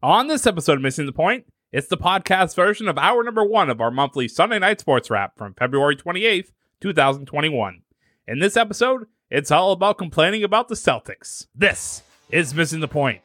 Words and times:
On 0.00 0.28
this 0.28 0.46
episode 0.46 0.74
of 0.74 0.82
Missing 0.82 1.06
the 1.06 1.12
Point, 1.12 1.44
it's 1.72 1.88
the 1.88 1.96
podcast 1.96 2.54
version 2.54 2.86
of 2.86 2.96
hour 2.96 3.24
number 3.24 3.44
one 3.44 3.68
of 3.68 3.80
our 3.80 3.90
monthly 3.90 4.28
Sunday 4.28 4.60
night 4.60 4.78
sports 4.78 5.10
wrap 5.10 5.36
from 5.36 5.54
February 5.54 5.96
28th, 5.96 6.52
2021. 6.80 7.82
In 8.28 8.38
this 8.38 8.56
episode, 8.56 9.06
it's 9.28 9.50
all 9.50 9.72
about 9.72 9.98
complaining 9.98 10.44
about 10.44 10.68
the 10.68 10.76
Celtics. 10.76 11.46
This 11.52 12.02
is 12.30 12.54
Missing 12.54 12.78
the 12.78 12.86
Point, 12.86 13.22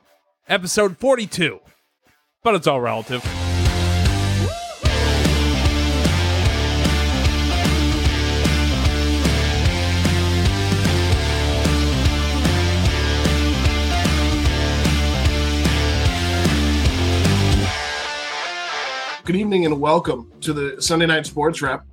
episode 0.49 0.97
42. 0.97 1.59
But 2.41 2.55
it's 2.55 2.66
all 2.66 2.82
relative. 2.82 3.23
Good 19.25 19.38
evening 19.38 19.65
and 19.65 19.81
welcome 19.81 20.31
to 20.41 20.53
the 20.53 20.79
Sunday 20.79 21.07
Night 21.07 21.25
Sports 21.25 21.59
Wrap, 21.59 21.83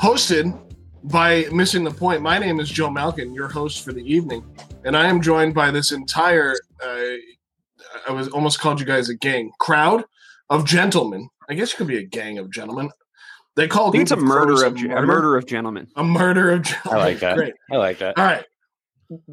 hosted 0.00 0.56
by 1.02 1.46
Missing 1.50 1.82
the 1.82 1.90
Point. 1.90 2.22
My 2.22 2.38
name 2.38 2.60
is 2.60 2.70
Joe 2.70 2.88
Malkin, 2.88 3.34
your 3.34 3.48
host 3.48 3.84
for 3.84 3.92
the 3.92 4.02
evening, 4.02 4.44
and 4.84 4.96
I 4.96 5.08
am 5.08 5.20
joined 5.20 5.52
by 5.52 5.72
this 5.72 5.90
entire, 5.90 6.54
uh, 6.80 7.14
I 8.08 8.12
was 8.12 8.28
almost 8.28 8.60
called 8.60 8.78
you 8.78 8.86
guys 8.86 9.08
a 9.08 9.16
gang, 9.16 9.50
crowd 9.58 10.04
of 10.48 10.64
gentlemen. 10.64 11.28
I 11.48 11.54
guess 11.54 11.72
you 11.72 11.76
could 11.78 11.88
be 11.88 11.98
a 11.98 12.06
gang 12.06 12.38
of 12.38 12.52
gentlemen. 12.52 12.90
They 13.56 13.66
call 13.66 13.94
I 13.96 14.00
it's 14.00 14.12
a 14.12 14.14
Game 14.14 14.22
of 14.22 14.28
murder 14.28 14.64
of 14.64 14.76
a 14.76 15.02
murder 15.04 15.36
of 15.36 15.46
gentlemen. 15.46 15.88
a 15.96 16.04
murder 16.04 16.52
of 16.52 16.62
gentlemen. 16.62 17.00
I 17.00 17.04
like 17.04 17.18
that. 17.18 17.36
Great. 17.36 17.54
I 17.72 17.76
like 17.78 17.98
that. 17.98 18.16
All 18.16 18.24
right. 18.24 18.44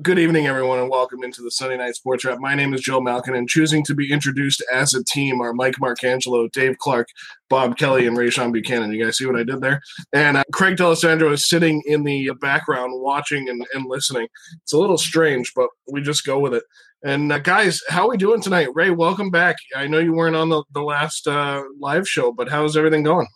Good 0.02 0.18
evening, 0.18 0.48
everyone, 0.48 0.80
and 0.80 0.90
welcome 0.90 1.24
into 1.24 1.44
the 1.44 1.52
Sunday 1.52 1.78
Night 1.78 1.94
Sports 1.94 2.26
Wrap. 2.26 2.40
My 2.40 2.56
name 2.56 2.74
is 2.74 2.82
Joe 2.82 3.00
Malkin, 3.00 3.36
and 3.36 3.48
choosing 3.48 3.84
to 3.84 3.94
be 3.94 4.12
introduced 4.12 4.64
as 4.74 4.96
a 4.96 5.04
team 5.04 5.40
are 5.40 5.54
Mike 5.54 5.76
Marcangelo, 5.76 6.52
Dave 6.52 6.80
Clarke, 6.80 7.10
Bob 7.48 7.78
Kelly, 7.78 8.08
and 8.08 8.18
Rayshawn 8.18 8.52
Buchanan. 8.52 8.92
You 8.92 9.06
guys 9.06 9.20
see 9.20 9.28
what 9.28 9.36
I 9.36 9.44
did 9.44 9.62
there? 9.62 9.80
And 10.14 10.36
uh, 10.36 10.44
Craig 10.52 10.78
D'Alessandro 10.78 11.32
is 11.32 11.48
sitting 11.48 11.84
in 11.86 12.02
the 12.04 12.32
background 12.42 12.94
watching 12.96 13.50
and, 13.50 13.64
and 13.76 13.86
listening. 13.88 14.28
It's 14.64 14.74
a 14.74 14.80
little 14.80 14.98
strange, 14.98 15.54
but 15.56 15.70
we 15.92 16.02
just 16.02 16.26
go 16.26 16.40
with 16.40 16.56
it. 16.56 16.64
And 17.04 17.32
uh, 17.32 17.38
guys, 17.38 17.80
how 17.88 18.08
are 18.08 18.10
we 18.10 18.18
doing 18.18 18.42
tonight? 18.42 18.70
Ray, 18.74 18.90
welcome 18.90 19.30
back. 19.30 19.58
I 19.76 19.86
know 19.86 20.00
you 20.00 20.14
weren't 20.14 20.36
on 20.36 20.50
the, 20.50 20.64
the 20.72 20.82
last 20.82 21.28
uh, 21.28 21.62
live 21.80 22.10
show, 22.10 22.32
but 22.32 22.50
how's 22.50 22.76
everything 22.76 23.04
going? 23.04 23.28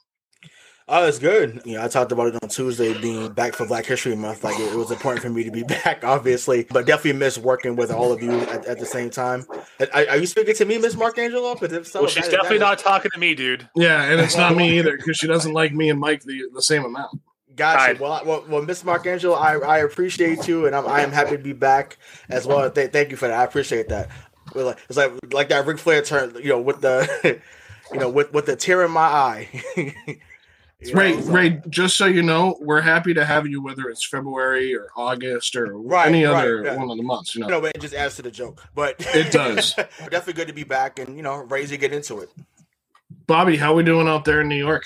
Oh, 0.93 1.07
it's 1.07 1.19
good. 1.19 1.61
You 1.63 1.75
know, 1.77 1.85
I 1.85 1.87
talked 1.87 2.11
about 2.11 2.27
it 2.27 2.43
on 2.43 2.49
Tuesday 2.49 2.93
being 2.99 3.31
back 3.31 3.53
for 3.55 3.65
Black 3.65 3.85
History 3.85 4.13
Month. 4.13 4.43
Like 4.43 4.59
it, 4.59 4.73
it 4.73 4.75
was 4.75 4.91
important 4.91 5.23
for 5.23 5.29
me 5.29 5.45
to 5.45 5.51
be 5.51 5.63
back, 5.85 6.03
obviously, 6.03 6.67
but 6.69 6.85
definitely 6.85 7.17
miss 7.17 7.37
working 7.37 7.77
with 7.77 7.91
all 7.91 8.11
of 8.11 8.21
you 8.21 8.31
at, 8.41 8.65
at 8.65 8.77
the 8.77 8.85
same 8.85 9.09
time. 9.09 9.45
Are, 9.93 10.05
are 10.09 10.17
you 10.17 10.25
speaking 10.25 10.53
to 10.55 10.65
me, 10.65 10.77
Miss 10.79 10.95
Marcangelo? 10.95 11.57
Because 11.57 11.71
if 11.77 11.87
so, 11.87 12.01
Well, 12.01 12.09
she's 12.09 12.25
that- 12.25 12.31
definitely 12.31 12.57
that 12.57 12.65
not 12.65 12.79
talking 12.79 13.09
to 13.11 13.17
me, 13.19 13.33
dude. 13.35 13.69
Yeah, 13.73 14.03
and 14.03 14.19
it's 14.19 14.35
not 14.35 14.53
me 14.55 14.77
either 14.79 14.97
because 14.97 15.15
she 15.15 15.27
doesn't 15.27 15.53
like 15.53 15.73
me 15.73 15.89
and 15.89 15.97
Mike 15.99 16.23
the, 16.23 16.43
the 16.53 16.61
same 16.61 16.83
amount. 16.83 17.21
Gotcha. 17.55 17.77
Right. 17.93 17.99
Well, 17.99 18.21
well, 18.25 18.45
well, 18.49 18.61
Miss 18.61 18.83
Marcangelo, 18.83 19.37
I, 19.39 19.55
I 19.65 19.77
appreciate 19.79 20.45
you, 20.47 20.65
and 20.65 20.75
I'm 20.75 20.85
I 20.87 21.01
am 21.01 21.11
happy 21.13 21.31
to 21.37 21.43
be 21.43 21.53
back 21.53 21.97
as 22.29 22.45
well. 22.45 22.69
Th- 22.69 22.91
thank 22.91 23.11
you 23.11 23.17
for 23.17 23.29
that. 23.29 23.39
I 23.39 23.43
appreciate 23.45 23.87
that. 23.89 24.09
Like- 24.53 24.77
It's 24.89 24.97
like 24.97 25.11
like 25.31 25.49
that 25.49 25.65
Ric 25.65 25.77
Flair 25.77 26.01
turn, 26.01 26.33
you 26.35 26.49
know, 26.49 26.59
with 26.59 26.81
the, 26.81 27.39
you 27.93 27.99
know, 27.99 28.09
with 28.09 28.33
with 28.33 28.45
the 28.45 28.57
tear 28.57 28.83
in 28.83 28.91
my 28.91 29.01
eye. 29.01 29.63
You 30.81 30.93
know, 30.95 30.99
Ray, 31.01 31.21
so- 31.21 31.31
Ray, 31.31 31.61
just 31.69 31.95
so 31.97 32.05
you 32.07 32.23
know, 32.23 32.57
we're 32.59 32.81
happy 32.81 33.13
to 33.13 33.23
have 33.23 33.45
you, 33.47 33.61
whether 33.61 33.87
it's 33.89 34.03
February 34.05 34.75
or 34.75 34.87
August 34.97 35.55
or 35.55 35.77
Right, 35.77 36.07
any 36.07 36.23
right, 36.25 36.39
other 36.39 36.63
yeah. 36.65 36.75
one 36.75 36.89
of 36.89 36.97
the 36.97 37.03
months. 37.03 37.35
You 37.35 37.41
know, 37.41 37.47
No, 37.47 37.61
but 37.61 37.75
it 37.75 37.81
just 37.81 37.93
adds 37.93 38.15
to 38.15 38.23
the 38.23 38.31
joke. 38.31 38.63
But 38.73 38.95
It 39.13 39.31
does. 39.31 39.73
definitely 39.75 40.33
good 40.33 40.47
to 40.47 40.53
be 40.53 40.63
back 40.63 40.97
and 40.99 41.15
you 41.15 41.21
know, 41.23 41.37
ready 41.43 41.67
to 41.67 41.77
get 41.77 41.93
into 41.93 42.19
it. 42.19 42.29
Bobby, 43.27 43.57
how 43.57 43.75
we 43.75 43.83
doing 43.83 44.07
out 44.07 44.25
there 44.25 44.41
in 44.41 44.47
New 44.49 44.55
York? 44.55 44.85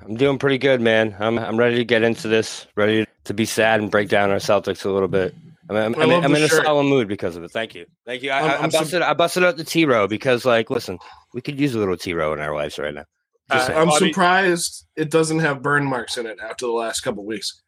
I'm 0.00 0.16
doing 0.16 0.38
pretty 0.38 0.58
good, 0.58 0.80
man. 0.80 1.14
I'm 1.18 1.38
I'm 1.38 1.56
ready 1.56 1.76
to 1.76 1.84
get 1.84 2.02
into 2.02 2.28
this. 2.28 2.66
Ready 2.76 3.06
to 3.24 3.34
be 3.34 3.44
sad 3.46 3.80
and 3.80 3.90
break 3.90 4.08
down 4.08 4.30
our 4.30 4.36
Celtics 4.36 4.84
a 4.84 4.90
little 4.90 5.08
bit. 5.08 5.34
I'm, 5.70 5.76
I'm, 5.76 5.94
I 5.98 6.02
I'm, 6.02 6.10
I'm 6.24 6.32
the 6.32 6.38
in 6.38 6.44
a 6.44 6.48
shirt. 6.48 6.64
solemn 6.64 6.88
mood 6.88 7.08
because 7.08 7.36
of 7.36 7.44
it. 7.44 7.50
Thank 7.50 7.74
you, 7.74 7.86
thank 8.04 8.22
you. 8.22 8.30
I, 8.30 8.40
I'm- 8.40 8.50
I, 8.50 8.54
I 8.54 8.58
I'm 8.64 8.70
busted 8.70 9.00
I 9.02 9.14
busted 9.14 9.44
out 9.44 9.56
the 9.56 9.64
T 9.64 9.84
row 9.86 10.06
because, 10.06 10.44
like, 10.44 10.68
listen, 10.70 10.98
we 11.32 11.40
could 11.40 11.58
use 11.58 11.74
a 11.74 11.78
little 11.78 11.96
T 11.96 12.12
row 12.12 12.32
in 12.34 12.40
our 12.40 12.54
lives 12.54 12.78
right 12.78 12.92
now. 12.94 13.04
Just 13.52 13.70
Uh. 13.70 13.74
I'm 13.74 13.88
Bobby- 13.88 14.08
surprised 14.08 14.86
it 14.96 15.10
doesn't 15.10 15.40
have 15.40 15.62
burn 15.62 15.84
marks 15.84 16.16
in 16.16 16.26
it 16.26 16.38
after 16.42 16.66
the 16.66 16.72
last 16.72 17.00
couple 17.00 17.24
weeks. 17.26 17.60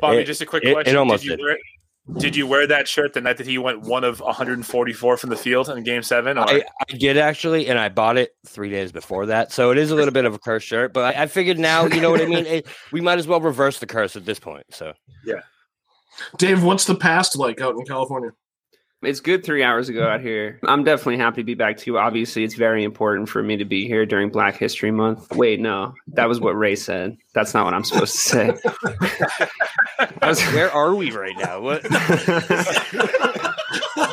Bobby, 0.00 0.18
It- 0.18 0.24
just 0.24 0.40
a 0.40 0.46
quick 0.46 0.64
it- 0.64 0.68
it 0.70 0.72
question. 0.74 0.96
almost 0.96 1.22
did, 1.24 1.30
you 1.32 1.36
did. 1.36 1.42
wear, 1.44 1.58
did 2.18 2.36
you 2.36 2.46
wear 2.46 2.66
that 2.68 2.88
shirt 2.88 3.12
the 3.12 3.20
night 3.20 3.36
that 3.36 3.46
he 3.46 3.58
went 3.58 3.80
one 3.82 4.04
of 4.04 4.20
144 4.20 5.16
from 5.18 5.28
the 5.30 5.36
field 5.36 5.68
in 5.68 5.82
Game 5.82 6.02
Seven? 6.02 6.38
Or, 6.38 6.48
I, 6.48 6.62
I 6.90 6.96
did 6.96 7.18
actually, 7.18 7.66
and 7.68 7.78
I 7.78 7.88
bought 7.90 8.16
it 8.16 8.30
three 8.46 8.70
days 8.70 8.92
before 8.92 9.26
that, 9.26 9.52
so 9.52 9.70
it 9.70 9.76
is 9.78 9.90
a 9.90 9.94
little 9.94 10.14
bit 10.14 10.24
of 10.24 10.34
a 10.34 10.38
curse 10.38 10.62
shirt. 10.62 10.92
But 10.94 11.16
I, 11.16 11.24
I 11.24 11.26
figured 11.26 11.58
now, 11.58 11.84
you 11.86 12.00
know 12.00 12.10
what 12.10 12.22
I 12.22 12.26
mean. 12.26 12.46
It, 12.46 12.66
we 12.92 13.00
might 13.02 13.18
as 13.18 13.26
well 13.26 13.40
reverse 13.40 13.78
the 13.80 13.86
curse 13.86 14.16
at 14.16 14.24
this 14.24 14.38
point. 14.38 14.64
So 14.70 14.94
yeah. 15.24 15.40
Dave, 16.38 16.62
what's 16.64 16.84
the 16.86 16.94
past 16.94 17.36
like 17.36 17.60
out 17.60 17.74
in 17.74 17.84
California? 17.84 18.30
It's 19.00 19.20
good 19.20 19.44
three 19.44 19.62
hours 19.62 19.88
ago 19.88 20.08
out 20.08 20.20
here. 20.20 20.58
I'm 20.64 20.82
definitely 20.82 21.18
happy 21.18 21.42
to 21.42 21.44
be 21.44 21.54
back 21.54 21.76
too. 21.76 21.98
Obviously, 21.98 22.42
it's 22.42 22.54
very 22.56 22.82
important 22.82 23.28
for 23.28 23.44
me 23.44 23.56
to 23.56 23.64
be 23.64 23.86
here 23.86 24.04
during 24.04 24.28
Black 24.28 24.56
History 24.56 24.90
Month. 24.90 25.30
Wait, 25.36 25.60
no, 25.60 25.94
that 26.08 26.28
was 26.28 26.40
what 26.40 26.58
Ray 26.58 26.74
said. 26.74 27.16
That's 27.32 27.54
not 27.54 27.64
what 27.64 27.74
I'm 27.74 27.84
supposed 27.84 28.14
to 28.14 28.18
say. 28.20 28.54
Was- 30.22 30.42
where 30.52 30.72
are 30.72 30.96
we 30.96 31.12
right 31.12 31.36
now? 31.38 31.60
What? 31.60 31.82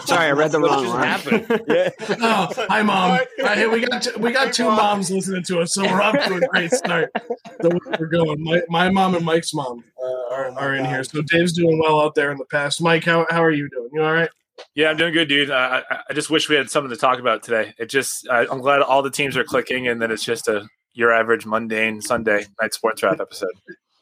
Sorry, 0.06 0.28
I 0.28 0.32
read 0.34 0.52
the 0.52 0.60
wrong 0.60 0.84
just 0.84 0.94
line. 0.94 1.04
happened? 1.08 1.62
Yeah. 1.68 1.90
Oh, 2.22 2.48
hi, 2.70 2.84
mom. 2.84 3.20
Hi, 3.40 3.66
we 3.68 3.82
got 3.82 4.04
two, 4.04 4.12
we 4.20 4.32
got 4.32 4.54
two 4.54 4.66
moms 4.66 5.10
listening 5.10 5.42
to 5.44 5.62
us, 5.62 5.74
so 5.74 5.84
we're 5.84 6.02
off 6.02 6.14
to 6.28 6.36
a 6.36 6.42
great 6.42 6.72
start. 6.72 7.12
The 7.60 7.70
way 7.70 7.80
we're 8.00 8.06
going. 8.08 8.44
My, 8.44 8.62
my 8.70 8.90
mom 8.92 9.16
and 9.16 9.26
Mike's 9.26 9.52
mom 9.54 9.84
uh, 10.00 10.34
are, 10.36 10.52
are 10.60 10.76
in 10.76 10.86
here, 10.86 11.04
so 11.04 11.24
Dave's 11.24 11.54
doing 11.54 11.80
well 11.80 12.00
out 12.02 12.14
there 12.14 12.32
in 12.32 12.38
the 12.38 12.46
past. 12.46 12.82
Mike, 12.84 13.04
how 13.04 13.26
how 13.32 13.44
are 13.44 13.52
you 13.52 13.68
doing? 13.70 13.90
You 13.94 14.04
all 14.04 14.14
right? 14.14 14.30
Yeah, 14.76 14.90
I'm 14.90 14.98
doing 14.98 15.14
good, 15.14 15.28
dude. 15.30 15.52
I, 15.52 15.84
I 16.10 16.14
just 16.14 16.30
wish 16.30 16.50
we 16.50 16.56
had 16.56 16.70
something 16.70 16.90
to 16.92 16.98
talk 16.98 17.20
about 17.20 17.44
today. 17.44 17.74
It 17.78 17.90
just, 17.90 18.28
I 18.30 18.46
I'm 18.52 18.60
glad 18.62 18.82
all 18.82 19.02
the 19.02 19.12
teams 19.12 19.38
are 19.38 19.44
clicking, 19.44 19.88
and 19.88 20.02
then 20.02 20.12
it's 20.12 20.24
just 20.24 20.48
a 20.48 20.68
your 20.94 21.12
average 21.14 21.46
mundane 21.46 22.02
Sunday 22.02 22.46
night 22.62 22.74
sports 22.74 23.04
wrap 23.04 23.20
episode. 23.20 23.50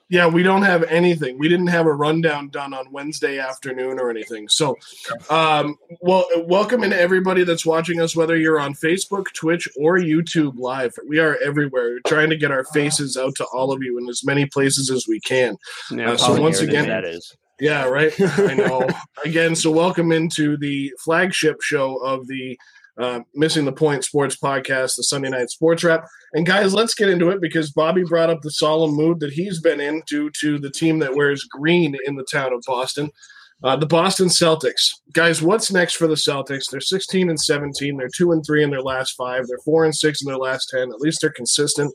Yeah, 0.10 0.28
we 0.28 0.44
don't 0.44 0.62
have 0.62 0.84
anything. 0.84 1.40
We 1.40 1.50
didn't 1.50 1.68
have 1.68 1.88
a 1.88 1.92
rundown 1.94 2.50
done 2.50 2.72
on 2.72 2.92
Wednesday 2.92 3.40
afternoon 3.40 4.00
or 4.00 4.12
anything. 4.12 4.48
So, 4.48 4.78
um, 5.32 5.76
well, 6.02 6.28
welcome 6.46 6.84
in 6.84 6.94
everybody 6.94 7.44
that's 7.44 7.66
watching 7.66 8.00
us, 8.00 8.16
whether 8.16 8.38
you're 8.38 8.60
on 8.60 8.76
Facebook, 8.76 9.26
Twitch, 9.34 9.68
or 9.76 9.98
YouTube 9.98 10.60
Live. 10.60 10.94
We 11.08 11.18
are 11.20 11.38
everywhere. 11.44 11.94
We're 11.94 12.00
trying 12.06 12.30
to 12.30 12.38
get 12.38 12.52
our 12.52 12.64
faces 12.66 13.18
out 13.18 13.34
to 13.36 13.46
all 13.54 13.72
of 13.72 13.82
you 13.82 13.98
in 13.98 14.08
as 14.08 14.24
many 14.24 14.46
places 14.46 14.92
as 14.92 15.08
we 15.08 15.20
can. 15.22 15.56
Yeah, 15.90 16.12
Uh, 16.12 16.18
so 16.18 16.40
once 16.40 16.60
Here 16.60 16.68
it 16.70 16.74
is, 16.74 16.80
again- 16.82 16.90
that 16.90 17.06
is. 17.06 17.36
Yeah, 17.64 17.86
right. 17.86 18.14
I 18.20 18.56
know. 18.56 18.86
Again, 19.24 19.56
so 19.56 19.72
welcome 19.72 20.12
into 20.12 20.58
the 20.58 20.92
flagship 21.02 21.62
show 21.62 21.96
of 22.04 22.28
the 22.28 22.60
uh, 22.98 23.22
Missing 23.36 23.64
the 23.64 23.72
Point 23.72 24.04
Sports 24.04 24.36
Podcast, 24.36 24.98
the 24.98 25.04
Sunday 25.04 25.30
Night 25.30 25.50
Sports 25.50 25.82
Wrap. 25.82 26.06
And 26.34 26.46
guys, 26.46 26.74
let's 26.74 26.94
get 26.94 27.08
into 27.08 27.30
it 27.30 27.40
because 27.40 27.72
Bobby 27.72 28.04
brought 28.04 28.30
up 28.30 28.42
the 28.42 28.52
solemn 28.52 28.94
mood 28.94 29.22
that 29.22 29.32
he's 29.32 29.62
been 29.62 29.80
in 29.80 30.04
due 30.10 30.30
to 30.42 30.60
the 30.60 30.72
team 30.72 31.00
that 31.00 31.16
wears 31.16 31.46
green 31.46 31.96
in 32.06 32.18
the 32.18 32.28
town 32.30 32.52
of 32.52 32.62
Boston. 32.68 33.10
Uh, 33.64 33.78
the 33.78 33.86
Boston 33.86 34.28
Celtics, 34.28 34.90
guys. 35.14 35.42
What's 35.42 35.72
next 35.72 35.94
for 35.94 36.08
the 36.08 36.16
Celtics? 36.16 36.70
They're 36.70 36.82
16 36.82 37.30
and 37.30 37.40
17. 37.40 37.96
They're 37.96 38.10
two 38.14 38.34
and 38.34 38.46
three 38.46 38.62
in 38.66 38.72
their 38.72 38.82
last 38.82 39.12
five. 39.12 39.48
They're 39.48 39.58
four 39.64 39.86
and 39.86 39.96
six 39.96 40.22
in 40.22 40.28
their 40.28 40.36
last 40.38 40.68
ten. 40.70 40.90
At 40.90 41.00
least 41.00 41.22
they're 41.22 41.30
consistent. 41.30 41.94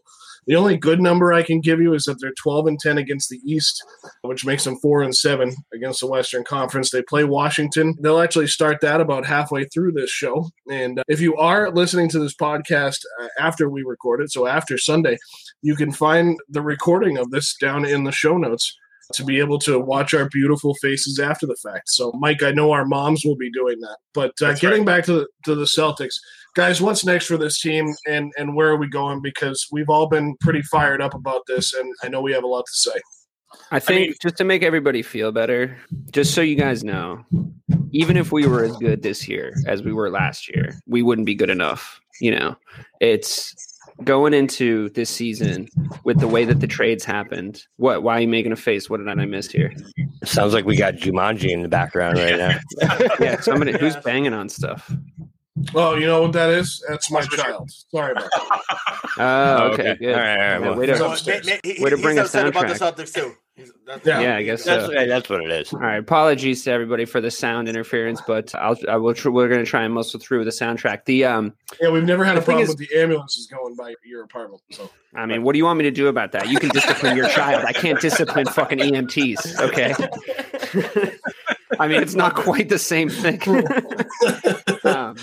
The 0.48 0.56
only 0.56 0.78
good 0.78 0.98
number 0.98 1.30
I 1.30 1.42
can 1.42 1.60
give 1.60 1.78
you 1.78 1.92
is 1.92 2.04
that 2.04 2.16
they're 2.22 2.32
12 2.32 2.66
and 2.68 2.80
10 2.80 2.96
against 2.96 3.28
the 3.28 3.38
East, 3.44 3.84
which 4.22 4.46
makes 4.46 4.64
them 4.64 4.76
four 4.76 5.02
and 5.02 5.14
seven 5.14 5.54
against 5.74 6.00
the 6.00 6.06
Western 6.06 6.42
Conference. 6.42 6.90
They 6.90 7.02
play 7.02 7.24
Washington. 7.24 7.94
They'll 8.00 8.18
actually 8.18 8.46
start 8.46 8.80
that 8.80 9.02
about 9.02 9.26
halfway 9.26 9.66
through 9.66 9.92
this 9.92 10.10
show. 10.10 10.48
And 10.70 11.00
uh, 11.00 11.02
if 11.06 11.20
you 11.20 11.36
are 11.36 11.70
listening 11.70 12.08
to 12.08 12.18
this 12.18 12.34
podcast 12.34 13.00
uh, 13.20 13.28
after 13.38 13.68
we 13.68 13.82
record 13.82 14.22
it, 14.22 14.32
so 14.32 14.46
after 14.46 14.78
Sunday, 14.78 15.18
you 15.60 15.76
can 15.76 15.92
find 15.92 16.38
the 16.48 16.62
recording 16.62 17.18
of 17.18 17.30
this 17.30 17.54
down 17.60 17.84
in 17.84 18.04
the 18.04 18.12
show 18.12 18.38
notes 18.38 18.74
to 19.14 19.24
be 19.24 19.38
able 19.38 19.58
to 19.60 19.78
watch 19.78 20.14
our 20.14 20.28
beautiful 20.28 20.74
faces 20.76 21.18
after 21.18 21.46
the 21.46 21.56
fact. 21.56 21.88
So, 21.88 22.12
Mike, 22.18 22.42
I 22.42 22.52
know 22.52 22.72
our 22.72 22.84
moms 22.84 23.24
will 23.24 23.36
be 23.36 23.50
doing 23.50 23.80
that. 23.80 23.98
But 24.14 24.32
uh, 24.42 24.54
getting 24.54 24.84
right. 24.84 24.96
back 24.98 25.04
to 25.04 25.12
the, 25.12 25.26
to 25.44 25.54
the 25.54 25.64
Celtics, 25.64 26.14
guys, 26.54 26.80
what's 26.80 27.04
next 27.04 27.26
for 27.26 27.36
this 27.36 27.60
team, 27.60 27.94
and 28.06 28.32
and 28.36 28.54
where 28.54 28.68
are 28.68 28.76
we 28.76 28.88
going? 28.88 29.20
Because 29.22 29.66
we've 29.70 29.88
all 29.88 30.08
been 30.08 30.36
pretty 30.40 30.62
fired 30.62 31.00
up 31.00 31.14
about 31.14 31.42
this, 31.46 31.74
and 31.74 31.92
I 32.02 32.08
know 32.08 32.20
we 32.20 32.32
have 32.32 32.44
a 32.44 32.48
lot 32.48 32.66
to 32.66 32.74
say. 32.74 33.00
I 33.70 33.78
think 33.78 34.00
mean- 34.00 34.14
just 34.22 34.36
to 34.36 34.44
make 34.44 34.62
everybody 34.62 35.02
feel 35.02 35.32
better, 35.32 35.76
just 36.10 36.34
so 36.34 36.40
you 36.40 36.56
guys 36.56 36.84
know, 36.84 37.24
even 37.92 38.16
if 38.16 38.32
we 38.32 38.46
were 38.46 38.64
as 38.64 38.76
good 38.76 39.02
this 39.02 39.26
year 39.26 39.54
as 39.66 39.82
we 39.82 39.92
were 39.92 40.10
last 40.10 40.48
year, 40.48 40.74
we 40.86 41.02
wouldn't 41.02 41.26
be 41.26 41.34
good 41.34 41.50
enough. 41.50 42.00
You 42.20 42.32
know, 42.32 42.56
it's 43.00 43.54
going 44.04 44.34
into 44.34 44.88
this 44.90 45.10
season 45.10 45.68
with 46.04 46.20
the 46.20 46.28
way 46.28 46.44
that 46.44 46.60
the 46.60 46.66
trades 46.66 47.04
happened. 47.04 47.62
What? 47.76 48.02
Why 48.02 48.18
are 48.18 48.20
you 48.20 48.28
making 48.28 48.52
a 48.52 48.56
face? 48.56 48.88
What 48.88 48.98
did 48.98 49.08
I 49.08 49.14
miss 49.24 49.50
here? 49.50 49.72
Sounds 50.24 50.54
like 50.54 50.64
we 50.64 50.76
got 50.76 50.94
Jumanji 50.94 51.50
in 51.50 51.62
the 51.62 51.68
background 51.68 52.18
right 52.18 52.36
now. 52.36 52.58
Yeah, 53.20 53.40
somebody 53.40 53.72
who's 53.78 53.96
banging 53.96 54.32
on 54.34 54.48
stuff. 54.48 54.90
Oh, 55.74 55.96
you 55.96 56.06
know 56.06 56.22
what 56.22 56.32
that 56.32 56.50
is? 56.50 56.84
That's 56.88 57.10
my 57.10 57.22
child. 57.22 57.68
Sorry 57.90 58.12
about 58.12 58.30
that. 58.30 58.60
Oh, 59.18 59.56
okay, 59.72 59.82
okay. 59.90 59.96
good. 59.98 60.14
All 60.14 60.20
right, 60.20 60.30
all 60.30 60.36
right, 60.38 60.38
Yeah, 60.52 60.58
well, 60.60 60.76
way 60.78 60.86
to- 60.86 60.96
So- 60.96 61.06
Ma- 61.08 61.12
upstairs. 61.14 61.46
Way 61.46 61.60
to 61.64 61.68
he's 61.96 62.00
bring 62.00 62.18
a 62.18 62.22
upset 62.22 62.46
about 62.46 62.68
the 62.68 62.74
soundtrack. 62.74 62.94
Celtics 62.94 63.14
too. 63.14 63.34
He's- 63.58 63.72
that's- 63.84 64.06
Yeah. 64.06 64.20
yeah, 64.20 64.36
I 64.36 64.42
guess 64.44 64.64
That's 64.64 64.86
so. 64.86 64.92
that's 64.92 65.28
what 65.28 65.42
it 65.42 65.50
is. 65.50 65.72
All 65.72 65.80
right, 65.80 65.96
apologies 65.96 66.62
to 66.64 66.70
everybody 66.70 67.04
for 67.04 67.20
the 67.20 67.30
sound 67.30 67.68
interference, 67.68 68.20
but 68.26 68.54
I'll 68.54 68.76
I 68.88 68.96
will 68.96 69.12
tr- 69.14 69.30
we're 69.30 69.48
going 69.48 69.64
to 69.64 69.68
try 69.68 69.82
and 69.82 69.92
muscle 69.92 70.20
through 70.20 70.44
the 70.44 70.50
soundtrack. 70.52 71.04
The 71.06 71.24
um, 71.24 71.52
Yeah, 71.80 71.88
we've 71.90 72.04
never 72.04 72.24
had 72.24 72.36
a 72.38 72.40
problem 72.40 72.62
is- 72.62 72.68
with 72.68 72.78
the 72.78 72.88
ambulances 72.96 73.46
going 73.48 73.74
by 73.74 73.94
your 74.04 74.22
apartment. 74.22 74.62
So 74.70 74.88
I 75.14 75.26
mean, 75.26 75.42
what 75.42 75.54
do 75.54 75.58
you 75.58 75.64
want 75.64 75.76
me 75.78 75.84
to 75.84 75.90
do 75.90 76.06
about 76.06 76.30
that? 76.32 76.48
You 76.48 76.58
can 76.60 76.68
discipline 76.70 77.16
your 77.16 77.28
child. 77.30 77.64
I 77.66 77.72
can't 77.72 78.00
discipline 78.00 78.46
fucking 78.46 78.78
EMTs. 78.78 79.58
Okay. 79.60 79.92
I 81.80 81.86
mean, 81.88 82.00
it's 82.02 82.14
not 82.14 82.34
quite 82.34 82.68
the 82.68 82.78
same 82.78 83.08
thing. 83.08 83.40
um, 84.84 85.16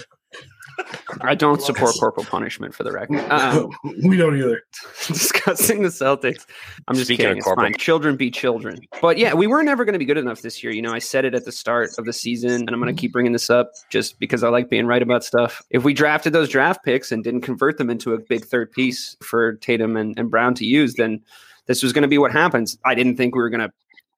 I 1.22 1.36
don't 1.36 1.62
support 1.62 1.96
corporal 2.00 2.26
punishment 2.26 2.74
for 2.74 2.84
the 2.84 2.92
record. 2.92 3.20
Um, 3.32 3.70
we 4.04 4.18
don't 4.18 4.38
either. 4.38 4.64
discussing 5.08 5.82
the 5.82 5.90
Celtics. 5.90 6.46
I'm 6.88 6.96
just 6.96 7.08
Speaking 7.08 7.26
kidding. 7.26 7.44
of 7.44 7.48
It's 7.48 7.56
fine. 7.56 7.74
Children 7.76 8.16
be 8.18 8.32
children. 8.32 8.80
But 9.02 9.18
yeah, 9.18 9.34
we 9.34 9.48
were 9.48 9.64
never 9.64 9.86
going 9.86 9.94
to 9.94 10.00
be 10.00 10.06
good 10.06 10.18
enough 10.18 10.42
this 10.42 10.64
year. 10.64 10.72
You 10.74 10.82
know, 10.82 10.94
I 10.94 11.00
said 11.00 11.26
it 11.26 11.34
at 11.36 11.46
the 11.46 11.52
start 11.52 11.92
of 11.98 12.06
the 12.06 12.14
season, 12.14 12.52
and 12.52 12.70
I'm 12.70 12.82
going 12.82 12.94
to 12.94 13.00
keep 13.00 13.12
bringing 13.12 13.34
this 13.34 13.50
up 13.50 13.72
just 13.90 14.20
because 14.20 14.44
I 14.44 14.50
like 14.50 14.70
being 14.70 14.88
right 14.88 15.02
about 15.02 15.24
stuff. 15.24 15.62
If 15.70 15.84
we 15.84 15.94
drafted 15.94 16.34
those 16.34 16.50
draft 16.50 16.84
picks 16.84 17.12
and 17.12 17.24
didn't 17.24 17.42
convert 17.42 17.78
them 17.78 17.90
into 17.90 18.14
a 18.14 18.20
big 18.20 18.46
third 18.46 18.72
piece 18.72 19.16
for 19.22 19.54
Tatum 19.56 19.98
and, 19.98 20.18
and 20.20 20.30
Brown 20.30 20.54
to 20.56 20.66
use, 20.66 20.96
then 20.96 21.22
this 21.68 21.82
was 21.82 21.94
going 21.94 22.04
to 22.04 22.08
be 22.08 22.18
what 22.18 22.32
happens. 22.32 22.78
I 22.86 22.96
didn't 22.96 23.18
think 23.18 23.36
we 23.36 23.42
were 23.42 23.50
going 23.50 23.68
to 23.68 23.72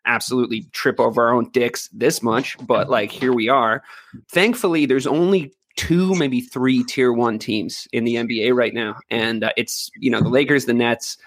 absolutely 0.08 0.64
trip 0.72 1.00
over 1.00 1.28
our 1.28 1.34
own 1.34 1.50
dicks 1.52 1.90
this 1.90 2.24
much, 2.24 2.58
but 2.66 2.90
like 2.90 3.12
here 3.12 3.34
we 3.34 3.50
are. 3.50 3.84
Thankfully, 4.32 4.86
there's 4.86 5.06
only 5.06 5.54
two, 5.78 6.14
maybe 6.16 6.42
three 6.42 6.84
tier 6.84 7.14
one 7.14 7.40
teams 7.40 7.88
in 7.94 8.04
the 8.04 8.16
NBA 8.16 8.54
right 8.54 8.74
now, 8.74 8.98
and 9.10 9.44
uh, 9.44 9.52
it's 9.56 9.90
you 9.98 10.10
know 10.10 10.20
the 10.20 10.30
Lakers, 10.30 10.66
the 10.66 10.74
Nets, 10.74 11.18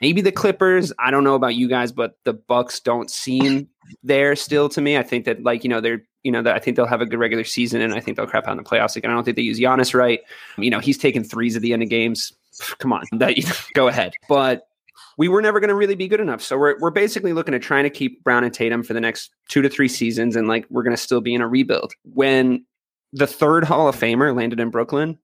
maybe 0.00 0.22
the 0.22 0.32
Clippers. 0.32 0.92
I 0.98 1.10
don't 1.10 1.24
know 1.24 1.34
about 1.34 1.56
you 1.56 1.68
guys, 1.68 1.92
but 1.92 2.16
the 2.24 2.32
Bucks 2.32 2.80
don't 2.80 3.10
seem 3.10 3.68
there 4.02 4.34
still 4.36 4.68
to 4.70 4.80
me. 4.80 4.96
I 4.96 5.02
think 5.02 5.26
that 5.26 5.42
like 5.42 5.64
you 5.64 5.70
know 5.70 5.80
they're 5.80 6.02
you 6.22 6.32
know 6.32 6.42
that 6.42 6.54
I 6.54 6.58
think 6.58 6.76
they'll 6.76 6.86
have 6.86 7.02
a 7.02 7.06
good 7.06 7.18
regular 7.18 7.44
season, 7.44 7.82
and 7.82 7.92
I 7.92 8.00
think 8.00 8.16
they'll 8.16 8.26
crap 8.26 8.46
out 8.46 8.52
in 8.52 8.56
the 8.56 8.62
playoffs 8.62 8.96
again. 8.96 9.10
I 9.10 9.14
don't 9.14 9.24
think 9.24 9.36
they 9.36 9.42
use 9.42 9.60
Giannis 9.60 9.92
right. 9.92 10.20
You 10.56 10.70
know 10.70 10.78
he's 10.80 10.96
taking 10.96 11.24
threes 11.24 11.56
at 11.56 11.62
the 11.62 11.72
end 11.72 11.82
of 11.82 11.90
games. 11.90 12.32
Come 12.78 12.92
on, 12.92 13.04
that 13.12 13.34
go 13.74 13.88
ahead, 13.88 14.14
but. 14.28 14.66
We 15.16 15.28
were 15.28 15.42
never 15.42 15.60
going 15.60 15.68
to 15.68 15.74
really 15.74 15.96
be 15.96 16.08
good 16.08 16.20
enough. 16.20 16.40
So 16.40 16.56
we're, 16.56 16.78
we're 16.78 16.90
basically 16.90 17.34
looking 17.34 17.52
at 17.52 17.60
trying 17.60 17.84
to 17.84 17.90
keep 17.90 18.24
Brown 18.24 18.42
and 18.42 18.54
Tatum 18.54 18.82
for 18.82 18.94
the 18.94 19.02
next 19.02 19.30
two 19.48 19.60
to 19.60 19.68
three 19.68 19.88
seasons. 19.88 20.34
And 20.34 20.48
like, 20.48 20.64
we're 20.70 20.82
going 20.82 20.96
to 20.96 21.02
still 21.02 21.20
be 21.20 21.34
in 21.34 21.42
a 21.42 21.48
rebuild. 21.48 21.92
When 22.04 22.64
the 23.12 23.26
third 23.26 23.64
Hall 23.64 23.88
of 23.88 23.96
Famer 23.96 24.34
landed 24.34 24.60
in 24.60 24.70
Brooklyn, 24.70 25.18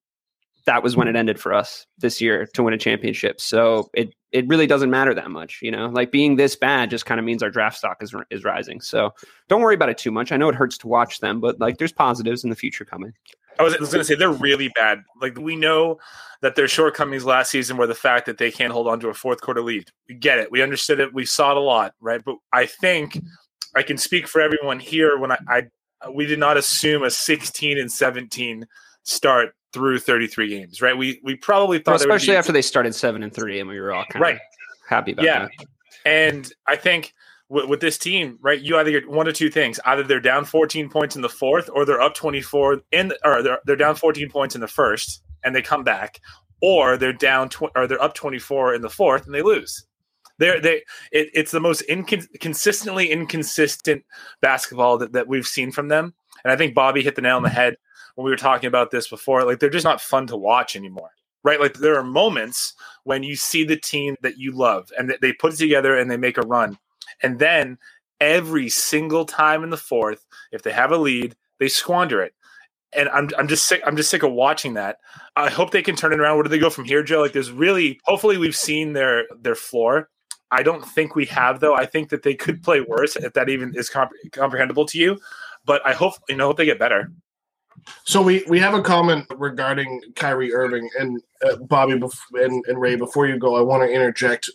that 0.66 0.82
was 0.82 0.96
when 0.96 1.06
it 1.06 1.14
ended 1.14 1.38
for 1.38 1.54
us 1.54 1.86
this 1.98 2.20
year 2.20 2.46
to 2.54 2.62
win 2.62 2.74
a 2.74 2.78
championship. 2.78 3.40
So 3.40 3.88
it 3.94 4.14
it 4.32 4.46
really 4.48 4.66
doesn't 4.66 4.90
matter 4.90 5.14
that 5.14 5.30
much, 5.30 5.60
you 5.62 5.70
know. 5.70 5.86
Like 5.86 6.10
being 6.10 6.36
this 6.36 6.56
bad 6.56 6.90
just 6.90 7.06
kind 7.06 7.18
of 7.18 7.24
means 7.24 7.42
our 7.42 7.50
draft 7.50 7.78
stock 7.78 7.98
is 8.02 8.14
is 8.30 8.44
rising. 8.44 8.80
So 8.80 9.12
don't 9.48 9.62
worry 9.62 9.74
about 9.74 9.88
it 9.88 9.98
too 9.98 10.10
much. 10.10 10.32
I 10.32 10.36
know 10.36 10.48
it 10.48 10.54
hurts 10.54 10.76
to 10.78 10.88
watch 10.88 11.20
them, 11.20 11.40
but 11.40 11.60
like 11.60 11.78
there's 11.78 11.92
positives 11.92 12.44
in 12.44 12.50
the 12.50 12.56
future 12.56 12.84
coming. 12.84 13.12
I 13.58 13.62
was, 13.62 13.78
was 13.78 13.90
going 13.90 14.00
to 14.00 14.04
say 14.04 14.16
they're 14.16 14.30
really 14.30 14.68
bad. 14.74 15.02
Like 15.20 15.38
we 15.38 15.56
know 15.56 15.98
that 16.42 16.56
their 16.56 16.68
shortcomings 16.68 17.24
last 17.24 17.50
season 17.50 17.78
were 17.78 17.86
the 17.86 17.94
fact 17.94 18.26
that 18.26 18.36
they 18.36 18.50
can't 18.50 18.72
hold 18.72 18.86
on 18.86 19.00
to 19.00 19.08
a 19.08 19.14
fourth 19.14 19.40
quarter 19.40 19.62
lead. 19.62 19.88
We 20.08 20.14
get 20.14 20.38
it. 20.38 20.50
We 20.50 20.62
understood 20.62 21.00
it. 21.00 21.14
We 21.14 21.24
saw 21.24 21.52
it 21.52 21.56
a 21.56 21.60
lot, 21.60 21.94
right? 22.00 22.22
But 22.22 22.36
I 22.52 22.66
think 22.66 23.18
I 23.74 23.82
can 23.82 23.96
speak 23.96 24.28
for 24.28 24.42
everyone 24.42 24.78
here 24.78 25.16
when 25.16 25.32
I, 25.32 25.38
I 25.48 25.62
we 26.14 26.26
did 26.26 26.38
not 26.38 26.56
assume 26.56 27.02
a 27.02 27.10
16 27.10 27.78
and 27.78 27.90
17 27.90 28.66
start 29.04 29.54
through 29.72 29.98
33 29.98 30.48
games, 30.48 30.80
right? 30.82 30.96
We 30.96 31.20
we 31.22 31.36
probably 31.36 31.78
thought 31.78 31.92
Well, 31.92 31.96
especially 32.00 32.32
be- 32.32 32.36
after 32.38 32.52
they 32.52 32.62
started 32.62 32.94
seven 32.94 33.22
and 33.22 33.32
three, 33.32 33.60
and 33.60 33.68
we 33.68 33.78
were 33.80 33.92
all 33.92 34.04
kind 34.10 34.22
Right. 34.22 34.34
of 34.36 34.40
happy 34.88 35.12
about 35.12 35.24
Yeah. 35.24 35.38
that. 35.40 35.66
And 36.04 36.52
I 36.66 36.76
think 36.76 37.12
with, 37.48 37.66
with 37.68 37.80
this 37.80 37.98
team, 37.98 38.38
right, 38.40 38.60
you 38.60 38.76
either 38.78 38.90
get 38.90 39.08
one 39.08 39.28
of 39.28 39.34
two 39.34 39.50
things: 39.50 39.78
either 39.84 40.02
they're 40.02 40.20
down 40.20 40.44
14 40.44 40.88
points 40.88 41.14
in 41.16 41.22
the 41.22 41.28
fourth, 41.28 41.68
or 41.72 41.84
they're 41.84 42.00
up 42.00 42.14
24 42.14 42.80
in, 42.92 43.12
or 43.24 43.42
they're 43.42 43.58
they're 43.66 43.76
down 43.76 43.94
14 43.96 44.30
points 44.30 44.54
in 44.54 44.60
the 44.60 44.68
first, 44.68 45.22
and 45.44 45.54
they 45.54 45.62
come 45.62 45.84
back, 45.84 46.20
or 46.62 46.96
they're 46.96 47.12
down 47.12 47.48
tw- 47.48 47.70
or 47.76 47.86
they're 47.86 48.02
up 48.02 48.14
24 48.14 48.74
in 48.74 48.80
the 48.82 48.90
fourth 48.90 49.26
and 49.26 49.34
they 49.34 49.42
lose. 49.42 49.84
They're 50.38 50.60
they 50.60 50.82
it, 51.12 51.30
it's 51.34 51.50
the 51.50 51.60
most 51.60 51.82
incon- 51.88 52.28
consistently 52.40 53.10
inconsistent 53.10 54.04
basketball 54.40 54.98
that, 54.98 55.12
that 55.12 55.28
we've 55.28 55.46
seen 55.46 55.72
from 55.72 55.88
them. 55.88 56.14
And 56.44 56.52
I 56.52 56.56
think 56.56 56.74
Bobby 56.74 57.02
hit 57.02 57.16
the 57.16 57.22
nail 57.22 57.36
on 57.36 57.42
the 57.42 57.48
mm-hmm. 57.48 57.56
head 57.56 57.76
when 58.14 58.24
we 58.24 58.30
were 58.30 58.36
talking 58.36 58.68
about 58.68 58.90
this 58.90 59.08
before. 59.08 59.44
Like 59.44 59.60
they're 59.60 59.70
just 59.70 59.84
not 59.84 60.00
fun 60.00 60.26
to 60.28 60.36
watch 60.36 60.76
anymore. 60.76 61.10
Right? 61.44 61.60
Like 61.60 61.74
there 61.74 61.96
are 61.96 62.02
moments 62.02 62.74
when 63.04 63.22
you 63.22 63.36
see 63.36 63.64
the 63.64 63.76
team 63.76 64.16
that 64.22 64.36
you 64.36 64.52
love 64.52 64.90
and 64.98 65.14
they 65.20 65.32
put 65.32 65.52
it 65.52 65.56
together 65.56 65.96
and 65.96 66.10
they 66.10 66.16
make 66.16 66.38
a 66.38 66.42
run. 66.42 66.76
And 67.22 67.38
then 67.38 67.78
every 68.20 68.68
single 68.68 69.24
time 69.24 69.62
in 69.62 69.70
the 69.70 69.76
fourth, 69.76 70.26
if 70.52 70.62
they 70.62 70.72
have 70.72 70.90
a 70.90 70.96
lead, 70.96 71.36
they 71.58 71.68
squander 71.68 72.20
it. 72.22 72.34
And 72.92 73.08
I'm, 73.10 73.28
I'm 73.38 73.48
just 73.48 73.66
sick. 73.66 73.82
I'm 73.86 73.96
just 73.96 74.10
sick 74.10 74.22
of 74.22 74.32
watching 74.32 74.74
that. 74.74 74.98
I 75.34 75.50
hope 75.50 75.70
they 75.70 75.82
can 75.82 75.96
turn 75.96 76.12
it 76.12 76.20
around. 76.20 76.36
Where 76.36 76.44
do 76.44 76.48
they 76.48 76.58
go 76.58 76.70
from 76.70 76.84
here, 76.84 77.02
Joe? 77.02 77.20
Like, 77.20 77.32
there's 77.32 77.50
really, 77.50 78.00
hopefully, 78.04 78.38
we've 78.38 78.56
seen 78.56 78.92
their 78.92 79.24
their 79.38 79.54
floor. 79.54 80.08
I 80.50 80.62
don't 80.62 80.84
think 80.84 81.14
we 81.14 81.26
have, 81.26 81.60
though. 81.60 81.74
I 81.74 81.86
think 81.86 82.10
that 82.10 82.22
they 82.22 82.34
could 82.34 82.62
play 82.62 82.80
worse 82.80 83.16
if 83.16 83.32
that 83.32 83.48
even 83.48 83.74
is 83.74 83.88
comp- 83.88 84.12
comprehensible 84.32 84.86
to 84.86 84.98
you. 84.98 85.18
But 85.64 85.84
I 85.84 85.92
hope 85.92 86.14
you 86.28 86.36
know 86.36 86.46
hope 86.46 86.58
they 86.58 86.64
get 86.64 86.78
better. 86.78 87.10
So 88.04 88.22
we 88.22 88.44
we 88.48 88.58
have 88.60 88.74
a 88.74 88.82
comment 88.82 89.26
regarding 89.36 90.00
Kyrie 90.14 90.54
Irving 90.54 90.88
and 90.98 91.20
uh, 91.44 91.56
Bobby 91.56 91.94
bef- 91.94 92.18
and, 92.34 92.64
and 92.66 92.80
Ray. 92.80 92.96
Before 92.96 93.26
you 93.26 93.38
go, 93.38 93.56
I 93.56 93.60
want 93.60 93.82
to 93.82 93.92
interject 93.92 94.48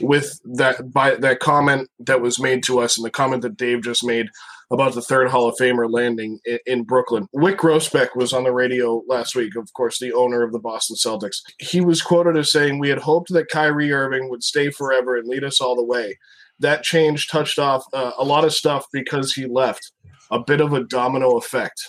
with 0.00 0.40
that 0.44 0.92
by 0.92 1.14
that 1.16 1.40
comment 1.40 1.88
that 2.00 2.20
was 2.20 2.38
made 2.40 2.62
to 2.64 2.80
us 2.80 2.96
and 2.96 3.04
the 3.04 3.10
comment 3.10 3.42
that 3.42 3.56
Dave 3.56 3.82
just 3.82 4.04
made 4.04 4.28
about 4.70 4.94
the 4.94 5.02
third 5.02 5.28
Hall 5.28 5.48
of 5.48 5.56
Famer 5.56 5.90
landing 5.90 6.40
in, 6.44 6.58
in 6.66 6.82
Brooklyn. 6.82 7.28
Wyc 7.34 7.56
Grousbeck 7.56 8.16
was 8.16 8.32
on 8.32 8.44
the 8.44 8.52
radio 8.52 9.02
last 9.06 9.34
week. 9.36 9.56
Of 9.56 9.72
course, 9.74 9.98
the 9.98 10.12
owner 10.12 10.42
of 10.42 10.52
the 10.52 10.58
Boston 10.58 10.96
Celtics. 10.96 11.36
He 11.58 11.80
was 11.80 12.02
quoted 12.02 12.36
as 12.36 12.50
saying, 12.50 12.78
"We 12.78 12.88
had 12.88 12.98
hoped 12.98 13.32
that 13.32 13.48
Kyrie 13.48 13.92
Irving 13.92 14.28
would 14.28 14.42
stay 14.42 14.70
forever 14.70 15.16
and 15.16 15.28
lead 15.28 15.44
us 15.44 15.60
all 15.60 15.76
the 15.76 15.84
way. 15.84 16.18
That 16.58 16.82
change 16.82 17.28
touched 17.28 17.58
off 17.58 17.84
uh, 17.92 18.12
a 18.18 18.24
lot 18.24 18.44
of 18.44 18.54
stuff 18.54 18.86
because 18.92 19.32
he 19.32 19.46
left. 19.46 19.92
A 20.30 20.40
bit 20.40 20.60
of 20.60 20.72
a 20.72 20.84
domino 20.84 21.36
effect." 21.36 21.80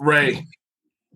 Ray, 0.00 0.44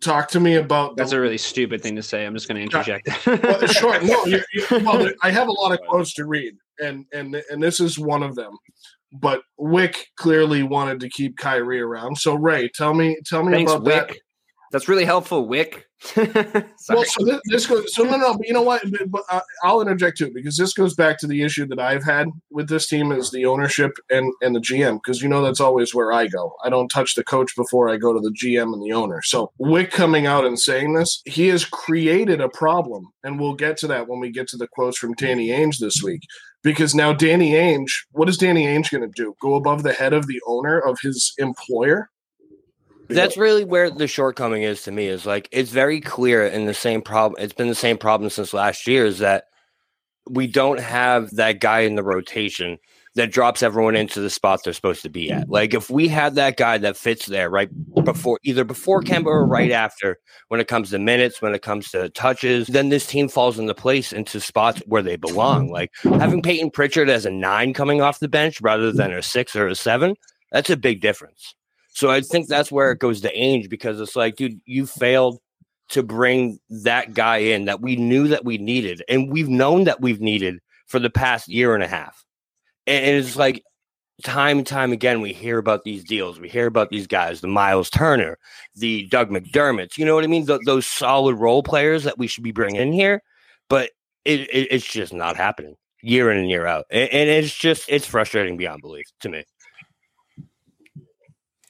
talk 0.01 0.29
to 0.31 0.41
me 0.41 0.57
about 0.57 0.97
That's 0.97 1.11
the, 1.11 1.17
a 1.17 1.21
really 1.21 1.39
stupid 1.39 1.83
thing 1.83 1.97
to 1.97 2.03
say. 2.03 2.25
I'm 2.25 2.35
just 2.35 2.49
going 2.49 2.57
to 2.57 2.63
interject. 2.63 3.09
well, 3.27 3.67
sure. 3.67 4.01
No, 4.03 4.25
you, 4.27 4.41
you, 4.53 4.65
well, 4.71 5.11
I 5.23 5.31
have 5.31 5.49
a 5.49 5.53
lot 5.53 5.73
of 5.73 5.81
quotes 5.89 6.15
to 6.15 6.27
read, 6.27 6.55
and 6.81 7.05
and 7.13 7.43
and 7.51 7.63
this 7.63 7.81
is 7.81 7.99
one 7.99 8.23
of 8.23 8.35
them. 8.35 8.57
But 9.13 9.43
Wyc 9.59 9.97
clearly 10.17 10.63
wanted 10.63 11.01
to 11.01 11.09
keep 11.09 11.37
Kyrie 11.37 11.81
around. 11.81 12.19
So 12.19 12.35
Ray, 12.35 12.69
tell 12.69 12.95
me, 12.95 13.19
tell 13.25 13.43
me 13.43 13.53
Thanks, 13.53 13.73
about 13.73 13.87
Wyc. 13.87 14.09
that. 14.09 14.17
That's 14.71 14.89
really 14.89 15.05
helpful, 15.05 15.49
Wyc. 15.49 15.83
Well, 16.89 17.05
so 17.05 17.25
this, 17.25 17.41
this 17.47 17.67
goes. 17.67 17.95
So 17.95 18.05
no, 18.05 18.17
no, 18.17 18.37
but 18.37 18.47
you 18.47 18.53
know 18.53 18.63
what? 18.63 18.83
But, 18.91 19.11
but, 19.11 19.23
uh, 19.31 19.41
I'll 19.63 19.81
interject 19.81 20.17
too 20.17 20.31
because 20.33 20.57
this 20.57 20.73
goes 20.73 20.95
back 20.95 21.19
to 21.19 21.27
the 21.27 21.43
issue 21.43 21.67
that 21.67 21.79
I've 21.79 22.05
had 22.05 22.29
with 22.51 22.69
this 22.69 22.87
team 22.87 23.13
is 23.13 23.31
the 23.31 23.45
ownership 23.47 23.93
and 24.09 24.33
and 24.41 24.55
the 24.55 24.61
GM 24.61 25.01
because 25.03 25.21
you 25.21 25.29
know 25.29 25.43
that's 25.43 25.61
always 25.61 25.95
where 25.95 26.13
I 26.13 26.29
go. 26.29 26.55
I 26.65 26.71
don't 26.71 26.89
touch 26.89 27.15
the 27.15 27.25
coach 27.25 27.55
before 27.57 27.89
I 27.89 27.97
go 27.97 28.13
to 28.13 28.21
the 28.21 28.31
GM 28.31 28.73
and 28.73 28.83
the 28.83 28.93
owner. 28.93 29.21
So 29.23 29.53
Wyc 29.61 29.91
coming 29.91 30.27
out 30.27 30.45
and 30.45 30.59
saying 30.59 30.95
this, 30.95 31.21
he 31.27 31.49
has 31.49 31.65
created 31.65 32.41
a 32.41 32.49
problem, 32.49 33.09
and 33.25 33.39
we'll 33.39 33.55
get 33.55 33.77
to 33.79 33.89
that 33.89 34.09
when 34.09 34.21
we 34.21 34.31
get 34.31 34.49
to 34.49 34.57
the 34.57 34.69
quotes 34.69 34.97
from 34.97 35.15
Danny 35.15 35.49
Ainge 35.49 35.79
this 35.79 36.03
week. 36.03 36.23
Because 36.63 36.95
now 36.95 37.13
Danny 37.13 37.53
Ainge, 37.53 37.91
what 38.13 38.29
is 38.29 38.37
Danny 38.37 38.67
Ainge 38.67 38.91
going 38.91 39.03
to 39.03 39.09
do? 39.15 39.35
Go 39.41 39.55
above 39.55 39.83
the 39.83 39.93
head 39.93 40.13
of 40.13 40.27
the 40.27 40.41
owner 40.47 40.79
of 40.79 40.99
his 41.01 41.33
employer? 41.39 42.11
That's 43.09 43.37
really 43.37 43.65
where 43.65 43.91
the 43.91 44.07
shortcoming 44.07 44.63
is 44.63 44.83
to 44.83 44.93
me. 44.93 45.07
Is 45.07 45.27
like 45.27 45.49
it's 45.53 45.71
very 45.71 46.01
clear 46.01 46.47
in 46.47 46.67
the 46.67 46.75
same 46.75 47.03
problem. 47.03 47.43
It's 47.43 47.55
been 47.55 47.69
the 47.69 47.75
same 47.75 47.99
problem 47.99 48.31
since 48.31 48.53
last 48.53 48.87
year. 48.87 49.07
Is 49.07 49.19
that 49.19 49.45
we 50.29 50.47
don't 50.47 50.81
have 50.81 51.31
that 51.37 51.61
guy 51.61 51.81
in 51.81 51.95
the 51.95 52.03
rotation 52.03 52.79
that 53.15 53.33
drops 53.33 53.65
everyone 53.65 53.97
into 53.97 54.21
the 54.21 54.31
spot 54.31 54.61
they're 54.63 54.73
supposed 54.73 55.03
to 55.03 55.09
be 55.09 55.31
at. 55.31 55.49
Like 55.49 55.75
if 55.75 55.91
we 55.91 56.07
had 56.07 56.37
that 56.37 56.57
guy 56.57 56.79
that 56.79 56.97
fits 56.97 57.27
there 57.27 57.51
right 57.51 57.69
before 58.05 58.39
either 58.45 58.63
before 58.63 59.03
Kemba 59.03 59.27
or 59.27 59.45
right 59.45 59.73
after 59.73 60.19
when 60.49 60.61
it 60.61 60.69
comes 60.69 60.91
to 60.91 61.01
minutes, 61.01 61.43
when 61.43 61.53
it 61.53 61.63
comes 61.63 61.91
to 61.91 62.11
touches, 62.11 62.69
then 62.69 62.91
this 62.91 63.07
team 63.07 63.29
falls 63.29 63.59
into 63.59 63.75
place 63.75 64.13
into 64.13 64.41
spots 64.41 64.83
where 64.87 65.03
they 65.03 65.17
belong. 65.17 65.69
Like 65.69 65.91
having 66.05 66.43
Payton 66.43 66.71
Pritchard 66.71 67.11
as 67.11 67.27
a 67.27 67.31
nine 67.31 67.75
coming 67.75 68.01
off 68.01 68.21
the 68.21 68.29
bench 68.29 68.61
rather 68.61 68.93
than 68.93 69.13
a 69.13 69.23
six 69.23 69.57
or 69.57 69.67
a 69.67 69.75
seven, 69.75 70.15
that's 70.53 70.71
a 70.71 70.77
big 70.77 71.01
difference. 71.01 71.55
So 71.99 72.11
I 72.11 72.21
think 72.21 72.47
that's 72.47 72.71
where 72.71 72.93
it 72.93 73.01
goes 73.01 73.23
to 73.23 73.35
Ainge 73.35 73.69
because 73.69 74.01
it's 74.01 74.15
like, 74.15 74.37
dude, 74.37 74.61
you 74.67 74.87
failed 74.87 75.41
to 75.89 76.05
bring 76.05 76.61
that 76.71 77.13
guy 77.13 77.39
in 77.39 77.65
that 77.65 77.81
we 77.81 77.97
knew 77.97 78.29
that 78.29 78.45
we 78.45 78.57
needed, 78.57 79.03
and 79.09 79.33
we've 79.33 79.49
known 79.49 79.83
that 79.83 80.01
we've 80.01 80.21
needed 80.21 80.61
for 80.87 81.01
the 81.01 81.11
past 81.11 81.49
year 81.49 81.75
and 81.75 81.83
a 81.83 81.89
half. 81.89 82.25
And 82.87 83.17
it's 83.17 83.35
like 83.35 83.65
time 84.23 84.59
and 84.59 84.67
time 84.67 84.93
again, 84.93 85.21
we 85.21 85.33
hear 85.33 85.59
about 85.59 85.83
these 85.83 86.05
deals. 86.05 86.39
We 86.39 86.49
hear 86.49 86.67
about 86.67 86.91
these 86.91 87.09
guys, 87.09 87.41
the 87.41 87.49
Miles 87.49 87.91
Turner, 87.91 88.39
the 88.77 89.09
Doug 89.09 89.31
McDermott. 89.31 89.99
You 89.99 90.05
know 90.05 90.15
what 90.15 90.23
I 90.23 90.29
mean? 90.29 90.47
Th- 90.47 90.61
those 90.65 90.87
solid 90.87 91.35
role 91.35 91.65
players 91.65 92.05
that 92.05 92.17
we 92.17 92.29
should 92.29 92.45
be 92.45 92.53
bringing 92.53 92.81
in 92.81 92.93
here, 92.93 93.25
but 93.69 93.91
it, 94.25 94.43
it, 94.43 94.69
it's 94.71 94.87
just 94.87 95.13
not 95.13 95.37
happening 95.37 95.75
year 96.03 96.31
in 96.31 96.39
and 96.39 96.49
year 96.49 96.65
out, 96.65 96.85
and, 96.93 97.11
and 97.13 97.29
it's 97.29 97.53
just 97.53 97.87
it's 97.89 98.07
frustrating 98.07 98.57
beyond 98.57 98.83
belief 98.83 99.07
to 99.19 99.29
me. 99.29 99.43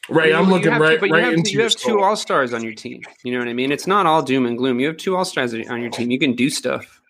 Right, 0.09 0.35
I'm 0.35 0.49
looking 0.49 0.73
right 0.73 0.99
but 0.99 1.09
you 1.09 1.15
right 1.15 1.25
have, 1.25 1.35
into 1.35 1.51
you 1.51 1.63
have 1.63 1.75
two 1.75 2.01
all 2.01 2.17
stars 2.17 2.55
on 2.55 2.63
your 2.63 2.73
team. 2.73 3.03
You 3.25 3.33
know 3.33 3.39
what 3.39 3.49
I 3.49 3.53
mean? 3.53 3.71
It's 3.71 3.87
not 3.87 4.07
all 4.07 4.23
doom 4.23 4.47
and 4.47 4.57
gloom. 4.57 4.81
You 4.81 4.87
have 4.87 4.97
two 4.97 5.17
all 5.17 5.25
stars 5.25 5.53
on 5.53 5.81
your 5.83 5.91
team. 5.91 6.11
You 6.11 6.19
can 6.19 6.35
do 6.35 6.49
stuff. 6.49 7.01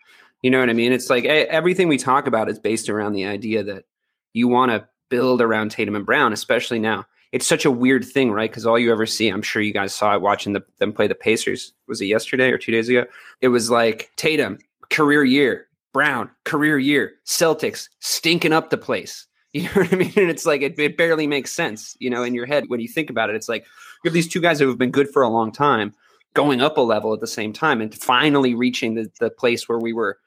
You 0.43 0.51
know 0.51 0.61
what 0.61 0.71
I 0.71 0.73
mean? 0.73 0.93
It's 0.93 1.11
like 1.11 1.25
everything 1.25 1.89
we 1.89 1.99
talk 1.99 2.27
about 2.27 2.49
is 2.49 2.59
based 2.59 2.89
around 2.89 3.13
the 3.13 3.27
idea 3.27 3.63
that 3.65 3.85
you 4.33 4.49
want 4.49 4.73
to 4.73 4.87
build 5.09 5.41
around 5.41 5.71
Tatum 5.71 5.97
and 5.97 6.07
Brown, 6.07 6.33
especially 6.33 6.79
now. 6.79 7.07
It's 7.31 7.47
such 7.47 7.65
a 7.65 7.71
weird 7.71 8.05
thing, 8.05 8.33
right? 8.33 8.51
Because 8.51 8.65
all 8.65 8.79
you 8.79 8.91
ever 8.91 9.05
see, 9.05 9.29
I'm 9.29 9.43
sure 9.43 9.61
you 9.61 9.73
guys 9.73 9.95
saw 9.95 10.15
it 10.15 10.23
watching 10.23 10.55
the, 10.55 10.65
them 10.79 10.93
play 10.93 11.07
the 11.07 11.15
Pacers. 11.15 11.75
Was 11.87 12.01
it 12.01 12.07
yesterday 12.07 12.51
or 12.51 12.59
two 12.59 12.73
days 12.73 12.89
ago? 12.89 13.05
It 13.43 13.49
was 13.49 13.71
like 13.71 14.11
Tatum, 14.17 14.59
career 14.89 15.25
year, 15.25 15.69
Brown, 15.93 16.31
career 16.45 16.79
year, 16.79 17.15
Celtics, 17.27 17.89
stinking 18.01 18.53
up 18.53 18.71
the 18.71 18.79
place. 18.79 19.27
You 19.55 19.63
know 19.63 19.71
what 19.77 19.93
I 19.93 19.97
mean? 19.97 20.13
And 20.17 20.31
it's 20.31 20.45
like 20.45 20.61
it, 20.61 20.79
it 20.79 20.99
barely 20.99 21.27
makes 21.27 21.53
sense, 21.53 21.97
you 22.01 22.11
know, 22.11 22.23
in 22.23 22.35
your 22.35 22.45
head 22.45 22.65
when 22.69 22.81
you 22.81 22.89
think 22.89 23.09
about 23.09 23.31
it. 23.31 23.37
It's 23.37 23.49
like 23.49 23.65
you 24.05 24.09
have 24.09 24.13
these 24.13 24.29
two 24.29 24.43
guys 24.43 24.61
who 24.61 24.69
have 24.69 24.77
been 24.77 24.91
good 24.91 25.09
for 25.09 25.23
a 25.23 25.29
long 25.29 25.53
time, 25.53 25.95
going 26.35 26.61
up 26.61 26.77
a 26.77 26.83
level 26.83 27.15
at 27.15 27.21
the 27.21 27.27
same 27.27 27.55
time, 27.55 27.81
and 27.81 27.95
finally 27.95 28.55
reaching 28.55 28.95
the, 28.95 29.11
the 29.21 29.31
place 29.31 29.67
where 29.67 29.79
we 29.79 29.95
were 29.95 30.19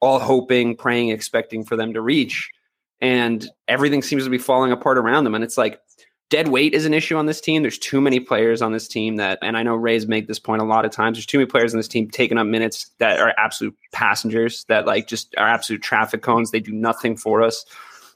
all 0.00 0.20
hoping, 0.20 0.76
praying, 0.76 1.08
expecting 1.08 1.64
for 1.64 1.74
them 1.74 1.92
to 1.92 2.00
reach. 2.00 2.50
And 3.00 3.48
everything 3.66 4.00
seems 4.00 4.22
to 4.24 4.30
be 4.30 4.38
falling 4.38 4.70
apart 4.70 4.96
around 4.96 5.24
them. 5.24 5.34
And 5.34 5.42
it's 5.42 5.58
like 5.58 5.80
dead 6.30 6.48
weight 6.48 6.74
is 6.74 6.84
an 6.84 6.94
issue 6.94 7.16
on 7.16 7.26
this 7.26 7.40
team. 7.40 7.62
There's 7.62 7.78
too 7.78 8.00
many 8.00 8.20
players 8.20 8.60
on 8.60 8.72
this 8.72 8.86
team 8.86 9.16
that, 9.16 9.38
and 9.42 9.56
I 9.56 9.62
know 9.62 9.74
Ray's 9.74 10.06
made 10.06 10.28
this 10.28 10.38
point 10.38 10.62
a 10.62 10.64
lot 10.64 10.84
of 10.84 10.90
times. 10.90 11.16
There's 11.16 11.26
too 11.26 11.38
many 11.38 11.50
players 11.50 11.72
on 11.72 11.78
this 11.78 11.88
team 11.88 12.10
taking 12.10 12.38
up 12.38 12.46
minutes 12.46 12.90
that 12.98 13.18
are 13.18 13.34
absolute 13.38 13.76
passengers 13.92 14.64
that 14.64 14.86
like 14.86 15.06
just 15.06 15.34
are 15.36 15.48
absolute 15.48 15.82
traffic 15.82 16.22
cones. 16.22 16.50
They 16.50 16.60
do 16.60 16.72
nothing 16.72 17.16
for 17.16 17.42
us. 17.42 17.64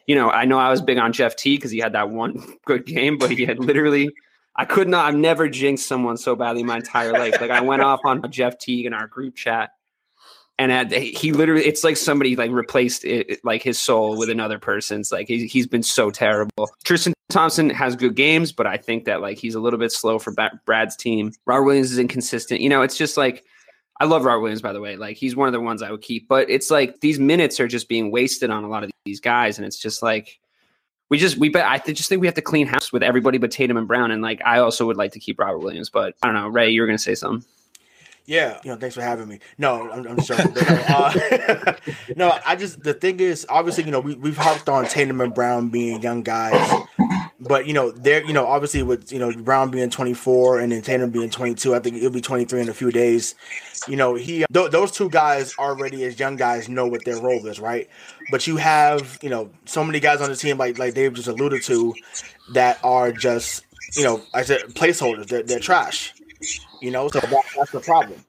You 0.06 0.14
know, 0.14 0.30
I 0.30 0.44
know 0.44 0.59
I 0.59 0.71
was 0.71 0.80
big 0.80 0.99
on 0.99 1.12
Jeff 1.12 1.37
Teague 1.37 1.61
because 1.61 1.71
he 1.71 1.78
had 1.78 1.92
that 1.92 2.11
one 2.11 2.42
good 2.64 2.87
game, 2.87 3.18
but 3.18 3.30
he 3.30 3.44
had 3.44 3.59
literally, 3.59 4.11
I 4.56 4.64
could 4.64 4.88
not, 4.88 5.06
I've 5.06 5.18
never 5.18 5.49
jinxed 5.49 5.87
someone 5.87 6.16
so 6.16 6.35
badly 6.37 6.61
in 6.61 6.66
my 6.66 6.76
entire 6.76 7.12
life. 7.12 7.40
Like 7.40 7.50
I 7.50 7.61
went 7.61 7.82
off 7.82 8.00
on 8.04 8.30
Jeff 8.30 8.59
Teague 8.59 8.87
in 8.87 8.92
our 8.92 9.06
group 9.06 9.37
chat 9.37 9.71
and 10.59 10.92
he 10.92 11.32
literally 11.32 11.64
it's 11.64 11.82
like 11.82 11.97
somebody 11.97 12.37
like 12.37 12.50
replaced 12.50 13.04
it, 13.04 13.40
like 13.44 13.62
his 13.62 13.80
soul 13.80 14.16
with 14.16 14.30
another 14.30 14.59
person's 14.59 15.11
like 15.11 15.28
he, 15.28 15.47
he's 15.47 15.66
been 15.66 15.82
so 15.82 16.11
terrible. 16.11 16.71
Tristan 16.85 17.14
thompson 17.30 17.71
has 17.71 17.97
good 17.97 18.14
games 18.14 18.52
but 18.52 18.66
i 18.66 18.76
think 18.76 19.06
that 19.06 19.23
like 19.23 19.38
he's 19.38 19.54
a 19.54 19.61
little 19.61 19.78
bit 19.78 19.90
slow 19.90 20.18
for 20.18 20.35
brad's 20.66 20.97
team. 20.97 21.32
Robert 21.47 21.64
williams 21.64 21.90
is 21.90 21.99
inconsistent. 21.99 22.61
You 22.61 22.68
know 22.68 22.82
it's 22.82 22.97
just 22.97 23.16
like 23.16 23.44
i 24.00 24.04
love 24.04 24.25
robert 24.25 24.40
williams 24.40 24.62
by 24.62 24.72
the 24.72 24.80
way. 24.80 24.96
Like 24.96 25.16
he's 25.16 25.37
one 25.37 25.49
of 25.49 25.52
the 25.52 25.61
ones 25.61 25.82
i 25.82 25.90
would 25.90 26.02
keep 26.02 26.28
but 26.28 26.49
it's 26.50 26.70
like 26.70 27.00
these 27.00 27.18
minutes 27.18 27.61
are 27.61 27.68
just 27.68 27.88
being 27.88 28.11
wasted 28.11 28.50
on 28.50 28.64
a 28.64 28.68
lot 28.68 28.84
of 28.84 28.90
these 29.04 29.20
guys 29.20 29.58
and 29.58 29.66
it's 29.66 29.78
just 29.78 30.02
like 30.02 30.38
we 31.12 31.18
just 31.18 31.37
we 31.37 31.50
bet 31.50 31.66
I 31.66 31.76
th- 31.76 31.94
just 31.94 32.08
think 32.08 32.22
we 32.22 32.26
have 32.26 32.37
to 32.37 32.42
clean 32.42 32.66
house 32.66 32.90
with 32.90 33.02
everybody 33.02 33.37
but 33.37 33.50
Tatum 33.50 33.76
and 33.76 33.87
Brown 33.87 34.11
and 34.11 34.22
like 34.22 34.40
I 34.46 34.61
also 34.61 34.87
would 34.87 34.96
like 34.96 35.12
to 35.12 35.18
keep 35.18 35.38
Robert 35.38 35.58
Williams 35.58 35.90
but 35.90 36.14
I 36.22 36.26
don't 36.26 36.34
know. 36.34 36.49
Ray 36.49 36.70
you 36.70 36.80
were 36.80 36.87
gonna 36.87 36.96
say 36.96 37.14
something. 37.14 37.46
Yeah, 38.25 38.61
you 38.62 38.70
know, 38.70 38.76
thanks 38.76 38.94
for 38.94 39.02
having 39.02 39.28
me. 39.28 39.40
No, 39.58 39.90
I'm, 39.90 40.06
I'm 40.06 40.16
just 40.16 40.28
joking. 40.28 40.52
But 40.54 40.68
no, 40.68 40.94
uh, 40.94 41.75
no, 42.16 42.38
I 42.46 42.56
just 42.56 42.82
the 42.82 42.94
thing 42.94 43.20
is, 43.20 43.44
obviously, 43.49 43.84
you 43.84 43.90
know, 43.90 44.00
we 44.00 44.14
we've 44.14 44.37
harped 44.37 44.68
on 44.68 44.87
Tatum 44.87 45.20
and 45.20 45.34
Brown 45.34 45.68
being 45.68 46.00
young 46.00 46.22
guys, 46.22 46.54
but 47.42 47.66
you 47.66 47.72
know, 47.72 47.90
they're 47.90 48.25
you 48.25 48.32
know, 48.32 48.46
obviously 48.46 48.82
with 48.82 49.12
you 49.12 49.18
know 49.18 49.32
Brown 49.32 49.70
being 49.70 49.90
24 49.90 50.61
and 50.61 50.72
then 50.72 50.82
Tatum 50.82 51.11
being 51.11 51.28
22, 51.28 51.75
I 51.75 51.80
think 51.80 51.96
he'll 51.96 52.11
be 52.11 52.20
23 52.20 52.61
in 52.61 52.68
a 52.68 52.75
few 52.75 52.90
days. 52.92 53.34
You 53.88 53.96
know, 53.96 54.14
he 54.14 54.44
uh, 54.44 54.46
th- 54.52 54.70
those 54.70 54.92
two 54.92 55.11
guys 55.11 55.54
already 55.58 56.04
as 56.04 56.18
young 56.20 56.37
guys 56.37 56.68
know 56.68 56.87
what 56.87 57.04
their 57.04 57.20
role 57.20 57.44
is, 57.46 57.58
right? 57.58 57.88
But 58.30 58.46
you 58.46 58.56
have 58.58 59.18
you 59.22 59.28
know 59.28 59.50
so 59.64 59.84
many 59.84 59.99
guys 59.99 60.20
on 60.20 60.30
the 60.30 60.37
team 60.37 60.56
like 60.56 60.78
like 60.78 60.94
Dave 60.94 61.14
just 61.14 61.28
alluded 61.28 61.62
to 61.64 61.94
that 62.54 62.78
are 62.84 63.11
just 63.11 63.64
you 63.96 64.04
know 64.04 64.22
I 64.32 64.42
said 64.42 64.61
placeholders. 64.75 65.26
They're, 65.26 65.42
they're 65.42 65.58
trash. 65.58 66.14
You 66.80 66.90
know, 66.90 67.08
so 67.08 67.20
that, 67.20 67.44
that's 67.56 67.70
the 67.72 67.80
problem. 67.80 68.25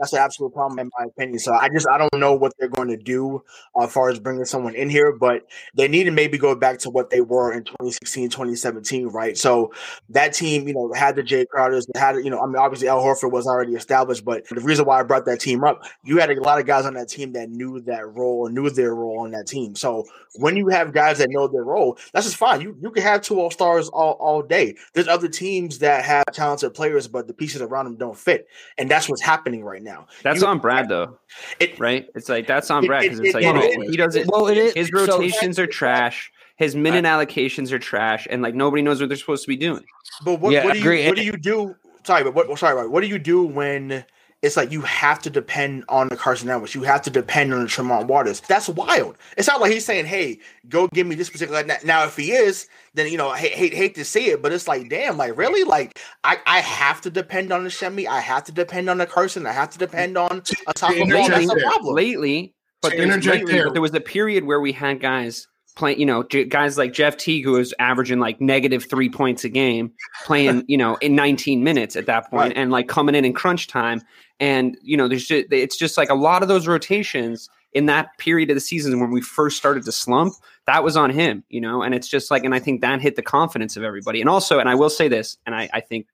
That's 0.00 0.12
the 0.12 0.20
absolute 0.20 0.54
problem 0.54 0.78
in 0.78 0.90
my 0.98 1.04
opinion. 1.06 1.38
So 1.38 1.52
I 1.54 1.68
just 1.68 1.86
I 1.88 1.98
don't 1.98 2.14
know 2.16 2.34
what 2.34 2.54
they're 2.58 2.68
going 2.68 2.88
to 2.88 2.96
do 2.96 3.42
uh, 3.78 3.84
as 3.84 3.92
far 3.92 4.08
as 4.08 4.18
bringing 4.18 4.46
someone 4.46 4.74
in 4.74 4.88
here, 4.88 5.12
but 5.12 5.46
they 5.74 5.88
need 5.88 6.04
to 6.04 6.10
maybe 6.10 6.38
go 6.38 6.54
back 6.54 6.78
to 6.80 6.90
what 6.90 7.10
they 7.10 7.20
were 7.20 7.52
in 7.52 7.64
2016, 7.64 8.30
2017, 8.30 9.08
right? 9.08 9.36
So 9.36 9.72
that 10.08 10.32
team, 10.32 10.66
you 10.66 10.74
know, 10.74 10.92
had 10.94 11.16
the 11.16 11.22
Jae 11.22 11.44
Crowders, 11.54 11.84
had 11.94 12.16
you 12.16 12.30
know, 12.30 12.40
I 12.40 12.46
mean, 12.46 12.56
obviously 12.56 12.88
Al 12.88 13.02
Horford 13.02 13.30
was 13.30 13.46
already 13.46 13.74
established, 13.74 14.24
but 14.24 14.46
the 14.48 14.60
reason 14.62 14.86
why 14.86 15.00
I 15.00 15.02
brought 15.02 15.26
that 15.26 15.40
team 15.40 15.64
up, 15.64 15.84
you 16.02 16.18
had 16.18 16.30
a 16.30 16.40
lot 16.40 16.58
of 16.58 16.66
guys 16.66 16.86
on 16.86 16.94
that 16.94 17.08
team 17.08 17.32
that 17.32 17.50
knew 17.50 17.80
that 17.82 18.08
role 18.08 18.46
and 18.46 18.54
knew 18.54 18.70
their 18.70 18.94
role 18.94 19.20
on 19.20 19.32
that 19.32 19.46
team. 19.46 19.74
So 19.76 20.06
when 20.36 20.56
you 20.56 20.68
have 20.68 20.92
guys 20.92 21.18
that 21.18 21.28
know 21.30 21.46
their 21.46 21.64
role, 21.64 21.98
that's 22.12 22.26
just 22.26 22.36
fine. 22.36 22.60
You 22.60 22.76
you 22.80 22.90
can 22.90 23.02
have 23.02 23.20
two 23.22 23.38
all 23.38 23.50
stars 23.50 23.88
all, 23.90 24.12
all 24.12 24.42
day. 24.42 24.76
There's 24.94 25.08
other 25.08 25.28
teams 25.28 25.78
that 25.80 26.04
have 26.04 26.24
talented 26.32 26.72
players, 26.74 27.08
but 27.08 27.26
the 27.26 27.34
pieces 27.34 27.60
around 27.62 27.84
them 27.86 27.96
don't 27.96 28.16
fit, 28.16 28.48
and 28.78 28.90
that's 28.90 29.08
what's 29.08 29.22
happening 29.22 29.64
right 29.64 29.82
now. 29.82 29.89
That's 30.22 30.40
You- 30.42 30.46
on 30.48 30.58
Brad 30.58 30.88
though, 30.88 31.18
It, 31.58 31.78
right? 31.78 32.06
It's 32.14 32.28
like 32.28 32.46
that's 32.46 32.70
on 32.70 32.84
It- 32.84 32.86
Brad 32.88 33.04
it- 33.04 33.10
because 33.10 33.20
it's 33.20 33.34
like 33.34 33.44
it 33.44 33.74
you 33.84 33.90
he 33.90 33.96
doesn't. 33.96 34.26
Well, 34.28 34.48
it 34.48 34.56
is 34.58 34.74
His 34.74 34.88
so- 34.88 35.06
rotations 35.18 35.58
are 35.58 35.66
trash. 35.66 36.30
His 36.56 36.76
minute 36.76 37.04
allocations 37.06 37.72
are 37.72 37.78
trash, 37.78 38.26
and 38.30 38.42
like 38.42 38.54
nobody 38.54 38.82
knows 38.82 39.00
what 39.00 39.08
they're 39.08 39.16
supposed 39.16 39.44
to 39.44 39.48
be 39.48 39.56
doing. 39.56 39.84
But 40.24 40.40
what, 40.40 40.52
Yeah, 40.52 40.64
what 40.64 40.74
do 40.74 40.80
agree. 40.80 41.02
you 41.02 41.08
what 41.08 41.16
do 41.16 41.24
you 41.24 41.32
do? 41.36 41.74
Sorry, 42.04 42.22
but 42.24 42.34
what 42.34 42.58
sorry, 42.58 42.74
what, 42.76 42.90
what 42.90 43.00
do 43.00 43.06
you 43.06 43.18
do 43.18 43.44
when 43.44 44.04
it's 44.42 44.56
like 44.56 44.72
you 44.72 44.80
have 44.82 45.20
to 45.22 45.28
depend 45.30 45.84
on 45.88 46.08
the 46.08 46.16
Carson 46.16 46.48
Edwards, 46.48 46.74
you 46.74 46.82
have 46.82 47.02
to 47.02 47.10
depend 47.10 47.52
on 47.52 47.62
the 47.62 47.68
Tremont 47.68 48.06
Waters? 48.06 48.40
That's 48.40 48.68
wild. 48.68 49.18
It's 49.36 49.46
not 49.48 49.60
like 49.60 49.70
he's 49.72 49.84
saying, 49.84 50.06
"Hey, 50.06 50.38
go 50.68 50.88
give 50.88 51.06
me 51.06 51.14
this 51.14 51.28
particular." 51.28 51.62
Now, 51.62 51.76
now 51.84 52.04
if 52.04 52.16
he 52.16 52.32
is, 52.32 52.66
then 52.94 53.10
you 53.12 53.18
know, 53.18 53.28
I 53.28 53.38
hate, 53.38 53.52
hate 53.52 53.74
hate 53.74 53.94
to 53.96 54.04
see 54.04 54.26
it, 54.30 54.40
but 54.42 54.52
it's 54.52 54.66
like, 54.66 54.88
damn, 54.88 55.16
like 55.18 55.36
really, 55.36 55.64
like 55.64 55.98
I 56.24 56.38
I 56.46 56.60
have 56.60 57.00
to 57.02 57.10
depend 57.10 57.52
on 57.52 57.64
the 57.64 57.70
Semi, 57.70 58.08
I 58.08 58.20
have 58.20 58.44
to 58.44 58.52
depend 58.52 58.88
on 58.88 58.98
the 58.98 59.06
Carson, 59.06 59.46
I 59.46 59.52
have 59.52 59.70
to 59.70 59.78
depend 59.78 60.16
on 60.16 60.42
a 60.66 60.72
Tacko 60.74 60.94
Fall. 60.94 61.02
interject 61.02 61.30
That's 61.30 61.44
a 61.52 61.54
there. 61.56 61.64
problem. 61.70 61.94
Lately, 61.94 62.54
but 62.80 62.90
To 62.92 62.96
lately, 63.06 63.44
there. 63.44 63.64
but 63.64 63.72
there 63.74 63.82
was 63.82 63.94
a 63.94 64.00
period 64.00 64.44
where 64.44 64.60
we 64.60 64.72
had 64.72 65.00
guys 65.00 65.46
playing, 65.76 66.00
you 66.00 66.06
know, 66.06 66.22
guys 66.24 66.76
like 66.78 66.92
Jeff 66.92 67.16
Teague 67.16 67.44
who 67.44 67.52
was 67.52 67.72
averaging 67.78 68.18
like 68.18 68.40
negative 68.40 68.86
three 68.90 69.08
points 69.08 69.44
a 69.44 69.48
game, 69.48 69.92
playing, 70.24 70.64
you 70.68 70.76
know, 70.76 70.96
in 70.96 71.14
19 71.14 71.62
minutes 71.62 71.94
at 71.94 72.06
that 72.06 72.28
point, 72.30 72.48
Right. 72.48 72.56
and 72.56 72.70
like 72.72 72.88
coming 72.88 73.14
in 73.14 73.24
in 73.24 73.32
crunch 73.32 73.68
time, 73.68 74.02
and 74.40 74.76
you 74.82 74.96
know, 74.96 75.06
there's 75.06 75.26
just, 75.26 75.52
it's 75.52 75.76
just 75.76 75.96
like 75.96 76.08
a 76.08 76.14
lot 76.14 76.42
of 76.42 76.48
those 76.48 76.66
rotations 76.66 77.48
in 77.72 77.86
that 77.86 78.16
period 78.18 78.50
of 78.50 78.56
the 78.56 78.60
season 78.60 78.98
when 78.98 79.10
we 79.10 79.20
first 79.20 79.56
started 79.56 79.84
to 79.84 79.92
slump, 79.92 80.34
that 80.66 80.82
was 80.82 80.96
on 80.96 81.10
him, 81.10 81.44
you 81.50 81.60
know, 81.60 81.82
and 81.82 81.94
it's 81.94 82.08
just 82.08 82.30
like, 82.30 82.42
and 82.42 82.52
I 82.52 82.58
think 82.58 82.80
that 82.80 83.00
hit 83.00 83.14
the 83.14 83.22
confidence 83.22 83.76
of 83.76 83.84
everybody, 83.84 84.20
and 84.20 84.28
also, 84.28 84.58
and 84.58 84.68
I 84.68 84.74
will 84.74 84.90
say 84.90 85.06
this, 85.06 85.36
and 85.46 85.54
I, 85.54 85.68
I 85.72 85.80
think 85.80 86.06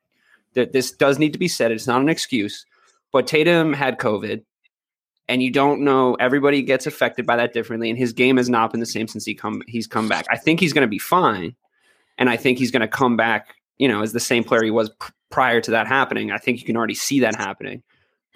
that 0.53 0.73
this 0.73 0.91
does 0.91 1.19
need 1.19 1.33
to 1.33 1.39
be 1.39 1.49
said, 1.49 1.71
it's 1.71 1.87
not 1.87 2.03
an 2.03 2.11
excuse, 2.11 2.67
but 3.13 3.27
Tatum 3.27 3.73
had 3.73 3.99
COVID 3.99 4.43
and 5.29 5.43
you 5.43 5.51
don't 5.51 5.81
know 5.81 6.15
everybody 6.17 6.63
gets 6.63 6.87
affected 6.87 7.27
by 7.27 7.37
that 7.37 7.53
differently 7.53 7.91
and 7.91 7.99
his 7.99 8.13
game 8.13 8.37
has 8.37 8.49
not 8.49 8.71
been 8.71 8.81
the 8.81 8.87
same 8.87 9.09
since 9.09 9.25
he 9.25 9.35
come 9.35 9.63
he's 9.67 9.87
come 9.87 10.09
back. 10.09 10.27
I 10.31 10.37
think 10.37 10.61
he's 10.61 10.73
going 10.73 10.87
to 10.87 10.89
be 10.89 10.99
fine 10.99 11.57
and 12.19 12.31
i 12.31 12.37
think 12.37 12.59
he's 12.59 12.71
going 12.71 12.81
to 12.83 12.89
come 12.89 13.17
back 13.17 13.57
you 13.79 13.89
know 13.89 14.03
as 14.03 14.13
the 14.13 14.21
same 14.21 14.45
player 14.45 14.63
he 14.63 14.71
was 14.71 14.91
pr- 14.91 15.11
prior 15.31 15.61
to 15.61 15.71
that 15.73 15.87
happening. 15.87 16.31
I 16.31 16.39
think 16.39 16.61
you 16.61 16.65
can 16.65 16.77
already 16.77 16.95
see 16.95 17.21
that 17.21 17.35
happening 17.35 17.83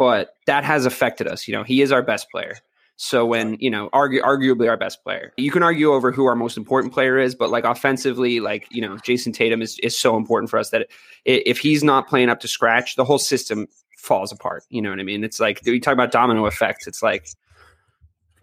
but 0.00 0.34
that 0.46 0.64
has 0.64 0.86
affected 0.86 1.26
us 1.28 1.46
you 1.46 1.54
know 1.54 1.62
he 1.62 1.82
is 1.82 1.92
our 1.92 2.02
best 2.02 2.30
player 2.30 2.56
so 2.96 3.24
when 3.24 3.56
you 3.60 3.70
know 3.70 3.88
argu- 3.92 4.22
arguably 4.22 4.68
our 4.68 4.76
best 4.76 5.02
player 5.04 5.32
you 5.36 5.50
can 5.50 5.62
argue 5.62 5.92
over 5.92 6.10
who 6.10 6.24
our 6.26 6.34
most 6.36 6.56
important 6.56 6.92
player 6.92 7.18
is 7.18 7.34
but 7.34 7.50
like 7.50 7.64
offensively 7.64 8.40
like 8.40 8.66
you 8.70 8.80
know 8.80 8.96
jayson 9.06 9.32
tatum 9.32 9.62
is, 9.62 9.78
is 9.80 9.96
so 9.96 10.16
important 10.16 10.48
for 10.50 10.58
us 10.58 10.70
that 10.70 10.82
i- 11.26 11.42
if 11.52 11.58
he's 11.58 11.84
not 11.84 12.08
playing 12.08 12.28
up 12.28 12.40
to 12.40 12.48
scratch 12.48 12.96
the 12.96 13.04
whole 13.04 13.18
system 13.18 13.66
falls 14.00 14.32
apart. 14.32 14.64
You 14.70 14.80
know 14.80 14.88
what 14.88 14.98
I 14.98 15.02
mean? 15.02 15.22
It's 15.22 15.38
like 15.40 15.60
you 15.66 15.78
talk 15.78 15.92
about 15.92 16.10
domino 16.10 16.46
effects. 16.46 16.86
It's 16.86 17.02
like 17.02 17.28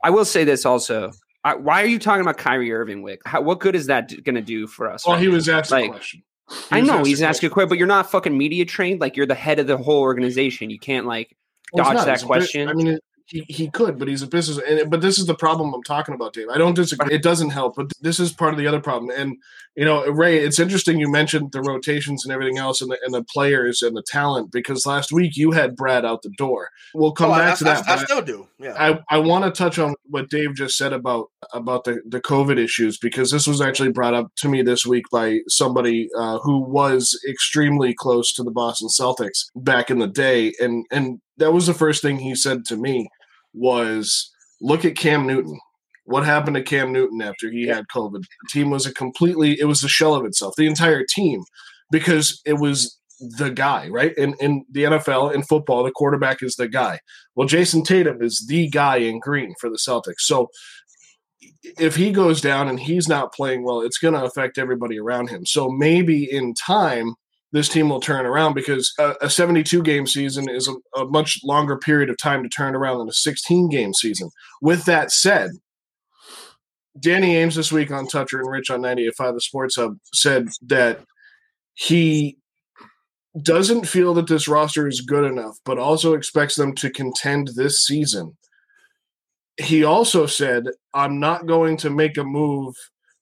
I 0.03 0.11
will 0.11 0.23
say 0.25 0.43
this 0.43 0.65
also. 0.67 1.11
I, 1.43 1.55
why 1.55 1.81
are 1.81 1.87
you 1.87 1.97
talking 1.97 2.21
about 2.21 2.37
Kyrie 2.37 2.71
Irving, 2.71 3.01
Wyc? 3.03 3.17
How, 3.25 3.41
what 3.41 3.59
good 3.59 3.75
is 3.75 3.87
that 3.87 4.09
going 4.23 4.35
to 4.35 4.41
do 4.41 4.67
for 4.67 4.87
us? 4.87 5.05
Well, 5.05 5.15
right 5.15 5.21
he 5.23 5.27
now? 5.27 5.33
was 5.33 5.49
asked 5.49 5.71
Like, 5.71 5.85
a 5.85 5.89
question. 5.89 6.23
I 6.71 6.81
know 6.81 7.03
he's 7.03 7.21
asking 7.23 7.47
a 7.47 7.49
question, 7.49 7.69
but 7.69 7.77
you're 7.79 7.87
not 7.87 8.11
fucking 8.11 8.37
media 8.37 8.65
trained. 8.65 9.01
Like 9.01 9.17
you're 9.17 9.25
the 9.25 9.33
head 9.35 9.57
of 9.59 9.65
the 9.65 9.77
whole 9.77 10.01
organization. 10.01 10.69
You 10.69 10.79
can't 10.79 11.07
like 11.07 11.35
Well, 11.73 11.81
it's 11.83 11.89
dodge 11.89 11.95
not. 11.97 12.05
that 12.05 12.13
It's 12.15 12.23
a 12.23 12.25
bit- 12.25 12.29
question. 12.29 12.69
I 12.69 12.73
mean, 12.73 12.99
he, 13.29 13.43
he 13.49 13.69
could, 13.69 13.99
but 13.99 14.07
he's 14.07 14.21
a 14.21 14.27
business. 14.27 14.57
And, 14.65 14.89
but 14.89 15.01
this 15.01 15.19
is 15.19 15.25
the 15.25 15.35
problem 15.35 15.73
I'm 15.73 15.83
talking 15.83 16.15
about, 16.15 16.31
Dave. 16.31 16.47
I 16.47 16.57
don't 16.57 16.75
disagree. 16.75 17.13
It 17.13 17.21
doesn't 17.21 17.49
help, 17.49 17.75
but 17.75 17.91
this 17.99 18.21
is 18.21 18.31
part 18.31 18.53
of 18.53 18.57
the 18.57 18.67
other 18.67 18.79
problem. 18.79 19.11
And 19.13 19.35
you 19.75 19.83
know, 19.83 20.07
Ray, 20.09 20.37
it's 20.37 20.59
interesting 20.59 20.97
you 20.97 21.11
mentioned 21.11 21.51
the 21.51 21.59
rotations 21.61 22.23
and 22.23 22.31
everything 22.33 22.57
else, 22.57 22.81
and 22.81 22.89
the, 22.89 22.97
and 23.03 23.13
the 23.13 23.25
players 23.25 23.81
and 23.81 23.97
the 23.97 24.01
talent 24.07 24.51
because 24.53 24.85
last 24.85 25.11
week 25.11 25.35
you 25.35 25.51
had 25.51 25.75
Brad 25.75 26.05
out 26.05 26.21
the 26.21 26.31
door. 26.37 26.69
We'll 26.95 27.11
come 27.11 27.31
Oh, 27.31 27.35
back 27.35 27.51
I, 27.51 27.55
to 27.57 27.63
that. 27.65 27.87
I, 27.89 27.93
I 27.95 27.97
still 27.97 28.21
do. 28.21 28.47
Yeah. 28.59 28.73
I, 28.79 28.99
I 29.15 29.17
want 29.19 29.43
to 29.43 29.51
touch 29.51 29.77
on 29.77 29.93
what 30.05 30.29
Dave 30.29 30.55
just 30.55 30.77
said 30.77 30.93
about 30.93 31.27
about 31.53 31.83
the, 31.83 32.01
the 32.07 32.21
COVID 32.21 32.57
issues 32.57 32.97
because 32.97 33.29
this 33.29 33.45
was 33.45 33.59
actually 33.59 33.91
brought 33.91 34.13
up 34.13 34.31
to 34.37 34.47
me 34.47 34.61
this 34.61 34.85
week 34.85 35.03
by 35.11 35.39
somebody 35.49 36.07
uh, 36.17 36.39
who 36.39 36.59
was 36.61 37.19
extremely 37.29 37.93
close 37.93 38.31
to 38.35 38.43
the 38.43 38.51
Boston 38.51 38.87
Celtics 38.87 39.47
back 39.53 39.91
in 39.91 39.99
the 39.99 40.07
day, 40.07 40.53
and 40.61 40.85
and 40.91 41.19
that 41.37 41.53
was 41.53 41.67
the 41.67 41.73
first 41.73 42.01
thing 42.01 42.19
he 42.19 42.35
said 42.35 42.65
to 42.65 42.77
me 42.77 43.09
was 43.53 44.31
look 44.61 44.85
at 44.85 44.95
Cam 44.95 45.25
Newton. 45.25 45.59
What 46.05 46.25
happened 46.25 46.55
to 46.55 46.63
Cam 46.63 46.93
Newton 46.93 47.21
after 47.21 47.51
he 47.51 47.67
had 47.67 47.85
COVID? 47.93 48.21
The 48.21 48.49
team 48.51 48.69
was 48.69 48.85
a 48.85 48.93
completely 48.93 49.59
it 49.59 49.65
was 49.65 49.83
a 49.83 49.89
shell 49.89 50.15
of 50.15 50.25
itself. 50.25 50.55
The 50.57 50.67
entire 50.67 51.03
team 51.03 51.43
because 51.91 52.41
it 52.45 52.53
was 52.53 52.97
the 53.19 53.49
guy, 53.49 53.87
right? 53.89 54.13
In 54.17 54.35
in 54.39 54.65
the 54.71 54.83
NFL 54.83 55.33
in 55.33 55.43
football, 55.43 55.83
the 55.83 55.91
quarterback 55.91 56.41
is 56.41 56.55
the 56.55 56.67
guy. 56.67 56.99
Well, 57.35 57.47
Jayson 57.47 57.83
Tatum 57.83 58.21
is 58.21 58.45
the 58.47 58.69
guy 58.69 58.97
in 58.97 59.19
green 59.19 59.53
for 59.59 59.69
the 59.69 59.77
Celtics. 59.77 60.21
So 60.21 60.49
if 61.79 61.95
he 61.95 62.11
goes 62.11 62.41
down 62.41 62.67
and 62.67 62.79
he's 62.79 63.07
not 63.07 63.33
playing 63.33 63.63
well, 63.63 63.81
it's 63.81 63.97
going 63.97 64.13
to 64.13 64.23
affect 64.23 64.57
everybody 64.57 64.99
around 64.99 65.29
him. 65.29 65.45
So 65.45 65.69
maybe 65.69 66.29
in 66.29 66.53
time, 66.53 67.15
this 67.51 67.69
team 67.69 67.89
will 67.89 67.99
turn 67.99 68.25
around 68.25 68.53
because 68.53 68.93
a, 68.99 69.15
a 69.21 69.29
72 69.29 69.81
game 69.83 70.05
season 70.05 70.49
is 70.49 70.67
a, 70.67 70.99
a 70.99 71.05
much 71.05 71.39
longer 71.43 71.77
period 71.77 72.09
of 72.09 72.17
time 72.17 72.43
to 72.43 72.49
turn 72.49 72.75
around 72.75 72.99
than 72.99 73.09
a 73.09 73.13
16 73.13 73.69
game 73.69 73.93
season. 73.93 74.29
With 74.61 74.85
that 74.85 75.11
said, 75.11 75.51
Danny 76.99 77.35
Ainge 77.35 77.55
this 77.55 77.71
week 77.71 77.91
on 77.91 78.07
Toucher 78.07 78.39
and 78.39 78.49
Rich 78.49 78.69
on 78.69 78.81
98.5 78.81 79.33
The 79.33 79.41
Sports 79.41 79.75
Hub 79.75 79.97
said 80.13 80.49
that 80.63 81.01
he 81.73 82.37
doesn't 83.41 83.87
feel 83.87 84.13
that 84.15 84.27
this 84.27 84.47
roster 84.47 84.87
is 84.87 85.01
good 85.01 85.23
enough, 85.23 85.57
but 85.63 85.77
also 85.77 86.13
expects 86.13 86.55
them 86.55 86.73
to 86.75 86.89
contend 86.89 87.49
this 87.49 87.85
season. 87.85 88.35
He 89.57 89.83
also 89.83 90.25
said, 90.25 90.65
I'm 90.93 91.19
not 91.19 91.45
going 91.45 91.77
to 91.77 91.89
make 91.89 92.17
a 92.17 92.23
move 92.23 92.75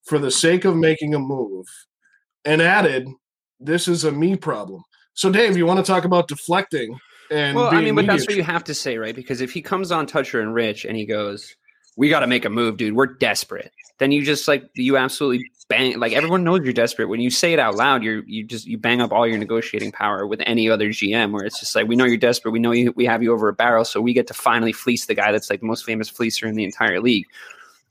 for 0.05 0.19
the 0.19 0.31
sake 0.31 0.65
of 0.65 0.75
making 0.75 1.13
a 1.15 1.19
move, 1.19 1.65
and 2.45 2.61
added, 2.61 3.07
This 3.65 3.87
is 3.87 4.03
a 4.03 4.11
me 4.11 4.35
problem. 4.35 4.83
So, 5.13 5.31
Dave, 5.31 5.57
you 5.57 5.65
want 5.65 5.83
to 5.83 5.89
talk 5.89 6.03
about 6.03 6.27
deflecting 6.27 6.99
and 7.31 7.55
well, 7.55 7.73
I 7.73 7.81
mean, 7.81 7.95
but 7.95 8.05
that's 8.05 8.27
what 8.27 8.35
you 8.35 8.43
have 8.43 8.63
to 8.65 8.73
say, 8.73 8.97
right? 8.97 9.15
Because 9.15 9.41
if 9.41 9.51
he 9.51 9.61
comes 9.61 9.91
on 9.91 10.05
Toucher 10.05 10.41
and 10.41 10.53
Rich 10.53 10.85
and 10.85 10.95
he 10.95 11.05
goes, 11.05 11.55
"We 11.95 12.09
got 12.09 12.19
to 12.19 12.27
make 12.27 12.45
a 12.45 12.49
move, 12.49 12.77
dude. 12.77 12.95
We're 12.95 13.07
desperate," 13.07 13.71
then 13.97 14.11
you 14.11 14.23
just 14.23 14.47
like 14.47 14.69
you 14.75 14.97
absolutely 14.97 15.49
bang. 15.67 15.99
Like 15.99 16.13
everyone 16.13 16.43
knows 16.43 16.61
you're 16.63 16.73
desperate. 16.73 17.07
When 17.07 17.19
you 17.19 17.31
say 17.31 17.53
it 17.53 17.59
out 17.59 17.75
loud, 17.75 18.03
you're 18.03 18.23
you 18.25 18.43
just 18.43 18.67
you 18.67 18.77
bang 18.77 19.01
up 19.01 19.11
all 19.11 19.25
your 19.25 19.37
negotiating 19.37 19.91
power 19.91 20.27
with 20.27 20.41
any 20.45 20.69
other 20.69 20.89
GM. 20.89 21.31
Where 21.31 21.45
it's 21.45 21.59
just 21.59 21.75
like 21.75 21.87
we 21.87 21.95
know 21.95 22.05
you're 22.05 22.17
desperate. 22.17 22.51
We 22.51 22.59
know 22.59 22.71
you. 22.71 22.93
We 22.95 23.05
have 23.05 23.23
you 23.23 23.33
over 23.33 23.47
a 23.47 23.53
barrel, 23.53 23.85
so 23.85 24.01
we 24.01 24.13
get 24.13 24.27
to 24.27 24.33
finally 24.33 24.73
fleece 24.73 25.07
the 25.07 25.15
guy 25.15 25.31
that's 25.31 25.49
like 25.49 25.61
the 25.61 25.67
most 25.67 25.85
famous 25.85 26.09
fleecer 26.09 26.47
in 26.47 26.55
the 26.55 26.63
entire 26.63 27.01
league. 27.01 27.25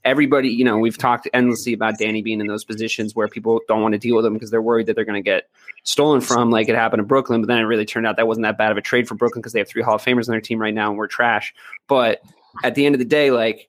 Everybody, 0.05 0.49
you 0.49 0.63
know, 0.63 0.77
we've 0.77 0.97
talked 0.97 1.27
endlessly 1.33 1.73
about 1.73 1.97
Danny 1.97 2.21
being 2.21 2.39
in 2.39 2.47
those 2.47 2.63
positions 2.63 3.15
where 3.15 3.27
people 3.27 3.59
don't 3.67 3.81
want 3.81 3.93
to 3.93 3.97
deal 3.97 4.15
with 4.15 4.25
him 4.25 4.33
because 4.33 4.51
they're 4.51 4.61
worried 4.61 4.85
that 4.85 4.95
they're 4.95 5.03
going 5.03 5.21
to 5.21 5.21
get 5.21 5.49
stolen 5.83 6.21
from, 6.21 6.51
like 6.51 6.69
it 6.69 6.75
happened 6.75 7.01
in 7.01 7.07
Brooklyn. 7.07 7.41
But 7.41 7.47
then 7.47 7.57
it 7.57 7.63
really 7.63 7.85
turned 7.85 8.05
out 8.05 8.15
that 8.17 8.27
wasn't 8.27 8.43
that 8.43 8.57
bad 8.57 8.71
of 8.71 8.77
a 8.77 8.81
trade 8.81 9.07
for 9.07 9.15
Brooklyn 9.15 9.41
because 9.41 9.53
they 9.53 9.59
have 9.59 9.67
three 9.67 9.81
Hall 9.81 9.95
of 9.95 10.03
Famers 10.03 10.27
on 10.27 10.31
their 10.31 10.41
team 10.41 10.61
right 10.61 10.73
now 10.73 10.89
and 10.89 10.97
we're 10.97 11.07
trash. 11.07 11.53
But 11.87 12.21
at 12.63 12.75
the 12.75 12.85
end 12.85 12.95
of 12.95 12.99
the 12.99 13.05
day, 13.05 13.31
like 13.31 13.67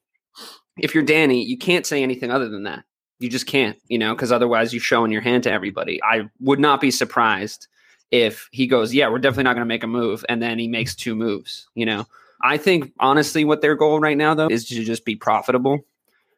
if 0.79 0.95
you're 0.95 1.05
Danny, 1.05 1.43
you 1.43 1.57
can't 1.57 1.87
say 1.87 2.03
anything 2.03 2.31
other 2.31 2.49
than 2.49 2.65
that. 2.65 2.85
You 3.19 3.31
just 3.31 3.47
can't, 3.47 3.79
you 3.89 3.99
know, 3.99 4.15
because 4.15 4.31
otherwise 4.31 4.75
you're 4.75 4.81
showing 4.81 5.11
your 5.11 5.23
hand 5.23 5.45
to 5.45 5.51
everybody. 5.51 6.03
I 6.03 6.29
would 6.41 6.61
not 6.61 6.81
be 6.83 6.91
surprised 6.91 7.67
if 8.11 8.49
he 8.53 8.67
goes, 8.67 8.93
Yeah, 8.95 9.09
we're 9.09 9.19
definitely 9.19 9.45
not 9.45 9.55
going 9.55 9.65
to 9.65 9.67
make 9.67 9.83
a 9.83 9.89
move. 9.89 10.25
And 10.29 10.43
then 10.43 10.59
he 10.59 10.69
makes 10.69 10.95
two 10.95 11.15
moves, 11.15 11.67
you 11.75 11.87
know. 11.87 12.07
I 12.43 12.59
think 12.59 12.93
honestly, 13.01 13.45
what 13.45 13.63
their 13.63 13.75
goal 13.75 13.99
right 14.01 14.17
now, 14.17 14.35
though, 14.35 14.49
is 14.49 14.69
to 14.69 14.85
just 14.85 15.07
be 15.07 15.17
profitable, 15.17 15.87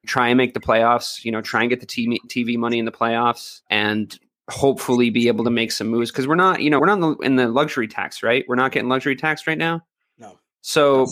try 0.08 0.28
and 0.28 0.36
make 0.36 0.54
the 0.54 0.60
playoffs, 0.60 1.24
you 1.24 1.30
know, 1.30 1.40
try 1.40 1.60
and 1.60 1.70
get 1.70 1.80
the 1.80 1.86
TV, 1.86 2.16
TV 2.26 2.56
money 2.56 2.78
in 2.78 2.84
the 2.84 2.92
playoffs 2.92 3.60
and 3.70 4.18
hopefully 4.48 5.10
be 5.10 5.28
able 5.28 5.44
to 5.44 5.50
make 5.50 5.70
some 5.70 5.88
moves 5.88 6.10
because 6.10 6.26
we're 6.26 6.34
not, 6.34 6.62
you 6.62 6.70
know, 6.70 6.80
we're 6.80 6.86
not 6.86 6.94
in 6.94 7.00
the, 7.00 7.16
in 7.16 7.36
the 7.36 7.48
luxury 7.48 7.86
tax, 7.86 8.22
right? 8.22 8.44
We're 8.48 8.56
not 8.56 8.72
getting 8.72 8.88
luxury 8.88 9.14
tax 9.14 9.46
right 9.46 9.58
now. 9.58 9.82
No. 10.18 10.38
So, 10.62 11.06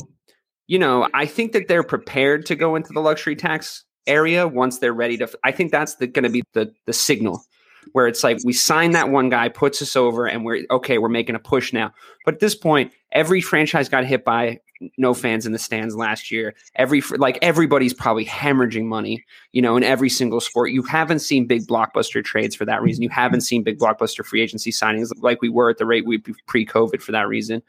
you 0.66 0.78
know, 0.78 1.08
I 1.14 1.26
think 1.26 1.52
that 1.52 1.68
they're 1.68 1.84
prepared 1.84 2.46
to 2.46 2.56
go 2.56 2.74
into 2.74 2.92
the 2.92 3.00
luxury 3.00 3.36
tax 3.36 3.84
area 4.06 4.48
once 4.48 4.78
they're 4.78 4.92
ready 4.92 5.18
to. 5.18 5.28
I 5.44 5.52
think 5.52 5.70
that's 5.70 5.94
going 5.96 6.22
to 6.22 6.30
be 6.30 6.42
the 6.54 6.72
the 6.86 6.92
signal 6.92 7.44
where 7.92 8.06
it's 8.06 8.24
like 8.24 8.38
we 8.44 8.52
sign 8.52 8.92
that 8.92 9.10
one 9.10 9.28
guy, 9.28 9.48
puts 9.48 9.80
us 9.82 9.96
over, 9.96 10.26
and 10.26 10.44
we're 10.44 10.64
okay. 10.70 10.98
We're 10.98 11.08
making 11.08 11.34
a 11.34 11.40
push 11.40 11.72
now. 11.72 11.92
But 12.24 12.34
at 12.34 12.40
this 12.40 12.54
point, 12.54 12.92
every 13.12 13.40
franchise 13.40 13.88
got 13.88 14.04
hit 14.04 14.24
by 14.24 14.60
no 14.96 15.14
fans 15.14 15.46
in 15.46 15.52
the 15.52 15.58
stands 15.58 15.96
last 15.96 16.30
year. 16.30 16.54
Every 16.74 17.00
like 17.16 17.38
everybody's 17.42 17.94
probably 17.94 18.24
hemorrhaging 18.24 18.84
money, 18.84 19.24
you 19.52 19.62
know, 19.62 19.76
in 19.76 19.82
every 19.82 20.08
single 20.08 20.40
sport. 20.40 20.70
You 20.70 20.82
haven't 20.82 21.20
seen 21.20 21.46
big 21.46 21.66
blockbuster 21.66 22.24
trades 22.24 22.54
for 22.54 22.64
that 22.64 22.82
reason. 22.82 23.02
You 23.02 23.08
haven't 23.08 23.42
seen 23.42 23.62
big 23.62 23.78
blockbuster 23.78 24.24
free 24.24 24.42
agency 24.42 24.70
signings 24.70 25.10
like 25.20 25.40
we 25.42 25.48
were 25.48 25.70
at 25.70 25.78
the 25.78 25.86
rate 25.86 26.06
we 26.06 26.18
pre-COVID 26.18 27.02
for 27.02 27.12
that 27.12 27.28
reason. 27.28 27.62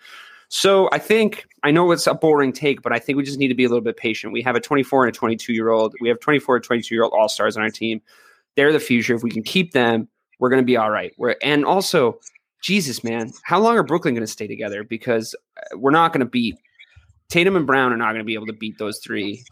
So 0.50 0.89
I 0.91 1.00
think 1.00 1.48
I 1.63 1.72
know 1.72 1.91
it's 1.91 2.08
a 2.08 2.13
boring 2.13 2.54
take, 2.54 2.82
but 2.82 2.93
I 2.93 3.00
think 3.00 3.17
we 3.17 3.24
just 3.24 3.39
need 3.39 3.50
to 3.50 3.56
be 3.56 3.65
a 3.65 3.70
little 3.70 3.84
bit 3.84 3.98
patient. 3.98 4.32
We 4.32 4.41
have 4.43 4.56
a 4.56 4.62
24 4.62 5.06
and 5.06 5.15
a 5.15 5.17
22 5.17 5.54
year 5.54 5.70
old. 5.70 5.93
We 6.00 6.08
have 6.08 6.20
24 6.20 6.58
and 6.58 6.63
22 6.63 6.96
year 6.96 7.04
old 7.04 7.13
all 7.13 7.30
stars 7.30 7.58
on 7.58 7.63
our 7.63 7.70
team. 7.70 8.02
They're 8.56 8.72
the 8.72 8.80
future. 8.80 9.15
If 9.15 9.24
we 9.24 9.32
can 9.32 9.43
keep 9.43 9.74
them, 9.74 10.08
we're 10.39 10.50
going 10.50 10.62
to 10.62 10.65
be 10.65 10.78
all 10.78 10.89
right. 10.89 11.13
We're 11.17 11.36
and 11.41 11.65
also, 11.65 12.20
Jesus, 12.62 13.04
man, 13.04 13.32
how 13.43 13.60
long 13.60 13.78
are 13.78 13.84
Brooklyn 13.84 14.13
going 14.13 14.26
to 14.26 14.32
stay 14.32 14.48
together? 14.48 14.84
Because 14.84 15.36
uh, 15.58 15.78
we're 15.78 15.91
not 15.91 16.13
going 16.13 16.22
to 16.22 16.26
beat 16.26 16.58
Tatum 17.30 17.56
and 17.56 17.68
Brown 17.68 17.92
are 17.92 17.98
not 17.98 18.08
going 18.13 18.20
to 18.20 18.24
be 18.26 18.34
able 18.36 18.48
to 18.48 18.54
beat 18.54 18.78
those 18.78 19.00
three 19.00 19.44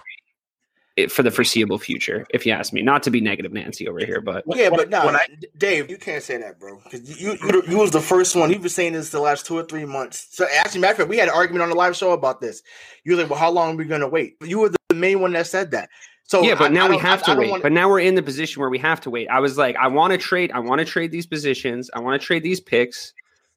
for 1.10 1.24
the 1.24 1.32
foreseeable 1.32 1.78
future. 1.78 2.26
If 2.30 2.46
you 2.46 2.54
ask 2.54 2.72
me, 2.72 2.82
not 2.82 3.04
to 3.04 3.12
be 3.12 3.20
negative 3.20 3.52
Nancy 3.52 3.86
over 3.88 4.00
here, 4.00 4.22
but 4.22 4.46
Yeah, 4.48 4.70
but 4.70 4.90
no, 4.90 5.06
When 5.06 5.16
I- 5.18 5.28
D- 5.40 5.48
Dave, 5.58 5.90
you 5.90 5.98
can't 5.98 6.24
say 6.24 6.38
that, 6.38 6.58
bro. 6.58 6.80
Because 6.84 7.22
you, 7.22 7.34
you 7.44 7.64
you 7.68 7.78
was 7.78 7.92
the 7.92 8.00
first 8.00 8.34
one. 8.36 8.50
You've 8.50 8.62
been 8.62 8.70
saying 8.70 8.94
this 8.94 9.10
the 9.10 9.20
last 9.20 9.46
two 9.46 9.58
or 9.58 9.64
three 9.64 9.84
months. 9.84 10.28
So 10.32 10.48
actually, 10.56 10.82
matter 10.82 10.94
of 10.94 10.98
fact, 11.00 11.10
we 11.10 11.18
had 11.18 11.28
an 11.28 11.34
argument 11.36 11.64
on 11.64 11.70
the 11.70 11.76
live 11.76 11.98
show 11.98 12.12
about 12.12 12.40
this. 12.40 12.62
You 13.04 13.16
were 13.16 13.22
like, 13.22 13.30
"Well, 13.30 13.40
how 13.40 13.52
long 13.52 13.74
are 13.74 13.78
we 13.78 13.84
going 13.86 14.02
to 14.02 14.08
wait?" 14.08 14.36
You 14.42 14.60
were 14.60 14.70
the 14.70 14.96
main 14.96 15.20
one 15.20 15.34
that 15.34 15.48
said 15.48 15.72
that. 15.72 15.90
So 16.24 16.42
yeah, 16.44 16.56
but 16.56 16.72
I- 16.72 16.74
now 16.74 16.86
I 16.86 16.90
we 16.92 16.98
have 17.00 17.20
I- 17.20 17.24
I 17.24 17.26
to 17.26 17.32
don't 17.32 17.38
wait. 17.40 17.52
wanna- 17.52 17.64
But 17.64 17.72
now 17.74 17.90
we're 17.90 18.00
in 18.00 18.16
the 18.16 18.24
position 18.24 18.62
where 18.62 18.70
we 18.70 18.80
have 18.80 19.02
to 19.02 19.10
wait. 19.10 19.28
I 19.28 19.42
was 19.42 19.58
like, 19.58 19.76
I 19.76 19.88
want 19.90 20.12
to 20.14 20.18
trade. 20.18 20.52
I 20.54 20.60
want 20.60 20.80
to 20.80 20.86
trade 20.86 21.12
these 21.12 21.26
positions. 21.28 21.90
I 21.94 22.00
want 22.00 22.20
to 22.22 22.26
trade 22.26 22.42
these 22.42 22.62
picks 22.62 23.14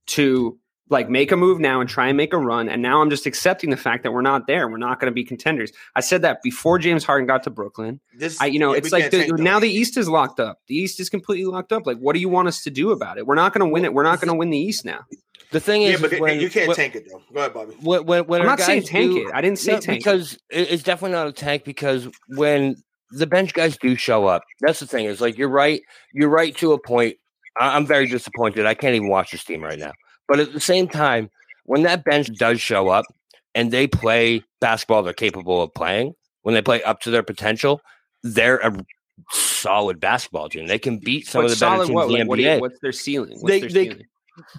to 0.09 0.59
like 0.90 1.09
make 1.11 1.31
a 1.33 1.37
move 1.37 1.61
now 1.61 1.81
and 1.81 1.88
try 1.88 2.09
and 2.09 2.16
make 2.16 2.33
a 2.33 2.38
run. 2.38 2.68
And 2.68 2.81
now 2.83 3.01
I'm 3.03 3.11
just 3.11 3.27
accepting 3.27 3.70
the 3.70 3.77
fact 3.77 4.03
that 4.05 4.12
we're 4.12 4.22
not 4.22 4.46
there. 4.46 4.68
We're 4.68 4.79
not 4.79 5.01
going 5.01 5.11
to 5.11 5.14
be 5.14 5.24
contenders. 5.24 5.70
I 5.94 6.01
said 6.01 6.22
that 6.22 6.42
before 6.42 6.79
James 6.79 7.05
Harden 7.05 7.27
got 7.27 7.42
to 7.44 7.51
Brooklyn. 7.51 8.01
this, 8.16 8.40
I, 8.40 8.46
you 8.46 8.59
know, 8.59 8.72
yeah, 8.72 8.79
it's 8.79 8.92
like 8.92 9.11
the, 9.11 9.27
now 9.38 9.59
the 9.59 9.68
East 9.70 9.96
is 9.96 10.09
locked 10.09 10.40
up. 10.40 10.61
The 10.66 10.74
East 10.77 10.98
is 11.01 11.11
completely 11.11 11.44
locked 11.51 11.72
up. 11.72 11.87
Like, 11.87 11.98
what 11.98 12.14
do 12.14 12.20
you 12.20 12.29
want 12.29 12.48
us 12.48 12.62
to 12.62 12.70
do 12.70 12.90
about 12.92 13.18
it? 13.18 13.27
We're 13.27 13.35
not 13.35 13.53
going 13.53 13.66
to 13.66 13.72
win 13.72 13.85
it. 13.85 13.92
We're 13.92 14.03
not 14.03 14.20
going 14.20 14.29
to 14.29 14.35
win 14.38 14.51
the 14.51 14.59
East 14.59 14.85
now. 14.85 15.01
The 15.51 15.61
thing 15.61 15.83
is, 15.83 16.01
Yeah, 16.01 16.07
is, 16.07 16.12
but 16.12 16.20
when, 16.20 16.40
you 16.40 16.51
can't 16.51 16.68
when, 16.68 16.77
tank 16.77 16.94
it 16.94 17.07
though. 17.11 17.22
Go 17.33 17.40
ahead, 17.40 17.55
Bobby. 17.55 17.74
when, 17.81 18.05
when, 18.05 18.27
when 18.27 18.40
I'm 18.42 18.46
not 18.46 18.61
saying 18.61 18.83
tank 18.83 19.12
do- 19.12 19.29
it. 19.29 19.35
I 19.35 19.40
didn't 19.40 19.59
say 19.59 19.72
No, 19.72 19.81
tank 19.81 20.01
because 20.01 20.35
it- 20.51 20.70
it's 20.70 20.83
definitely 20.83 21.16
not 21.16 21.27
a 21.27 21.33
tank 21.33 21.64
because 21.64 22.07
when 22.37 22.77
the 23.12 23.27
bench 23.27 23.55
guys 23.55 23.79
do 23.79 23.96
show 23.96 24.27
up, 24.27 24.42
that's 24.61 24.81
the 24.81 24.87
thing. 24.87 25.07
Is 25.07 25.20
like 25.22 25.38
you're 25.38 25.48
right. 25.48 25.81
You're 26.12 26.29
right 26.29 26.55
to 26.59 26.72
a 26.72 26.79
point. 26.79 27.16
I- 27.59 27.77
I'm 27.77 27.87
very 27.87 28.07
disappointed. 28.07 28.66
I 28.66 28.74
can't 28.74 28.94
even 28.94 29.09
watch 29.09 29.31
this 29.31 29.42
team 29.44 29.62
right 29.62 29.79
now. 29.79 29.92
But 30.28 30.40
at 30.40 30.52
the 30.52 30.60
same 30.60 30.86
time, 30.88 31.30
when 31.64 31.82
that 31.82 32.04
bench 32.04 32.28
does 32.34 32.60
show 32.60 32.88
up 32.88 33.06
and 33.54 33.70
they 33.70 33.86
play 33.86 34.42
basketball 34.60 35.02
they're 35.02 35.12
capable 35.12 35.62
of 35.62 35.72
playing, 35.74 36.14
when 36.42 36.54
they 36.54 36.62
play 36.62 36.82
up 36.82 37.00
to 37.00 37.10
their 37.10 37.22
potential, 37.22 37.80
they're 38.22 38.58
a 38.58 38.76
solid 39.32 39.98
basketball 40.00 40.48
team. 40.48 40.66
They 40.66 40.78
can 40.78 40.98
beat 40.98 41.26
some 41.26 41.42
But 41.42 41.52
of 41.52 41.58
the 41.58 41.64
better 41.66 41.76
teams 41.84 41.90
what? 41.90 42.02
in 42.06 42.12
the 42.12 42.18
Like, 42.20 42.28
what 42.28 42.38
NBA. 42.38 42.54
you, 42.56 42.60
what's 42.60 42.78
their 42.80 42.92
ceiling? 42.92 43.38
What's 43.40 43.44
They- 43.46 43.60
their 43.60 43.68
they- 43.70 43.84
ceiling? 43.90 44.04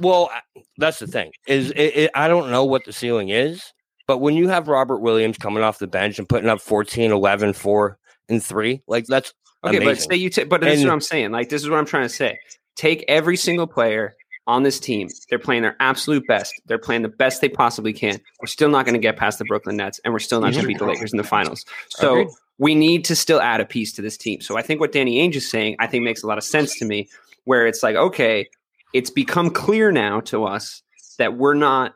Well, 0.01 0.29
that's 0.77 0.99
the 0.99 1.07
thing. 1.07 1.31
Is 1.47 1.71
it, 1.71 1.77
it, 1.77 2.11
I 2.13 2.27
don't 2.27 2.51
know 2.51 2.65
what 2.65 2.83
the 2.83 2.91
ceiling 2.91 3.29
is, 3.29 3.63
but 4.07 4.17
when 4.17 4.35
you 4.35 4.49
have 4.49 4.67
Robert 4.67 4.97
Williams 4.97 5.37
coming 5.37 5.63
off 5.63 5.79
the 5.79 5.87
bench 5.87 6.19
and 6.19 6.27
putting 6.27 6.49
up 6.49 6.59
14, 6.59 7.11
11, 7.13 7.53
4, 7.53 7.97
and 8.27 8.43
3, 8.43 8.81
like 8.87 9.05
that's 9.05 9.33
Okay, 9.63 9.77
but 9.77 9.83
amazing. 9.87 10.11
say 10.11 10.17
you 10.17 10.29
take, 10.29 10.49
but 10.49 10.59
this 10.61 10.79
is 10.79 10.85
what 10.85 10.91
I'm 10.91 10.99
saying. 11.01 11.31
Like, 11.31 11.47
this 11.49 11.61
is 11.61 11.69
what 11.69 11.79
I'm 11.79 11.85
trying 11.85 12.03
to 12.03 12.13
say. 12.13 12.37
Take 12.75 13.05
every 13.07 13.37
single 13.37 13.67
player 13.67 14.15
on 14.47 14.63
this 14.63 14.79
team. 14.79 15.09
They're 15.29 15.39
playing 15.39 15.61
their 15.61 15.75
absolute 15.79 16.25
best. 16.27 16.53
They're 16.65 16.79
playing 16.79 17.03
the 17.03 17.09
best 17.09 17.41
they 17.41 17.49
possibly 17.49 17.93
can. 17.93 18.19
We're 18.41 18.47
still 18.47 18.69
not 18.69 18.85
going 18.85 18.95
to 18.95 18.99
get 18.99 19.15
past 19.17 19.39
the 19.39 19.45
Brooklyn 19.45 19.77
Nets, 19.77 19.99
and 20.03 20.11
we're 20.13 20.19
still 20.19 20.41
not 20.41 20.53
going 20.53 20.63
to 20.63 20.67
beat 20.67 20.79
the 20.79 20.85
Lakers 20.85 21.13
in 21.13 21.17
the 21.17 21.23
finals. 21.23 21.65
So 21.89 22.29
we 22.57 22.73
need 22.73 23.05
to 23.05 23.15
still 23.15 23.39
add 23.39 23.61
a 23.61 23.65
piece 23.65 23.93
to 23.93 24.01
this 24.01 24.17
team. 24.17 24.41
So 24.41 24.57
I 24.57 24.63
think 24.63 24.79
what 24.79 24.91
Danny 24.91 25.19
Ainge 25.19 25.35
is 25.35 25.49
saying, 25.49 25.75
I 25.79 25.87
think 25.87 26.03
makes 26.03 26.23
a 26.23 26.27
lot 26.27 26.37
of 26.37 26.43
sense 26.43 26.77
to 26.79 26.85
me. 26.85 27.09
Where 27.45 27.67
it's 27.67 27.83
like, 27.83 27.95
okay, 27.95 28.49
it's 28.93 29.09
become 29.09 29.49
clear 29.49 29.91
now 29.91 30.19
to 30.21 30.45
us 30.45 30.81
that 31.17 31.37
we're 31.37 31.53
not 31.53 31.95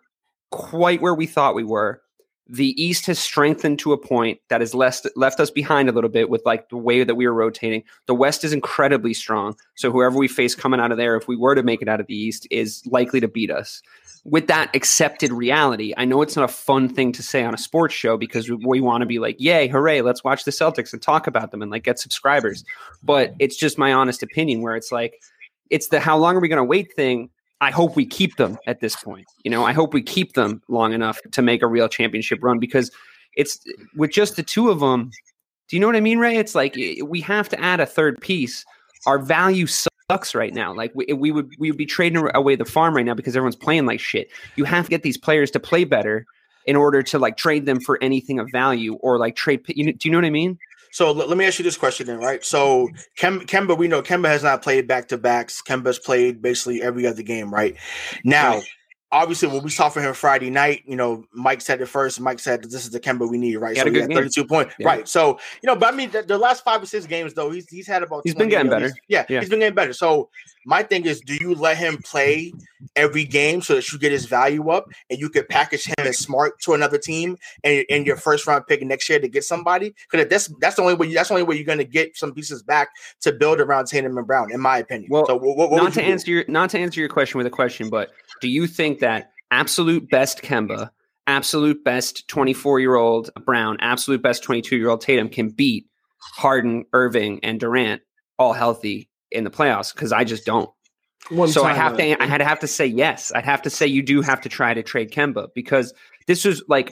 quite 0.52 1.02
where 1.02 1.16
we 1.16 1.26
thought 1.26 1.56
we 1.56 1.64
were. 1.64 2.03
The 2.48 2.82
East 2.82 3.06
has 3.06 3.20
strengthened 3.20 3.80
to 3.80 3.94
a 3.94 3.98
point 3.98 4.40
that 4.50 4.62
has 4.62 4.76
left 4.76 5.08
left 5.16 5.40
us 5.40 5.50
behind 5.50 5.88
a 5.88 5.92
little 5.92 6.10
bit 6.10 6.30
with 6.30 6.42
like 6.46 6.70
the 6.70 6.78
way 6.78 7.04
that 7.04 7.16
we 7.16 7.26
were 7.26 7.34
rotating. 7.34 7.84
The 8.08 8.16
West 8.16 8.44
is 8.44 8.52
incredibly 8.52 9.14
strong. 9.14 9.56
So 9.76 9.92
whoever 9.92 10.18
we 10.18 10.28
face 10.28 10.54
coming 10.54 10.80
out 10.80 10.92
of 10.92 10.98
there, 10.98 11.16
if 11.16 11.28
we 11.28 11.38
were 11.38 11.56
to 11.56 11.64
make 11.64 11.82
it 11.82 11.88
out 11.88 12.02
of 12.02 12.08
the 12.08 12.16
East, 12.16 12.46
is 12.52 12.84
likely 12.86 13.20
to 13.22 13.28
beat 13.28 13.50
us. 13.50 13.82
With 14.26 14.48
that 14.48 14.74
accepted 14.76 15.32
reality, 15.32 15.94
I 15.98 16.06
know 16.06 16.22
it's 16.22 16.36
not 16.36 16.50
a 16.50 16.54
fun 16.54 16.90
thing 16.90 17.12
to 17.14 17.24
say 17.24 17.44
on 17.44 17.54
a 17.54 17.58
sports 17.58 17.94
show 17.94 18.18
because 18.18 18.50
we, 18.50 18.56
we 18.56 18.82
want 18.82 19.02
to 19.02 19.06
be 19.06 19.20
like, 19.20 19.38
yay, 19.40 19.68
hooray, 19.68 20.02
let's 20.02 20.24
watch 20.24 20.46
the 20.46 20.52
Celtics 20.52 20.94
and 20.94 21.02
talk 21.02 21.28
about 21.28 21.52
them 21.52 21.62
and 21.62 21.72
like 21.72 21.84
get 21.84 22.00
subscribers. 22.00 22.64
But 23.02 23.34
it's 23.40 23.58
just 23.58 23.78
my 23.78 23.92
honest 23.92 24.24
opinion 24.24 24.62
where 24.62 24.76
it's 24.76 24.92
like, 24.92 25.22
it's 25.70 25.88
the 25.88 26.00
how 26.00 26.18
long 26.18 26.36
are 26.36 26.40
we 26.40 26.48
going 26.48 26.58
to 26.58 26.64
wait 26.64 26.94
thing 26.94 27.30
I 27.64 27.72
hope 27.72 27.96
we 27.96 28.06
keep 28.06 28.36
them 28.36 28.58
at 28.68 28.82
this 28.82 28.96
point. 28.96 29.26
You 29.44 29.52
know, 29.52 29.64
I 29.64 29.72
hope 29.72 29.94
we 29.94 30.02
keep 30.02 30.34
them 30.34 30.62
long 30.68 30.94
enough 30.94 31.20
to 31.32 31.42
make 31.42 31.62
a 31.62 31.68
real 31.68 31.88
championship 31.88 32.40
run 32.44 32.60
because 32.60 32.92
it's 33.36 33.60
with 33.96 34.12
just 34.12 34.36
the 34.36 34.44
two 34.44 34.70
of 34.70 34.80
them. 34.82 35.10
Do 35.70 35.76
you 35.76 35.80
know 35.80 35.88
what 35.88 35.96
I 35.96 36.02
mean, 36.02 36.20
Ray? 36.20 36.36
It's 36.38 36.56
like 36.56 36.78
eh, 36.78 37.02
we 37.04 37.22
have 37.22 37.50
to 37.50 37.60
add 37.60 37.80
a 37.80 37.86
third 37.86 38.20
piece. 38.22 38.66
Our 39.06 39.18
value 39.18 39.66
sucks 39.66 40.36
right 40.36 40.54
now. 40.54 40.74
Like 40.74 40.92
we, 40.94 41.06
we 41.14 41.32
would 41.32 41.52
we 41.58 41.72
would 41.72 41.78
be 41.78 41.86
trading 41.86 42.30
away 42.36 42.56
the 42.56 42.66
farm 42.66 42.96
right 42.96 43.06
now 43.06 43.14
because 43.14 43.36
everyone's 43.36 43.56
playing 43.56 43.86
like 43.86 44.00
shit. 44.00 44.30
You 44.56 44.66
have 44.66 44.86
to 44.86 44.90
get 44.90 45.04
these 45.04 45.18
players 45.18 45.50
to 45.52 45.60
play 45.60 45.86
better 45.86 46.26
in 46.66 46.76
order 46.76 47.02
to 47.04 47.20
like 47.20 47.38
trade 47.38 47.66
them 47.66 47.80
for 47.80 47.98
anything 48.02 48.40
of 48.40 48.50
value 48.52 48.96
or 48.96 49.18
like 49.18 49.36
trade. 49.36 49.62
You 49.68 49.86
know, 49.86 49.92
do 49.94 50.08
you 50.08 50.12
know 50.12 50.18
what 50.18 50.26
I 50.26 50.32
mean? 50.32 50.60
So 50.94 51.12
let, 51.12 51.28
let 51.28 51.38
me 51.38 51.46
ask 51.46 51.58
you 51.58 51.64
this 51.64 51.76
question 51.76 52.06
then, 52.06 52.20
right? 52.20 52.46
So 52.46 52.88
Kem, 53.18 53.42
Kemba, 53.42 53.76
we 53.76 53.88
know 53.88 54.04
Kemba 54.04 54.28
has 54.28 54.44
not 54.44 54.62
played 54.62 54.88
back 54.88 55.08
to 55.08 55.18
backs. 55.18 55.62
Kemba's 55.62 55.98
played 55.98 56.42
basically 56.42 56.84
every 56.84 57.08
other 57.08 57.24
game, 57.24 57.52
right? 57.52 57.76
Now, 58.24 58.58
right 58.58 58.64
obviously 59.14 59.48
when 59.48 59.64
we 59.64 59.70
saw 59.70 59.88
for 59.90 60.02
him 60.02 60.14
Friday 60.14 60.50
night, 60.50 60.84
you 60.86 60.96
know, 60.96 61.24
Mike 61.32 61.62
said 61.62 61.80
it 61.80 61.86
first. 61.86 62.20
Mike 62.20 62.40
said 62.40 62.64
this 62.64 62.84
is 62.84 62.90
the 62.90 63.00
Kemba 63.00 63.30
we 63.30 63.38
need, 63.38 63.56
right? 63.58 63.78
He 63.78 63.82
so 63.82 63.90
he 63.90 64.00
had 64.00 64.12
32 64.12 64.46
points. 64.46 64.74
Yeah. 64.80 64.88
Right. 64.88 65.08
So, 65.08 65.40
you 65.62 65.68
know, 65.68 65.76
but 65.76 65.94
I 65.94 65.96
mean 65.96 66.10
the, 66.10 66.24
the, 66.24 66.38
last 66.38 66.64
five 66.64 66.82
or 66.82 66.86
six 66.88 67.06
games 67.06 67.34
though, 67.34 67.52
he's 67.52 67.70
he's 67.70 67.88
had 67.88 68.04
about 68.04 68.24
he's 68.26 68.36
been 68.36 68.50
getting 68.50 68.72
better. 68.72 68.92
Yeah, 69.08 69.26
yeah, 69.30 69.40
he's 69.40 69.50
been 69.50 69.60
getting 69.60 69.76
better. 69.76 69.94
So 69.94 70.30
my 70.66 70.84
thing 70.84 71.06
is, 71.06 71.22
do 71.22 71.36
you 71.36 71.54
let 71.56 71.78
him 71.78 71.98
play 71.98 72.54
every 72.96 73.24
game 73.24 73.62
so 73.62 73.76
that 73.76 73.92
you 73.92 74.00
get 74.00 74.12
his 74.12 74.26
value 74.26 74.70
up 74.70 74.88
and 75.10 75.20
you 75.20 75.30
could 75.30 75.48
package 75.48 75.86
him 75.86 75.96
as 76.00 76.18
smart 76.18 76.60
to 76.62 76.74
another 76.74 76.98
team 76.98 77.38
and, 77.64 77.86
in 77.90 78.06
your 78.06 78.18
first 78.18 78.48
round 78.48 78.68
pick 78.68 78.82
next 78.82 79.08
year 79.10 79.20
to 79.20 79.28
get 79.28 79.44
somebody? 79.44 79.94
Because 80.10 80.28
that's 80.28 80.48
that's 80.60 80.76
the 80.76 80.82
only 80.82 80.96
way. 80.96 81.14
That's 81.14 81.30
the 81.30 81.36
only 81.36 81.44
way 81.44 81.56
you're 81.56 81.66
going 81.66 81.78
to 81.78 81.84
get 81.84 82.18
some 82.18 82.34
pieces 82.34 82.64
back 82.64 82.90
to 83.22 83.32
build 83.32 83.60
around 83.60 83.86
Tatum 83.86 84.18
and 84.18 84.26
Brown, 84.26 84.52
in 84.52 84.60
my 84.60 84.80
opinion. 84.80 85.10
Well, 85.12 85.28
so 85.28 85.36
what, 85.36 85.70
what 85.70 85.84
not 85.84 85.94
to 85.94 86.04
answer 86.04 86.32
your 86.32 86.46
not 86.48 86.72
to 86.72 86.80
answer 86.80 87.00
your 87.00 87.10
question 87.10 87.38
with 87.38 87.48
a 87.48 87.52
question, 87.52 87.90
but 87.90 88.12
do 88.44 88.50
you 88.50 88.68
think 88.68 89.00
that 89.00 89.32
absolute 89.52 90.10
best 90.10 90.42
Kemba, 90.42 90.90
absolute 91.28 91.82
best 91.86 92.28
24 92.28 92.82
year 92.82 92.96
old 92.96 93.30
Brown, 93.46 93.78
absolute 93.80 94.22
best 94.22 94.44
22 94.44 94.76
year 94.76 94.90
old 94.90 95.00
Tatum 95.00 95.30
can 95.30 95.48
beat 95.48 95.88
Harden, 96.20 96.84
Irving, 96.92 97.40
and 97.42 97.58
Durant 97.58 98.02
all 98.38 98.52
healthy 98.52 99.10
in 99.32 99.46
the 99.46 99.50
playoffs? 99.50 99.96
Because 99.96 100.12
I 100.12 100.26
just 100.26 100.46
don't. 100.46 100.70
One 101.30 101.48
so 101.48 101.64
I 101.64 101.72
have 101.72 101.96
to. 101.96 102.22
I 102.22 102.26
had 102.26 102.40
to 102.40 102.44
have 102.44 102.60
to 102.60 102.68
say 102.68 102.86
yes. 102.86 103.32
I'd 103.34 103.46
have 103.46 103.62
to 103.62 103.70
say 103.70 103.88
you 103.88 104.04
do 104.04 104.20
have 104.20 104.42
to 104.42 104.50
try 104.50 104.74
to 104.74 104.84
trade 104.84 105.12
Kemba 105.12 105.48
because 105.56 105.94
this 106.28 106.44
was 106.44 106.62
like 106.68 106.92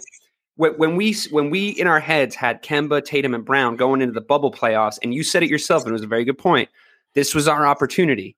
when 0.56 0.96
we 0.96 1.14
when 1.32 1.50
we 1.50 1.68
in 1.68 1.86
our 1.86 2.00
heads 2.00 2.34
had 2.34 2.64
Kemba, 2.64 3.04
Tatum, 3.04 3.34
and 3.34 3.44
Brown 3.44 3.76
going 3.76 4.00
into 4.00 4.14
the 4.14 4.22
bubble 4.22 4.54
playoffs, 4.54 5.00
and 5.04 5.14
you 5.14 5.22
said 5.22 5.44
it 5.44 5.50
yourself, 5.50 5.84
and 5.84 5.90
it 5.90 5.92
was 5.92 6.04
a 6.04 6.08
very 6.08 6.24
good 6.24 6.38
point. 6.38 6.70
This 7.14 7.36
was 7.36 7.50
our 7.50 7.68
opportunity. 7.68 8.38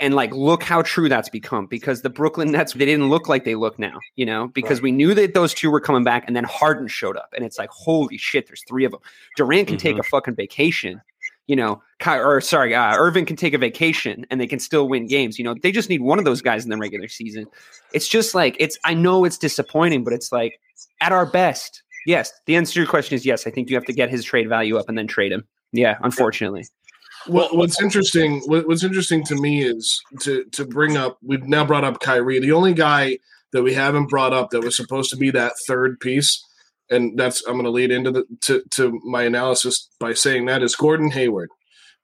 And 0.00 0.14
like 0.14 0.32
look 0.32 0.62
how 0.62 0.82
true 0.82 1.08
that's 1.08 1.28
become 1.28 1.66
because 1.66 2.02
the 2.02 2.10
Brooklyn 2.10 2.52
Nets 2.52 2.74
they 2.74 2.84
didn't 2.84 3.08
look 3.08 3.28
like 3.28 3.44
they 3.44 3.54
look 3.54 3.78
now, 3.78 3.98
you 4.16 4.24
know, 4.24 4.48
because 4.48 4.78
right. 4.78 4.84
we 4.84 4.92
knew 4.92 5.14
that 5.14 5.34
those 5.34 5.52
two 5.52 5.70
were 5.70 5.80
coming 5.80 6.04
back 6.04 6.24
and 6.26 6.36
then 6.36 6.44
Harden 6.44 6.88
showed 6.88 7.16
up 7.16 7.30
and 7.34 7.44
it's 7.44 7.58
like 7.58 7.70
holy 7.70 8.16
shit, 8.16 8.46
there's 8.46 8.62
three 8.68 8.84
of 8.84 8.92
them. 8.92 9.00
Durant 9.36 9.68
can 9.68 9.76
mm-hmm. 9.76 9.88
take 9.88 9.98
a 9.98 10.02
fucking 10.02 10.36
vacation, 10.36 11.00
you 11.46 11.56
know, 11.56 11.82
or 12.06 12.40
sorry, 12.40 12.74
uh, 12.74 12.96
Irving 12.96 13.26
can 13.26 13.36
take 13.36 13.54
a 13.54 13.58
vacation 13.58 14.24
and 14.30 14.40
they 14.40 14.46
can 14.46 14.58
still 14.58 14.88
win 14.88 15.06
games. 15.06 15.38
You 15.38 15.44
know, 15.44 15.54
they 15.62 15.72
just 15.72 15.88
need 15.88 16.00
one 16.00 16.18
of 16.18 16.24
those 16.24 16.40
guys 16.40 16.64
in 16.64 16.70
the 16.70 16.78
regular 16.78 17.08
season. 17.08 17.46
It's 17.92 18.08
just 18.08 18.34
like 18.34 18.56
it's. 18.58 18.78
I 18.84 18.94
know 18.94 19.24
it's 19.24 19.38
disappointing, 19.38 20.04
but 20.04 20.12
it's 20.12 20.32
like 20.32 20.58
at 21.00 21.12
our 21.12 21.26
best, 21.26 21.82
yes. 22.06 22.32
The 22.46 22.56
answer 22.56 22.74
to 22.74 22.80
your 22.80 22.88
question 22.88 23.14
is 23.14 23.26
yes. 23.26 23.46
I 23.46 23.50
think 23.50 23.68
you 23.68 23.76
have 23.76 23.84
to 23.86 23.92
get 23.92 24.10
his 24.10 24.24
trade 24.24 24.48
value 24.48 24.78
up 24.78 24.88
and 24.88 24.96
then 24.96 25.06
trade 25.06 25.32
him. 25.32 25.44
Yeah, 25.72 25.96
unfortunately. 26.02 26.64
Well, 27.26 27.48
what's 27.52 27.80
interesting, 27.80 28.42
what's 28.46 28.84
interesting 28.84 29.24
to 29.24 29.34
me 29.34 29.62
is 29.62 30.00
to 30.20 30.44
to 30.52 30.66
bring 30.66 30.96
up. 30.96 31.18
We've 31.22 31.44
now 31.44 31.64
brought 31.64 31.84
up 31.84 32.00
Kyrie. 32.00 32.40
The 32.40 32.52
only 32.52 32.74
guy 32.74 33.18
that 33.52 33.62
we 33.62 33.72
haven't 33.72 34.06
brought 34.06 34.32
up 34.32 34.50
that 34.50 34.62
was 34.62 34.76
supposed 34.76 35.10
to 35.10 35.16
be 35.16 35.30
that 35.30 35.52
third 35.66 36.00
piece, 36.00 36.44
and 36.90 37.18
that's 37.18 37.42
I'm 37.46 37.54
going 37.54 37.64
to 37.64 37.70
lead 37.70 37.90
into 37.90 38.10
the 38.10 38.24
to 38.42 38.62
to 38.72 39.00
my 39.04 39.22
analysis 39.22 39.88
by 39.98 40.12
saying 40.12 40.46
that 40.46 40.62
is 40.62 40.76
Gordon 40.76 41.10
Hayward. 41.12 41.50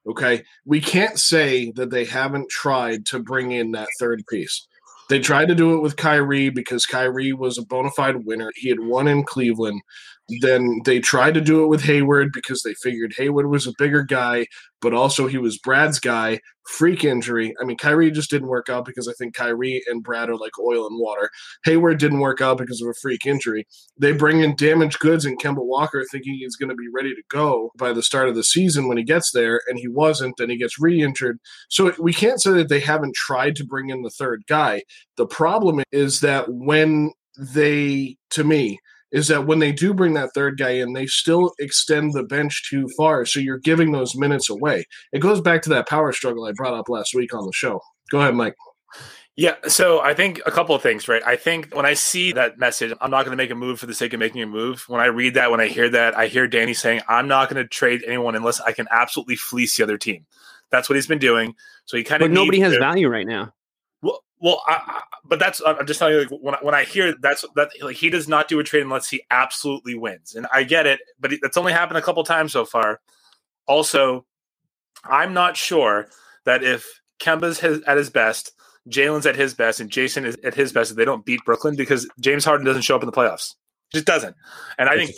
Okay, 0.07 0.43
we 0.65 0.81
can't 0.81 1.19
say 1.19 1.71
that 1.71 1.91
they 1.91 2.05
haven't 2.05 2.49
tried 2.49 3.05
to 3.07 3.19
bring 3.19 3.51
in 3.51 3.71
that 3.71 3.89
third 3.99 4.23
piece. 4.27 4.67
They 5.09 5.19
tried 5.19 5.49
to 5.49 5.55
do 5.55 5.75
it 5.75 5.81
with 5.81 5.97
Kyrie 5.97 6.49
because 6.49 6.85
Kyrie 6.85 7.33
was 7.33 7.57
a 7.57 7.65
bona 7.65 7.91
fide 7.91 8.25
winner. 8.25 8.51
He 8.55 8.69
had 8.69 8.79
won 8.79 9.07
in 9.07 9.23
Cleveland. 9.23 9.81
Then 10.39 10.81
they 10.85 10.99
tried 10.99 11.33
to 11.33 11.41
do 11.41 11.63
it 11.63 11.67
with 11.67 11.83
Hayward 11.83 12.31
because 12.31 12.61
they 12.61 12.73
figured 12.75 13.13
Hayward 13.17 13.49
was 13.49 13.67
a 13.67 13.73
bigger 13.77 14.03
guy, 14.03 14.47
but 14.81 14.93
also 14.93 15.27
he 15.27 15.37
was 15.37 15.57
Brad's 15.57 15.99
guy. 15.99 16.39
Freak 16.67 17.03
injury. 17.03 17.55
I 17.59 17.65
mean, 17.65 17.75
Kyrie 17.75 18.11
just 18.11 18.29
didn't 18.29 18.47
work 18.47 18.69
out 18.69 18.85
because 18.85 19.07
I 19.07 19.13
think 19.13 19.33
Kyrie 19.33 19.81
and 19.87 20.03
Brad 20.03 20.29
are 20.29 20.37
like 20.37 20.57
oil 20.59 20.85
and 20.85 20.99
water. 20.99 21.29
Hayward 21.65 21.97
didn't 21.97 22.19
work 22.19 22.39
out 22.39 22.59
because 22.59 22.81
of 22.81 22.87
a 22.87 22.93
freak 23.01 23.25
injury. 23.25 23.67
They 23.97 24.11
bring 24.11 24.41
in 24.41 24.55
damaged 24.55 24.99
goods 24.99 25.25
and 25.25 25.39
Kemba 25.39 25.65
Walker 25.65 26.05
thinking 26.11 26.35
he's 26.35 26.55
going 26.55 26.69
to 26.69 26.75
be 26.75 26.87
ready 26.93 27.15
to 27.15 27.23
go 27.29 27.71
by 27.77 27.93
the 27.93 28.03
start 28.03 28.29
of 28.29 28.35
the 28.35 28.43
season 28.43 28.87
when 28.87 28.97
he 28.97 29.03
gets 29.03 29.31
there, 29.31 29.61
and 29.67 29.79
he 29.79 29.87
wasn't. 29.87 30.37
Then 30.37 30.51
he 30.51 30.57
gets 30.57 30.79
re 30.79 31.01
injured. 31.01 31.39
So 31.69 31.93
we 31.99 32.13
can't 32.13 32.41
say 32.41 32.51
that 32.51 32.69
they 32.69 32.79
haven't 32.79 33.15
tried 33.15 33.55
to 33.57 33.65
bring 33.65 33.89
in 33.89 34.03
the 34.03 34.11
third 34.11 34.43
guy. 34.47 34.83
The 35.17 35.27
problem 35.27 35.83
is 35.91 36.19
that 36.19 36.45
when 36.47 37.11
they, 37.37 38.17
to 38.31 38.43
me, 38.43 38.79
is 39.11 39.27
that 39.27 39.45
when 39.45 39.59
they 39.59 39.71
do 39.71 39.93
bring 39.93 40.13
that 40.13 40.33
third 40.33 40.57
guy 40.57 40.71
in, 40.71 40.93
they 40.93 41.05
still 41.05 41.53
extend 41.59 42.13
the 42.13 42.23
bench 42.23 42.69
too 42.69 42.87
far. 42.97 43.25
So 43.25 43.39
you're 43.39 43.57
giving 43.59 43.91
those 43.91 44.15
minutes 44.15 44.49
away. 44.49 44.85
It 45.11 45.19
goes 45.19 45.41
back 45.41 45.61
to 45.63 45.69
that 45.69 45.87
power 45.87 46.11
struggle 46.11 46.45
I 46.45 46.53
brought 46.53 46.73
up 46.73 46.89
last 46.89 47.13
week 47.13 47.33
on 47.33 47.45
the 47.45 47.51
show. 47.53 47.81
Go 48.09 48.19
ahead, 48.19 48.35
Mike. 48.35 48.55
Yeah, 49.37 49.55
so 49.67 50.01
I 50.01 50.13
think 50.13 50.41
a 50.45 50.51
couple 50.51 50.75
of 50.75 50.81
things, 50.81 51.07
right? 51.07 51.23
I 51.25 51.37
think 51.37 51.73
when 51.73 51.85
I 51.85 51.93
see 51.93 52.33
that 52.33 52.59
message, 52.59 52.93
I'm 52.99 53.09
not 53.09 53.25
going 53.25 53.31
to 53.31 53.41
make 53.41 53.49
a 53.49 53.55
move 53.55 53.79
for 53.79 53.85
the 53.85 53.93
sake 53.93 54.13
of 54.13 54.19
making 54.19 54.41
a 54.41 54.45
move. 54.45 54.83
When 54.87 54.99
I 54.99 55.05
read 55.05 55.35
that, 55.35 55.49
when 55.49 55.61
I 55.61 55.67
hear 55.67 55.89
that, 55.89 56.17
I 56.17 56.27
hear 56.27 56.47
Danny 56.47 56.73
saying, 56.73 57.01
I'm 57.07 57.29
not 57.29 57.49
going 57.49 57.63
to 57.63 57.67
trade 57.67 58.03
anyone 58.05 58.35
unless 58.35 58.59
I 58.59 58.73
can 58.73 58.87
absolutely 58.91 59.37
fleece 59.37 59.77
the 59.77 59.83
other 59.83 59.97
team. 59.97 60.25
That's 60.69 60.89
what 60.89 60.95
he's 60.95 61.07
been 61.07 61.19
doing. 61.19 61.55
So 61.85 61.97
he 61.97 62.03
kind 62.03 62.21
of. 62.21 62.29
But 62.29 62.33
nobody 62.33 62.59
has 62.59 62.73
to, 62.73 62.79
value 62.79 63.07
right 63.07 63.25
now. 63.25 63.53
Well, 64.41 64.61
I, 64.67 64.81
I, 64.85 65.01
but 65.23 65.39
that's 65.39 65.61
I'm 65.65 65.85
just 65.85 65.99
telling 65.99 66.15
you. 66.15 66.21
Like, 66.21 66.29
when 66.41 66.55
I, 66.55 66.57
when 66.61 66.75
I 66.75 66.83
hear 66.83 67.13
that's 67.21 67.45
that 67.55 67.69
like 67.81 67.95
he 67.95 68.09
does 68.09 68.27
not 68.27 68.47
do 68.47 68.59
a 68.59 68.63
trade 68.63 68.81
unless 68.81 69.09
he 69.09 69.21
absolutely 69.29 69.95
wins, 69.95 70.35
and 70.35 70.47
I 70.51 70.63
get 70.63 70.87
it, 70.87 70.99
but 71.19 71.31
that's 71.41 71.57
only 71.57 71.73
happened 71.73 71.97
a 71.97 72.01
couple 72.01 72.23
times 72.23 72.51
so 72.51 72.65
far. 72.65 72.99
Also, 73.67 74.25
I'm 75.03 75.33
not 75.33 75.55
sure 75.55 76.07
that 76.45 76.63
if 76.63 77.01
Kemba's 77.19 77.59
his, 77.59 77.81
at 77.83 77.97
his 77.97 78.09
best, 78.09 78.53
Jalen's 78.89 79.27
at 79.27 79.35
his 79.35 79.53
best, 79.53 79.79
and 79.79 79.91
Jayson 79.91 80.25
is 80.25 80.35
at 80.43 80.55
his 80.55 80.73
best, 80.73 80.91
if 80.91 80.97
they 80.97 81.05
don't 81.05 81.25
beat 81.25 81.45
Brooklyn 81.45 81.75
because 81.75 82.09
James 82.19 82.43
Harden 82.43 82.65
doesn't 82.65 82.81
show 82.81 82.95
up 82.95 83.03
in 83.03 83.05
the 83.05 83.11
playoffs. 83.11 83.53
Just 83.93 84.05
doesn't. 84.05 84.35
And 84.79 84.89
I 84.89 84.97
think 84.97 85.11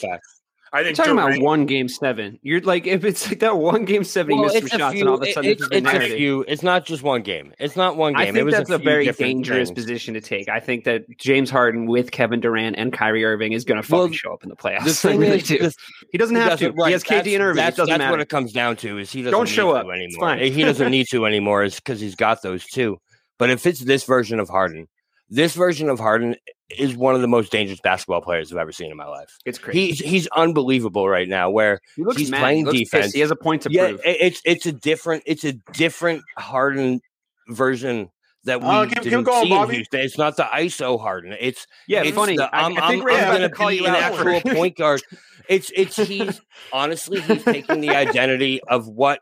I 0.75 0.83
think 0.83 0.97
You're 0.97 1.05
talking 1.05 1.19
about 1.19 1.39
one 1.39 1.67
game 1.67 1.87
seven. 1.87 2.39
You're 2.41 2.59
like 2.61 2.87
if 2.87 3.05
it's 3.05 3.27
like 3.27 3.39
that 3.41 3.57
one 3.57 3.85
game 3.85 4.03
seven, 4.03 4.35
well, 4.35 4.47
you 4.47 4.61
miss 4.61 4.71
some 4.71 4.79
shots, 4.79 4.93
few, 4.93 5.01
and 5.01 5.09
all 5.09 5.15
of 5.17 5.21
a 5.21 5.31
sudden 5.31 5.51
it, 5.51 5.61
it's, 5.61 5.67
it's 5.71 5.87
a 5.87 6.15
few. 6.15 6.43
It's 6.47 6.63
not 6.63 6.83
just 6.83 7.03
one 7.03 7.21
game. 7.21 7.53
It's 7.59 7.75
not 7.75 7.95
one 7.95 8.13
game. 8.13 8.21
I 8.21 8.31
think 8.31 8.49
that's 8.49 8.71
a, 8.71 8.75
a 8.75 8.77
very 8.79 9.05
dangerous 9.11 9.69
things. 9.69 9.79
position 9.79 10.15
to 10.15 10.21
take. 10.21 10.49
I 10.49 10.59
think 10.59 10.85
that 10.85 11.05
James 11.19 11.51
Harden 11.51 11.85
with 11.85 12.09
Kevin 12.09 12.39
Durant 12.39 12.75
and 12.79 12.91
Kyrie 12.91 13.23
Irving 13.23 13.51
is 13.51 13.63
going 13.65 13.79
to 13.79 13.87
fucking 13.87 13.99
well, 13.99 14.11
show 14.13 14.33
up 14.33 14.41
in 14.41 14.49
the 14.49 14.55
playoffs. 14.55 14.85
The 14.85 14.93
thing 15.09 15.19
really 15.19 15.37
is, 15.37 15.75
he 16.11 16.17
doesn't 16.17 16.35
have 16.35 16.57
to. 16.57 16.71
Right, 16.71 16.87
he 16.87 16.93
has 16.93 17.03
KD 17.03 17.35
and 17.35 17.43
Irving. 17.43 17.57
That's, 17.57 17.75
it 17.75 17.81
doesn't 17.81 17.91
that's 17.91 17.99
matter. 17.99 18.11
what 18.11 18.21
it 18.21 18.29
comes 18.29 18.51
down 18.51 18.75
to. 18.77 18.97
Is 18.97 19.11
he 19.11 19.21
doesn't 19.21 19.31
don't 19.31 19.45
show 19.45 19.73
up 19.73 19.85
anymore. 19.93 20.37
He 20.37 20.63
doesn't 20.63 20.89
need 20.89 21.05
to 21.11 21.27
anymore. 21.27 21.63
Is 21.63 21.75
because 21.75 21.99
he's 21.99 22.15
got 22.15 22.41
those 22.41 22.65
two. 22.65 22.97
But 23.37 23.51
if 23.51 23.67
it's 23.67 23.81
this 23.81 24.05
version 24.05 24.39
of 24.39 24.49
Harden, 24.49 24.87
this 25.29 25.53
version 25.53 25.89
of 25.89 25.99
Harden 25.99 26.35
is 26.77 26.95
one 26.95 27.15
of 27.15 27.21
the 27.21 27.27
most 27.27 27.51
dangerous 27.51 27.79
basketball 27.81 28.21
players 28.21 28.51
I've 28.51 28.57
ever 28.57 28.71
seen 28.71 28.91
in 28.91 28.97
my 28.97 29.07
life. 29.07 29.37
It's 29.45 29.57
crazy. 29.57 29.87
He's 29.87 29.99
he's 29.99 30.27
unbelievable 30.27 31.07
right 31.07 31.27
now. 31.27 31.49
Where 31.49 31.79
he 31.95 32.03
he's 32.15 32.31
mad. 32.31 32.39
playing 32.39 32.65
he 32.67 32.83
defense. 32.83 33.05
Pissed. 33.05 33.15
He 33.15 33.21
has 33.21 33.31
a 33.31 33.35
point 33.35 33.63
to 33.63 33.71
yeah, 33.71 33.89
prove. 33.89 34.01
It's 34.05 34.41
it's 34.45 34.65
a 34.65 34.71
different 34.71 35.23
it's 35.25 35.43
a 35.43 35.53
different 35.73 36.23
Harden 36.37 37.01
version 37.49 38.09
that 38.45 38.61
we 38.61 38.67
uh, 38.67 38.85
keep, 38.85 39.01
didn't 39.01 39.19
keep 39.19 39.25
going, 39.25 39.43
see 39.43 39.49
Bobby. 39.49 39.69
in 39.69 39.75
Houston. 39.75 39.99
It's 40.01 40.17
not 40.17 40.35
the 40.35 40.43
ISO 40.43 40.99
Harden. 40.99 41.35
It's 41.39 41.65
yeah, 41.87 42.03
it's 42.03 42.15
funny. 42.15 42.35
The, 42.35 42.53
I'm, 42.53 42.77
I, 42.77 42.89
think 42.89 43.03
I'm, 43.03 43.09
I'm 43.09 43.37
going 43.37 43.41
to 43.41 43.49
call 43.49 43.71
you 43.71 43.85
an 43.85 43.95
actual 43.95 44.41
point 44.53 44.77
guard. 44.77 45.01
It's 45.47 45.71
it's 45.75 45.95
he's 46.07 46.41
honestly 46.71 47.21
he's 47.21 47.43
taking 47.43 47.81
the 47.81 47.91
identity 47.91 48.61
of 48.63 48.87
what 48.87 49.21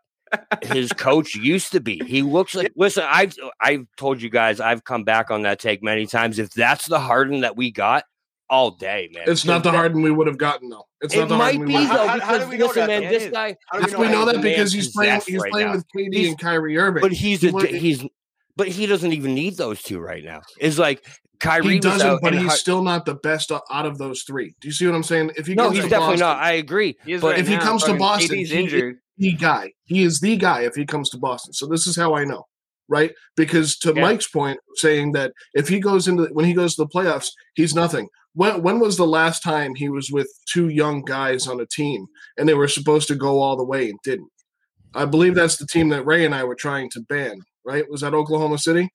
his 0.63 0.91
coach 0.93 1.35
used 1.35 1.71
to 1.73 1.79
be. 1.79 2.01
He 2.05 2.21
looks 2.21 2.55
like 2.55 2.71
listen, 2.75 3.03
I've 3.07 3.35
I've 3.59 3.85
told 3.97 4.21
you 4.21 4.29
guys 4.29 4.59
I've 4.59 4.83
come 4.83 5.03
back 5.03 5.31
on 5.31 5.41
that 5.43 5.59
take 5.59 5.83
many 5.83 6.05
times. 6.05 6.39
If 6.39 6.51
that's 6.51 6.87
the 6.87 6.99
Harden 6.99 7.41
that 7.41 7.55
we 7.57 7.71
got, 7.71 8.03
all 8.49 8.71
day, 8.71 9.09
man. 9.13 9.23
It's 9.27 9.45
not 9.45 9.63
the 9.63 9.71
That- 9.71 9.77
Harden 9.77 10.01
we 10.01 10.11
would 10.11 10.27
have 10.27 10.37
gotten 10.37 10.69
though. 10.69 10.85
It's 11.01 11.13
It 11.13 11.19
not 11.19 11.29
the 11.29 11.37
might 11.37 11.55
Harden 11.55 11.61
we 11.61 11.67
be 11.67 11.73
would 11.73 11.83
have 11.83 11.97
though 11.97 12.07
How- 12.07 12.19
how 12.19 12.37
do 12.37 12.45
because 12.45 12.49
we 12.49 12.57
know 12.57 12.65
listen, 12.67 12.79
that, 12.81 12.87
man, 12.87 13.03
though? 13.03 13.09
this 13.19 13.31
guy. 13.31 13.55
How 13.71 13.79
do 13.79 13.97
we 13.97 14.05
know 14.07 14.11
know 14.11 14.25
that? 14.25 14.33
that 14.35 14.41
because 14.41 14.73
he's 14.73 14.91
playing. 14.91 15.21
He's 15.25 15.37
right 15.39 15.51
playing 15.51 15.67
now. 15.69 15.73
with 15.75 15.85
KD 15.95 16.13
He's- 16.17 16.29
and 16.29 16.39
Kyrie 16.39 16.77
Irving. 16.77 17.01
But 17.01 17.11
he's 17.13 17.41
He 17.41 17.47
a, 17.47 17.67
he's 17.67 18.05
but 18.57 18.67
he 18.67 18.85
doesn't 18.85 19.13
even 19.13 19.33
need 19.33 19.55
those 19.57 19.81
two 19.81 19.99
right 19.99 20.23
now. 20.23 20.41
It's 20.59 20.77
like 20.77 21.03
Kyrie 21.39 21.69
he 21.75 21.79
doesn't, 21.79 22.21
but 22.21 22.33
he's 22.33 22.43
Har- 22.43 22.51
still 22.57 22.83
not 22.83 23.05
the 23.05 23.15
best 23.15 23.51
out 23.51 23.85
of 23.85 23.97
those 23.97 24.23
three. 24.23 24.53
Do 24.59 24.67
you 24.67 24.73
see 24.73 24.85
what 24.85 24.93
I'm 24.95 25.01
saying? 25.03 25.31
If 25.37 25.47
he 25.47 25.55
no, 25.55 25.63
comes 25.65 25.77
he's 25.77 25.85
to 25.85 25.89
definitely 25.89 26.17
Boston, 26.17 26.27
not. 26.27 26.43
I 26.43 26.51
agree. 26.53 26.97
He 27.05 27.17
But 27.17 27.27
right 27.31 27.39
if 27.39 27.47
he 27.47 27.57
comes 27.57 27.83
to 27.85 27.93
Boston, 27.95 28.37
KD's 28.37 28.51
he- 28.51 28.59
injured. 28.59 28.97
The 29.21 29.33
guy. 29.33 29.71
He 29.85 30.01
is 30.01 30.19
the 30.19 30.35
guy 30.35 30.61
if 30.61 30.73
he 30.73 30.85
comes 30.85 31.09
to 31.11 31.17
Boston. 31.17 31.53
So 31.53 31.67
this 31.67 31.85
is 31.85 31.95
how 31.95 32.15
I 32.15 32.25
know, 32.25 32.47
right? 32.89 33.13
Because 33.37 33.77
to 33.79 33.93
Yeah. 33.95 34.01
Mike's 34.01 34.27
point, 34.27 34.59
saying 34.75 35.11
that 35.11 35.31
if 35.53 35.67
he 35.67 35.79
goes 35.79 36.07
into 36.07 36.25
when 36.33 36.45
he 36.45 36.53
goes 36.53 36.75
to 36.75 36.83
the 36.83 36.89
playoffs, 36.89 37.29
he's 37.53 37.75
nothing. 37.75 38.09
When 38.33 38.63
when 38.63 38.79
was 38.79 38.97
the 38.97 39.07
last 39.07 39.43
time 39.43 39.75
he 39.75 39.89
was 39.89 40.09
with 40.11 40.27
two 40.51 40.69
young 40.69 41.03
guys 41.03 41.47
on 41.47 41.61
a 41.61 41.67
team 41.67 42.07
and 42.37 42.49
they 42.49 42.55
were 42.55 42.67
supposed 42.67 43.07
to 43.09 43.15
go 43.15 43.39
all 43.39 43.55
the 43.55 43.63
way 43.63 43.89
and 43.89 43.99
didn't? 44.03 44.31
I 44.93 45.05
believe 45.05 45.35
that's 45.35 45.57
the 45.57 45.67
team 45.67 45.89
that 45.89 46.05
Ray 46.05 46.25
and 46.25 46.35
I 46.35 46.43
were 46.43 46.55
trying 46.55 46.89
to 46.91 47.01
ban. 47.01 47.41
Right? 47.63 47.89
Was 47.89 48.01
that 48.01 48.15
Oklahoma 48.15 48.57
City? 48.57 48.89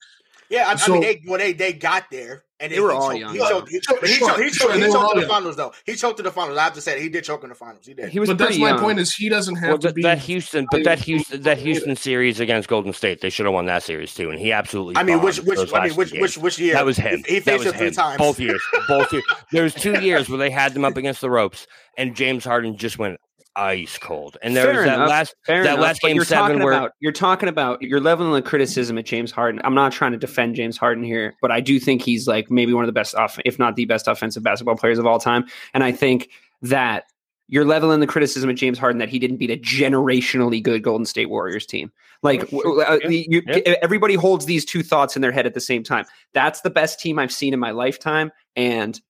Yeah, 0.48 0.66
I, 0.68 0.76
I 0.80 0.88
mean, 0.90 1.00
they, 1.00 1.22
when 1.24 1.38
they 1.38 1.52
they 1.52 1.72
got 1.72 2.10
there, 2.10 2.42
and 2.58 2.72
They 2.72 2.80
were 2.80 2.90
he 2.90 2.96
all 2.96 3.08
choked- 3.10 3.20
young. 3.20 3.32
He 3.34 3.38
choked, 3.38 3.68
he 3.68 3.80
choked, 3.80 4.06
he 4.06 4.18
choked, 4.18 4.38
he 4.40 4.50
choked, 4.50 4.74
he 4.74 4.80
choked 4.80 4.96
all 4.96 5.08
to 5.10 5.14
the 5.16 5.20
young. 5.20 5.28
finals, 5.30 5.56
though. 5.56 5.72
He 5.84 5.94
choked 5.94 6.16
to 6.16 6.22
the 6.22 6.30
finals. 6.30 6.56
I 6.58 6.64
have 6.64 6.72
to 6.74 6.80
say, 6.80 7.00
he 7.02 7.08
did 7.08 7.24
choke 7.24 7.42
in 7.42 7.50
the 7.50 7.54
finals. 7.54 7.84
He 7.86 7.92
did. 7.94 8.08
He 8.08 8.18
was 8.18 8.28
but 8.28 8.38
that's 8.38 8.56
pretty 8.56 8.72
my 8.72 8.78
point. 8.78 8.98
Is 8.98 9.14
he 9.14 9.28
doesn't 9.28 9.56
have 9.56 9.68
Well, 9.68 9.78
to 9.78 9.88
that, 9.88 9.94
be 9.94 10.02
that 10.02 10.18
Houston, 10.20 10.66
but 10.70 10.84
that 10.84 10.98
Houston, 11.00 11.42
that 11.42 11.58
Houston 11.58 11.96
series 11.96 12.40
against 12.40 12.68
Golden 12.68 12.92
State, 12.92 13.20
they 13.20 13.28
should 13.30 13.44
have 13.46 13.52
won 13.54 13.66
that 13.66 13.82
series 13.82 14.14
too, 14.14 14.30
and 14.30 14.38
he 14.38 14.52
absolutely. 14.52 14.96
I 14.96 15.02
mean, 15.02 15.20
which 15.20 15.40
which 15.40 15.72
I 15.74 15.86
mean, 15.88 15.96
which 15.96 16.12
two 16.12 16.20
which 16.20 16.38
which 16.38 16.58
year? 16.58 16.74
That 16.74 16.86
was 16.86 16.96
him. 16.96 17.22
He, 17.26 17.34
he 17.34 17.40
faced 17.40 17.64
was 17.64 17.72
him 17.74 17.78
three 17.78 17.86
him. 17.88 17.92
times. 17.94 18.18
Both 18.18 18.40
years. 18.40 18.62
Both 18.88 19.12
years. 19.12 19.24
There 19.52 19.62
was 19.62 19.74
two 19.74 20.00
years 20.00 20.28
where 20.28 20.38
they 20.38 20.50
had 20.50 20.72
them 20.74 20.84
up 20.84 20.96
against 20.96 21.20
the 21.20 21.30
ropes, 21.30 21.66
and 21.96 22.16
James 22.16 22.44
Harden 22.44 22.76
just 22.76 22.98
went 22.98 23.18
ice 23.56 23.98
cold. 23.98 24.36
And 24.42 24.54
there 24.54 24.64
Fair 24.66 24.74
was 24.76 24.84
that 24.84 24.94
enough. 24.94 25.08
last 25.08 25.34
Fair 25.46 25.62
that 25.64 25.72
enough, 25.74 25.82
last 25.82 26.00
game 26.02 26.14
you're 26.16 26.24
seven 26.24 26.48
talking 26.50 26.62
where 26.62 26.72
about 26.74 26.92
you're 27.00 27.12
talking 27.12 27.48
about 27.48 27.80
you're 27.82 28.00
leveling 28.00 28.32
the 28.32 28.42
criticism 28.42 28.98
at 28.98 29.06
James 29.06 29.32
Harden. 29.32 29.60
I'm 29.64 29.74
not 29.74 29.92
trying 29.92 30.12
to 30.12 30.18
defend 30.18 30.54
James 30.56 30.76
Harden 30.76 31.02
here, 31.02 31.34
but 31.40 31.50
I 31.50 31.60
do 31.60 31.80
think 31.80 32.02
he's 32.02 32.26
like 32.28 32.50
maybe 32.50 32.72
one 32.74 32.84
of 32.84 32.88
the 32.88 32.92
best, 32.92 33.14
off, 33.14 33.38
if 33.44 33.58
not 33.58 33.76
the 33.76 33.86
best, 33.86 34.06
offensive 34.08 34.42
basketball 34.42 34.76
players 34.76 34.98
of 34.98 35.06
all 35.06 35.18
time. 35.18 35.46
And 35.74 35.82
I 35.82 35.90
think 35.92 36.28
that 36.62 37.04
you're 37.48 37.64
leveling 37.64 38.00
the 38.00 38.06
criticism 38.08 38.50
at 38.50 38.56
James 38.56 38.76
Harden 38.78 38.98
that 38.98 39.08
he 39.08 39.18
didn't 39.20 39.36
beat 39.36 39.50
a 39.50 39.56
generationally 39.56 40.62
good 40.62 40.82
Golden 40.82 41.06
State 41.06 41.30
Warriors 41.30 41.64
team. 41.64 41.92
Like 42.22 42.48
Oh, 42.52 42.80
uh, 42.80 42.98
Yeah. 43.02 43.08
you, 43.08 43.42
Yeah. 43.46 43.74
everybody 43.82 44.14
holds 44.14 44.46
these 44.46 44.64
two 44.64 44.82
thoughts 44.82 45.14
in 45.16 45.22
their 45.22 45.30
head 45.32 45.46
at 45.46 45.54
the 45.54 45.60
same 45.60 45.82
time. 45.84 46.06
That's 46.34 46.62
the 46.62 46.70
best 46.70 46.98
team 46.98 47.18
I've 47.18 47.32
seen 47.32 47.54
in 47.54 47.60
my 47.60 47.70
lifetime, 47.70 48.32
and 48.56 49.00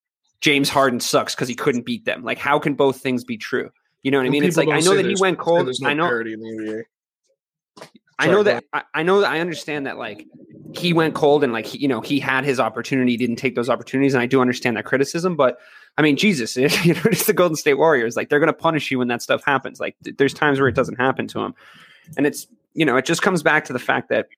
James 0.43 0.69
Harden 0.69 1.01
sucks 1.01 1.35
because 1.35 1.49
he 1.49 1.55
couldn't 1.55 1.87
beat 1.87 2.05
them. 2.05 2.23
Like, 2.25 2.37
how 2.39 2.59
can 2.59 2.75
both 2.75 3.01
things 3.01 3.25
be 3.25 3.39
true? 3.39 3.71
You 4.07 4.13
know 4.13 4.19
what 4.19 4.27
I 4.29 4.31
mean? 4.31 4.45
It's 4.45 4.57
like 4.57 4.69
I 4.69 4.79
know 4.79 4.95
that 4.95 5.05
he 5.05 5.17
went 5.19 5.37
cold. 5.37 5.69
No 5.81 5.89
I 5.89 5.93
know. 5.93 6.07
parity 6.07 6.33
in 6.33 6.39
the 6.39 6.47
NBA. 6.47 6.83
I 8.21 8.29
know 8.29 8.45
that 8.45 8.63
I, 8.73 8.85
I 8.95 9.03
know 9.03 9.21
that 9.21 9.29
I 9.33 9.41
understand 9.41 9.89
that 9.89 9.99
like 9.99 10.29
he 10.77 10.93
went 10.93 11.17
cold 11.17 11.43
and 11.43 11.53
like 11.53 11.67
he, 11.67 11.79
you 11.79 11.89
know 11.89 12.01
he 12.01 12.21
had 12.21 12.45
his 12.45 12.61
opportunity, 12.61 13.17
didn't 13.17 13.35
take 13.35 13.57
those 13.57 13.69
opportunities, 13.69 14.15
and 14.15 14.23
I 14.23 14.27
do 14.27 14.41
understand 14.41 14.77
that 14.77 14.85
criticism. 14.85 15.35
But 15.35 15.59
I 15.99 16.03
mean, 16.03 16.17
Jesus, 16.17 16.57
you 16.85 16.95
know, 16.95 17.01
it's 17.07 17.27
the 17.27 17.33
Golden 17.33 17.57
State 17.57 17.79
Warriors. 17.79 18.15
Like 18.15 18.29
they're 18.29 18.39
going 18.39 18.47
to 18.47 18.53
punish 18.53 18.93
you 18.93 19.01
when 19.01 19.09
that 19.09 19.23
stuff 19.23 19.43
happens. 19.45 19.81
Like 19.81 19.97
th- 20.05 20.17
there's 20.19 20.33
times 20.33 20.61
where 20.61 20.69
it 20.69 20.77
doesn't 20.77 21.01
happen 21.01 21.27
to 21.27 21.41
him, 21.41 21.57
and 22.17 22.29
it's 22.29 22.47
you 22.75 22.85
know 22.85 22.97
it 22.97 23.07
just 23.07 23.23
comes 23.23 23.43
back 23.43 23.65
to 23.65 23.73
the 23.73 23.81
fact 23.81 24.11
that 24.11 24.29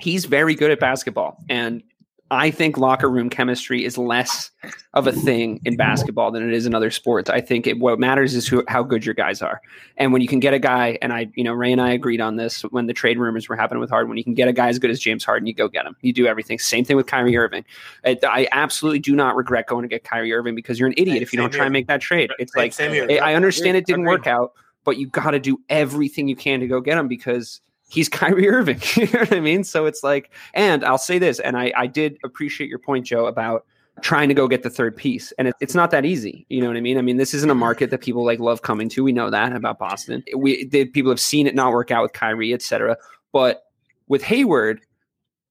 he's 0.00 0.24
very 0.24 0.56
good 0.56 0.72
at 0.72 0.80
basketball, 0.80 1.38
and 1.48 1.84
I 2.30 2.50
think 2.50 2.76
locker 2.76 3.08
room 3.08 3.30
chemistry 3.30 3.84
is 3.84 3.96
less 3.96 4.50
of 4.92 5.06
a 5.06 5.12
thing 5.12 5.60
in 5.64 5.76
basketball 5.76 6.30
than 6.30 6.46
it 6.46 6.52
is 6.52 6.66
in 6.66 6.74
other 6.74 6.90
sports. 6.90 7.30
I 7.30 7.40
think 7.40 7.66
it, 7.66 7.78
what 7.78 7.98
matters 7.98 8.34
is 8.34 8.46
who, 8.46 8.62
how 8.68 8.82
good 8.82 9.06
your 9.06 9.14
guys 9.14 9.40
are. 9.40 9.62
And 9.96 10.12
when 10.12 10.20
you 10.20 10.28
can 10.28 10.40
get 10.40 10.52
a 10.52 10.58
guy, 10.58 10.98
and 11.00 11.12
I, 11.12 11.30
you 11.34 11.44
know, 11.44 11.52
Ray 11.52 11.72
and 11.72 11.80
I 11.80 11.92
agreed 11.92 12.20
on 12.20 12.36
this 12.36 12.62
when 12.62 12.86
the 12.86 12.92
trade 12.92 13.18
rumors 13.18 13.48
were 13.48 13.56
happening 13.56 13.80
with 13.80 13.88
Harden. 13.88 14.08
When 14.10 14.18
you 14.18 14.24
can 14.24 14.34
get 14.34 14.48
a 14.48 14.52
guy 14.52 14.68
as 14.68 14.78
good 14.78 14.90
as 14.90 15.00
James 15.00 15.24
Harden, 15.24 15.46
you 15.46 15.54
go 15.54 15.68
get 15.68 15.86
him. 15.86 15.96
You 16.02 16.12
do 16.12 16.26
everything. 16.26 16.58
Same 16.58 16.84
thing 16.84 16.96
with 16.96 17.06
Kyrie 17.06 17.36
Irving. 17.36 17.64
I, 18.04 18.18
I 18.24 18.48
absolutely 18.52 18.98
do 18.98 19.14
not 19.16 19.36
regret 19.36 19.66
going 19.66 19.82
to 19.82 19.88
get 19.88 20.04
Kyrie 20.04 20.32
Irving 20.32 20.54
because 20.54 20.78
you're 20.78 20.88
an 20.88 20.94
idiot 20.96 21.22
if 21.22 21.32
you 21.32 21.38
don't 21.38 21.52
try 21.52 21.64
and 21.64 21.72
make 21.72 21.86
that 21.86 22.00
trade. 22.00 22.30
It's 22.38 22.54
like 22.54 22.72
same 22.72 22.92
here. 22.92 23.06
I 23.10 23.28
I 23.28 23.34
understand 23.34 23.76
it 23.76 23.86
didn't 23.86 24.04
work 24.04 24.26
out, 24.26 24.52
but 24.84 24.96
you 24.96 25.06
got 25.06 25.30
to 25.30 25.38
do 25.38 25.60
everything 25.68 26.28
you 26.28 26.36
can 26.36 26.60
to 26.60 26.66
go 26.66 26.80
get 26.80 26.98
him 26.98 27.08
because 27.08 27.60
he's 27.88 28.08
Kyrie 28.08 28.48
Irving. 28.48 28.80
you 28.96 29.06
know 29.06 29.20
what 29.20 29.32
I 29.32 29.40
mean? 29.40 29.64
So 29.64 29.86
it's 29.86 30.02
like, 30.02 30.30
and 30.54 30.84
I'll 30.84 30.98
say 30.98 31.18
this, 31.18 31.40
and 31.40 31.56
I, 31.56 31.72
I 31.76 31.86
did 31.86 32.18
appreciate 32.24 32.70
your 32.70 32.78
point, 32.78 33.06
Joe, 33.06 33.26
about 33.26 33.64
trying 34.00 34.28
to 34.28 34.34
go 34.34 34.46
get 34.46 34.62
the 34.62 34.70
third 34.70 34.96
piece, 34.96 35.32
and 35.38 35.48
it, 35.48 35.54
it's 35.60 35.74
not 35.74 35.90
that 35.90 36.04
easy. 36.04 36.46
You 36.48 36.60
know 36.60 36.68
what 36.68 36.76
I 36.76 36.80
mean? 36.80 36.98
I 36.98 37.02
mean, 37.02 37.16
this 37.16 37.34
isn't 37.34 37.50
a 37.50 37.54
market 37.54 37.90
that 37.90 38.00
people 38.00 38.24
like 38.24 38.38
love 38.38 38.62
coming 38.62 38.88
to. 38.90 39.02
We 39.02 39.12
know 39.12 39.30
that 39.30 39.52
about 39.54 39.78
Boston. 39.78 40.22
We 40.36 40.66
the, 40.66 40.84
people 40.84 41.10
have 41.10 41.20
seen 41.20 41.46
it 41.46 41.54
not 41.54 41.72
work 41.72 41.90
out 41.90 42.02
with 42.02 42.12
Kyrie, 42.12 42.54
etc. 42.54 42.96
But 43.32 43.64
with 44.06 44.22
Hayward. 44.22 44.80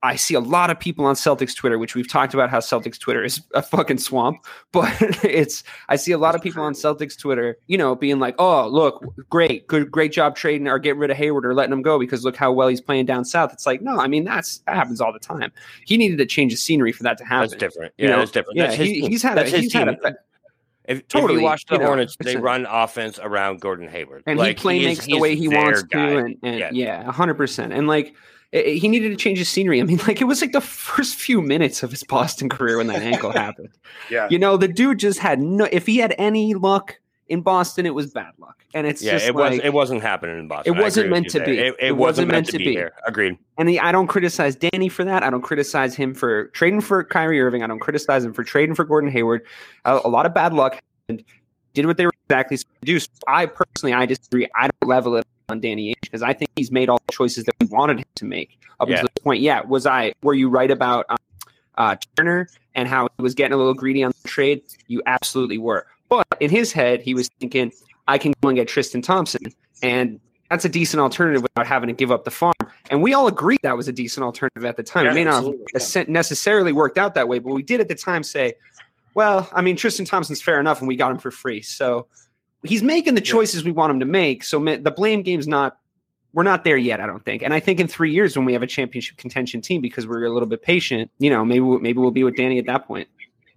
I 0.08 0.16
see 0.16 0.34
a 0.36 0.40
lot 0.40 0.70
of 0.70 0.80
people 0.80 1.06
on 1.06 1.16
Celtics 1.16 1.56
Twitter, 1.56 1.78
which 1.78 1.94
we've 1.96 2.08
talked 2.08 2.34
about 2.34 2.50
how 2.50 2.60
Celtics 2.60 2.98
Twitter 2.98 3.24
is 3.24 3.42
a 3.54 3.62
fucking 3.62 3.98
swamp, 3.98 4.38
but 4.72 4.90
it's 5.24 5.64
I 5.90 5.98
see 5.98 6.14
a 6.14 6.18
lot 6.18 6.34
of 6.34 6.42
people 6.42 6.64
on 6.64 6.74
Celtics 6.74 7.18
Twitter, 7.20 7.58
you 7.68 7.78
know, 7.78 7.94
being 7.96 8.20
like, 8.20 8.36
"Oh, 8.40 8.68
look, 8.70 9.04
great, 9.30 9.68
good, 9.68 9.92
great 9.92 10.12
job 10.14 10.36
trading 10.36 10.68
or 10.68 10.80
getting 10.80 11.00
rid 11.00 11.12
of 11.12 11.18
Hayward 11.18 11.46
or 11.46 11.54
letting 11.54 11.74
him 11.74 11.82
go 11.82 12.00
because 12.00 12.24
look 12.24 12.36
how 12.38 12.52
well 12.54 12.70
he's 12.70 12.80
playing 12.82 13.06
down 13.06 13.26
south." 13.26 13.52
It's 13.54 13.66
like, 13.66 13.82
no, 13.82 14.00
I 14.00 14.08
mean 14.08 14.24
that's 14.24 14.60
that 14.60 14.76
happens 14.76 15.02
all 15.02 15.12
the 15.12 15.20
time. 15.20 15.52
He 15.86 15.98
needed 15.98 16.18
to 16.20 16.26
change 16.26 16.54
the 16.54 16.58
scenery 16.58 16.92
for 16.94 17.04
that 17.04 17.18
to 17.18 17.26
happen. 17.26 17.50
that's 17.50 17.60
different. 17.60 17.94
You 17.98 18.06
Yeah, 18.08 18.12
know? 18.14 18.20
that's 18.20 18.32
different. 18.32 18.58
Yeah, 18.58 18.66
That's 18.68 18.78
his 18.78 18.88
he, 18.88 19.08
he's 19.08 19.22
had 19.24 19.34
a, 19.34 19.42
That's 19.42 19.52
his 19.52 19.62
he's 19.64 19.74
had 19.74 19.90
a. 19.90 19.98
If, 20.86 21.00
if 21.00 21.08
Totally, 21.10 21.40
you 21.40 21.44
watch 21.44 21.66
the 21.66 21.76
you 21.76 21.80
know, 21.82 21.88
Hornets, 21.88 22.16
they 22.22 22.38
run 22.38 22.66
offense 22.66 23.20
around 23.22 23.60
Gordon 23.60 23.90
Hayward, 23.90 24.24
and 24.26 24.40
Like, 24.40 24.58
he 24.58 24.62
play 24.62 24.80
is- 24.80 24.86
makes 24.86 25.06
the 25.06 25.20
way 25.20 25.36
he 25.36 25.50
wants 25.50 25.84
guy. 25.84 26.12
to, 26.12 26.18
and, 26.20 26.38
and 26.44 26.60
Yeah. 26.60 26.70
yeah, 26.72 27.12
hundred 27.12 27.34
percent. 27.36 27.74
And 27.74 27.90
like 27.90 28.16
i- 28.54 28.58
i- 28.58 28.70
he 28.74 28.88
needed 28.88 29.10
to 29.10 29.16
change 29.16 29.38
his 29.40 29.50
scenery. 29.50 29.80
I 29.82 29.84
mean, 29.84 29.98
like 30.08 30.22
it 30.22 30.26
was 30.26 30.42
like 30.42 30.52
the 30.52 30.62
first 30.62 31.16
few 31.16 31.42
minutes 31.42 31.84
of 31.84 31.92
his 31.92 32.04
Boston 32.04 32.50
career 32.50 32.78
when 32.78 32.88
that 32.88 33.02
ankle 33.02 33.32
happened. 33.34 33.70
Yeah. 34.10 34.28
You 34.30 34.40
know, 34.40 34.58
the 34.58 34.68
dude 34.68 35.00
just 35.00 35.20
had 35.20 35.40
no. 35.40 35.68
If 35.72 35.86
he 35.86 35.98
had 35.98 36.16
any 36.18 36.54
luck 36.54 37.00
in 37.30 37.42
Boston, 37.42 37.86
it 37.86 37.94
was 37.94 38.14
bad 38.14 38.32
luck, 38.38 38.64
and 38.74 38.88
it's 38.88 39.02
yeah, 39.04 39.12
just 39.14 39.28
it 39.28 39.36
like, 39.36 39.52
was. 39.52 39.60
It 39.62 39.74
wasn't 39.74 40.02
happening 40.02 40.40
in 40.40 40.48
Boston. 40.48 40.74
It 40.76 40.80
wasn't 40.82 41.10
meant 41.10 41.30
to 41.32 41.40
there. 41.40 41.46
be. 41.46 41.58
It, 41.58 41.76
it 41.80 41.88
It 41.88 41.98
wasn't 41.98 42.30
meant 42.32 42.48
to 42.48 42.58
be. 42.58 42.74
There. 42.76 42.94
Agreed. 43.06 43.38
And 43.58 43.68
the, 43.68 43.80
I 43.82 43.92
don't 43.92 44.08
criticize 44.08 44.56
Danny 44.56 44.88
for 44.88 45.04
that. 45.04 45.24
I 45.24 45.30
don't 45.30 45.42
criticize 45.42 45.94
him 45.96 46.14
for 46.14 46.48
trading 46.50 46.80
for 46.80 47.04
Kyrie 47.04 47.42
Irving. 47.42 47.64
I 47.64 47.68
don't 47.68 47.80
criticize 47.80 48.24
him 48.24 48.34
for 48.34 48.44
trading 48.46 48.76
for 48.76 48.86
Gordon 48.86 49.12
Hayward. 49.12 49.46
A, 49.84 50.00
a 50.06 50.08
lot 50.08 50.26
of 50.26 50.34
bad 50.34 50.54
luck 50.54 50.82
and 51.10 51.22
did 51.74 51.86
what 51.86 51.98
they 51.98 52.06
were 52.06 52.14
exactly 52.30 52.56
supposed 52.56 52.80
to 52.82 52.86
do. 52.86 53.00
So 53.00 53.10
I 53.28 53.46
personally, 53.46 53.94
I 53.94 54.06
disagree. 54.06 54.48
I 54.56 54.70
don't 54.70 54.88
level 54.90 55.18
it 55.18 55.26
on 55.50 55.60
Danny 55.60 55.90
Ainge 55.94 56.02
because 56.02 56.22
I 56.22 56.34
think 56.34 56.52
he's 56.56 56.72
made 56.72 56.90
all 56.90 57.02
the 57.08 57.14
choices 57.14 57.46
that 57.46 57.56
we 57.60 57.68
wanted 57.68 58.00
him 58.00 58.06
to 58.16 58.26
make 58.26 58.58
up 58.80 58.90
Yeah. 58.90 58.96
until 58.96 59.10
this 59.16 59.24
point. 59.24 59.42
Yeah, 59.42 59.62
was 59.62 59.86
I? 59.86 60.14
Were 60.22 60.34
you 60.34 60.50
right 60.50 60.70
about 60.70 61.06
um, 61.10 61.18
uh, 61.78 61.96
Turner 62.16 62.48
and 62.76 62.88
how 62.88 63.08
he 63.18 63.22
was 63.24 63.34
getting 63.34 63.54
a 63.54 63.58
little 63.58 63.74
greedy 63.74 64.04
on 64.04 64.12
the 64.22 64.28
trade? 64.28 64.62
You 64.88 65.02
absolutely 65.06 65.58
were. 65.58 65.88
But 66.10 66.26
in 66.40 66.50
his 66.50 66.72
head, 66.72 67.02
he 67.02 67.14
was 67.14 67.30
thinking, 67.40 67.72
I 68.08 68.18
can 68.18 68.34
go 68.42 68.50
and 68.50 68.58
get 68.58 68.68
Tristan 68.68 69.02
Thompson, 69.02 69.42
and 69.84 70.20
that's 70.50 70.64
a 70.64 70.70
decent 70.70 71.02
alternative 71.02 71.42
without 71.42 71.68
having 71.68 71.88
to 71.88 71.94
give 71.94 72.12
up 72.12 72.24
the 72.24 72.32
farm. 72.32 72.54
And 72.90 73.02
we 73.02 73.14
all 73.14 73.28
agreed 73.28 73.60
that 73.64 73.76
was 73.76 73.90
a 73.90 73.92
decent 73.92 74.24
alternative 74.24 74.64
at 74.64 74.78
the 74.78 74.84
time. 74.84 75.06
Yeah, 75.06 75.12
it 75.12 75.16
may 75.16 75.24
not 75.26 75.44
have 75.44 75.54
nece- 75.76 76.08
necessarily 76.08 76.72
worked 76.72 76.98
out 76.98 77.16
that 77.16 77.28
way, 77.28 77.40
but 77.40 77.54
we 77.54 77.64
did 77.64 77.82
at 77.82 77.90
the 77.90 77.96
time 77.96 78.24
say, 78.24 78.54
well, 79.14 79.50
I 79.52 79.62
mean, 79.62 79.76
Tristan 79.76 80.06
Thompson's 80.06 80.42
fair 80.42 80.60
enough, 80.60 80.80
and 80.80 80.88
we 80.88 80.96
got 80.96 81.12
him 81.12 81.18
for 81.18 81.32
free. 81.32 81.62
So 81.62 82.08
he's 82.64 82.84
making 82.84 83.16
the 83.16 83.22
choices 83.22 83.64
we 83.64 83.72
want 83.72 83.92
him 83.92 84.00
to 84.00 84.06
make. 84.06 84.44
So 84.44 84.60
the 84.64 84.92
blame 84.92 85.22
game's 85.22 85.48
not. 85.48 85.78
We're 86.34 86.44
not 86.44 86.64
there 86.64 86.78
yet, 86.78 87.00
I 87.00 87.08
don't 87.08 87.24
think. 87.26 87.42
And 87.42 87.54
I 87.54 87.60
think 87.60 87.80
in 87.80 87.88
three 87.88 88.12
years, 88.12 88.38
when 88.38 88.46
we 88.46 88.54
have 88.54 88.62
a 88.62 88.68
championship 88.68 89.18
contention 89.18 89.62
team, 89.62 89.82
because 89.82 90.06
we're 90.06 90.26
a 90.26 90.30
little 90.30 90.48
bit 90.48 90.62
patient, 90.62 91.10
you 91.18 91.30
know, 91.32 91.44
maybe 91.44 91.62
we'll- 91.62 91.80
maybe 91.80 91.98
we'll 92.00 92.12
be 92.12 92.24
with 92.24 92.36
Danny 92.36 92.60
at 92.60 92.66
that 92.68 92.86
point. 92.86 93.08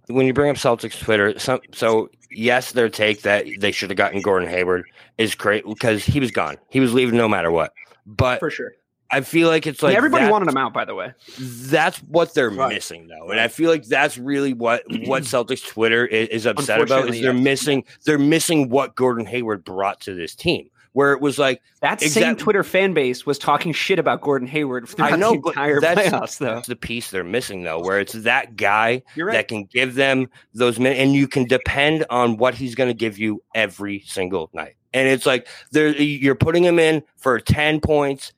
when 0.07 0.25
you 0.25 0.33
bring 0.33 0.49
up 0.49 0.55
Celtics 0.57 0.99
Twitter, 0.99 1.37
some, 1.39 1.59
so 1.73 2.09
yes, 2.31 2.71
their 2.71 2.89
take 2.89 3.21
that 3.21 3.45
they 3.59 3.71
should 3.71 3.89
have 3.91 3.97
gotten 3.97 4.19
Gordon 4.21 4.49
Hayward 4.49 4.85
is 5.17 5.35
great 5.35 5.63
because 5.65 6.03
he 6.03 6.19
was 6.19 6.31
gone. 6.31 6.57
He 6.69 6.79
was 6.81 6.93
leaving 6.93 7.15
no 7.15 7.29
matter 7.29 7.51
what. 7.51 7.71
But 8.05 8.39
For 8.39 8.49
sure. 8.49 8.73
I 9.11 9.21
feel 9.21 9.49
like 9.49 9.67
it's 9.67 9.83
like 9.83 9.91
And 9.91 9.97
everybody 9.97 10.25
that- 10.25 10.31
wanted 10.31 10.47
him 10.49 10.57
out, 10.57 10.73
by 10.73 10.85
the 10.85 10.95
way. 10.95 11.13
That's 11.39 11.97
what 12.03 12.33
they're 12.33 12.49
Right. 12.49 12.73
missing, 12.73 13.07
though, 13.07 13.29
and 13.29 13.39
I 13.39 13.47
feel 13.49 13.69
like 13.69 13.85
that's 13.85 14.17
really 14.17 14.53
what 14.53 14.83
what 15.05 15.23
Celtics 15.33 15.65
Twitter 15.67 16.05
is, 16.05 16.27
is 16.29 16.45
upset 16.45 16.81
about. 16.81 17.09
Is 17.09 17.21
they're 17.21 17.33
yes. 17.33 17.43
missing 17.43 17.83
they're 18.05 18.17
missing 18.17 18.69
what 18.69 18.95
Gordon 18.95 19.25
Hayward 19.25 19.63
brought 19.63 19.99
to 20.01 20.13
this 20.13 20.33
team, 20.35 20.69
where 20.93 21.11
it 21.13 21.19
was 21.21 21.37
like 21.37 21.61
That 21.81 21.99
same 22.01 22.35
Twitter 22.35 22.63
fan 22.63 22.93
base 22.93 23.25
was 23.25 23.37
talking 23.37 23.73
shit 23.73 23.99
about 23.99 24.21
Gordon 24.21 24.47
Hayward 24.47 24.87
throughout 24.87 25.13
I 25.13 25.15
know, 25.17 25.31
the 25.33 25.49
entire 25.49 25.81
that's- 25.81 26.09
playoffs, 26.09 26.37
though. 26.37 26.55
that's 26.55 26.67
the 26.67 26.75
piece 26.75 27.11
they're 27.11 27.23
missing, 27.23 27.63
though, 27.63 27.79
where 27.81 27.99
it's 27.99 28.13
that 28.13 28.55
guy 28.55 29.01
right. 29.17 29.33
that 29.33 29.47
can 29.47 29.65
give 29.65 29.95
them 29.95 30.29
those 30.53 30.79
minutes, 30.79 30.99
and 31.01 31.13
you 31.13 31.27
can 31.27 31.45
depend 31.45 32.05
on 32.09 32.37
what 32.37 32.55
he's 32.55 32.75
going 32.75 32.89
to 32.89 32.93
give 32.93 33.17
you 33.19 33.43
every 33.55 34.01
single 34.07 34.49
night. 34.53 34.75
And 34.93 35.07
it's 35.07 35.25
like 35.25 35.47
there, 35.71 35.87
you're 35.89 36.35
putting 36.35 36.63
him 36.65 36.77
in 36.77 37.01
for 37.15 37.39
ten 37.39 37.79
points, 37.79 38.33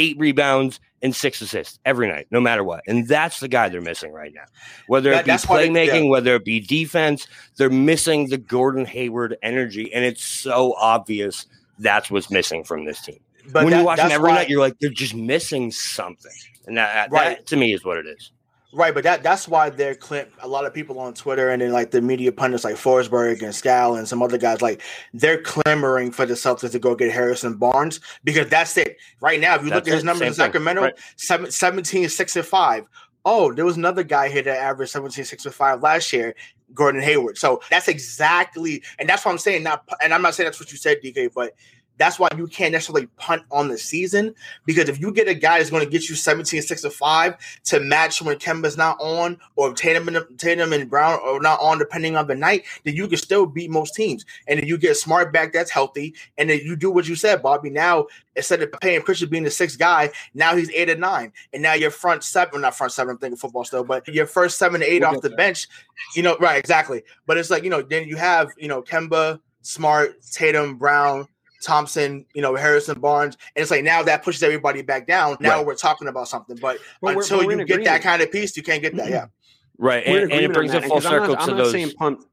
eight 0.00 0.18
rebounds, 0.18 0.80
and 1.02 1.14
six 1.14 1.40
assists 1.40 1.78
every 1.84 2.08
night, 2.08 2.26
no 2.30 2.40
matter 2.40 2.62
what. 2.64 2.82
And 2.86 3.06
that's 3.08 3.40
the 3.40 3.48
guy 3.48 3.68
they're 3.68 3.80
missing 3.80 4.12
right 4.12 4.32
now. 4.34 4.44
Whether 4.86 5.10
That- 5.10 5.20
it 5.20 5.24
be 5.24 5.30
that's 5.30 5.48
why 5.48 5.62
they- 5.62 5.68
playmaking, 5.68 6.04
yeah. 6.04 6.10
whether 6.10 6.34
it 6.34 6.44
be 6.44 6.60
defense, 6.60 7.26
they're 7.56 7.70
missing 7.70 8.28
the 8.28 8.36
Gordon 8.38 8.84
Hayward 8.84 9.36
energy. 9.42 9.92
And 9.94 10.04
it's 10.04 10.22
so 10.22 10.74
obvious 10.74 11.46
that's 11.78 12.10
what's 12.10 12.30
missing 12.30 12.64
from 12.64 12.84
this 12.84 13.00
team. 13.00 13.20
But 13.52 13.64
when 13.64 13.70
that- 13.70 13.78
you 13.80 13.84
watch 13.86 13.96
them 13.98 14.10
every 14.12 14.28
why- 14.28 14.34
night, 14.36 14.50
you're 14.50 14.60
like, 14.60 14.78
they're 14.78 14.90
just 14.90 15.14
missing 15.14 15.70
something. 15.70 16.32
And 16.66 16.76
that, 16.76 17.10
Right. 17.10 17.38
that 17.38 17.46
to 17.46 17.56
me 17.56 17.72
is 17.72 17.82
what 17.84 17.96
it 17.96 18.06
is. 18.06 18.32
Right, 18.72 18.94
but 18.94 19.02
that 19.02 19.24
that's 19.24 19.48
why 19.48 19.68
they're 19.70 19.96
clip 19.96 20.32
a 20.42 20.46
lot 20.46 20.64
of 20.64 20.72
people 20.72 21.00
on 21.00 21.12
Twitter 21.12 21.50
and 21.50 21.60
then 21.60 21.72
like 21.72 21.90
the 21.90 22.00
media 22.00 22.30
pundits 22.30 22.62
like 22.62 22.76
Forsberg 22.76 23.42
and 23.42 23.52
Scal 23.52 23.98
and 23.98 24.06
some 24.06 24.22
other 24.22 24.38
guys 24.38 24.62
like 24.62 24.80
they're 25.12 25.42
clamoring 25.42 26.12
for 26.12 26.24
the 26.24 26.34
Celtics 26.34 26.70
to 26.70 26.78
go 26.78 26.94
get 26.94 27.10
Harrison 27.10 27.54
Barnes 27.54 27.98
because 28.22 28.48
that's 28.48 28.76
it. 28.76 28.98
Right 29.20 29.40
now, 29.40 29.56
if 29.56 29.64
you 29.64 29.70
look 29.70 29.88
at 29.88 29.94
his 29.94 30.04
numbers 30.04 30.28
in 30.28 30.34
Sacramento, 30.34 30.82
right. 30.82 30.98
seven, 31.16 31.50
17, 31.50 32.08
6 32.08 32.36
and 32.36 32.46
5. 32.46 32.86
Oh, 33.24 33.52
there 33.52 33.64
was 33.64 33.76
another 33.76 34.04
guy 34.04 34.28
here 34.28 34.42
that 34.42 34.56
averaged 34.56 34.92
17, 34.92 35.24
6 35.24 35.44
and 35.44 35.54
5 35.54 35.82
last 35.82 36.12
year, 36.12 36.34
Gordon 36.72 37.02
Hayward. 37.02 37.38
So 37.38 37.60
that's 37.70 37.88
exactly, 37.88 38.82
and 38.98 39.08
that's 39.08 39.24
what 39.24 39.32
I'm 39.32 39.38
saying. 39.38 39.64
Not, 39.64 39.86
and 40.02 40.14
I'm 40.14 40.22
not 40.22 40.34
saying 40.34 40.46
that's 40.46 40.60
what 40.60 40.70
you 40.70 40.78
said, 40.78 41.02
DK, 41.02 41.32
but 41.34 41.54
that's 42.00 42.18
why 42.18 42.28
you 42.36 42.46
can't 42.46 42.72
necessarily 42.72 43.06
punt 43.18 43.42
on 43.50 43.68
the 43.68 43.76
season 43.76 44.34
because 44.64 44.88
if 44.88 44.98
you 44.98 45.12
get 45.12 45.28
a 45.28 45.34
guy 45.34 45.58
that's 45.58 45.70
going 45.70 45.84
to 45.84 45.90
get 45.90 46.08
you 46.08 46.14
17, 46.14 46.62
6 46.62 46.84
and 46.84 46.92
5 46.92 47.60
to 47.64 47.80
match 47.80 48.22
when 48.22 48.38
Kemba's 48.38 48.76
not 48.76 48.96
on 49.00 49.38
or 49.56 49.74
Tatum 49.74 50.08
and 50.08 50.38
Tatum 50.38 50.72
and 50.72 50.88
Brown 50.88 51.20
are 51.22 51.40
not 51.40 51.60
on 51.60 51.78
depending 51.78 52.16
on 52.16 52.26
the 52.26 52.34
night, 52.34 52.64
then 52.84 52.96
you 52.96 53.06
can 53.06 53.18
still 53.18 53.46
beat 53.46 53.70
most 53.70 53.94
teams. 53.94 54.24
And 54.48 54.58
then 54.58 54.66
you 54.66 54.78
get 54.78 54.96
smart 54.96 55.32
back 55.32 55.52
that's 55.52 55.70
healthy, 55.70 56.14
and 56.38 56.48
then 56.48 56.60
you 56.64 56.74
do 56.74 56.90
what 56.90 57.06
you 57.06 57.14
said, 57.14 57.42
Bobby. 57.42 57.70
Now 57.70 58.06
instead 58.36 58.62
of 58.62 58.72
paying 58.80 59.02
Christian 59.02 59.28
being 59.28 59.44
the 59.44 59.50
sixth 59.50 59.78
guy, 59.78 60.10
now 60.34 60.56
he's 60.56 60.70
eight 60.70 60.88
and 60.88 61.00
nine, 61.00 61.32
and 61.52 61.62
now 61.62 61.74
your 61.74 61.90
front 61.90 62.24
seven, 62.24 62.62
not 62.62 62.74
front 62.74 62.92
seven, 62.92 63.12
I'm 63.12 63.18
thinking 63.18 63.36
football 63.36 63.64
still, 63.64 63.84
but 63.84 64.06
your 64.08 64.26
first 64.26 64.58
seven 64.58 64.80
to 64.80 64.86
8 64.86 65.00
We'll 65.00 65.10
off 65.10 65.20
the 65.20 65.28
there. 65.28 65.36
bench, 65.36 65.68
you 66.14 66.22
know, 66.22 66.36
right, 66.38 66.58
exactly. 66.58 67.02
But 67.26 67.36
it's 67.36 67.50
like 67.50 67.64
you 67.64 67.70
know, 67.70 67.82
then 67.82 68.08
you 68.08 68.16
have 68.16 68.48
you 68.56 68.68
know 68.68 68.82
Kemba, 68.82 69.40
Smart, 69.62 70.22
Tatum, 70.32 70.76
Brown. 70.76 71.28
Thompson, 71.62 72.24
you 72.34 72.42
know, 72.42 72.54
Harrison 72.56 72.98
Barnes, 73.00 73.36
and 73.56 73.62
it's 73.62 73.70
like 73.70 73.84
now 73.84 74.02
that 74.02 74.22
pushes 74.22 74.42
everybody 74.42 74.82
back 74.82 75.06
down. 75.06 75.36
Now 75.40 75.58
Right. 75.58 75.66
we're 75.66 75.74
talking 75.74 76.08
about 76.08 76.28
something, 76.28 76.56
but 76.60 76.78
Well, 77.00 77.14
we're- 77.14 77.22
until 77.24 77.38
but 77.38 77.46
we're 77.46 77.52
you 77.54 77.60
in 77.60 77.66
get 77.66 77.84
that 77.84 78.02
kind 78.02 78.22
of 78.22 78.30
piece, 78.32 78.56
you 78.56 78.62
can't 78.62 78.82
get 78.82 78.96
that. 78.96 79.08
Yeah, 79.10 79.16
mm-hmm. 79.24 79.84
Right. 79.86 80.04
And, 80.06 80.32
and 80.32 80.44
it 80.44 80.52
brings 80.52 80.72
on 80.72 80.78
it 80.78 80.80
that, 80.82 80.88
full 80.88 80.96
'cause 80.98 81.06
I'm 81.06 81.12
not- 81.12 81.20
circle 81.22 81.36
I'm 81.38 81.48
to 81.48 81.54
not 81.54 81.56
those. 81.64 81.72
saying 81.72 81.92
punt. 81.92 82.24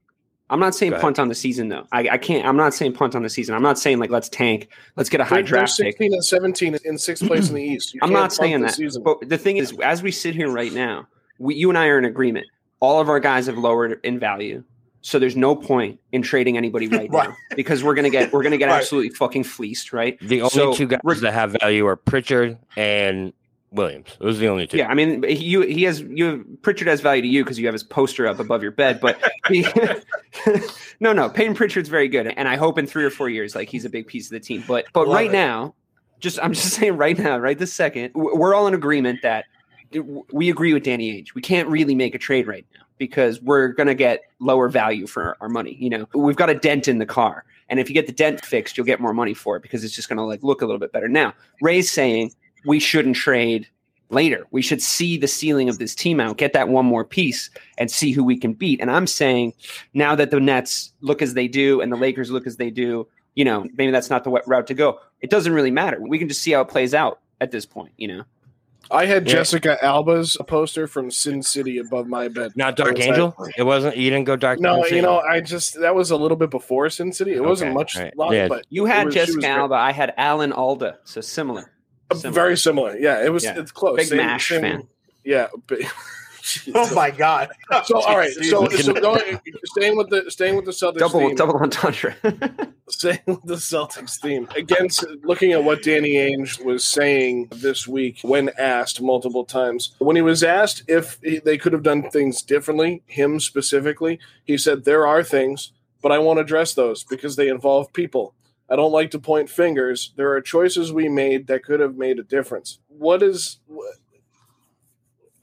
I'm 0.50 0.60
not 0.60 0.74
saying 0.74 0.92
punt 0.94 1.18
on 1.18 1.28
the 1.28 1.34
season 1.34 1.68
though. 1.68 1.86
I, 1.92 2.08
I 2.08 2.16
can't. 2.16 2.46
I'm 2.46 2.56
not 2.56 2.72
saying 2.72 2.94
punt 2.94 3.14
on 3.14 3.22
the 3.22 3.28
season. 3.28 3.54
I'm 3.54 3.62
not 3.62 3.78
saying 3.78 3.98
like 3.98 4.08
let's 4.08 4.30
tank. 4.30 4.68
Let's 4.96 5.10
get 5.10 5.20
a 5.20 5.24
high 5.24 5.36
They're, 5.36 5.42
they're 5.42 5.48
draft 5.50 5.76
pick. 5.76 5.88
16 5.98 6.14
and 6.14 6.24
17 6.24 6.78
in 6.86 6.96
sixth 6.96 7.26
place 7.26 7.50
in 7.50 7.54
the 7.56 7.62
East. 7.74 7.92
You 7.92 8.00
I'm 8.02 8.12
can't 8.14 8.32
saying 8.32 8.62
that. 8.62 8.74
Season. 8.74 9.02
But 9.02 9.28
the 9.28 9.36
thing 9.36 9.58
is, 9.58 9.78
as 9.82 10.02
we 10.02 10.10
sit 10.10 10.34
here 10.34 10.50
right 10.50 10.72
now, 10.72 11.06
we, 11.38 11.54
you 11.54 11.68
and 11.68 11.76
I 11.76 11.88
are 11.88 11.98
in 11.98 12.06
agreement. 12.06 12.46
All 12.80 12.98
of 12.98 13.10
our 13.10 13.20
guys 13.20 13.44
have 13.46 13.58
lowered 13.58 14.00
in 14.04 14.18
value, 14.18 14.64
so 15.00 15.18
there's 15.18 15.36
no 15.36 15.54
point 15.56 16.00
in 16.12 16.22
trading 16.22 16.56
anybody 16.56 16.88
right, 16.88 17.10
Right. 17.10 17.28
now 17.30 17.36
because 17.56 17.82
we're 17.84 17.94
gonna 17.94 18.10
get 18.10 18.32
we're 18.32 18.42
gonna 18.42 18.56
get 18.58 18.68
Right. 18.68 18.78
absolutely 18.78 19.10
fucking 19.10 19.44
fleeced, 19.44 19.92
right? 19.92 20.18
The 20.20 20.40
only 20.42 20.50
So, 20.50 20.74
two 20.74 20.86
guys 20.86 21.00
we're- 21.04 21.20
that 21.20 21.32
have 21.32 21.56
value 21.60 21.86
are 21.86 21.96
Pritchard 21.96 22.58
and 22.76 23.32
Williams. 23.70 24.16
Those 24.18 24.38
are 24.38 24.40
the 24.40 24.48
only 24.48 24.66
two. 24.66 24.78
Yeah, 24.78 24.88
I 24.88 24.94
mean, 24.94 25.22
you 25.28 25.60
he 25.60 25.82
has 25.84 26.00
you 26.00 26.24
have, 26.24 26.62
Pritchard 26.62 26.88
has 26.88 27.00
value 27.02 27.20
to 27.22 27.28
you 27.28 27.44
because 27.44 27.58
you 27.58 27.66
have 27.66 27.74
his 27.74 27.82
poster 27.82 28.26
up 28.26 28.38
above 28.40 28.62
your 28.62 28.72
bed, 28.72 28.98
but 29.00 29.20
he, 29.48 29.66
no, 31.00 31.12
no, 31.12 31.28
Payton 31.28 31.54
Pritchard's 31.54 31.88
very 31.88 32.08
good, 32.08 32.26
and 32.28 32.48
I 32.48 32.56
hope 32.56 32.78
in 32.78 32.86
three 32.86 33.04
or 33.04 33.10
four 33.10 33.28
years, 33.28 33.54
like 33.54 33.68
he's 33.68 33.84
a 33.84 33.90
big 33.90 34.06
piece 34.06 34.26
of 34.26 34.30
the 34.30 34.40
team. 34.40 34.64
But 34.66 34.86
but 34.92 35.06
Love 35.06 35.14
right 35.16 35.28
it. 35.28 35.32
now, 35.32 35.74
just 36.20 36.38
I'm 36.42 36.52
just 36.54 36.70
saying 36.74 36.96
right 36.96 37.18
now, 37.18 37.38
right 37.38 37.58
this 37.58 37.72
second, 37.72 38.12
we're 38.14 38.54
all 38.54 38.66
in 38.68 38.74
agreement 38.74 39.20
that 39.22 39.44
we 40.32 40.50
agree 40.50 40.72
with 40.74 40.82
Danny 40.84 41.12
Ainge. 41.22 41.34
We 41.34 41.42
can't 41.42 41.68
really 41.68 41.94
make 41.94 42.14
a 42.14 42.18
trade 42.18 42.46
right 42.46 42.66
now 42.74 42.82
because 42.98 43.40
we're 43.40 43.68
gonna 43.68 43.94
get 43.94 44.22
lower 44.40 44.68
value 44.68 45.06
for 45.06 45.36
our 45.40 45.48
money. 45.48 45.76
You 45.78 45.90
know, 45.90 46.08
we've 46.14 46.36
got 46.36 46.50
a 46.50 46.54
dent 46.54 46.88
in 46.88 46.98
the 46.98 47.06
car, 47.06 47.44
and 47.68 47.80
if 47.80 47.88
you 47.88 47.94
get 47.94 48.06
the 48.06 48.12
dent 48.12 48.44
fixed, 48.44 48.76
you'll 48.76 48.86
get 48.86 49.00
more 49.00 49.14
money 49.14 49.34
for 49.34 49.56
it 49.56 49.62
because 49.62 49.84
it's 49.84 49.94
just 49.94 50.08
gonna 50.08 50.26
like 50.26 50.42
look 50.42 50.62
a 50.62 50.66
little 50.66 50.80
bit 50.80 50.92
better. 50.92 51.08
Now, 51.08 51.34
Ray's 51.62 51.90
saying 51.90 52.32
we 52.66 52.80
shouldn't 52.80 53.16
trade 53.16 53.68
later. 54.10 54.46
We 54.50 54.62
should 54.62 54.82
see 54.82 55.16
the 55.18 55.28
ceiling 55.28 55.68
of 55.68 55.78
this 55.78 55.94
team 55.94 56.20
out, 56.20 56.38
get 56.38 56.52
that 56.54 56.68
one 56.68 56.86
more 56.86 57.04
piece, 57.04 57.50
and 57.76 57.90
see 57.90 58.12
who 58.12 58.24
we 58.24 58.38
can 58.38 58.52
beat. 58.54 58.80
And 58.80 58.90
I'm 58.90 59.06
saying 59.06 59.52
now 59.94 60.14
that 60.14 60.30
the 60.30 60.40
Nets 60.40 60.92
look 61.00 61.22
as 61.22 61.34
they 61.34 61.48
do 61.48 61.80
and 61.80 61.92
the 61.92 61.96
Lakers 61.96 62.30
look 62.30 62.46
as 62.46 62.56
they 62.56 62.70
do, 62.70 63.06
you 63.34 63.44
know, 63.44 63.66
maybe 63.76 63.92
that's 63.92 64.10
not 64.10 64.24
the 64.24 64.30
route 64.30 64.66
to 64.66 64.74
go. 64.74 64.98
It 65.20 65.30
doesn't 65.30 65.52
really 65.52 65.70
matter. 65.70 66.00
We 66.00 66.18
can 66.18 66.28
just 66.28 66.42
see 66.42 66.52
how 66.52 66.62
it 66.62 66.68
plays 66.68 66.94
out 66.94 67.20
at 67.40 67.50
this 67.50 67.66
point, 67.66 67.92
you 67.96 68.08
know. 68.08 68.24
I 68.90 69.04
had 69.06 69.26
Yeah. 69.26 69.34
Jessica 69.34 69.82
Alba's 69.84 70.36
poster 70.46 70.86
from 70.86 71.10
Sin 71.10 71.42
City 71.42 71.78
above 71.78 72.06
my 72.06 72.28
bed. 72.28 72.52
Not 72.56 72.76
Dark 72.76 72.96
Was 72.96 73.06
Angel. 73.06 73.34
that- 73.38 73.52
It 73.58 73.62
wasn't. 73.64 73.96
You 73.96 74.10
didn't 74.10 74.24
go 74.26 74.36
Dark. 74.36 74.58
Angel? 74.58 74.76
No, 74.76 74.82
Angel? 74.84 74.96
you 74.96 75.02
know, 75.02 75.18
I 75.20 75.40
just 75.40 75.78
that 75.80 75.94
was 75.94 76.10
a 76.10 76.16
little 76.16 76.36
bit 76.36 76.50
before 76.50 76.88
Sin 76.90 77.12
City. 77.12 77.34
It 77.34 77.44
wasn't 77.44 77.74
much 77.74 77.96
all 77.96 78.02
right. 78.04 78.16
long, 78.16 78.32
Yeah. 78.32 78.48
but 78.48 78.64
You 78.70 78.86
had 78.86 79.06
was- 79.06 79.14
Jessica. 79.14 79.46
Alba. 79.46 79.74
I 79.74 79.92
had 79.92 80.14
Alan 80.16 80.52
Alda. 80.52 80.98
So 81.04 81.20
similar. 81.20 81.70
Similar. 82.12 82.34
Very 82.34 82.56
similar. 82.56 82.96
Yeah, 82.98 83.22
it 83.24 83.30
was. 83.32 83.44
Yeah. 83.44 83.58
It's 83.58 83.70
close. 83.72 83.96
Big 83.96 84.06
Same- 84.06 84.18
MASH 84.18 84.48
same- 84.48 84.60
fan. 84.62 84.82
Yeah. 85.24 85.48
But, 85.66 85.80
Oh 86.74 86.94
my 86.94 87.10
god. 87.10 87.50
So 87.84 88.00
all 88.00 88.16
right. 88.16 88.30
So 88.32 88.68
so 88.68 88.92
going 88.94 89.40
staying 89.64 89.96
with 89.96 90.08
the 90.10 90.30
staying 90.30 90.56
with 90.56 90.64
the 90.64 90.70
Celtics 90.72 90.98
Double 90.98 91.20
theme. 91.20 91.34
double 91.36 91.56
entendre. 91.56 92.14
Staying 92.90 93.18
with 93.26 93.42
the 93.44 93.56
Celtics 93.56 94.18
theme. 94.18 94.48
Against 94.56 95.04
looking 95.22 95.52
at 95.52 95.62
what 95.62 95.82
Danny 95.82 96.14
Ainge 96.14 96.64
was 96.64 96.84
saying 96.84 97.48
this 97.50 97.86
week 97.86 98.20
when 98.22 98.48
asked 98.58 99.02
multiple 99.02 99.44
times. 99.44 99.94
When 99.98 100.16
he 100.16 100.22
was 100.22 100.42
asked 100.42 100.84
if 100.88 101.18
he- 101.22 101.38
they 101.38 101.58
could 101.58 101.74
have 101.74 101.82
done 101.82 102.08
things 102.10 102.40
differently, 102.40 103.02
him 103.06 103.40
specifically, 103.40 104.18
he 104.44 104.56
said 104.56 104.84
there 104.84 105.06
are 105.06 105.22
things, 105.22 105.72
but 106.00 106.12
I 106.12 106.18
won't 106.18 106.38
address 106.40 106.72
those 106.72 107.04
because 107.04 107.36
they 107.36 107.48
involve 107.48 107.92
people. 107.92 108.32
I 108.70 108.76
don't 108.76 108.92
like 108.92 109.10
to 109.10 109.18
point 109.18 109.50
fingers. 109.50 110.12
There 110.16 110.32
are 110.32 110.40
choices 110.40 110.90
we 110.90 111.08
made 111.10 111.46
that 111.48 111.64
could 111.64 111.80
have 111.80 111.96
made 111.96 112.18
a 112.18 112.22
difference. 112.22 112.78
What 112.88 113.22
is 113.22 113.58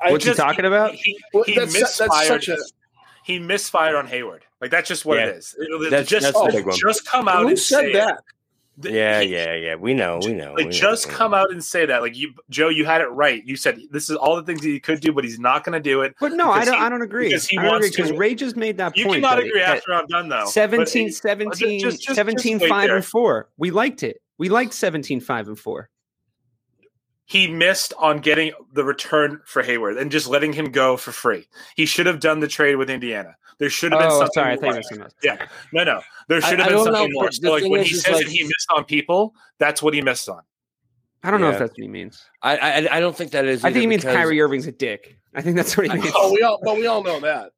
what, 0.05 0.09
I 0.09 0.11
What's 0.13 0.23
he 0.25 0.29
just- 0.31 0.39
talking 0.39 0.65
about? 0.65 0.93
He, 0.93 1.17
Well, 1.33 1.43
he 1.43 1.55
that's- 1.55 1.73
that's 1.73 1.99
misfired. 1.99 2.43
such 2.43 2.47
a- 2.49 2.57
he 3.23 3.39
misfired 3.39 3.95
on 3.95 4.07
Hayward. 4.07 4.43
Like 4.61 4.71
that's 4.71 4.87
just 4.87 5.05
what 5.05 5.17
Yeah. 5.17 5.25
it 5.27 5.35
is. 5.37 5.55
It- 5.59 5.63
it- 5.69 5.89
That's- 5.89 6.07
just 6.09 6.23
that's 6.33 6.39
the 6.39 6.51
big 6.51 6.65
one. 6.65 6.77
just 6.77 7.05
come 7.05 7.27
out 7.27 7.41
Who 7.43 7.47
and 7.49 7.59
said 7.59 7.79
say 7.81 7.93
that? 7.93 8.13
it. 8.13 8.19
Yeah, 8.91 9.21
He- 9.21 9.29
yeah, 9.31 9.53
yeah. 9.55 9.75
We 9.75 9.93
know. 9.93 10.19
We 10.21 10.33
know. 10.33 10.53
Like 10.53 10.65
we 10.65 10.71
just 10.71 11.07
know. 11.07 11.13
come 11.13 11.33
out 11.33 11.49
and 11.51 11.63
say 11.63 11.85
that. 11.85 12.01
Like 12.01 12.17
you, 12.17 12.33
Joe, 12.49 12.67
you 12.67 12.83
had 12.83 12.99
it 12.99 13.05
right. 13.07 13.41
You 13.45 13.55
said 13.55 13.79
this 13.89 14.09
is 14.09 14.17
all 14.17 14.35
the 14.35 14.43
things 14.43 14.59
that 14.61 14.67
he 14.67 14.81
could 14.81 14.99
do, 14.99 15.13
but 15.13 15.23
he's 15.23 15.39
not 15.39 15.63
going 15.63 15.73
to 15.73 15.79
do 15.79 16.01
it. 16.01 16.13
But 16.19 16.33
no, 16.33 16.51
I 16.51 16.65
don't. 16.65 16.73
he- 16.75 16.79
I 16.81 16.89
don't 16.89 17.01
agree. 17.01 17.29
because 17.29 17.47
he 17.47 17.57
I 17.57 17.61
agree 17.61 17.71
wants 17.71 17.89
because 17.95 18.11
Ray 18.11 18.35
just 18.35 18.57
made 18.57 18.77
that 18.79 18.97
You 18.97 19.05
point. 19.05 19.23
cannot 19.23 19.37
buddy, 19.37 19.47
agree 19.47 19.61
that 19.61 19.77
after 19.77 19.93
I'm 19.93 20.05
done, 20.07 20.27
though. 20.27 20.41
But 20.43 20.49
17, 20.49 21.09
17, 21.11 21.79
just- 21.79 22.01
just- 22.03 22.15
17 22.15 22.59
just 22.59 22.63
wait 22.63 22.69
5 22.69 22.87
there. 22.87 22.95
and 22.97 23.05
4. 23.05 23.47
We 23.57 23.71
liked 23.71 24.03
it. 24.03 24.21
We 24.37 24.49
liked 24.49 24.73
17 24.73 25.21
5 25.21 25.47
and 25.47 25.57
4. 25.57 25.89
He 27.25 27.47
missed 27.47 27.93
on 27.97 28.19
getting 28.19 28.51
the 28.73 28.83
return 28.83 29.41
for 29.45 29.63
Hayward 29.63 29.97
and 29.97 30.11
just 30.11 30.27
letting 30.27 30.53
him 30.53 30.71
go 30.71 30.95
for 30.97 31.11
free. 31.11 31.47
He 31.75 31.85
should 31.85 32.05
have 32.05 32.19
done 32.19 32.39
the 32.39 32.47
trade 32.47 32.75
with 32.75 32.89
Indiana. 32.89 33.35
There 33.57 33.69
should 33.69 33.91
have 33.93 34.01
been 34.01 34.11
Oh, 34.11 34.19
something. 34.19 34.33
sorry. 34.33 34.51
I 34.51 34.55
more. 34.55 34.61
think 34.61 34.73
that's 34.75 34.91
enough. 34.91 35.11
Yeah, 35.23 35.47
no, 35.73 35.83
no. 35.83 36.01
There 36.27 36.41
should 36.41 36.59
I 36.59 36.63
have 36.63 36.67
been 36.69 36.75
don't 36.77 36.85
know, 36.85 36.93
something 36.93 37.13
more. 37.13 37.23
but 37.25 37.33
So, 37.33 37.51
like 37.51 37.61
thing 37.63 37.71
when 37.71 37.81
is, 37.81 37.87
he 37.87 37.95
says 37.95 38.13
like- 38.15 38.25
that 38.25 38.31
he 38.31 38.43
missed 38.43 38.67
on 38.75 38.83
people, 38.85 39.33
that's 39.59 39.81
what 39.81 39.93
he 39.93 40.01
missed 40.01 40.27
on. 40.29 40.41
I 41.23 41.31
don't 41.31 41.41
know 41.41 41.49
if 41.49 41.57
that's 41.57 41.71
what 41.71 41.81
he 41.81 41.87
means. 41.87 42.23
I, 42.43 42.57
I 42.57 42.97
I 42.97 42.99
don't 42.99 43.15
think 43.15 43.31
that 43.31 43.45
is. 43.45 43.63
I 43.63 43.71
think 43.71 43.81
he 43.81 43.87
means 43.87 44.03
because- 44.03 44.15
Kyrie 44.17 44.39
Irving's 44.41 44.67
a 44.67 44.71
dick. 44.71 45.17
I 45.33 45.41
think 45.41 45.55
that's 45.55 45.75
what 45.75 45.87
he 45.87 45.93
means. 45.97 46.13
Oh, 46.15 46.31
we 46.31 46.43
all, 46.43 46.59
but 46.61 46.75
we 46.75 46.85
all 46.85 47.01
know 47.03 47.19
that. 47.21 47.51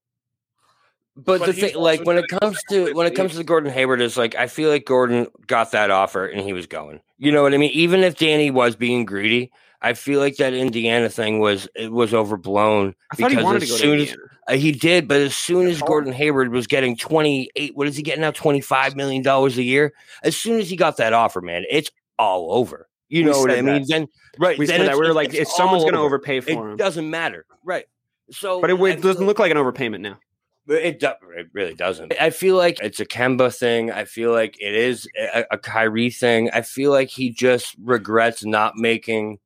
But, 1.18 1.40
But 1.40 1.46
the 1.48 1.54
thing, 1.54 1.76
like 1.76 2.06
when 2.06 2.18
it 2.18 2.28
comes 2.28 2.60
to 2.70 2.94
when 2.94 3.08
it 3.08 3.16
comes 3.16 3.36
to 3.36 3.44
Gordon 3.44 3.72
Hayward, 3.72 4.02
is 4.02 4.18
like 4.18 4.36
I 4.36 4.46
feel 4.48 4.70
like 4.70 4.86
Gordon 4.86 5.28
got 5.48 5.72
that 5.72 5.90
offer 5.90 6.28
and 6.28 6.42
he 6.42 6.54
was 6.54 6.68
going. 6.68 7.02
You 7.18 7.32
know 7.32 7.42
what 7.42 7.54
I 7.54 7.58
mean? 7.58 7.72
Even 7.72 8.02
if 8.02 8.18
Danny 8.18 8.52
was 8.52 8.76
being 8.76 9.04
greedy, 9.04 9.52
I 9.82 9.94
feel 9.94 10.20
like 10.20 10.38
that 10.38 10.54
Indiana 10.54 11.10
thing 11.10 11.40
was 11.40 11.68
it 11.76 11.92
was 11.92 12.14
overblown 12.14 12.94
I 13.12 13.16
thought 13.16 13.32
he 13.32 13.36
because 13.38 13.44
wanted 13.46 13.60
to 13.62 13.66
as 13.66 13.72
go 13.72 13.78
to 13.78 13.82
soon 13.82 14.00
as 14.02 14.16
uh, 14.48 14.54
he 14.58 14.72
did, 14.72 15.08
but 15.08 15.20
as 15.22 15.36
soon 15.36 15.66
as. 15.68 15.82
Gordon 15.82 16.14
Hayward 16.14 16.50
was 16.52 16.68
getting 16.68 16.96
twenty 16.96 17.50
eight, 17.56 17.76
what 17.76 17.88
is 17.88 17.96
he 17.96 18.04
getting 18.04 18.22
now? 18.22 18.32
Twenty 18.32 18.62
five 18.62 18.96
million 18.96 19.24
dollars 19.24 19.58
a 19.58 19.64
year. 19.64 19.94
As 20.24 20.38
soon 20.38 20.60
as 20.60 20.70
he 20.70 20.76
got 20.76 20.98
that 20.98 21.14
offer, 21.14 21.42
man, 21.42 21.64
it's 21.70 21.90
all 22.20 22.54
over. 22.54 22.88
You 23.10 23.24
We 23.24 23.32
know 23.32 23.40
what 23.40 23.50
I 23.52 23.62
mean? 23.62 23.82
that. 23.82 23.88
Then 23.88 24.08
right, 24.38 24.58
We 24.58 24.68
then 24.68 24.82
said 24.82 24.90
that. 24.90 25.00
We 25.00 25.08
were 25.08 25.14
like, 25.14 25.34
if 25.34 25.48
someone's 25.48 25.84
going 25.84 25.94
to 25.96 26.00
overpay 26.00 26.42
for 26.42 26.50
It 26.52 26.56
him. 26.56 26.78
doesn't 26.78 27.10
matter, 27.10 27.46
right? 27.64 27.86
So, 28.30 28.60
But 28.62 28.70
it, 28.70 28.80
it 28.82 29.02
doesn't 29.02 29.26
look 29.26 29.40
like 29.40 29.50
an 29.52 29.58
overpayment 29.58 30.02
now. 30.02 30.20
It, 30.68 31.00
do, 31.00 31.10
it 31.36 31.48
really 31.54 31.74
doesn't. 31.74 32.14
I 32.20 32.30
feel 32.30 32.56
like 32.56 32.80
it's 32.82 33.00
a 33.00 33.06
Kemba 33.06 33.56
thing. 33.56 33.92
I 33.92 34.06
feel 34.06 34.32
like 34.32 34.58
it 34.62 34.76
is 34.76 35.08
a, 35.18 35.46
a 35.52 35.58
Kyrie 35.58 36.10
thing. 36.10 36.50
I 36.54 36.62
feel 36.62 36.92
like 36.92 37.10
he 37.10 37.30
just 37.30 37.76
regrets 37.82 38.44
not 38.46 38.76
making 38.76 39.40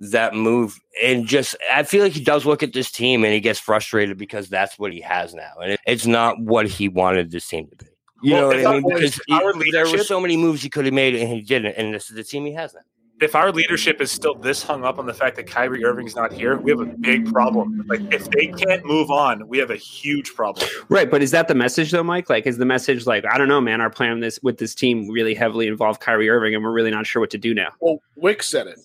that 0.00 0.34
move. 0.34 0.78
And 1.02 1.26
just, 1.26 1.56
I 1.72 1.82
feel 1.82 2.02
like 2.02 2.12
he 2.12 2.24
does 2.24 2.46
look 2.46 2.62
at 2.62 2.72
this 2.72 2.90
team 2.90 3.24
and 3.24 3.32
he 3.32 3.40
gets 3.40 3.60
frustrated 3.60 4.16
because 4.18 4.48
that's 4.48 4.78
what 4.78 4.92
he 4.92 5.00
has 5.00 5.34
now. 5.34 5.52
And 5.62 5.72
it, 5.72 5.80
it's 5.86 6.06
not 6.06 6.40
what 6.40 6.66
he 6.66 6.88
wanted 6.88 7.30
this 7.30 7.46
team 7.46 7.68
to 7.68 7.76
be. 7.76 7.86
You 8.22 8.34
Well, 8.34 8.40
know 8.42 8.46
what 8.48 8.66
I 8.66 8.72
mean? 8.80 8.82
Because 8.94 9.20
he- 9.26 9.70
there 9.72 9.88
were 9.88 9.98
so 9.98 10.20
many 10.20 10.36
moves 10.36 10.62
he 10.62 10.68
could 10.68 10.84
have 10.84 10.94
made 10.94 11.14
and 11.14 11.28
he 11.28 11.40
didn't. 11.40 11.74
And 11.76 11.94
this 11.94 12.10
is 12.10 12.16
the 12.16 12.24
team 12.24 12.44
he 12.44 12.52
has 12.52 12.74
now. 12.74 12.80
If 13.20 13.34
our 13.34 13.52
leadership 13.52 14.00
is 14.00 14.10
still 14.10 14.34
this 14.34 14.62
hung 14.62 14.82
up 14.82 14.98
on 14.98 15.04
the 15.04 15.12
fact 15.12 15.36
that 15.36 15.46
Kyrie 15.46 15.84
Irving's 15.84 16.16
not 16.16 16.32
here, 16.32 16.56
we 16.58 16.70
have 16.70 16.80
a 16.80 16.86
big 16.86 17.30
problem. 17.30 17.84
Like 17.86 18.00
if 18.12 18.30
they 18.30 18.46
can't 18.46 18.84
move 18.84 19.10
on, 19.10 19.46
we 19.46 19.58
have 19.58 19.70
a 19.70 19.76
huge 19.76 20.34
problem. 20.34 20.66
Right, 20.88 21.10
but 21.10 21.20
is 21.22 21.30
that 21.32 21.46
the 21.46 21.54
message 21.54 21.90
though, 21.90 22.02
Mike? 22.02 22.30
Like, 22.30 22.46
is 22.46 22.56
the 22.56 22.64
message 22.64 23.06
like 23.06 23.24
I 23.30 23.36
don't 23.36 23.48
know, 23.48 23.60
man? 23.60 23.82
Our 23.82 23.90
plan 23.90 24.20
this 24.20 24.40
with 24.42 24.56
this 24.56 24.74
team 24.74 25.08
really 25.10 25.34
heavily 25.34 25.66
involved 25.66 26.00
Kyrie 26.00 26.30
Irving, 26.30 26.54
and 26.54 26.64
we're 26.64 26.72
really 26.72 26.90
not 26.90 27.06
sure 27.06 27.20
what 27.20 27.30
to 27.30 27.38
do 27.38 27.52
now. 27.52 27.68
Well, 27.80 27.98
Wyc 28.22 28.42
said 28.42 28.66
it. 28.66 28.80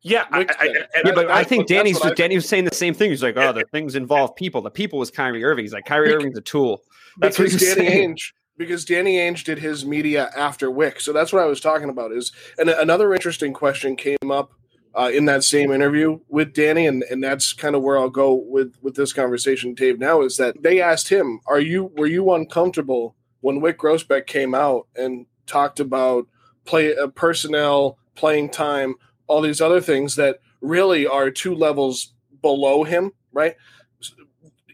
Yeah, 0.00 0.24
I, 0.30 0.40
I. 0.40 0.44
I- 0.60 0.68
Yeah, 1.04 1.12
but 1.14 1.26
I 1.30 1.38
that's 1.38 1.48
think 1.48 1.66
Danny's 1.66 1.96
what 2.00 2.12
I- 2.12 2.14
Danny 2.14 2.36
was 2.36 2.48
saying 2.48 2.64
the 2.64 2.74
same 2.74 2.94
thing. 2.94 3.10
He's 3.10 3.22
like, 3.22 3.36
oh, 3.36 3.52
the 3.52 3.64
things 3.72 3.94
involve 3.94 4.36
people. 4.36 4.62
The 4.62 4.70
people 4.70 4.98
was 4.98 5.10
Kyrie 5.10 5.44
Irving. 5.44 5.64
He's 5.64 5.72
like, 5.72 5.84
Kyrie 5.84 6.14
Irving's 6.14 6.38
a 6.38 6.42
tool. 6.42 6.82
That's 7.18 7.38
what 7.38 7.50
he's 7.50 7.60
Danny 7.60 7.88
saying. 7.90 8.14
Ainge 8.14 8.32
because 8.56 8.84
Danny 8.84 9.16
Ainge 9.16 9.44
did 9.44 9.58
his 9.58 9.84
media 9.84 10.30
after 10.36 10.70
Wyc. 10.70 11.00
So 11.00 11.12
that's 11.12 11.32
what 11.32 11.42
I 11.42 11.46
was 11.46 11.60
talking 11.60 11.88
about. 11.88 12.12
Is 12.12 12.32
and 12.58 12.68
another 12.68 13.12
interesting 13.14 13.52
question 13.52 13.96
came 13.96 14.30
up 14.30 14.52
uh, 14.94 15.10
in 15.12 15.26
that 15.26 15.44
same 15.44 15.70
interview 15.72 16.18
with 16.28 16.54
Danny, 16.54 16.86
and 16.86 17.02
and 17.04 17.22
that's 17.22 17.52
kind 17.52 17.74
of 17.74 17.82
where 17.82 17.98
I'll 17.98 18.10
go 18.10 18.34
with 18.34 18.74
with 18.82 18.94
this 18.94 19.12
conversation, 19.12 19.74
Dave. 19.74 19.98
Now 19.98 20.22
is 20.22 20.36
that 20.38 20.62
they 20.62 20.80
asked 20.80 21.08
him, 21.08 21.40
"Are 21.46 21.60
you 21.60 21.92
were 21.96 22.06
you 22.06 22.32
uncomfortable 22.32 23.14
when 23.40 23.60
Wyc 23.60 23.76
Grousbeck 23.76 24.26
came 24.26 24.54
out 24.54 24.88
and 24.96 25.26
talked 25.46 25.80
about 25.80 26.26
play 26.64 26.96
uh, 26.96 27.08
personnel, 27.08 27.98
playing 28.14 28.50
time, 28.50 28.94
all 29.26 29.40
these 29.40 29.60
other 29.60 29.80
things 29.80 30.16
that 30.16 30.40
really 30.60 31.06
are 31.06 31.30
two 31.30 31.54
levels 31.54 32.14
below 32.40 32.84
him, 32.84 33.12
right?" 33.32 33.54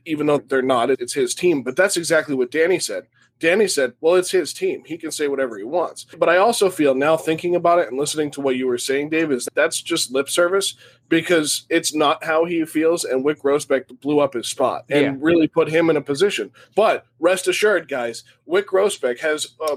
even 0.04 0.26
though 0.26 0.38
they're 0.38 0.62
not, 0.62 0.90
it's 0.90 1.12
his 1.12 1.32
team. 1.32 1.62
But 1.62 1.76
that's 1.76 1.96
exactly 1.96 2.34
what 2.34 2.50
Danny 2.50 2.80
said. 2.80 3.06
Danny 3.42 3.66
said, 3.66 3.94
well, 4.00 4.14
it's 4.14 4.30
his 4.30 4.52
team. 4.54 4.84
He 4.86 4.96
can 4.96 5.10
say 5.10 5.26
whatever 5.26 5.58
he 5.58 5.64
wants. 5.64 6.06
But 6.16 6.28
I 6.28 6.36
also 6.36 6.70
feel 6.70 6.94
now 6.94 7.16
thinking 7.16 7.56
about 7.56 7.80
it 7.80 7.88
and 7.88 7.98
listening 7.98 8.30
to 8.30 8.40
what 8.40 8.54
you 8.54 8.68
were 8.68 8.78
saying, 8.78 9.10
Dave, 9.10 9.32
is 9.32 9.48
that's 9.54 9.82
just 9.82 10.12
lip 10.12 10.28
service 10.30 10.76
because 11.08 11.66
it's 11.68 11.92
not 11.92 12.22
how 12.22 12.44
he 12.44 12.64
feels. 12.64 13.02
And 13.04 13.24
Wyc 13.24 13.38
Grousbeck 13.38 14.00
blew 14.00 14.20
up 14.20 14.34
his 14.34 14.46
spot 14.46 14.84
and 14.88 15.02
Yeah. 15.02 15.14
really 15.18 15.48
put 15.48 15.68
him 15.68 15.90
in 15.90 15.96
a 15.96 16.00
position. 16.00 16.52
But 16.76 17.04
rest 17.18 17.48
assured, 17.48 17.88
guys, 17.88 18.22
Wyc 18.48 18.66
Grousbeck 18.66 19.18
has 19.18 19.48
uh, 19.60 19.76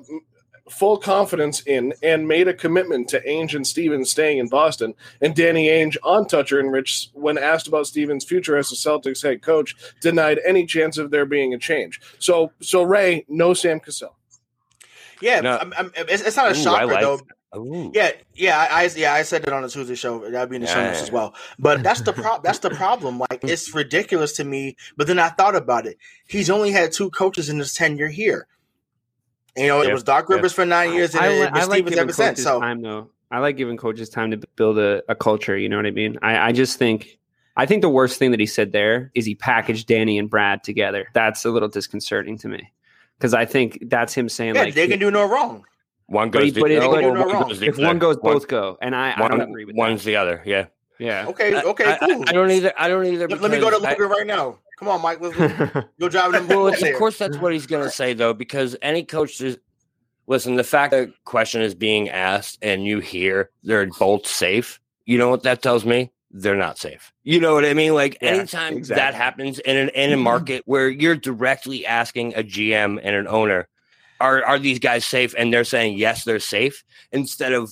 full 0.70 0.98
confidence 0.98 1.62
in 1.62 1.94
and 2.02 2.28
made 2.28 2.48
a 2.48 2.54
commitment 2.54 3.08
to 3.10 3.22
Ainge 3.22 3.54
and 3.56 3.66
Stevens 3.66 4.10
staying 4.10 4.40
in 4.40 4.48
Boston. 4.48 4.94
And 5.22 5.36
Danny 5.36 5.68
Ainge 5.68 5.96
on 6.04 6.28
Toucher 6.28 6.60
and 6.60 6.72
Rich, 6.72 7.10
when 7.14 7.38
asked 7.38 7.68
about 7.68 7.88
Stevens' 7.88 8.26
future 8.26 8.58
as 8.58 8.70
the 8.70 8.76
Celtics 8.76 9.22
head 9.22 9.42
coach, 9.42 9.76
denied 10.02 10.40
any 10.46 10.66
chance 10.66 10.98
of 10.98 11.12
there 11.12 11.26
being 11.26 11.54
a 11.54 11.58
change. 11.60 12.02
So, 12.20 12.52
so 12.62 12.84
Ray, 12.84 13.26
no 13.28 13.54
Sam 13.54 13.80
Cassell. 13.80 14.16
Yeah, 15.22 15.42
No. 15.42 15.58
I'm, 15.58 15.74
I'm, 15.78 15.92
it's, 15.96 16.24
it's 16.24 16.36
not 16.38 16.48
a 16.48 16.52
Ooh, 16.52 16.64
shocker 16.64 16.86
like- 16.88 17.02
though. 17.02 17.20
Ooh. 17.56 17.90
Yeah, 17.94 18.12
yeah, 18.34 18.68
I, 18.70 18.84
I 18.84 18.90
yeah 18.98 19.14
I 19.14 19.22
said 19.22 19.44
that 19.44 19.54
on 19.54 19.62
the 19.62 19.70
Tuesday 19.70 19.96
show. 19.96 20.30
That'd 20.30 20.50
be 20.50 20.58
in 20.58 20.64
the 20.64 20.68
show 20.68 20.84
notes 20.84 20.98
yeah, 20.98 21.04
as 21.04 21.12
well. 21.12 21.34
But 21.58 21.84
that's 21.84 22.02
the 22.02 22.12
problem. 22.12 22.42
that's 22.44 22.60
the 22.60 22.70
problem. 22.72 23.18
Like 23.20 23.40
it's 23.44 23.74
ridiculous 23.74 24.34
to 24.34 24.44
me. 24.44 24.76
But 24.98 25.08
then 25.08 25.20
I 25.20 25.30
thought 25.30 25.56
about 25.56 25.86
it. 25.86 25.98
He's 26.28 26.50
only 26.50 26.72
had 26.72 26.92
two 26.92 27.10
coaches 27.12 27.48
in 27.48 27.58
his 27.58 27.74
tenure 27.74 28.10
here. 28.10 28.48
You 29.58 29.68
know, 29.68 29.82
it 29.82 29.92
was 29.94 30.04
Doc 30.04 30.26
yeah. 30.30 30.36
Rivers 30.36 30.54
for 30.54 30.66
nine 30.66 30.94
years, 30.94 31.16
and 31.16 31.24
I, 31.24 31.28
it 31.28 31.32
li- 31.32 31.42
it 31.42 31.54
I 31.54 31.60
was 31.60 31.68
like 31.70 31.76
Stevens 31.78 31.90
giving 31.92 32.00
ever 32.04 32.14
since. 32.14 32.30
coaches 32.32 32.44
So 32.44 32.60
time 32.60 32.82
though. 32.82 33.10
I 33.32 33.40
like 33.40 33.58
giving 33.58 33.78
coaches 33.78 34.10
time 34.10 34.32
to 34.32 34.38
build 34.56 34.78
a, 34.78 35.02
a 35.10 35.16
culture. 35.16 35.58
You 35.58 35.70
know 35.70 35.78
what 35.78 35.86
I 35.86 35.92
mean? 35.92 36.18
I, 36.22 36.38
I 36.50 36.52
just 36.52 36.78
think 36.78 37.18
I 37.58 37.66
think 37.66 37.82
the 37.82 37.90
worst 37.90 38.20
thing 38.20 38.32
that 38.32 38.40
he 38.40 38.46
said 38.46 38.72
there 38.72 39.12
is 39.16 39.26
he 39.26 39.36
packaged 39.36 39.88
Danny 39.88 40.18
and 40.20 40.30
Brad 40.30 40.64
together. 40.64 41.08
That's 41.14 41.46
a 41.46 41.50
little 41.52 41.70
disconcerting 41.70 42.38
to 42.40 42.48
me 42.48 42.72
because 43.18 43.34
I 43.34 43.46
think 43.46 43.80
that's 43.90 44.14
him 44.14 44.28
saying 44.30 44.56
yeah, 44.56 44.64
like 44.64 44.74
they 44.74 44.88
can 44.88 45.00
do 45.00 45.10
no 45.10 45.28
wrong. 45.28 45.66
One 46.08 46.30
goes 46.30 46.52
but 46.52 46.70
it- 46.70 46.78
other, 46.84 46.88
but- 46.90 47.04
or 47.04 47.18
You're 47.18 47.26
one 47.28 47.48
goes 47.48 47.62
if 47.62 47.78
one 47.78 47.98
goes, 47.98 48.18
One- 48.18 48.34
both 48.34 48.48
go, 48.48 48.78
and 48.82 48.96
I, 48.96 49.12
I 49.12 49.22
one- 49.22 49.32
don't 49.32 49.42
agree 49.42 49.66
with 49.66 49.76
that. 49.76 49.80
one's 49.80 50.04
the 50.04 50.18
other. 50.18 50.42
Yeah. 50.46 50.66
Yeah. 51.00 51.26
Okay, 51.28 51.60
okay, 51.62 51.84
I, 51.86 51.94
I- 51.94 51.98
cool. 52.14 52.24
I 52.28 52.32
don't 52.32 52.52
either. 52.52 52.74
I 52.78 52.88
don't 52.88 53.06
either. 53.06 53.28
let, 53.28 53.42
let 53.42 53.52
me 53.52 53.60
go 53.60 53.70
to 53.72 53.80
because 53.80 54.00
I- 54.00 54.16
right 54.18 54.28
now. 54.28 54.60
Come 54.78 54.88
on, 54.90 55.02
Mike. 55.02 55.22
Let's, 55.22 55.38
let's 55.38 55.88
go 56.00 56.10
drive 56.10 56.32
them. 56.34 56.48
well, 56.48 56.68
of 56.68 56.80
course 56.98 57.18
that's 57.18 57.38
what 57.38 57.54
he's 57.54 57.66
going 57.68 57.84
to 57.84 57.90
say 57.90 58.14
though, 58.14 58.34
because 58.34 58.76
any 58.82 59.04
coach 59.04 59.40
is 59.42 59.58
listen. 60.28 60.56
The 60.56 60.64
fact 60.64 60.92
that 60.92 61.12
question 61.24 61.62
is 61.62 61.74
being 61.76 62.10
asked 62.10 62.60
and 62.62 62.86
you 62.86 63.00
hear 63.00 63.50
they're 63.64 63.88
both 63.88 64.28
safe, 64.28 64.80
you 65.06 65.18
know 65.18 65.30
what 65.30 65.44
that 65.44 65.62
tells 65.62 65.86
me? 65.86 66.12
They're 66.32 66.58
not 66.58 66.78
safe. 66.78 67.14
You 67.24 67.40
know 67.40 67.54
what 67.54 67.64
I 67.64 67.74
mean? 67.74 67.94
Like 67.94 68.18
Yeah, 68.22 68.32
anytime 68.32 68.76
exactly. 68.76 69.02
that 69.02 69.14
happens 69.16 69.60
in 69.60 69.78
an 69.78 69.90
in 69.90 70.12
a 70.12 70.18
market 70.18 70.64
where 70.66 70.90
you're 70.90 71.16
directly 71.16 71.86
asking 71.86 72.34
a 72.36 72.44
GM 72.44 73.00
and 73.02 73.16
an 73.16 73.28
owner, 73.28 73.70
are 74.20 74.44
are 74.44 74.60
these 74.60 74.80
guys 74.80 75.06
safe? 75.06 75.34
And 75.38 75.54
they're 75.54 75.64
saying 75.64 75.98
yes, 75.98 76.26
they're 76.26 76.40
safe, 76.40 76.84
instead 77.14 77.54
of 77.54 77.72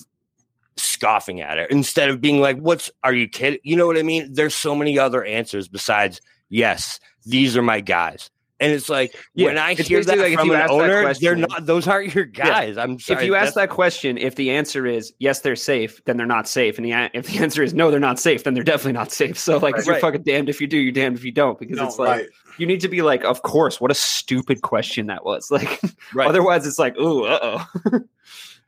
scoffing 0.77 1.41
at 1.41 1.57
it, 1.57 1.69
instead 1.71 2.09
of 2.09 2.21
being 2.21 2.39
like, 2.39 2.57
"What's? 2.57 2.89
Are 3.03 3.13
you 3.13 3.27
kidding?" 3.27 3.59
You 3.63 3.75
know 3.75 3.85
what 3.87 3.97
I 3.97 4.03
mean? 4.03 4.31
There's 4.31 4.55
so 4.55 4.73
many 4.75 4.97
other 4.97 5.25
answers 5.25 5.67
besides 5.67 6.21
yes. 6.53 6.99
These 7.25 7.55
are 7.57 7.61
my 7.61 7.79
guys. 7.81 8.29
And 8.59 8.71
it's 8.71 8.87
like 8.87 9.13
Yeah, 9.33 9.47
when 9.47 9.57
I 9.57 9.71
it's 9.71 9.87
hear 9.87 9.99
that 10.03 10.05
basically 10.15 10.23
like 10.23 10.33
if 10.33 10.39
from 10.39 10.47
you 10.47 10.53
an 10.53 10.61
ask 10.61 10.69
that 10.69 10.73
owner, 10.75 11.13
they're 11.15 11.35
not; 11.35 11.65
those 11.65 11.85
aren't 11.87 12.15
your 12.15 12.23
guys. 12.23 12.77
I'm 12.77 12.97
sorry. 12.99 13.19
if 13.21 13.25
you 13.25 13.35
ask 13.35 13.55
that 13.55 13.69
question, 13.69 14.17
if 14.17 14.35
the 14.35 14.51
answer 14.51 14.85
is 14.85 15.11
yes, 15.19 15.39
they're 15.41 15.55
safe, 15.57 16.01
then 16.05 16.15
they're 16.15 16.25
not 16.25 16.47
safe. 16.47 16.77
And 16.77 16.85
the, 16.85 17.09
if 17.13 17.27
the 17.27 17.39
answer 17.39 17.61
is 17.63 17.73
no, 17.73 17.91
they're 17.91 17.99
not 17.99 18.19
safe, 18.19 18.43
then 18.45 18.53
they're 18.53 18.63
definitely 18.63 18.93
not 18.93 19.11
safe. 19.11 19.37
So 19.37 19.57
like, 19.57 19.75
Right. 19.75 19.85
you're 19.85 19.93
Right. 19.95 20.01
fucking 20.01 20.23
damned 20.23 20.47
if 20.47 20.61
you 20.61 20.67
do, 20.67 20.77
you're 20.77 20.93
damned 20.93 21.17
if 21.17 21.25
you 21.25 21.31
don't, 21.31 21.59
because 21.59 21.77
No, 21.77 21.87
it's 21.87 21.99
like 21.99 22.07
right. 22.21 22.29
you 22.57 22.65
need 22.65 22.79
to 22.81 22.87
be 22.87 23.01
like, 23.01 23.25
of 23.25 23.41
course. 23.41 23.81
What 23.81 23.91
a 23.91 23.95
stupid 23.95 24.61
question 24.61 25.07
that 25.07 25.25
was. 25.25 25.49
Like, 25.51 25.81
Right. 26.13 26.27
otherwise, 26.27 26.65
it's 26.65 26.79
like, 26.79 26.95
ooh, 26.97 27.25
uh 27.25 27.65
oh. 27.91 27.99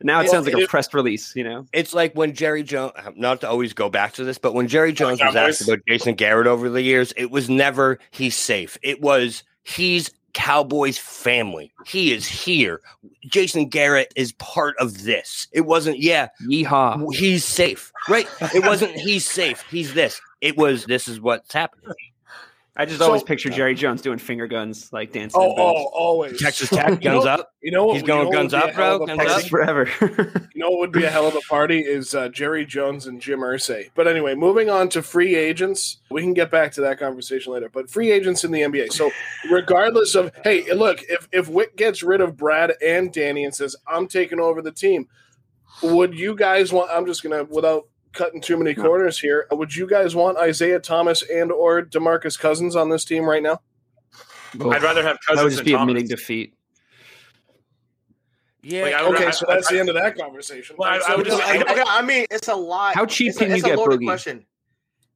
now 0.01 0.19
it 0.19 0.23
Well, 0.23 0.31
sounds 0.33 0.45
like 0.47 0.63
a 0.63 0.67
press 0.67 0.93
release. 0.93 1.35
You 1.35 1.43
know? 1.43 1.65
it's 1.73 1.93
like 1.93 2.13
when 2.15 2.33
Jerry 2.33 2.63
Jones, 2.63 2.93
not 3.15 3.41
to 3.41 3.49
always 3.49 3.73
go 3.73 3.89
back 3.89 4.13
to 4.13 4.23
this, 4.23 4.37
but 4.37 4.53
when 4.53 4.67
Jerry 4.67 4.93
Jones 4.93 5.21
was 5.21 5.35
asked 5.35 5.61
about 5.61 5.79
Jason 5.87 6.15
Garrett 6.15 6.47
over 6.47 6.69
the 6.69 6.81
years, 6.81 7.13
it 7.17 7.31
was 7.31 7.49
never 7.49 7.99
he's 8.11 8.35
safe. 8.35 8.77
It 8.83 9.01
was 9.01 9.43
he's 9.63 10.11
Cowboys 10.33 10.97
family. 10.97 11.71
He 11.85 12.11
is 12.11 12.27
here. 12.27 12.81
Jason 13.25 13.69
Garrett 13.69 14.11
is 14.17 14.33
part 14.33 14.75
of 14.79 15.03
this. 15.03 15.47
It 15.53 15.61
wasn't, 15.61 15.99
yeah, 15.99 16.27
Yeehaw. 16.43 17.13
he's 17.13 17.45
safe, 17.45 17.91
right? 18.09 18.27
It 18.53 18.65
wasn't 18.65 18.91
he's 18.91 19.25
safe. 19.25 19.63
He's 19.71 19.93
this. 19.93 20.19
It 20.41 20.57
was 20.57 20.85
this 20.85 21.07
is 21.07 21.21
what's 21.21 21.53
happening. 21.53 21.95
I 22.77 22.83
just 22.85 22.99
So- 22.99 23.05
always 23.05 23.23
picture 23.23 23.49
Jerry 23.49 23.73
Jones 23.73 24.01
doing 24.01 24.17
finger 24.17 24.47
guns, 24.47 24.91
like 24.91 25.13
dancing. 25.13 25.39
Oh, 25.41 25.53
oh, 25.57 25.85
always. 25.93 26.37
Texas 26.41 26.69
Tech 26.69 26.89
You 26.89 26.97
guns 26.97 27.23
know- 27.25 27.31
up. 27.31 27.51
You 27.61 27.71
know 27.71 27.85
what? 27.85 27.93
He's 27.93 28.01
you 28.01 28.07
going 28.07 28.25
know 28.25 28.31
guns 28.31 28.53
up, 28.53 28.73
bro, 28.75 28.99
guns 28.99 29.17
party? 29.17 29.29
Texas 29.31 29.49
forever. 29.49 29.89
You 30.55 30.61
know 30.61 30.69
what 30.69 30.79
would 30.79 30.91
be 30.93 31.03
a 31.03 31.09
hell 31.09 31.27
of 31.27 31.35
a 31.35 31.41
party 31.49 31.79
is 31.81 32.15
uh, 32.15 32.29
Jerry 32.29 32.65
Jones 32.65 33.07
and 33.07 33.19
Jim 33.21 33.39
Irsay. 33.41 33.89
But 33.93 34.07
anyway, 34.07 34.33
moving 34.35 34.69
on 34.69 34.87
to 34.89 35.01
free 35.01 35.35
agents. 35.35 35.97
We 36.09 36.21
can 36.21 36.33
get 36.33 36.49
back 36.49 36.71
to 36.73 36.81
that 36.81 36.97
conversation 36.97 37.51
later. 37.51 37.67
But 37.69 37.89
free 37.89 38.09
agents 38.11 38.45
in 38.45 38.51
the 38.51 38.61
NBA. 38.61 38.93
So 38.93 39.11
regardless 39.51 40.15
of 40.15 40.31
hey, 40.45 40.71
look, 40.73 41.03
if 41.09 41.27
if 41.33 41.49
Wyc 41.49 41.75
gets 41.75 42.03
rid 42.03 42.21
of 42.21 42.37
Brad 42.37 42.73
and 42.81 43.11
Danny 43.11 43.43
and 43.43 43.53
says 43.53 43.75
I'm 43.85 44.07
taking 44.07 44.39
over 44.39 44.61
the 44.61 44.71
team, 44.71 45.07
would 45.83 46.17
you 46.17 46.35
guys 46.35 46.71
want? 46.71 46.89
I'm 46.91 47.05
just 47.05 47.21
gonna 47.23 47.43
without 47.43 47.87
cutting 48.15 48.41
too 48.41 48.57
many 48.57 48.73
corners 48.73 49.19
here. 49.19 49.45
Uh, 49.51 49.55
would 49.57 49.75
you 49.75 49.85
guys 49.87 50.15
want 50.15 50.37
Isaiah 50.37 50.79
Thomas 50.79 51.21
and 51.23 51.51
or 51.51 51.83
Demarcus 51.83 52.39
Cousins 52.39 52.75
on 52.75 52.89
this 52.89 53.05
team 53.05 53.25
right 53.25 53.43
now? 53.43 53.61
I'd 54.59 54.81
rather 54.81 55.03
have 55.03 55.17
Cousins. 55.19 55.27
that 55.27 55.35
would 55.35 55.37
Cousins 55.37 55.51
just 55.53 55.57
than 55.57 55.65
be 55.65 55.71
Thomas. 55.73 55.91
admitting 55.91 56.07
defeat. 56.09 56.53
Yeah. 58.63 58.83
Like, 58.83 58.93
I 58.95 59.03
Okay, 59.03 59.25
I- 59.27 59.31
so 59.31 59.45
that's 59.47 59.67
I- 59.69 59.73
the 59.75 59.79
end 59.79 59.89
of 59.89 59.95
that 59.95 60.17
conversation. 60.17 60.75
Well, 60.79 60.89
I- 60.89 61.13
I 61.13 61.15
would 61.15 61.25
just- 61.25 61.37
just- 61.37 61.67
I, 61.67 61.99
I 61.99 62.01
mean, 62.01 62.25
it's 62.31 62.47
a 62.47 62.55
lot. 62.55 62.95
How 62.95 63.05
cheap 63.05 63.29
it's 63.29 63.37
can 63.37 63.47
a, 63.47 63.49
you 63.49 63.55
it's 63.57 63.63
get 63.65 63.77
a 63.77 63.79
loaded 63.79 63.99
Boogie? 63.99 64.05
question. 64.05 64.45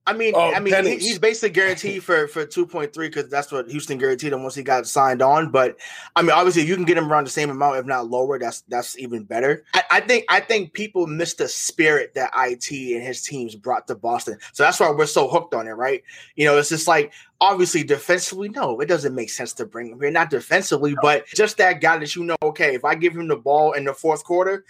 I 0.09 0.13
mean, 0.13 0.33
Oh, 0.35 0.51
I 0.51 0.59
mean, 0.59 0.73
pennies. 0.73 1.05
he's 1.05 1.19
basically 1.19 1.51
guaranteed 1.51 2.03
for 2.03 2.27
for 2.27 2.43
two 2.43 2.65
point 2.65 2.93
three 2.93 3.09
because 3.09 3.29
that's 3.29 3.51
what 3.51 3.69
Houston 3.69 3.99
guaranteed 3.99 4.33
him 4.33 4.41
once 4.41 4.55
he 4.55 4.63
got 4.63 4.87
signed 4.87 5.21
on. 5.21 5.51
But 5.51 5.77
I 6.15 6.23
mean, 6.23 6.31
obviously, 6.31 6.65
you 6.65 6.75
can 6.75 6.85
get 6.85 6.97
him 6.97 7.11
around 7.11 7.27
the 7.27 7.31
same 7.31 7.51
amount, 7.51 7.77
if 7.77 7.85
not 7.85 8.09
lower, 8.09 8.39
that's 8.39 8.61
that's 8.61 8.97
even 8.97 9.23
better. 9.23 9.63
I, 9.75 9.83
I 9.91 9.99
think 10.01 10.25
I 10.27 10.39
think 10.39 10.73
people 10.73 11.05
miss 11.05 11.35
the 11.35 11.47
spirit 11.47 12.15
that 12.15 12.31
it 12.35 12.71
and 12.71 13.03
his 13.03 13.21
teams 13.21 13.55
brought 13.55 13.85
to 13.87 13.95
Boston, 13.95 14.39
so 14.51 14.63
that's 14.63 14.79
why 14.79 14.89
we're 14.89 15.05
so 15.05 15.27
hooked 15.27 15.53
on 15.53 15.67
it, 15.67 15.73
right? 15.73 16.03
You 16.35 16.45
know, 16.45 16.57
it's 16.57 16.69
just 16.69 16.87
like 16.87 17.13
obviously 17.39 17.83
defensively, 17.83 18.49
no, 18.49 18.79
it 18.79 18.87
doesn't 18.87 19.13
make 19.13 19.29
sense 19.29 19.53
to 19.53 19.65
bring 19.65 19.91
him 19.91 20.01
here, 20.01 20.11
not 20.11 20.31
defensively, 20.31 20.95
but 21.01 21.27
just 21.27 21.57
that 21.57 21.81
guy 21.81 21.97
that 21.99 22.15
you 22.15 22.23
know, 22.23 22.35
okay, 22.41 22.73
if 22.73 22.83
I 22.83 22.95
give 22.95 23.15
him 23.15 23.27
the 23.27 23.37
ball 23.37 23.73
in 23.73 23.83
the 23.85 23.93
fourth 23.93 24.23
quarter. 24.23 24.65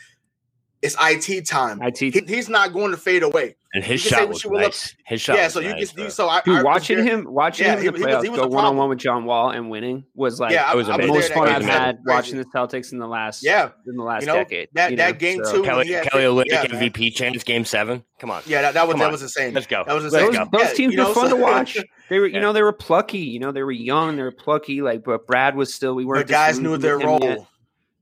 It's 0.82 0.96
IT 1.02 1.46
time. 1.46 1.82
IT. 1.82 2.00
He- 2.00 2.24
he's 2.28 2.48
not 2.50 2.72
going 2.74 2.92
to 2.92 2.98
fade 2.98 3.24
away. 3.24 3.56
And 3.74 3.84
his 3.84 4.04
You 4.04 4.10
can 4.10 4.18
say 4.18 4.22
shot 4.24 4.30
was 4.30 4.44
you 4.46 4.50
will 4.50 4.60
nice. 4.62 4.96
His 5.06 5.22
shot. 5.22 5.36
yeah, 5.36 5.44
was 5.44 5.54
so 5.54 5.60
you 5.60 5.70
nice, 5.70 5.90
can 5.90 5.96
bro. 5.98 6.04
you 6.06 6.10
so 6.10 6.28
I, 6.30 6.42
Dude, 6.42 6.58
I 6.60 6.64
watching 6.64 6.98
there- 6.98 7.06
him, 7.20 7.26
watching 7.30 7.68
Yeah, 7.68 7.74
him 7.74 7.80
in 7.80 7.84
he- 7.84 7.90
the 7.92 7.98
he 8.10 8.16
was- 8.16 8.24
he 8.24 8.30
was 8.30 8.40
go 8.40 8.48
one 8.48 8.66
on 8.66 8.78
one 8.78 8.90
with 8.90 8.98
John 8.98 9.26
Wall 9.26 9.52
and 9.52 9.70
winning 9.70 10.06
was 10.16 10.40
like 10.40 10.54
Yeah, 10.54 10.64
That 10.66 10.76
was 10.76 10.90
I, 10.90 10.94
I 10.96 10.98
the 10.98 11.02
was 11.12 11.12
most 11.30 11.34
fun 11.34 11.50
I've 11.50 11.64
had 11.66 12.00
watching 12.06 12.38
the 12.38 12.46
Celtics 12.46 12.94
in 12.94 12.98
the 12.98 13.06
last 13.08 13.44
Yeah, 13.44 13.70
in 13.86 13.96
the 13.96 14.02
last 14.04 14.22
you 14.22 14.28
know 14.28 14.36
decade. 14.38 14.70
that 14.74 14.90
you 14.92 14.98
that 14.98 15.20
game 15.20 15.44
so- 15.46 15.58
too. 15.58 15.64
Kelly, 15.64 15.86
he 15.86 15.92
had- 15.92 16.10
Kelly 16.10 16.24
Olynyk 16.24 16.46
yeah. 16.48 16.66
MVP 16.66 17.14
chance, 17.14 17.44
game 17.44 17.64
seven. 17.64 18.04
Come 18.20 18.32
on. 18.32 18.42
Yeah, 18.48 18.62
that, 18.64 18.74
that 18.74 18.88
was 18.88 18.94
Come 18.94 19.00
that 19.02 19.06
on. 19.08 19.12
was 19.12 19.22
insane. 19.22 19.54
Let's 19.54 19.68
go. 19.68 19.84
That 19.86 19.94
was 19.94 20.12
Let's 20.12 20.26
insane. 20.26 20.48
go. 20.52 20.58
Those 20.58 20.74
teams 20.74 20.98
were 20.98 21.14
fun 21.14 21.30
to 21.30 21.36
watch. 21.36 21.78
They 22.10 22.18
were, 22.18 22.26
you 22.26 22.40
know, 22.40 22.54
they 22.54 22.64
were 22.64 22.74
plucky. 22.74 23.20
You 23.20 23.40
know, 23.40 23.52
they 23.52 23.62
were 23.62 23.72
young. 23.72 24.16
They 24.16 24.24
were 24.24 24.32
plucky. 24.32 24.82
Like, 24.82 25.04
but 25.04 25.28
Brad 25.28 25.56
was 25.56 25.72
still. 25.72 25.94
We 25.94 26.06
weren't. 26.06 26.28
guys 26.28 26.58
knew 26.60 26.76
their 26.78 26.98
role. 26.98 27.48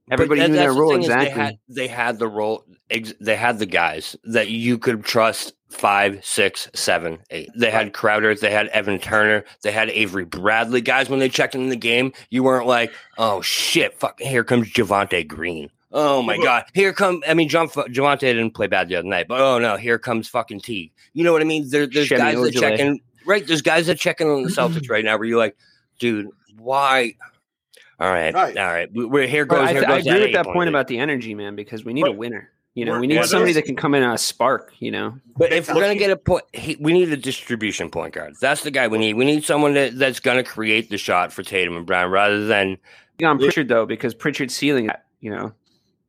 Everybody 0.09 0.41
that- 0.41 0.49
knew 0.49 0.55
their 0.55 0.73
the 0.73 0.79
role 0.79 0.95
exactly. 0.95 1.25
They 1.27 1.31
had, 1.41 1.57
they 1.67 1.87
had 1.87 2.19
the 2.19 2.27
role. 2.27 2.63
Ex- 2.89 3.13
they 3.19 3.35
had 3.35 3.59
the 3.59 3.65
guys 3.65 4.15
that 4.23 4.49
you 4.49 4.77
could 4.77 5.03
trust. 5.03 5.53
Five, 5.69 6.23
six, 6.23 6.69
seven, 6.73 7.19
eight. 7.29 7.49
They 7.53 7.69
had 7.69 7.91
Crowder. 7.91 8.33
They 8.33 8.51
had 8.51 8.67
Evan 8.67 8.99
Turner. 8.99 9.43
They 9.63 9.71
had 9.73 9.89
Avery 9.89 10.23
Bradley. 10.23 10.79
Guys, 10.79 11.09
when 11.09 11.19
they 11.19 11.27
checked 11.27 11.55
in 11.55 11.67
the 11.67 11.75
game, 11.75 12.13
you 12.29 12.41
weren't 12.41 12.67
like, 12.67 12.93
"Oh 13.17 13.41
shit, 13.41 13.93
fuck! 13.99 14.17
Here 14.21 14.45
comes 14.45 14.71
Javonte 14.71 15.27
Green." 15.27 15.69
Oh 15.91 16.21
my 16.21 16.37
god! 16.37 16.63
Here 16.73 16.93
come. 16.93 17.21
I 17.27 17.33
mean, 17.33 17.49
John 17.49 17.67
Javonte 17.67 18.21
didn't 18.21 18.51
play 18.51 18.67
bad 18.67 18.87
the 18.87 18.95
other 18.95 19.09
night, 19.09 19.27
but 19.27 19.41
oh 19.41 19.59
no, 19.59 19.75
here 19.75 19.99
comes 19.99 20.29
fucking 20.29 20.61
T. 20.61 20.93
You 21.11 21.25
know 21.25 21.33
what 21.33 21.41
I 21.41 21.45
mean? 21.45 21.69
There, 21.69 21.85
there's 21.85 22.07
guys 22.07 22.39
that 22.41 22.53
check 22.53 22.79
in. 22.79 23.01
Right, 23.25 23.45
there's 23.45 23.61
guys 23.61 23.87
that 23.87 23.99
check 23.99 24.21
in 24.21 24.27
on 24.27 24.43
the 24.43 24.49
Celtics 24.49 24.89
right 24.89 25.03
now. 25.03 25.17
Where 25.17 25.27
you're 25.27 25.37
like, 25.37 25.57
dude, 25.99 26.29
why? 26.57 27.15
All 27.99 28.09
right, 28.09 28.33
Right. 28.33 28.57
all 28.57 28.65
right. 28.67 28.89
We- 28.93 29.05
We're 29.05 29.27
here 29.27 29.45
But 29.45 29.55
goes. 29.55 29.67
I, 29.69 29.73
here 29.73 29.83
I 29.83 29.87
goes 29.97 30.07
agree 30.07 30.21
with 30.21 30.33
that 30.33 30.45
point 30.45 30.53
point 30.55 30.67
lead. 30.67 30.75
about 30.75 30.87
the 30.87 30.99
energy, 30.99 31.33
man, 31.33 31.55
because 31.55 31.83
we 31.83 31.93
need 31.93 32.05
a 32.07 32.11
winner. 32.11 32.51
You 32.75 32.85
know, 32.85 32.91
We're- 32.93 33.07
need 33.07 33.15
yeah, 33.15 33.23
somebody 33.23 33.53
that 33.53 33.63
can 33.63 33.75
come 33.75 33.95
in 33.95 34.03
on 34.03 34.13
a 34.13 34.17
spark. 34.19 34.71
You 34.79 34.91
know, 34.91 35.17
But 35.35 35.51
if 35.51 35.67
we're 35.67 35.81
gonna 35.81 35.95
get 35.95 36.11
a 36.11 36.15
point, 36.15 36.43
we 36.79 36.93
need 36.93 37.11
a 37.11 37.17
distribution 37.17 37.89
point 37.89 38.13
guard. 38.13 38.35
That's 38.39 38.61
the 38.61 38.69
guy 38.69 38.87
we 38.87 38.99
need. 38.99 39.15
We 39.15 39.25
need 39.25 39.43
someone 39.43 39.73
that, 39.73 39.97
that's 39.97 40.19
gonna 40.19 40.43
create 40.43 40.91
the 40.91 40.97
shot 40.99 41.33
for 41.33 41.41
Tatum 41.41 41.75
and 41.75 41.87
Brown 41.87 42.11
rather 42.11 42.45
than 42.45 42.77
on 43.23 43.39
Pritchard 43.39 43.67
though, 43.67 43.87
because 43.87 44.13
Pritchard's 44.13 44.53
ceiling, 44.55 44.91
you 45.21 45.31
know, 45.31 45.53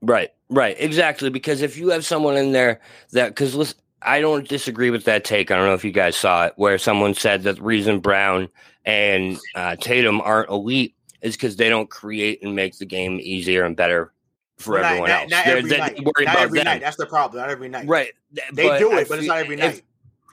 right, 0.02 0.28
right, 0.50 0.76
exactly. 0.78 1.30
Because 1.30 1.62
if 1.62 1.78
you 1.78 1.88
have 1.88 2.04
someone 2.04 2.36
in 2.36 2.52
there 2.52 2.80
that, 3.12 3.30
because 3.30 3.54
listen, 3.54 3.78
I 4.02 4.20
don't 4.20 4.46
disagree 4.46 4.90
with 4.90 5.04
that 5.04 5.24
take. 5.24 5.50
I 5.50 5.56
don't 5.56 5.64
know 5.64 5.72
if 5.74 5.86
you 5.86 5.90
guys 5.90 6.16
saw 6.16 6.44
it, 6.46 6.52
where 6.56 6.76
someone 6.76 7.14
said 7.14 7.44
that 7.44 7.56
the 7.56 7.62
reason 7.62 8.00
Brown 8.00 8.50
and 8.84 9.38
uh, 9.54 9.76
Tatum 9.76 10.20
aren't 10.20 10.50
elite 10.50 10.94
is 11.22 11.36
because 11.36 11.56
they 11.56 11.68
don't 11.68 11.90
create 11.90 12.42
and 12.42 12.54
make 12.54 12.78
the 12.78 12.86
game 12.86 13.18
easier 13.20 13.64
and 13.64 13.76
better 13.76 14.12
for 14.58 14.78
not- 14.80 14.86
everyone 14.86 15.08
not, 15.10 15.20
else. 15.22 15.30
Not 15.30 15.46
every 15.46 15.70
night. 15.78 15.98
Not 16.02 16.22
about 16.22 16.38
every 16.38 16.62
night. 16.62 16.80
That's 16.80 16.96
the 16.96 17.06
problem. 17.06 17.40
Not 17.40 17.50
every 17.50 17.68
night. 17.68 17.86
Right. 17.86 18.12
They 18.52 18.78
do 18.78 18.92
I 18.92 19.00
it, 19.00 19.08
but 19.08 19.18
it's 19.18 19.28
not 19.28 19.38
every 19.38 19.56
night. 19.56 19.82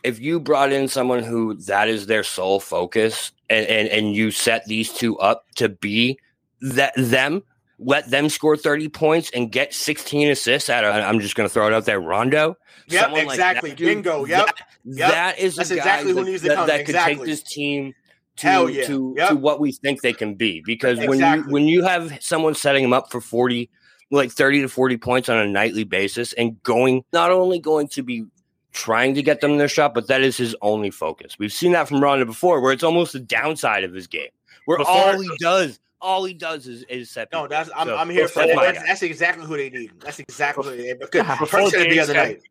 if 0.04 0.20
you 0.20 0.40
brought 0.40 0.72
in 0.72 0.88
someone 0.88 1.24
who 1.24 1.56
that 1.56 1.88
is 1.88 2.06
their 2.08 2.24
sole 2.24 2.60
focus 2.60 3.32
and, 3.50 3.66
and, 3.68 3.88
and 3.90 4.16
you 4.16 4.32
set 4.32 4.66
these 4.66 4.92
two 4.92 5.18
up 5.20 5.46
to 5.56 5.70
be 5.70 6.20
that 6.62 6.94
them, 6.98 7.44
let 7.78 8.10
them 8.10 8.30
score 8.30 8.56
30 8.58 8.90
points 8.90 9.30
and 9.34 9.52
get 9.52 9.74
16 9.74 10.30
assists 10.30 10.70
out 10.70 10.84
of 10.84 10.96
I'm 10.96 11.20
just 11.20 11.36
gonna 11.36 11.50
throw 11.50 11.68
it 11.68 11.74
out 11.74 11.86
there, 11.86 12.00
Rondo. 12.00 12.58
Yep, 12.88 13.02
someone 13.02 13.26
like 13.26 13.38
that, 13.38 13.52
exactly. 13.58 13.72
dude, 13.74 14.04
Bingo. 14.04 14.26
Yep. 14.26 14.46
that- 14.46 14.68
Yep. 14.88 15.12
That 15.12 15.40
is 15.40 15.56
That's 15.56 15.72
exactly 15.72 16.12
who 16.12 16.20
that, 16.24 16.26
needs 16.26 16.42
to 16.44 16.50
that, 16.50 16.56
come. 16.56 16.68
that 16.68 16.86
could 16.86 16.96
take 16.96 17.22
this 17.24 17.42
team 17.42 17.96
to 18.38 18.68
yeah. 18.68 18.86
to, 18.86 19.16
Yep. 19.18 19.30
to 19.30 19.36
what 19.36 19.60
we 19.60 19.72
think 19.72 20.02
they 20.02 20.14
can 20.14 20.36
be. 20.36 20.62
Because 20.66 21.00
when 21.00 21.20
you 21.20 21.44
when 21.50 21.68
you 21.68 21.84
have 21.84 22.18
someone 22.22 22.56
setting 22.56 22.84
them 22.84 22.94
up 22.94 23.12
for 23.12 23.22
40 23.22 23.70
like 24.12 24.32
30 24.32 24.62
to 24.62 24.70
40 24.70 24.98
points 24.98 25.30
on 25.30 25.38
a 25.38 25.48
nightly 25.48 25.84
basis 25.84 26.34
and 26.34 26.62
going 26.64 27.04
not 27.12 27.32
only 27.32 27.60
going 27.60 27.88
to 27.90 28.04
be 28.04 28.26
trying 28.72 29.16
to 29.16 29.24
get 29.24 29.42
them 29.42 29.52
in 29.52 29.58
their 29.58 29.68
shot, 29.68 29.94
but 29.94 30.08
that 30.08 30.22
is 30.22 30.38
his 30.38 30.56
only 30.62 30.92
focus. 30.92 31.38
We've 31.40 31.52
seen 31.54 31.72
that 31.72 31.88
from 31.88 32.02
Rondo 32.02 32.26
before, 32.26 32.60
where 32.62 32.72
it's 32.74 32.84
almost 32.84 33.14
the 33.14 33.20
downside 33.20 33.84
of 33.84 33.94
his 33.94 34.06
game, 34.08 34.30
where 34.66 34.78
Before- 34.78 34.94
all 34.94 35.20
he 35.20 35.30
does, 35.40 35.80
all 36.02 36.24
he 36.26 36.34
does 36.34 36.68
is, 36.68 36.84
is 36.84 37.10
set. 37.10 37.30
No, 37.32 37.48
that's. 37.48 37.70
I'm, 37.76 37.88
So, 37.88 37.96
I'm 37.96 38.10
here 38.10 38.28
for 38.28 38.40
that's 38.40 38.54
that. 38.54 38.74
That's, 38.76 38.88
that's 38.88 39.02
exactly 39.02 39.46
who 39.46 39.58
they 39.58 39.70
need. 39.70 39.92
That's 40.02 40.20
exactly 40.20 40.66
who 40.66 40.78
they 40.78 40.84
need. 40.84 41.00
Because 41.00 41.26
Before 41.40 41.62
Kurt 41.62 41.72
said 41.72 41.88
it 41.88 41.90
the 41.90 42.00
other 42.00 42.14
night. 42.14 42.42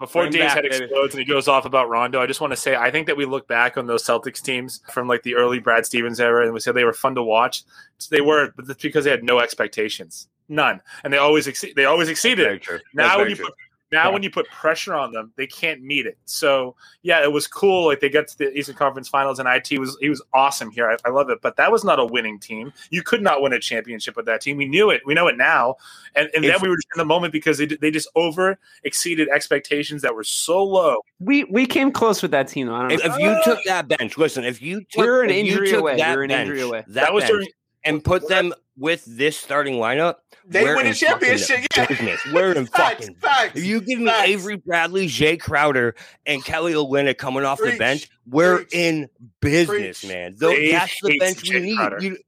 Before 0.00 0.22
Bring 0.22 0.32
Dave's 0.32 0.44
back, 0.46 0.54
head 0.56 0.70
baby. 0.70 0.84
explodes 0.84 1.14
and 1.14 1.20
he 1.20 1.24
goes 1.24 1.46
off 1.46 1.64
about 1.66 1.88
Rondo, 1.88 2.20
I 2.20 2.26
just 2.26 2.40
want 2.40 2.52
to 2.52 2.56
say 2.56 2.74
I 2.74 2.90
think 2.90 3.06
that 3.06 3.16
we 3.16 3.24
look 3.24 3.46
back 3.46 3.76
on 3.76 3.86
those 3.86 4.02
Celtics 4.04 4.42
teams 4.42 4.80
from 4.90 5.06
like 5.06 5.22
the 5.22 5.34
early 5.36 5.60
Brad 5.60 5.86
Stevens 5.86 6.18
era 6.20 6.44
and 6.44 6.52
we 6.52 6.60
said 6.60 6.74
they 6.74 6.84
were 6.84 6.92
fun 6.92 7.14
to 7.14 7.22
watch. 7.22 7.62
They 8.10 8.20
were, 8.20 8.52
but 8.56 8.66
that's 8.66 8.82
because 8.82 9.04
they 9.04 9.10
had 9.10 9.22
no 9.22 9.38
expectations, 9.38 10.28
none, 10.48 10.80
and 11.04 11.12
they 11.12 11.18
always 11.18 11.46
exceed. 11.46 11.74
They 11.76 11.84
always 11.84 12.08
exceeded. 12.08 12.44
Very 12.44 12.56
it. 12.56 12.62
true. 12.62 12.80
That's 12.94 13.08
Now 13.08 13.18
when 13.18 13.30
you 13.30 13.36
true. 13.36 13.44
put 13.46 13.54
now 13.94 14.04
Yeah. 14.08 14.12
when 14.12 14.22
you 14.22 14.30
put 14.30 14.46
pressure 14.48 14.94
on 14.94 15.12
them, 15.12 15.32
they 15.36 15.46
can't 15.46 15.82
meet 15.82 16.04
it. 16.06 16.18
So 16.26 16.74
yeah, 17.02 17.22
it 17.22 17.32
was 17.32 17.46
cool. 17.46 17.86
Like 17.86 18.00
they 18.00 18.08
got 18.10 18.28
to 18.28 18.38
the 18.38 18.52
Eastern 18.52 18.74
Conference 18.74 19.08
Finals, 19.08 19.38
and 19.38 19.48
it 19.48 19.78
was 19.78 19.96
he 20.00 20.08
was 20.10 20.20
awesome 20.34 20.70
here. 20.70 20.90
I, 20.90 20.96
I 21.08 21.10
love 21.12 21.30
it, 21.30 21.38
but 21.40 21.56
that 21.56 21.70
was 21.72 21.84
not 21.84 21.98
a 21.98 22.04
winning 22.04 22.38
team. 22.38 22.72
You 22.90 23.02
could 23.02 23.22
not 23.22 23.40
win 23.40 23.52
a 23.52 23.60
championship 23.60 24.16
with 24.16 24.26
that 24.26 24.40
team. 24.40 24.56
We 24.56 24.66
knew 24.66 24.90
it. 24.90 25.00
We 25.06 25.14
know 25.14 25.28
it 25.28 25.36
now, 25.36 25.76
and 26.14 26.28
and 26.34 26.44
then 26.44 26.60
we 26.60 26.68
were 26.68 26.74
in 26.74 26.98
the 26.98 27.04
moment 27.04 27.32
because 27.32 27.58
they 27.58 27.66
they 27.66 27.90
just 27.90 28.08
over 28.14 28.58
exceeded 28.82 29.28
expectations 29.28 30.02
that 30.02 30.14
were 30.14 30.24
so 30.24 30.62
low. 30.62 30.96
we 31.20 31.44
we 31.44 31.66
came 31.66 31.92
close 31.92 32.20
with 32.20 32.32
that 32.32 32.48
team. 32.48 32.66
Though. 32.66 32.74
I 32.74 32.80
don't 32.88 32.92
If, 32.92 33.04
know. 33.04 33.14
if 33.14 33.20
you 33.20 33.40
took 33.44 33.64
that 33.64 33.88
bench, 33.88 34.18
listen, 34.18 34.44
if 34.44 34.60
you 34.60 34.80
took, 34.90 35.04
We're 35.04 35.22
an 35.24 35.30
if 35.30 35.36
you 35.46 35.52
injury 35.52 35.68
took 35.70 35.80
away. 35.80 35.96
that 35.96 36.16
We're 36.16 36.24
an 36.24 36.30
injury 36.30 36.60
away. 36.62 36.84
That, 36.88 36.94
That 37.06 37.14
was 37.14 37.22
bench 37.22 37.32
during 37.32 37.48
and 37.84 38.02
put 38.02 38.28
them 38.28 38.52
with 38.76 39.04
this 39.04 39.36
starting 39.36 39.74
lineup, 39.74 40.16
They 40.46 40.64
win 40.64 40.86
a 40.86 40.88
in 40.88 40.94
fucking 40.94 40.94
championship. 40.94 41.66
Yeah. 41.76 41.86
business. 41.86 42.20
We're 42.32 42.52
in 42.52 42.66
Facts. 42.66 43.00
fucking. 43.06 43.14
Facts. 43.16 43.56
If 43.58 43.64
you 43.64 43.80
give 43.80 43.98
me 44.00 44.06
Facts. 44.06 44.28
Avery 44.28 44.56
Bradley, 44.56 45.06
Jae 45.06 45.38
Crowder, 45.40 45.94
and 46.26 46.44
Kelly 46.44 46.72
Olynyk 46.74 47.16
coming 47.18 47.44
off 47.44 47.58
the 47.60 47.76
bench, 47.78 48.08
we're 48.26 48.58
Preach. 48.58 48.74
in 48.74 49.08
business, 49.40 50.00
Preach. 50.00 50.12
man. 50.12 50.34
Though 50.36 50.48
that's 50.70 51.00
the 51.02 51.10
hates 51.12 51.18
bench 51.42 51.50
we 51.50 51.60
need. 51.60 51.78
You, 52.02 52.18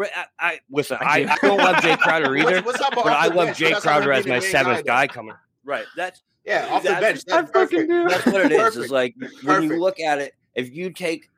I, 0.00 0.24
I 0.38 0.60
listen. 0.70 0.96
I 1.00 1.04
I, 1.04 1.22
do. 1.24 1.28
I 1.30 1.36
don't 1.42 1.58
love 1.58 1.76
Jae 1.76 1.98
Crowder 1.98 2.36
either, 2.38 2.62
What's, 2.62 2.80
what's 2.80 2.94
but 2.94 3.06
I 3.06 3.26
love 3.26 3.46
bench? 3.48 3.58
Jae 3.58 3.80
Crowder 3.80 4.12
as 4.12 4.26
my 4.26 4.38
seventh 4.38 4.78
though. 4.78 4.82
guy 4.84 5.06
coming. 5.06 5.34
Right. 5.64 5.84
That's 5.96 6.22
Yeah, 6.44 6.66
off 6.70 6.82
the 6.82 6.88
That's- 6.88 7.24
bench. 7.24 7.24
I 7.30 7.42
That's 7.42 7.52
fucking 7.52 7.88
perfect. 7.88 7.90
do. 7.90 8.08
that's 8.08 8.26
what 8.26 8.46
it 8.46 8.52
is. 8.52 8.58
Perfect. 8.58 8.82
It's 8.84 8.90
like 8.92 9.14
when 9.20 9.30
Perfect. 9.44 9.72
you 9.72 9.80
look 9.80 10.00
at 10.00 10.18
it, 10.18 10.34
if 10.54 10.74
you 10.74 10.90
take 10.90 11.28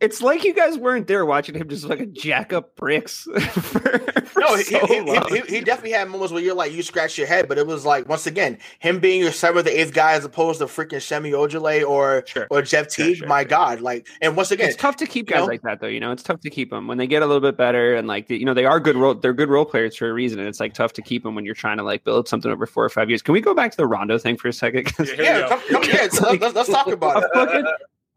It's 0.00 0.22
like 0.22 0.44
you 0.44 0.54
guys 0.54 0.78
weren't 0.78 1.06
there 1.06 1.26
watching 1.26 1.54
him 1.54 1.68
just 1.68 1.84
like 1.84 2.00
a 2.00 2.06
jack 2.06 2.54
up 2.54 2.74
bricks. 2.74 3.24
for, 3.24 3.80
for 4.24 4.40
No, 4.40 4.56
he, 4.56 4.62
so 4.64 4.86
he, 4.86 4.94
he, 4.94 5.00
long. 5.02 5.26
he, 5.28 5.40
he 5.40 5.60
definitely 5.60 5.90
had 5.92 6.08
moments 6.08 6.32
where 6.32 6.42
you're 6.42 6.54
like 6.54 6.72
you 6.72 6.82
scratch 6.82 7.18
your 7.18 7.26
head, 7.26 7.48
but 7.48 7.58
it 7.58 7.66
was 7.66 7.84
like 7.84 8.08
once 8.08 8.26
again 8.26 8.56
him 8.78 8.98
being 8.98 9.20
your 9.20 9.30
seventh 9.32 9.66
or 9.66 9.70
eighth 9.70 9.92
guy 9.92 10.12
as 10.12 10.24
opposed 10.24 10.60
to 10.60 10.66
freaking 10.66 11.02
Semi 11.02 11.32
Ojeleye 11.32 11.86
or 11.86 12.24
Sure. 12.26 12.46
or 12.50 12.62
Jeff 12.62 12.90
Sure, 12.90 13.06
Teague. 13.06 13.16
sure, 13.18 13.28
my 13.28 13.42
sure. 13.42 13.48
God, 13.50 13.80
like 13.82 14.06
and 14.22 14.36
once 14.36 14.50
again, 14.50 14.68
it's 14.68 14.76
tough 14.78 14.96
to 14.96 15.06
keep 15.06 15.26
guys 15.28 15.40
know? 15.40 15.46
like 15.46 15.60
that 15.62 15.80
though. 15.80 15.86
You 15.86 16.00
know, 16.00 16.12
it's 16.12 16.22
tough 16.22 16.40
to 16.40 16.50
keep 16.50 16.70
them 16.70 16.86
when 16.86 16.96
they 16.96 17.06
get 17.06 17.22
a 17.22 17.26
little 17.26 17.42
bit 17.42 17.58
better 17.58 17.94
and 17.94 18.08
like 18.08 18.30
you 18.30 18.44
know 18.46 18.54
they 18.54 18.64
are 18.64 18.80
good 18.80 18.96
role. 18.96 19.14
They're 19.14 19.34
good 19.34 19.50
role 19.50 19.66
players 19.66 19.96
for 19.96 20.08
a 20.08 20.12
reason. 20.14 20.38
And 20.38 20.48
it's 20.48 20.60
like 20.60 20.72
tough 20.72 20.94
to 20.94 21.02
keep 21.02 21.24
them 21.24 21.34
when 21.34 21.44
you're 21.44 21.54
trying 21.54 21.76
to 21.76 21.82
like 21.82 22.04
build 22.04 22.26
something 22.26 22.50
over 22.50 22.64
four 22.64 22.84
or 22.84 22.88
five 22.88 23.10
years. 23.10 23.20
Can 23.20 23.34
we 23.34 23.42
go 23.42 23.52
back 23.54 23.70
to 23.72 23.76
the 23.76 23.86
Rondo 23.86 24.16
thing 24.16 24.38
for 24.38 24.48
a 24.48 24.52
second? 24.54 24.90
Here 24.96 25.14
yeah, 25.18 25.46
come, 25.48 25.60
come 25.68 25.82
here. 25.82 25.92
Let's, 26.00 26.20
like- 26.22 26.40
let's, 26.40 26.54
let's 26.54 26.70
talk 26.70 26.86
about 26.86 27.22
it. 27.34 27.66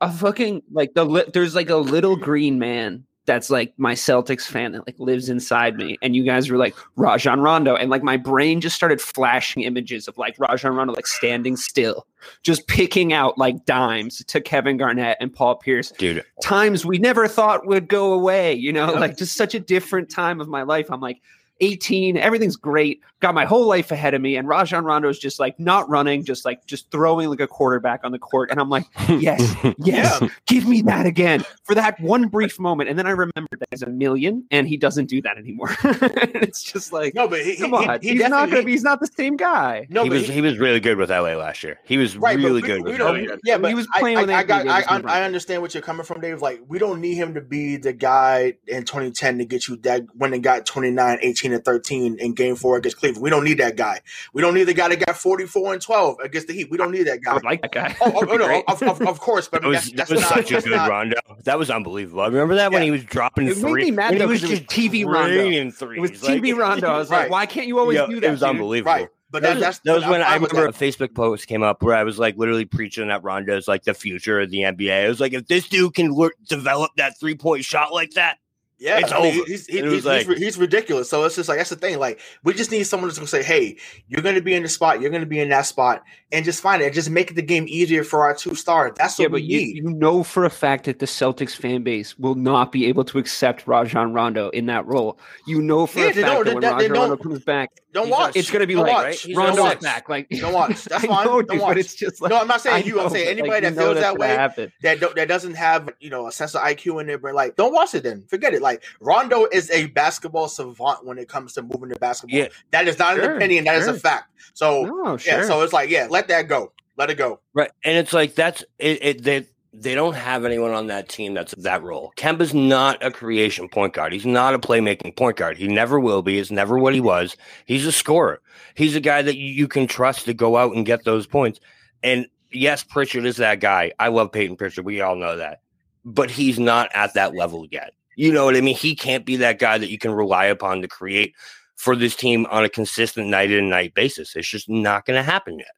Fucking, 0.07 0.15
a 0.15 0.19
fucking 0.19 0.63
like 0.71 0.93
the 0.93 1.05
li- 1.05 1.29
there's 1.33 1.55
like 1.55 1.69
a 1.69 1.77
little 1.77 2.15
green 2.15 2.59
man 2.59 3.05
that's 3.25 3.49
like 3.49 3.73
my 3.77 3.93
Celtics 3.93 4.43
fan 4.43 4.73
that 4.73 4.85
like 4.85 4.99
lives 4.99 5.29
inside 5.29 5.77
me, 5.77 5.97
and 6.01 6.15
you 6.15 6.23
guys 6.23 6.49
were 6.49 6.57
like 6.57 6.75
Rajon 6.97 7.39
Rondo, 7.39 7.75
and 7.75 7.89
like 7.89 8.03
my 8.03 8.17
brain 8.17 8.59
just 8.59 8.75
started 8.75 8.99
flashing 8.99 9.63
images 9.63 10.07
of 10.07 10.17
like 10.17 10.35
Rajon 10.37 10.75
Rondo 10.75 10.93
like 10.93 11.07
standing 11.07 11.55
still, 11.55 12.05
just 12.41 12.67
picking 12.67 13.13
out 13.13 13.37
like 13.37 13.65
dimes 13.65 14.23
to 14.25 14.41
Kevin 14.41 14.75
Garnett 14.75 15.17
and 15.21 15.33
Paul 15.33 15.55
Pierce, 15.55 15.91
dude. 15.91 16.23
times 16.41 16.85
we 16.85 16.97
never 16.97 17.27
thought 17.27 17.65
would 17.65 17.87
go 17.87 18.11
away. 18.11 18.53
You 18.53 18.73
know, 18.73 18.93
like 18.93 19.17
just 19.17 19.37
such 19.37 19.55
a 19.55 19.59
different 19.59 20.09
time 20.09 20.41
of 20.41 20.47
my 20.47 20.63
life. 20.63 20.91
I'm 20.91 21.01
like. 21.01 21.21
18, 21.59 22.17
everything's 22.17 22.55
great. 22.55 23.01
Got 23.19 23.35
my 23.35 23.45
whole 23.45 23.65
life 23.65 23.91
ahead 23.91 24.13
of 24.13 24.21
me, 24.21 24.35
and 24.35 24.47
Rajon 24.47 24.83
Rondo 24.83 25.07
is 25.07 25.17
just 25.17 25.39
like 25.39 25.57
not 25.59 25.87
running, 25.89 26.25
just 26.25 26.43
like 26.43 26.65
just 26.65 26.91
throwing 26.91 27.29
like 27.29 27.39
a 27.39 27.47
quarterback 27.47 28.01
on 28.03 28.11
the 28.11 28.19
court. 28.19 28.51
And 28.51 28.59
I'm 28.59 28.69
like, 28.69 28.85
yes, 29.07 29.55
yes, 29.77 30.21
give 30.45 30.67
me 30.67 30.81
that 30.81 31.05
again 31.05 31.45
for 31.63 31.73
that 31.75 31.97
one 32.01 32.27
brief 32.27 32.59
moment. 32.59 32.89
And 32.89 32.99
then 32.99 33.07
I 33.07 33.11
remembered 33.11 33.59
that 33.59 33.67
he's 33.71 33.81
a 33.81 33.89
million, 33.89 34.45
and 34.51 34.67
he 34.67 34.75
doesn't 34.75 35.05
do 35.05 35.21
that 35.21 35.37
anymore. 35.37 35.69
it's 35.83 36.61
just 36.63 36.91
like, 36.91 37.15
No, 37.15 37.27
but 37.29 37.41
he, 37.41 37.55
come 37.55 37.69
he, 37.71 37.75
on, 37.77 38.01
he, 38.01 38.09
he 38.09 38.13
he's 38.17 38.27
not 38.29 38.49
gonna 38.49 38.63
be. 38.63 38.71
He's 38.71 38.83
not 38.83 38.99
the 38.99 39.07
same 39.07 39.37
guy. 39.37 39.87
No, 39.89 40.03
he 40.03 40.09
but 40.09 40.17
was 40.17 40.27
he 40.27 40.41
was 40.41 40.57
really 40.57 40.81
good 40.81 40.97
with 40.97 41.09
LA 41.09 41.35
last 41.35 41.63
year. 41.63 41.79
He 41.85 41.97
was 41.97 42.17
Right, 42.17 42.37
really 42.37 42.61
we- 42.61 42.67
good 42.67 42.83
we 42.83 42.91
with 42.91 42.99
LA. 42.99 43.35
Yeah, 43.45 43.57
but 43.57 43.69
He 43.69 43.75
was 43.75 43.87
playing 43.97 44.17
I, 44.17 44.21
with 44.21 44.29
I, 44.31 44.43
got, 44.43 44.67
I, 44.67 44.81
I, 44.81 45.19
I 45.19 45.23
understand 45.23 45.61
what 45.61 45.73
you're 45.73 45.83
coming 45.83 46.05
from, 46.05 46.19
Dave. 46.19 46.41
Like, 46.41 46.61
we 46.67 46.77
don't 46.77 46.99
need 46.99 47.15
him 47.15 47.35
to 47.35 47.41
be 47.41 47.77
the 47.77 47.93
guy 47.93 48.55
in 48.67 48.83
2010 48.83 49.37
to 49.37 49.45
get 49.45 49.67
you 49.69 49.77
that 49.77 50.03
when 50.13 50.31
they 50.31 50.39
got 50.39 50.65
29, 50.65 51.19
18, 51.21 51.42
and 51.51 51.65
13 51.65 52.19
in 52.19 52.33
Game 52.33 52.55
Four 52.55 52.77
against 52.77 52.97
Cleveland. 52.97 53.21
We 53.23 53.29
don't 53.29 53.43
need 53.43 53.57
that 53.57 53.75
guy. 53.75 53.99
We 54.33 54.41
don't 54.41 54.53
need 54.53 54.63
the 54.65 54.73
guy 54.73 54.87
that 54.87 55.05
got 55.05 55.17
44 55.17 55.73
and 55.73 55.81
12 55.81 56.19
against 56.23 56.47
the 56.47 56.53
Heat. 56.53 56.71
We 56.71 56.77
don't 56.77 56.91
need 56.91 57.03
that 57.07 57.21
guy. 57.21 57.33
would 57.33 57.43
like 57.43 57.61
that 57.63 57.71
guy. 57.73 57.95
Oh, 57.99 58.13
oh, 58.15 58.25
That'd 58.25 58.39
no, 58.39 58.63
of, 58.67 58.83
of, 58.83 59.01
of 59.01 59.19
course, 59.19 59.49
but 59.49 59.65
I 59.65 59.67
That 59.67 59.67
was, 59.69 59.91
that's, 59.91 59.91
that's 59.91 60.09
that 60.09 60.15
was 60.15 60.21
not, 60.21 60.33
such 60.35 60.51
a 60.51 60.61
good 60.69 60.75
not- 60.77 60.89
Rondo. 60.89 61.17
That 61.43 61.59
was 61.59 61.69
unbelievable. 61.69 62.23
Remember 62.23 62.55
that 62.55 62.71
when 62.71 62.83
he 62.83 62.91
was 62.91 63.03
dropping 63.03 63.47
It 63.47 63.57
made 63.57 63.69
three? 63.69 63.83
me 63.85 63.91
mad 63.91 64.11
when 64.11 64.17
he 64.19 64.23
it 64.23 64.27
was 64.27 64.39
just 64.41 64.63
TV 64.67 65.05
Rondo. 65.05 65.71
threes. 65.71 65.97
It 65.97 65.99
was 65.99 66.23
Like, 66.23 66.41
TV 66.41 66.55
Rondo. 66.55 66.87
I 66.87 66.97
was 66.99 67.09
Right. 67.09 67.23
like, 67.23 67.31
why 67.31 67.45
can't 67.47 67.67
you 67.67 67.79
always 67.79 67.97
yo, 67.97 68.07
do 68.07 68.19
that? 68.21 68.27
It 68.27 68.31
was 68.31 68.39
dude? 68.41 68.49
unbelievable. 68.49 68.91
Right, 68.93 69.09
but 69.31 69.41
that, 69.41 69.59
that's 69.59 69.79
That 69.79 69.95
was 69.95 70.03
I'm 70.03 70.11
when 70.11 70.21
I 70.21 70.25
fine 70.33 70.41
with 70.43 70.51
remember 70.53 70.71
that. 70.71 70.81
a 70.81 70.85
Facebook 70.85 71.15
post 71.15 71.47
came 71.47 71.63
up 71.63 71.81
where 71.81 71.95
I 71.95 72.03
was 72.03 72.19
like 72.19 72.37
literally 72.37 72.65
preaching 72.65 73.07
that 73.07 73.23
Rondo 73.23 73.57
is 73.57 73.67
like 73.67 73.83
the 73.83 73.93
future 73.95 74.39
of 74.39 74.51
the 74.51 74.59
NBA. 74.59 75.05
I 75.05 75.07
was 75.09 75.19
like, 75.19 75.33
if 75.33 75.47
this 75.47 75.67
dude 75.67 75.95
can 75.95 76.13
work, 76.15 76.33
develop 76.47 76.91
that 76.97 77.19
three 77.19 77.35
point 77.35 77.65
shot 77.65 77.91
like 77.93 78.11
that, 78.11 78.37
Yeah, 78.83 78.99
It's 78.99 79.13
I 79.13 79.21
mean, 79.21 79.35
over. 79.39 79.45
He's, 79.47 79.67
It 79.69 79.85
he's, 79.85 80.05
like- 80.05 80.27
he's, 80.27 80.37
he's 80.37 80.57
ridiculous. 80.57 81.09
So 81.09 81.23
it's 81.23 81.35
just 81.37 81.47
like 81.47 81.57
that's 81.57 81.69
the 81.69 81.77
thing. 81.77 81.99
Like 81.99 82.19
we 82.43 82.53
just 82.53 82.69
need 82.69 82.83
someone 82.83 83.07
that's 83.07 83.17
gonna 83.17 83.27
say, 83.29 83.41
"Hey, 83.41 83.77
you're 84.09 84.21
gonna 84.21 84.41
be 84.41 84.53
in 84.53 84.61
the 84.63 84.67
spot. 84.67 84.99
You're 84.99 85.09
gonna 85.09 85.25
be 85.25 85.39
in 85.39 85.47
that 85.49 85.61
spot," 85.61 86.03
and 86.33 86.43
just 86.43 86.61
find 86.61 86.81
it. 86.81 86.93
Just 86.93 87.09
make 87.09 87.33
the 87.33 87.41
game 87.41 87.65
easier 87.69 88.03
for 88.03 88.23
our 88.23 88.35
two 88.35 88.55
stars. 88.55 88.91
That's 88.97 89.17
what 89.17 89.29
yeah, 89.29 89.33
we 89.35 89.41
you, 89.41 89.57
need. 89.59 89.75
you 89.77 89.89
know 89.89 90.21
for 90.21 90.43
a 90.43 90.49
fact 90.49 90.83
that 90.85 90.99
the 90.99 91.05
Celtics 91.05 91.55
fan 91.55 91.83
base 91.83 92.19
will 92.19 92.35
not 92.35 92.73
be 92.73 92.85
able 92.87 93.05
to 93.05 93.19
accept 93.19 93.65
Rajon 93.67 94.11
Rondo 94.13 94.49
in 94.49 94.65
that 94.65 94.85
role. 94.85 95.17
You 95.47 95.61
know 95.61 95.85
for 95.85 95.99
Yeah, 95.99 96.05
a 96.07 96.13
fact 96.13 96.17
don't- 96.25 96.45
that 96.45 96.53
when 96.55 96.61
they- 96.61 96.67
they 96.67 96.73
Rajon 96.73 96.91
Rondo 96.91 97.15
don't- 97.15 97.23
comes 97.23 97.43
back, 97.45 97.69
Don't 97.93 98.09
watch. 98.09 98.35
It's 98.35 98.49
gonna 98.51 98.67
be 98.67 98.73
Don't 98.73 98.83
like 98.83 98.91
watch. 98.93 99.03
right? 99.05 99.15
He's 99.19 99.37
Rondo 99.37 99.61
watch. 99.63 99.79
back. 99.79 100.09
Like 100.09 100.27
Don't 100.29 100.51
watch. 100.53 100.83
That's 100.85 101.05
fine. 101.05 101.25
know, 101.25 101.41
Don't 101.41 101.49
dude, 101.49 101.61
watch. 101.61 101.69
But 101.71 101.77
it's 101.77 101.95
just 101.95 102.21
like 102.21 102.29
No, 102.31 102.39
I'm 102.39 102.47
not 102.47 102.59
saying 102.61 102.83
I 102.83 102.87
you. 102.87 102.99
I'm 102.99 103.09
saying 103.09 103.27
anybody 103.27 103.49
like, 103.67 103.75
that 103.75 103.75
feels 103.75 103.99
that 103.99 104.17
way 104.17 104.27
happen. 104.29 104.71
that 104.81 104.99
don't, 104.99 105.15
that 105.15 105.27
doesn't 105.27 105.53
have 105.53 105.89
you 105.99 106.09
know 106.09 106.27
a 106.27 106.31
sense 106.31 106.55
of 106.55 106.61
IQ 106.61 106.99
in 107.01 107.07
their 107.07 107.17
brain. 107.19 107.35
Like, 107.35 107.55
don't 107.55 107.73
watch 107.73 107.93
it 107.93 108.03
then. 108.03 108.23
Forget 108.27 108.53
it. 108.53 108.61
Like 108.61 108.83
Rondo 108.99 109.45
is 109.51 109.69
a 109.71 109.85
basketball 109.87 110.47
savant 110.49 111.05
when 111.05 111.17
it 111.19 111.29
comes 111.29 111.53
to 111.53 111.61
moving 111.61 111.89
the 111.89 111.99
basketball. 111.99 112.37
Yeah. 112.39 112.47
That 112.71 112.87
is 112.87 112.97
not 112.99 113.15
Sure, 113.15 113.29
an 113.31 113.37
opinion. 113.37 113.65
That 113.65 113.75
is 113.77 113.85
sure. 113.85 113.95
a 113.95 113.99
fact. 113.99 114.31
So 114.53 114.83
No, 114.85 115.17
sure. 115.17 115.33
yeah. 115.41 115.45
So 115.45 115.61
it's 115.61 115.73
like 115.73 115.89
yeah, 115.89 116.07
let 116.09 116.27
that 116.29 116.47
go. 116.47 116.73
Let 116.97 117.09
it 117.09 117.15
go. 117.17 117.39
Right. 117.53 117.71
And 117.83 117.97
it's 117.97 118.13
like 118.13 118.35
that's 118.35 118.63
it, 118.79 119.03
it 119.03 119.23
they 119.23 119.47
they 119.73 119.95
don't 119.95 120.13
have 120.13 120.45
anyone 120.45 120.71
on 120.71 120.87
that 120.87 121.09
team 121.09 121.33
that's 121.33 121.55
that 121.55 121.81
role. 121.81 122.13
Kemba's 122.15 122.53
not 122.53 123.03
a 123.03 123.09
creation 123.09 123.67
point 123.67 123.93
guard. 123.93 124.13
He's 124.13 124.25
not 124.25 124.53
a 124.53 124.59
playmaking 124.59 125.15
point 125.15 125.37
guard. 125.37 125.57
He 125.57 125.67
never 125.67 125.99
will 125.99 126.21
be. 126.21 126.37
It's 126.37 126.51
never 126.51 126.77
what 126.77 126.93
he 126.93 127.01
was. 127.01 127.35
He's 127.65 127.85
a 127.85 127.91
scorer. 127.91 128.39
He's 128.75 128.95
a 128.95 128.99
guy 128.99 129.23
that 129.23 129.35
you, 129.35 129.67
can 129.67 129.87
trust 129.87 130.25
to 130.25 130.33
go 130.33 130.57
out 130.57 130.75
and 130.75 130.85
get 130.85 131.05
those 131.05 131.25
points. 131.25 131.59
And 132.03 132.27
yes, 132.51 132.83
Pritchard 132.83 133.25
is 133.25 133.37
that 133.37 133.59
guy. 133.59 133.91
I 133.97 134.09
love 134.09 134.31
Peyton 134.31 134.57
Pritchard. 134.57 134.85
We 134.85 135.01
all 135.01 135.15
know 135.15 135.37
that. 135.37 135.61
But 136.05 136.29
he's 136.29 136.59
not 136.59 136.91
at 136.93 137.15
that 137.15 137.33
level 137.33 137.65
yet. 137.71 137.93
You 138.15 138.31
know 138.31 138.45
what 138.45 138.55
I 138.55 138.61
mean? 138.61 138.75
He 138.75 138.95
can't 138.95 139.25
be 139.25 139.37
that 139.37 139.57
guy 139.57 139.79
that 139.79 139.89
you 139.89 139.97
can 139.97 140.11
rely 140.11 140.45
upon 140.45 140.81
to 140.81 140.87
create 140.87 141.33
for 141.75 141.95
this 141.95 142.15
team 142.15 142.45
on 142.51 142.63
a 142.63 142.69
consistent 142.69 143.27
night 143.27 143.49
in 143.49 143.57
and 143.57 143.69
night 143.69 143.95
basis. 143.95 144.35
It's 144.35 144.47
just 144.47 144.69
not 144.69 145.05
going 145.05 145.17
to 145.17 145.23
happen 145.23 145.57
yet. 145.57 145.71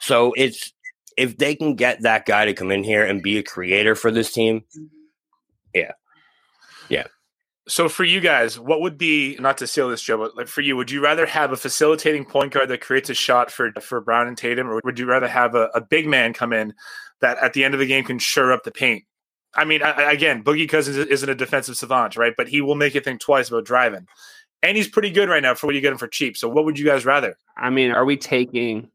So 0.00 0.32
it's 0.36 0.72
if 1.16 1.38
they 1.38 1.54
can 1.54 1.74
get 1.74 2.02
that 2.02 2.26
guy 2.26 2.44
to 2.44 2.54
come 2.54 2.70
in 2.70 2.84
here 2.84 3.04
and 3.04 3.22
be 3.22 3.38
a 3.38 3.42
creator 3.42 3.94
for 3.94 4.10
this 4.10 4.32
team, 4.32 4.64
yeah, 5.74 5.92
yeah. 6.88 7.04
So 7.68 7.88
for 7.88 8.04
you 8.04 8.20
guys, 8.20 8.60
what 8.60 8.80
would 8.80 8.96
be 8.96 9.36
not 9.40 9.58
to 9.58 9.66
seal 9.66 9.88
this, 9.88 10.00
Joe, 10.02 10.18
but 10.18 10.36
like 10.36 10.46
for 10.46 10.60
you, 10.60 10.76
would 10.76 10.90
you 10.90 11.02
rather 11.02 11.26
have 11.26 11.50
a 11.50 11.56
facilitating 11.56 12.24
point 12.24 12.52
guard 12.52 12.68
that 12.68 12.80
creates 12.80 13.10
a 13.10 13.14
shot 13.14 13.50
for 13.50 13.72
for 13.80 14.00
Brown 14.00 14.28
and 14.28 14.38
Tatum, 14.38 14.68
or 14.68 14.80
would 14.84 14.98
you 14.98 15.06
rather 15.06 15.26
have 15.28 15.54
a, 15.54 15.68
a 15.74 15.80
big 15.80 16.06
man 16.06 16.32
come 16.32 16.52
in 16.52 16.74
that 17.20 17.38
at 17.38 17.54
the 17.54 17.64
end 17.64 17.74
of 17.74 17.80
the 17.80 17.86
game 17.86 18.04
can 18.04 18.18
sure 18.18 18.52
up 18.52 18.62
the 18.62 18.70
paint? 18.70 19.04
I 19.54 19.64
mean, 19.64 19.82
I, 19.82 19.90
I- 19.90 20.12
again, 20.12 20.44
Boogie 20.44 20.68
Cousins 20.68 20.96
isn't 20.96 21.28
a 21.28 21.34
defensive 21.34 21.76
savant, 21.76 22.16
right? 22.16 22.34
But 22.36 22.48
he 22.48 22.60
will 22.60 22.74
make 22.76 22.94
you 22.94 23.00
think 23.00 23.20
twice 23.20 23.48
about 23.48 23.64
driving, 23.64 24.06
and 24.62 24.76
he's 24.76 24.86
pretty 24.88 25.10
good 25.10 25.28
right 25.28 25.42
now 25.42 25.54
for 25.54 25.66
what 25.66 25.74
you 25.74 25.80
get 25.80 25.92
him 25.92 25.98
for 25.98 26.08
cheap. 26.08 26.36
So 26.36 26.48
what 26.48 26.64
would 26.66 26.78
you 26.78 26.84
guys 26.84 27.04
rather? 27.04 27.36
I 27.56 27.70
mean, 27.70 27.90
are 27.90 28.04
we 28.04 28.16
taking 28.16 28.90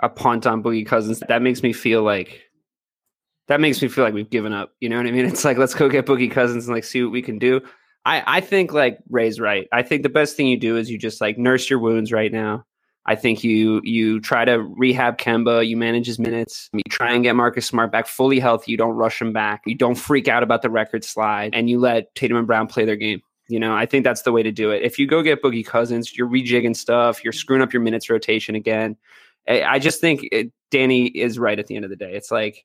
a 0.00 0.08
punt 0.08 0.46
on 0.46 0.62
Boogie 0.62 0.86
Cousins? 0.86 1.20
That 1.28 1.42
makes 1.42 1.62
me 1.62 1.72
feel 1.72 2.02
like 2.02 2.42
that 3.48 3.60
makes 3.60 3.82
me 3.82 3.88
feel 3.88 4.04
like 4.04 4.14
we've 4.14 4.30
given 4.30 4.52
up. 4.52 4.72
You 4.80 4.88
know 4.88 4.96
what 4.96 5.06
I 5.06 5.10
mean? 5.10 5.26
It's 5.26 5.44
like 5.44 5.58
let's 5.58 5.74
go 5.74 5.88
get 5.88 6.06
Boogie 6.06 6.30
Cousins 6.30 6.66
and 6.66 6.74
like 6.74 6.84
see 6.84 7.02
what 7.02 7.12
we 7.12 7.22
can 7.22 7.38
do. 7.38 7.60
I 8.04 8.38
I 8.38 8.40
think 8.40 8.72
like 8.72 8.98
Ray's 9.10 9.40
right. 9.40 9.66
I 9.72 9.82
think 9.82 10.02
the 10.02 10.08
best 10.08 10.36
thing 10.36 10.46
you 10.46 10.58
do 10.58 10.76
is 10.76 10.90
you 10.90 10.98
just 10.98 11.20
like 11.20 11.38
nurse 11.38 11.68
your 11.68 11.78
wounds 11.78 12.12
right 12.12 12.32
now. 12.32 12.64
I 13.06 13.16
think 13.16 13.44
you 13.44 13.80
you 13.84 14.20
try 14.20 14.44
to 14.44 14.60
rehab 14.62 15.18
Kemba, 15.18 15.66
you 15.66 15.76
manage 15.76 16.06
his 16.06 16.18
minutes, 16.18 16.70
you 16.72 16.82
try 16.88 17.12
and 17.12 17.22
get 17.22 17.36
Marcus 17.36 17.66
Smart 17.66 17.92
back 17.92 18.06
fully 18.06 18.40
healthy. 18.40 18.72
You 18.72 18.78
don't 18.78 18.94
rush 18.94 19.20
him 19.20 19.32
back. 19.32 19.62
You 19.66 19.74
don't 19.74 19.94
freak 19.94 20.26
out 20.26 20.42
about 20.42 20.62
the 20.62 20.70
record 20.70 21.04
slide, 21.04 21.54
and 21.54 21.68
you 21.68 21.78
let 21.78 22.14
Tatum 22.14 22.38
and 22.38 22.46
Brown 22.46 22.66
play 22.66 22.84
their 22.86 22.96
game. 22.96 23.20
You 23.48 23.60
know, 23.60 23.74
I 23.74 23.84
think 23.84 24.04
that's 24.04 24.22
the 24.22 24.32
way 24.32 24.42
to 24.42 24.50
do 24.50 24.70
it. 24.70 24.82
If 24.82 24.98
you 24.98 25.06
go 25.06 25.22
get 25.22 25.42
Boogie 25.42 25.66
Cousins, 25.66 26.16
you're 26.16 26.28
rejigging 26.28 26.74
stuff, 26.74 27.22
you're 27.22 27.34
screwing 27.34 27.60
up 27.60 27.74
your 27.74 27.82
minutes 27.82 28.08
rotation 28.08 28.54
again. 28.54 28.96
I, 29.48 29.78
just 29.78 30.00
think 30.00 30.26
it, 30.32 30.52
Danny 30.70 31.06
is 31.06 31.38
right 31.38 31.58
at 31.58 31.66
the 31.66 31.76
end 31.76 31.84
of 31.84 31.90
the 31.90 31.96
day. 31.96 32.14
It's 32.14 32.30
like 32.30 32.64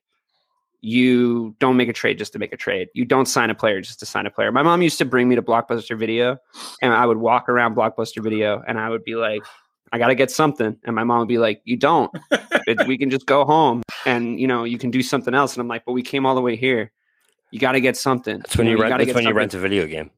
you 0.80 1.54
don't 1.58 1.76
make 1.76 1.88
a 1.88 1.92
trade 1.92 2.18
just 2.18 2.32
to 2.32 2.38
make 2.38 2.52
a 2.52 2.56
trade. 2.56 2.88
You 2.94 3.04
don't 3.04 3.26
sign 3.26 3.50
a 3.50 3.54
player 3.54 3.80
just 3.80 4.00
to 4.00 4.06
sign 4.06 4.26
a 4.26 4.30
player. 4.30 4.50
My 4.50 4.62
mom 4.62 4.80
used 4.82 4.98
to 4.98 5.04
bring 5.04 5.28
me 5.28 5.36
to 5.36 5.42
Blockbuster 5.42 5.98
Video, 5.98 6.38
and 6.80 6.92
I 6.92 7.04
would 7.04 7.18
walk 7.18 7.48
around 7.48 7.76
Blockbuster 7.76 8.22
Video, 8.22 8.62
and 8.66 8.78
I 8.78 8.88
would 8.88 9.04
be 9.04 9.14
like, 9.14 9.42
"I 9.92 9.98
got 9.98 10.08
to 10.08 10.14
get 10.14 10.30
something," 10.30 10.76
and 10.84 10.96
my 10.96 11.04
mom 11.04 11.18
would 11.18 11.28
be 11.28 11.38
like, 11.38 11.60
"You 11.64 11.76
don't. 11.76 12.10
It- 12.66 12.86
we 12.86 12.96
can 12.96 13.10
just 13.10 13.26
go 13.26 13.44
home, 13.44 13.82
and 14.06 14.40
you 14.40 14.46
know 14.46 14.64
you 14.64 14.78
can 14.78 14.90
do 14.90 15.02
something 15.02 15.34
else." 15.34 15.54
And 15.54 15.60
I'm 15.60 15.68
like, 15.68 15.84
"But 15.84 15.92
we 15.92 16.02
came 16.02 16.24
all 16.24 16.34
the 16.34 16.40
way 16.40 16.56
here. 16.56 16.92
You 17.50 17.58
got 17.58 17.72
to 17.72 17.80
get 17.80 17.96
something." 17.96 18.38
that's 18.38 18.56
when 18.56 18.66
you, 18.66 18.76
know, 18.76 18.82
rent. 18.82 18.96
That's 18.96 19.06
get 19.06 19.14
when 19.14 19.24
you 19.24 19.34
rent 19.34 19.54
a 19.54 19.58
video 19.58 19.86
game. 19.86 20.10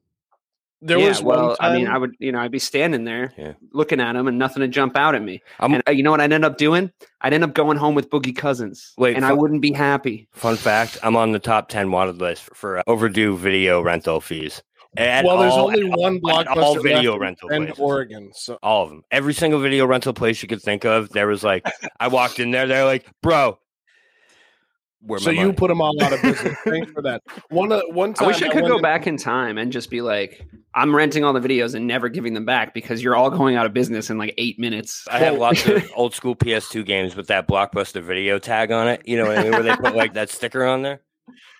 There 0.85 0.99
yeah, 0.99 1.07
was 1.07 1.23
well, 1.23 1.47
one 1.47 1.55
I 1.61 1.73
mean, 1.73 1.87
I 1.87 1.97
would, 1.97 2.15
you 2.19 2.31
know, 2.33 2.39
I'd 2.39 2.51
be 2.51 2.59
standing 2.59 3.05
there 3.05 3.33
Yeah. 3.37 3.53
looking 3.71 4.01
at 4.01 4.15
him 4.17 4.27
and 4.27 4.37
nothing 4.37 4.61
to 4.61 4.67
jump 4.67 4.97
out 4.97 5.15
at 5.15 5.21
me. 5.21 5.41
I'm- 5.59 5.73
and 5.75 5.83
uh, 5.87 5.91
you 5.91 6.03
know 6.03 6.11
what 6.11 6.19
I'd 6.19 6.33
end 6.33 6.43
up 6.43 6.57
doing? 6.57 6.91
I'd 7.21 7.31
end 7.33 7.43
up 7.43 7.53
going 7.53 7.77
home 7.77 7.95
with 7.95 8.09
Boogie 8.09 8.35
Cousins. 8.35 8.93
Wait, 8.97 9.15
and 9.15 9.23
I 9.25 9.31
wouldn't 9.31 9.61
be 9.61 9.71
happy. 9.71 10.27
Fun 10.33 10.57
fact: 10.57 10.97
I'm 11.01 11.15
on 11.15 11.31
the 11.31 11.39
top 11.39 11.69
ten 11.69 11.89
wanted 11.91 12.19
list 12.19 12.43
for, 12.43 12.55
for 12.55 12.77
uh, 12.79 12.83
overdue 12.87 13.37
video 13.37 13.81
rental 13.81 14.19
fees. 14.19 14.61
At 14.97 15.25
well, 15.25 15.39
there's 15.39 15.53
all- 15.53 15.67
only 15.67 15.89
at 15.89 15.97
one 15.97 16.19
all- 16.23 16.39
at 16.41 16.47
all 16.49 16.79
video 16.79 17.13
left 17.13 17.21
rental 17.21 17.49
in 17.49 17.65
places. 17.65 17.79
Oregon. 17.79 18.31
So 18.35 18.59
all 18.61 18.83
of 18.83 18.89
them. 18.89 19.03
Every 19.09 19.33
single 19.33 19.59
video 19.61 19.85
rental 19.87 20.13
place 20.13 20.43
you 20.43 20.49
could 20.49 20.61
think 20.61 20.85
of, 20.85 21.09
there 21.09 21.27
was 21.27 21.43
like, 21.43 21.65
I 21.99 22.09
walked 22.09 22.39
in 22.39 22.51
there, 22.51 22.67
they're 22.67 22.85
like, 22.85 23.07
bro, 23.23 23.57
where 25.05 25.19
so 25.19 25.31
my 25.31 25.31
you 25.33 25.47
money?" 25.47 25.53
put 25.53 25.67
them 25.67 25.81
all 25.81 26.01
out 26.03 26.13
of 26.13 26.21
business. 26.21 26.57
Thanks 26.63 26.91
for 26.91 27.01
that. 27.01 27.21
One 27.49 27.71
uh, 27.71 27.81
one 27.89 28.15
I 28.19 28.27
wish 28.27 28.41
I 28.41 28.47
could 28.47 28.55
went 28.55 28.67
go 28.67 28.75
in- 28.77 28.81
back 28.81 29.07
in 29.07 29.17
time 29.17 29.57
and 29.57 29.71
just 29.71 29.89
be 29.89 30.01
like, 30.01 30.45
I'm 30.75 30.95
renting 30.95 31.23
all 31.23 31.33
the 31.33 31.39
videos 31.39 31.75
and 31.75 31.85
never 31.87 32.09
giving 32.09 32.33
them 32.33 32.45
back 32.45 32.73
because 32.73 33.03
you're 33.03 33.15
all 33.15 33.29
going 33.29 33.55
out 33.55 33.65
of 33.65 33.73
business 33.73 34.09
in 34.09 34.17
like 34.17 34.33
eight 34.37 34.59
minutes. 34.59 35.05
I 35.09 35.19
have 35.19 35.37
lots 35.37 35.65
of 35.67 35.83
old 35.95 36.13
school 36.15 36.35
PS2 36.35 36.85
games 36.85 37.15
with 37.15 37.27
that 37.27 37.47
blockbuster 37.47 38.01
video 38.01 38.39
tag 38.39 38.71
on 38.71 38.87
it. 38.87 39.01
You 39.05 39.17
know 39.17 39.27
what 39.27 39.37
I 39.37 39.43
mean? 39.43 39.51
Where 39.51 39.63
they 39.63 39.75
put 39.75 39.95
like 39.95 40.13
that 40.13 40.29
sticker 40.29 40.65
on 40.65 40.81
there. 40.81 41.01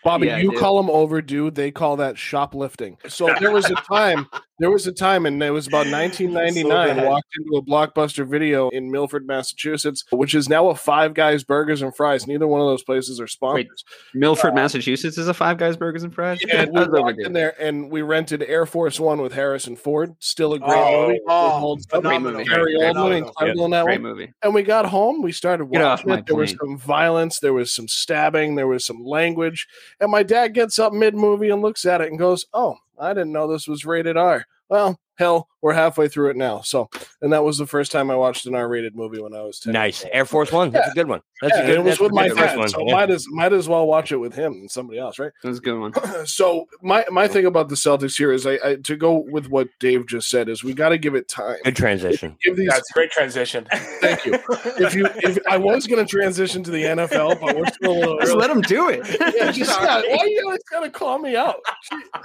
Bobby, 0.03 0.27
Yeah, 0.27 0.37
you 0.37 0.51
do. 0.51 0.57
call 0.59 0.77
them 0.77 0.89
overdue. 0.89 1.49
They 1.51 1.71
call 1.71 1.95
that 1.97 2.17
shoplifting. 2.17 2.97
So 3.07 3.33
there 3.39 3.51
was 3.51 3.65
a 3.69 3.75
time, 3.75 4.27
there 4.59 4.69
was 4.69 4.85
a 4.85 4.91
time, 4.91 5.25
and 5.25 5.41
it 5.41 5.51
was 5.51 5.67
about 5.67 5.87
1999. 5.91 6.97
bad. 6.97 7.07
walked 7.07 7.27
into 7.37 7.57
a 7.57 7.61
blockbuster 7.61 8.27
video 8.29 8.69
in 8.69 8.91
Milford, 8.91 9.25
Massachusetts, 9.25 10.03
which 10.11 10.35
is 10.35 10.49
now 10.49 10.67
a 10.69 10.75
Five 10.75 11.13
Guys 11.13 11.43
Burgers 11.43 11.81
and 11.81 11.95
Fries. 11.95 12.27
Neither 12.27 12.47
one 12.47 12.59
of 12.61 12.67
those 12.67 12.83
places 12.83 13.19
are 13.21 13.27
sponsors. 13.27 13.83
Milford, 14.13 14.51
uh, 14.51 14.55
Massachusetts 14.55 15.17
is 15.17 15.27
a 15.27 15.33
Five 15.33 15.57
Guys 15.57 15.77
Burgers 15.77 16.03
and 16.03 16.13
Fries. 16.13 16.39
And 16.51 16.71
we 16.73 16.85
walked 16.87 17.21
in 17.21 17.33
there, 17.33 17.53
and 17.61 17.89
we 17.89 18.01
rented 18.01 18.43
Air 18.43 18.65
Force 18.65 18.99
One 18.99 19.21
with 19.21 19.33
Harrison 19.33 19.75
Ford. 19.75 20.15
Still 20.19 20.53
a 20.53 20.59
great 20.59 20.69
Oh, 20.71 21.07
movie. 21.07 21.19
oh, 21.29 21.49
Holds 21.59 21.85
up. 21.93 22.01
Great 22.01 22.15
phenomenal. 22.17 22.39
movie. 22.39 22.49
Gary 22.49 22.75
Great 22.77 22.95
Oldman, 22.95 23.03
movie. 23.09 23.17
incredible 23.19 23.65
in 23.65 23.71
that 23.71 23.85
Great 23.85 24.01
one. 24.01 24.11
movie. 24.11 24.33
And 24.43 24.53
we 24.53 24.63
got 24.63 24.85
home. 24.85 25.21
We 25.21 25.31
started 25.31 25.65
watching 25.65 26.09
it. 26.11 26.25
There 26.25 26.35
was 26.35 26.51
some 26.59 26.77
violence. 26.77 27.39
There 27.39 27.53
was 27.53 27.73
some 27.73 27.87
stabbing. 27.87 28.55
There 28.55 28.67
was 28.67 28.85
some 28.85 29.03
language. 29.03 29.67
And 30.03 30.11
my 30.11 30.21
dad 30.21 30.49
gets 30.49 30.79
up 30.79 30.91
mid 30.91 31.15
movie 31.15 31.49
and 31.49 31.61
looks 31.61 31.85
at 31.85 32.01
it 32.01 32.09
and 32.09 32.19
goes, 32.19 32.45
"Oh, 32.53 32.75
I 32.99 33.13
didn't 33.13 33.31
know 33.31 33.47
this 33.47 33.69
was 33.69 33.85
rated 33.85 34.17
R." 34.17 34.43
Well, 34.67 34.99
hell, 35.15 35.47
we're 35.63 35.73
halfway 35.73 36.07
through 36.09 36.29
it 36.29 36.35
now. 36.35 36.61
So, 36.61 36.89
and 37.21 37.33
that 37.33 37.43
was 37.43 37.57
the 37.57 37.65
first 37.65 37.91
time 37.91 38.11
I 38.11 38.15
watched 38.15 38.45
an 38.45 38.53
R-rated 38.53 38.95
movie 38.95 39.19
when 39.21 39.33
I 39.33 39.41
was 39.41 39.59
ten. 39.59 39.73
Nice. 39.73 40.05
Air 40.11 40.25
Force 40.25 40.51
One. 40.51 40.69
That's 40.71 40.91
a 40.91 40.93
good 40.93 41.07
one. 41.07 41.21
That's 41.41 41.55
Yeah, 41.57 41.63
a 41.63 41.65
good 41.65 41.75
it 41.79 41.83
was 41.83 41.99
with 41.99 42.11
my 42.13 42.27
dad, 42.27 42.57
one. 42.57 42.67
so 42.67 42.85
Yeah. 42.85 42.93
might 42.93 43.09
as 43.09 43.25
might 43.29 43.53
as 43.53 43.67
well 43.67 43.87
watch 43.87 44.11
it 44.11 44.17
with 44.17 44.35
him 44.35 44.53
and 44.53 44.69
somebody 44.69 44.99
else, 44.99 45.17
right? 45.17 45.31
That 45.41 45.49
was 45.49 45.57
a 45.57 45.61
good 45.61 45.79
one. 45.79 45.93
so 46.25 46.65
my 46.81 47.05
my 47.11 47.27
thing 47.27 47.45
about 47.45 47.69
the 47.69 47.75
Celtics 47.75 48.17
here 48.17 48.31
is 48.31 48.45
I, 48.45 48.59
I 48.63 48.75
to 48.83 48.95
go 48.95 49.23
with 49.29 49.49
what 49.49 49.69
Dave 49.79 50.05
just 50.07 50.29
said 50.29 50.49
is 50.49 50.63
we 50.63 50.73
got 50.73 50.89
to 50.89 50.97
give 50.97 51.15
it 51.15 51.27
time. 51.29 51.55
Good 51.63 51.75
transition. 51.77 52.37
Give 52.43 52.55
these 52.57 52.69
That's 52.69 52.91
great 52.91 53.11
transition. 53.11 53.65
Thank 54.01 54.25
you. 54.25 54.33
If 54.79 54.93
you, 54.95 55.07
if 55.17 55.39
I 55.49 55.57
was 55.57 55.87
going 55.87 56.05
to 56.05 56.09
transition 56.09 56.61
to 56.63 56.71
the 56.71 56.83
NFL, 56.83 57.39
but 57.39 57.55
we're 57.57 57.65
still 57.67 57.91
a 57.93 57.99
little 57.99 58.19
Just 58.19 58.31
early. 58.31 58.39
let 58.41 58.49
him 58.49 58.61
do 58.61 58.89
it. 58.89 59.05
Yeah, 59.35 59.51
just, 59.51 59.79
yeah, 59.81 60.01
why 60.07 60.25
you 60.25 60.41
always 60.45 60.63
got 60.69 60.81
to 60.81 60.89
call 60.89 61.19
me 61.19 61.35
out? 61.35 61.55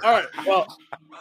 All 0.03 0.11
right. 0.11 0.25
Well, 0.45 0.67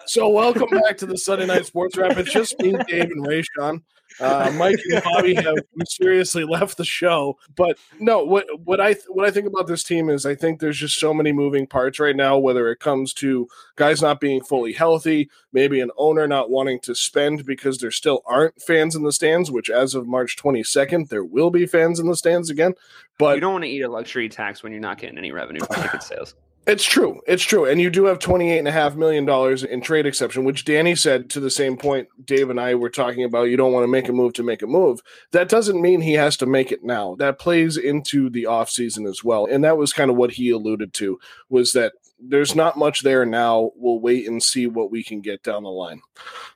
so 0.07 0.29
welcome 0.29 0.69
back 0.81 0.97
to 0.99 1.07
the 1.07 1.16
Sunday 1.16 1.47
Night 1.47 1.66
Sports 1.66 1.97
Wrap. 1.97 2.08
It's 2.17 2.33
just 2.33 2.59
me, 2.61 2.73
Dave, 2.89 3.11
and 3.11 3.27
Rayshawn. 3.27 3.83
Uh, 4.21 4.53
Mike 4.57 4.79
and 4.91 5.03
Bobby 5.05 5.35
have 5.35 5.57
mysteriously 5.77 6.45
left 6.45 6.77
the 6.77 6.85
show, 6.85 7.39
but 7.57 7.79
no. 8.01 8.25
What 8.25 8.47
what 8.65 8.81
I 8.81 8.97
what 9.09 9.27
I 9.27 9.31
think 9.31 9.47
about 9.47 9.67
this 9.67 9.85
team 9.85 10.09
is 10.09 10.27
I 10.27 10.35
think 10.35 10.59
there's 10.59 10.79
just 10.79 10.99
so 10.99 11.15
many 11.15 11.33
moving 11.33 11.67
parts 11.67 12.01
right 12.01 12.17
now. 12.17 12.39
Whether 12.39 12.71
it 12.71 12.81
comes 12.81 13.13
to 13.15 13.47
guys 13.77 14.03
not 14.03 14.21
being 14.21 14.43
fully 14.43 14.73
healthy, 14.73 15.31
maybe 15.53 15.81
an 15.81 15.91
owner 15.97 16.27
not 16.27 16.51
wanting 16.51 16.81
to 16.81 16.95
spend 16.95 17.45
because 17.45 17.79
there 17.79 17.91
still 17.91 18.23
aren't 18.27 18.61
fans 18.61 18.97
in 18.97 19.05
the 19.05 19.13
stands. 19.13 19.51
Which 19.51 19.71
as 19.71 19.95
of 19.95 20.09
March 20.09 20.37
22nd, 20.37 21.09
there 21.11 21.25
will 21.25 21.51
be 21.51 21.67
fans 21.67 22.01
in 22.01 22.09
the 22.09 22.17
stands 22.17 22.51
again. 22.51 22.75
But 23.19 23.37
you 23.37 23.41
don't 23.41 23.53
want 23.53 23.65
to 23.65 23.71
eat 23.71 23.83
a 23.83 23.89
luxury 23.89 24.29
tax 24.29 24.63
when 24.63 24.73
you're 24.73 24.81
not 24.81 24.99
getting 24.99 25.19
any 25.19 25.33
revenue 25.33 25.65
from 25.65 25.83
ticket 25.83 26.03
sales. 26.03 26.35
It's 26.69 26.85
true. 26.85 27.23
It's 27.27 27.43
true. 27.43 27.64
And 27.64 27.81
you 27.81 27.89
do 27.89 28.05
have 28.05 28.19
$28.5 28.19 28.95
million 28.97 29.27
in 29.71 29.81
trade 29.81 30.05
exception, 30.05 30.45
which 30.45 30.66
Danny 30.66 30.95
said 30.95 31.31
to 31.31 31.41
the 31.41 31.51
same 31.51 31.79
point 31.79 32.09
Dave 32.23 32.51
and 32.51 32.61
I 32.61 32.75
were 32.75 32.91
talking 32.91 33.25
about. 33.25 33.45
You 33.45 33.57
don't 33.57 33.73
want 33.73 33.85
to 33.85 33.91
make 33.91 34.07
a 34.07 34.12
move 34.12 34.35
to 34.35 34.43
make 34.43 34.61
a 34.61 34.66
move. 34.66 35.01
That 35.33 35.49
doesn't 35.49 35.81
mean 35.81 36.03
he 36.03 36.12
has 36.12 36.37
to 36.37 36.47
make 36.47 36.71
it 36.71 36.85
now. 36.85 37.14
That 37.14 37.39
plays 37.39 37.79
into 37.79 38.29
the 38.29 38.45
offseason 38.45 39.09
as 39.09 39.25
well. 39.25 39.47
And 39.47 39.64
that 39.64 39.79
was 39.79 39.95
kind 39.95 40.11
of 40.11 40.19
what 40.19 40.33
he 40.33 40.51
alluded 40.51 40.93
to 40.95 41.19
was 41.49 41.73
that 41.73 41.95
there's 42.21 42.55
not 42.55 42.77
much 42.77 43.01
there 43.01 43.25
now. 43.25 43.71
We'll 43.75 44.01
wait 44.01 44.29
and 44.29 44.43
see 44.43 44.66
what 44.66 44.91
we 44.91 45.03
can 45.03 45.23
get 45.23 45.43
down 45.43 45.62
the 45.62 45.71
line. 45.71 46.03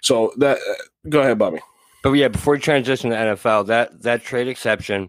So 0.03 0.35
that, 0.37 0.59
uh, 0.59 1.09
go 1.09 1.21
ahead, 1.21 1.39
Bobby. 1.39 1.61
But 2.03 2.13
yeah, 2.13 2.29
before 2.29 2.55
we 2.55 2.61
transition 2.61 3.11
to 3.11 3.17
NFL, 3.17 3.69
that 3.69 4.03
that 4.03 4.25
trade 4.25 4.49
exception, 4.49 5.09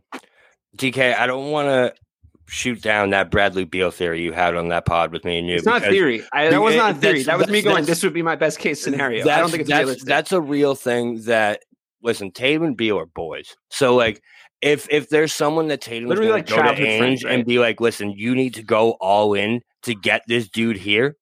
DK, 0.77 1.13
I 1.13 1.27
don't 1.27 1.51
want 1.51 1.67
to 1.67 2.02
shoot 2.47 2.81
down 2.81 3.11
that 3.11 3.31
Bradley 3.31 3.65
Beal 3.65 3.91
theory 3.91 4.21
you 4.21 4.31
had 4.31 4.55
on 4.55 4.69
that 4.69 4.85
pod 4.85 5.11
with 5.11 5.25
me 5.25 5.39
and 5.39 5.47
you. 5.47 5.55
It's 5.55 5.65
not 5.65 5.81
theory. 5.81 6.23
I, 6.31 6.49
that 6.49 6.61
was 6.61 6.75
not 6.75 6.95
eh, 6.95 6.97
a 6.97 7.01
theory. 7.01 7.23
That 7.23 7.37
was 7.37 7.47
me 7.47 7.61
going. 7.61 7.85
This 7.85 8.03
would 8.03 8.13
be 8.13 8.21
my 8.21 8.35
best 8.35 8.59
case 8.59 8.81
scenario. 8.81 9.27
I 9.27 9.39
don't 9.39 9.49
think 9.49 9.61
it's 9.61 9.69
that's, 9.69 9.79
realistic. 9.79 10.07
that's 10.07 10.31
a 10.31 10.41
real 10.41 10.75
thing 10.75 11.21
that 11.23 11.61
listen, 12.01 12.31
Tatum 12.31 12.63
and 12.63 12.77
Beal 12.77 12.99
are 12.99 13.05
boys. 13.05 13.55
So 13.69 13.95
like 13.95 14.21
if 14.61 14.87
if 14.89 15.09
there's 15.09 15.33
someone 15.33 15.67
that 15.67 15.81
Tatum's 15.81 16.09
Literally, 16.09 16.31
like, 16.31 16.47
go 16.47 16.61
to 16.61 16.75
friends, 16.75 17.23
right? 17.23 17.33
and 17.33 17.45
be 17.45 17.59
like, 17.59 17.81
listen, 17.81 18.11
you 18.11 18.35
need 18.35 18.53
to 18.55 18.63
go 18.63 18.91
all 19.01 19.33
in 19.33 19.61
to 19.83 19.93
get 19.93 20.23
this 20.27 20.47
dude 20.47 20.77
here, 20.77 21.17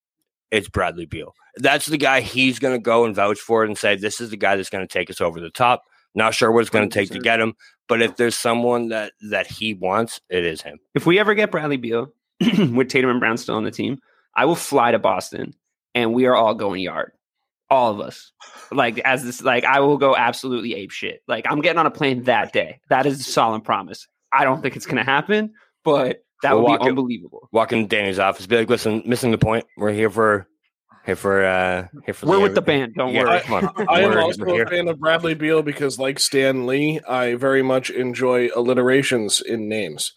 it's 0.51 0.69
Bradley 0.69 1.05
Beal. 1.05 1.33
That's 1.57 1.87
the 1.87 1.97
guy 1.97 2.21
he's 2.21 2.59
gonna 2.59 2.79
go 2.79 3.05
and 3.05 3.15
vouch 3.15 3.39
for 3.39 3.63
it 3.63 3.67
and 3.67 3.77
say, 3.77 3.95
This 3.95 4.21
is 4.21 4.29
the 4.29 4.37
guy 4.37 4.55
that's 4.55 4.69
gonna 4.69 4.87
take 4.87 5.09
us 5.09 5.21
over 5.21 5.39
the 5.39 5.49
top. 5.49 5.83
Not 6.13 6.33
sure 6.33 6.51
what 6.51 6.61
it's 6.61 6.69
gonna 6.69 6.89
take 6.89 7.09
to 7.11 7.19
get 7.19 7.39
him, 7.39 7.53
but 7.91 8.01
if 8.01 8.15
there's 8.15 8.37
someone 8.37 8.87
that 8.87 9.11
that 9.19 9.47
he 9.47 9.73
wants, 9.73 10.21
it 10.29 10.45
is 10.45 10.61
him. 10.61 10.79
If 10.95 11.05
we 11.05 11.19
ever 11.19 11.33
get 11.33 11.51
Bradley 11.51 11.75
Beal 11.75 12.13
with 12.39 12.87
Tatum 12.87 13.09
and 13.09 13.19
Brown 13.19 13.35
still 13.35 13.55
on 13.55 13.65
the 13.65 13.71
team, 13.71 13.99
I 14.33 14.45
will 14.45 14.55
fly 14.55 14.91
to 14.91 14.97
Boston 14.97 15.53
and 15.93 16.13
we 16.13 16.25
are 16.25 16.33
all 16.33 16.53
going 16.53 16.81
yard. 16.81 17.11
All 17.69 17.91
of 17.91 17.99
us. 17.99 18.31
Like 18.71 18.99
as 18.99 19.25
this 19.25 19.41
like 19.41 19.65
I 19.65 19.81
will 19.81 19.97
go 19.97 20.15
absolutely 20.15 20.73
ape 20.75 20.91
shit. 20.91 21.21
Like 21.27 21.45
I'm 21.49 21.59
getting 21.59 21.79
on 21.79 21.85
a 21.85 21.91
plane 21.91 22.23
that 22.23 22.53
day. 22.53 22.79
That 22.87 23.05
is 23.05 23.19
a 23.19 23.23
solemn 23.23 23.59
promise. 23.59 24.07
I 24.31 24.45
don't 24.45 24.61
think 24.61 24.77
it's 24.77 24.85
gonna 24.85 25.03
happen, 25.03 25.53
but 25.83 26.23
that 26.43 26.53
We'll 26.53 26.69
would 26.69 26.79
be 26.79 26.87
unbelievable. 26.87 27.49
Walk 27.51 27.73
into 27.73 27.89
Danny's 27.89 28.19
office, 28.19 28.47
be 28.47 28.55
like, 28.55 28.69
listen, 28.69 29.03
missing 29.05 29.31
the 29.31 29.37
point. 29.37 29.65
We're 29.75 29.91
here 29.91 30.09
for 30.09 30.47
here 31.05 31.15
for 31.15 31.43
uh 31.43 31.87
here 32.05 32.13
for 32.13 32.27
We're 32.27 32.39
with 32.39 32.53
the 32.55 32.61
band, 32.61 32.93
don't 32.95 33.13
Yeah, 33.13 33.23
worry. 33.23 33.39
come 33.41 33.69
on. 33.77 33.87
I 33.89 34.01
am 34.01 34.11
We're- 34.11 34.21
also 34.21 34.45
here. 34.45 34.63
a 34.63 34.69
fan 34.69 34.87
of 34.87 34.99
Bradley 34.99 35.33
Beal 35.33 35.61
because, 35.63 35.97
like 35.99 36.19
Stan 36.19 36.67
Lee, 36.67 36.99
I 37.07 37.35
very 37.35 37.61
much 37.63 37.89
enjoy 37.89 38.49
alliterations 38.55 39.41
in 39.41 39.67
names. 39.67 40.13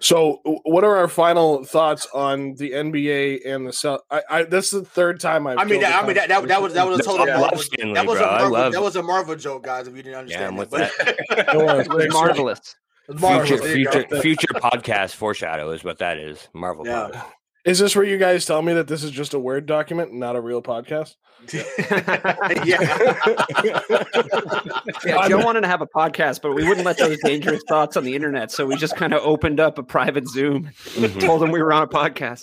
So, 0.00 0.40
what 0.64 0.84
are 0.84 0.96
our 0.96 1.08
final 1.08 1.64
thoughts 1.64 2.06
on 2.14 2.54
the 2.54 2.70
NBA 2.72 3.40
and 3.46 3.66
the 3.66 3.72
Cel- 3.72 4.04
I, 4.10 4.22
I 4.30 4.42
this 4.44 4.72
is 4.72 4.82
the 4.82 4.88
third 4.88 5.20
time 5.20 5.46
I've. 5.46 5.58
I 5.58 5.64
mean, 5.64 5.80
that, 5.80 6.02
I 6.02 6.06
mean 6.06 6.14
that, 6.16 6.28
that, 6.28 6.46
that 6.48 6.62
was 6.62 6.74
that 6.74 6.86
was 6.86 7.00
a 7.00 7.02
No, 7.02 7.04
total 7.16 7.22
I 7.22 7.32
love 7.32 7.40
Marvel, 7.40 7.58
Stan 7.58 7.88
Lee, 7.88 7.94
that 7.94 8.06
was 8.06 8.18
bro. 8.18 8.26
a 8.26 8.30
I 8.30 8.38
Marvel, 8.38 8.52
love- 8.52 8.72
that 8.72 8.82
was 8.82 8.96
a 8.96 9.02
Marvel 9.02 9.36
joke, 9.36 9.64
guys. 9.64 9.88
If 9.88 9.96
you 9.96 10.02
didn't 10.02 10.28
Yeah, 10.28 10.46
I'm 10.48 10.58
understand 10.58 10.58
with 10.58 10.70
that, 10.70 11.46
Don't 11.52 11.80
It 11.80 11.88
was 12.06 12.12
marvelous. 12.12 12.76
Marvel, 13.10 13.46
Future, 13.46 13.62
there 13.62 13.76
you 13.78 13.84
go. 13.86 13.90
future, 13.92 14.20
future 14.20 14.48
podcast 14.54 15.14
foreshadow 15.14 15.70
is 15.70 15.82
what 15.82 15.98
that 15.98 16.18
is. 16.18 16.46
Marvel. 16.52 16.86
Yeah. 16.86 17.08
pod. 17.10 17.22
Is 17.68 17.78
this 17.78 17.94
where 17.94 18.04
you 18.04 18.16
guys 18.16 18.46
tell 18.46 18.62
me 18.62 18.72
that 18.72 18.86
this 18.88 19.02
is 19.02 19.10
just 19.10 19.34
a 19.34 19.38
Word 19.38 19.66
document, 19.66 20.12
not 20.14 20.36
a 20.36 20.40
real 20.40 20.62
podcast? 20.62 21.16
yeah. 21.52 23.14
Yeah, 25.04 25.28
Joe 25.28 25.44
wanted 25.44 25.60
to 25.62 25.68
have 25.68 25.80
a 25.82 25.86
podcast, 25.86 26.40
but 26.42 26.52
we 26.54 26.66
wouldn't 26.66 26.84
let 26.86 26.98
those 26.98 27.18
dangerous 27.22 27.62
thoughts 27.68 27.96
on 27.96 28.04
the 28.04 28.14
internet. 28.14 28.50
So 28.50 28.66
we 28.66 28.76
just 28.76 28.96
kind 28.96 29.12
of 29.14 29.22
opened 29.22 29.60
up 29.60 29.78
a 29.78 29.82
private 29.82 30.26
Zoom, 30.28 30.70
Mhm. 30.94 31.20
told 31.20 31.40
them 31.42 31.50
we 31.50 31.62
were 31.62 31.72
on 31.72 31.82
a 31.82 31.86
podcast. 31.86 32.42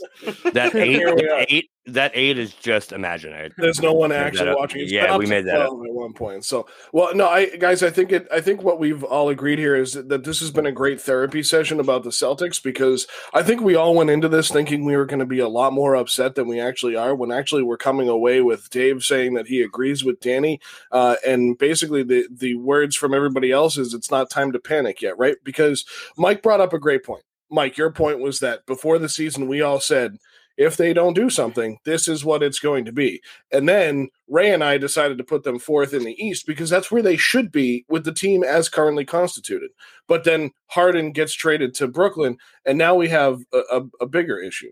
That 0.53 0.75
eight, 0.75 0.91
Here 0.93 1.13
we 1.15 1.23
are. 1.27 1.39
that 1.39 1.45
eight, 1.49 1.69
that 1.87 2.11
eight 2.15 2.37
is 2.37 2.53
just 2.53 2.91
imaginary. 2.91 3.51
There's 3.57 3.79
no 3.79 3.93
one 3.93 4.11
actually 4.11 4.55
watching. 4.55 4.81
It's 4.81 4.91
Yeah, 4.91 5.17
we 5.17 5.27
made 5.27 5.45
that 5.45 5.61
up. 5.61 5.71
at 5.71 5.93
one 5.93 6.13
point. 6.13 6.43
So, 6.43 6.67
well, 6.91 7.13
no, 7.15 7.27
I 7.27 7.45
guys, 7.57 7.83
I 7.83 7.91
think 7.91 8.11
it. 8.11 8.27
I 8.31 8.41
think 8.41 8.63
what 8.63 8.79
we've 8.79 9.03
all 9.03 9.29
agreed 9.29 9.59
here 9.59 9.75
is 9.75 9.93
that 9.93 10.23
this 10.23 10.39
has 10.39 10.49
been 10.51 10.65
a 10.65 10.71
great 10.71 10.99
therapy 10.99 11.43
session 11.43 11.79
about 11.79 12.03
the 12.03 12.09
Celtics 12.09 12.61
because 12.61 13.05
I 13.33 13.43
think 13.43 13.61
we 13.61 13.75
all 13.75 13.93
went 13.93 14.09
into 14.09 14.27
this 14.27 14.49
thinking 14.49 14.83
we 14.83 14.95
were 14.95 15.05
going 15.05 15.19
to 15.19 15.25
be 15.25 15.39
a 15.39 15.47
lot 15.47 15.73
more 15.73 15.95
upset 15.95 16.35
than 16.35 16.47
we 16.47 16.59
actually 16.59 16.95
are. 16.95 17.13
When 17.13 17.31
actually 17.31 17.63
we're 17.63 17.77
coming 17.77 18.09
away 18.09 18.41
with 18.41 18.69
Dave 18.71 19.03
saying 19.03 19.35
that 19.35 19.47
he 19.47 19.61
agrees 19.61 20.03
with 20.03 20.19
Danny, 20.19 20.59
uh, 20.91 21.17
and 21.25 21.57
basically 21.57 22.01
the 22.01 22.27
the 22.31 22.55
words 22.55 22.95
from 22.95 23.13
everybody 23.13 23.51
else 23.51 23.77
is 23.77 23.93
it's 23.93 24.09
not 24.09 24.29
time 24.29 24.51
to 24.53 24.59
panic 24.59 25.01
yet, 25.01 25.17
right? 25.19 25.37
Because 25.43 25.85
Mike 26.17 26.41
brought 26.41 26.61
up 26.61 26.73
a 26.73 26.79
great 26.79 27.03
point. 27.03 27.23
Mike, 27.51 27.77
your 27.77 27.91
point 27.91 28.19
was 28.19 28.39
that 28.39 28.65
before 28.65 28.97
the 28.97 29.07
season, 29.07 29.47
we 29.47 29.61
all 29.61 29.79
said 29.79 30.17
if 30.57 30.77
they 30.77 30.93
don't 30.93 31.13
do 31.13 31.29
something, 31.29 31.77
this 31.85 32.07
is 32.07 32.23
what 32.23 32.43
it's 32.43 32.59
going 32.59 32.85
to 32.85 32.91
be. 32.91 33.21
And 33.51 33.67
then 33.67 34.09
Ray 34.27 34.53
and 34.53 34.63
I 34.63 34.77
decided 34.77 35.17
to 35.17 35.23
put 35.23 35.43
them 35.43 35.59
fourth 35.59 35.93
in 35.93 36.03
the 36.03 36.15
East 36.23 36.47
because 36.47 36.69
that's 36.69 36.91
where 36.91 37.01
they 37.01 37.17
should 37.17 37.51
be 37.51 37.85
with 37.89 38.05
the 38.05 38.13
team 38.13 38.43
as 38.43 38.69
currently 38.69 39.05
constituted. 39.05 39.71
But 40.07 40.23
then 40.23 40.51
Harden 40.67 41.11
gets 41.11 41.33
traded 41.33 41.73
to 41.75 41.87
Brooklyn, 41.87 42.37
and 42.65 42.77
now 42.77 42.95
we 42.95 43.09
have 43.09 43.41
a, 43.53 43.61
a, 43.71 43.81
a 44.01 44.05
bigger 44.05 44.39
issue. 44.39 44.71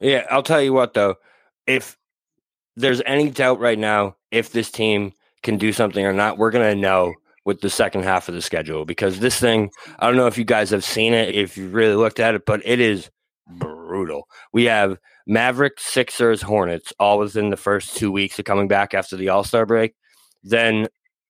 Yeah, 0.00 0.26
I'll 0.30 0.42
tell 0.42 0.62
you 0.62 0.72
what 0.72 0.94
though, 0.94 1.16
if 1.66 1.96
there's 2.76 3.02
any 3.04 3.30
doubt 3.30 3.58
right 3.58 3.78
now 3.78 4.16
if 4.30 4.52
this 4.52 4.70
team 4.70 5.12
can 5.42 5.58
do 5.58 5.72
something 5.72 6.04
or 6.04 6.12
not, 6.12 6.38
we're 6.38 6.50
gonna 6.50 6.74
know 6.74 7.14
with 7.44 7.60
the 7.60 7.70
second 7.70 8.04
half 8.04 8.28
of 8.28 8.34
the 8.34 8.42
schedule 8.42 8.84
because 8.84 9.20
this 9.20 9.40
thing, 9.40 9.70
I 9.98 10.06
don't 10.06 10.16
know 10.16 10.26
if 10.26 10.38
you 10.38 10.44
guys 10.44 10.70
have 10.70 10.84
seen 10.84 11.14
it, 11.14 11.34
if 11.34 11.56
you 11.56 11.68
really 11.68 11.94
looked 11.96 12.20
at 12.20 12.34
it, 12.34 12.44
but 12.46 12.60
it 12.64 12.78
is 12.78 13.10
brutal. 13.88 14.28
We 14.52 14.64
have 14.66 14.98
Mavericks, 15.26 15.84
Sixers, 15.84 16.42
Hornets 16.42 16.92
all 17.00 17.18
within 17.18 17.50
the 17.50 17.56
first 17.56 17.96
two 17.96 18.12
weeks 18.12 18.38
of 18.38 18.44
coming 18.44 18.68
back 18.68 18.94
after 18.94 19.16
the 19.16 19.30
All 19.30 19.42
Star 19.42 19.66
break. 19.66 19.94
Then 20.44 20.86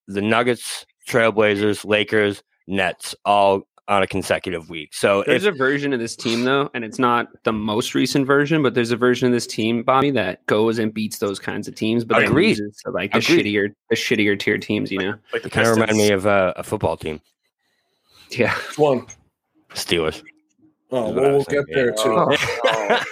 the 0.06 0.20
Nuggets, 0.20 0.84
Trailblazers, 1.08 1.84
Lakers, 1.86 2.42
Nets 2.66 3.14
all 3.24 3.62
on 3.88 4.02
a 4.02 4.06
consecutive 4.06 4.68
week. 4.68 4.92
So 4.92 5.24
There's 5.26 5.46
if 5.46 5.54
a 5.54 5.56
version 5.56 5.94
of 5.94 5.98
this 5.98 6.14
team 6.14 6.44
though, 6.44 6.68
and 6.74 6.84
it's 6.84 6.98
not 6.98 7.28
the 7.44 7.54
most 7.54 7.94
recent 7.94 8.26
version, 8.26 8.62
but 8.62 8.74
there's 8.74 8.90
a 8.90 8.96
version 8.98 9.26
of 9.26 9.32
this 9.32 9.46
team, 9.46 9.82
Bobby, 9.82 10.10
that 10.10 10.44
goes 10.44 10.78
and 10.78 10.92
beats 10.92 11.18
those 11.20 11.38
kinds 11.38 11.68
of 11.68 11.74
teams, 11.74 12.04
but 12.04 12.18
then 12.18 12.28
Agreed. 12.28 12.58
loses 12.58 12.76
to 12.84 12.90
like 12.90 13.12
the 13.12 13.18
Agreed. 13.18 13.46
shittier, 13.46 13.68
the 13.88 13.96
shittier 13.96 14.38
tier 14.38 14.58
teams. 14.58 14.92
You 14.92 14.98
know? 14.98 15.14
Like 15.32 15.42
the 15.42 15.48
kind 15.48 15.66
of 15.66 15.76
remind 15.76 15.96
me 15.96 16.10
of 16.10 16.26
uh, 16.26 16.52
a 16.56 16.62
football 16.62 16.98
team, 16.98 17.22
Yeah. 18.30 18.54
One? 18.76 19.06
Steelers. 19.74 20.22
Oh, 20.90 21.10
well, 21.12 21.14
we'll 21.14 21.32
was 21.34 21.46
get 21.46 21.66
thinking. 21.66 21.74
there 21.74 21.90
too. 21.92 21.98
Oh. 22.06 22.34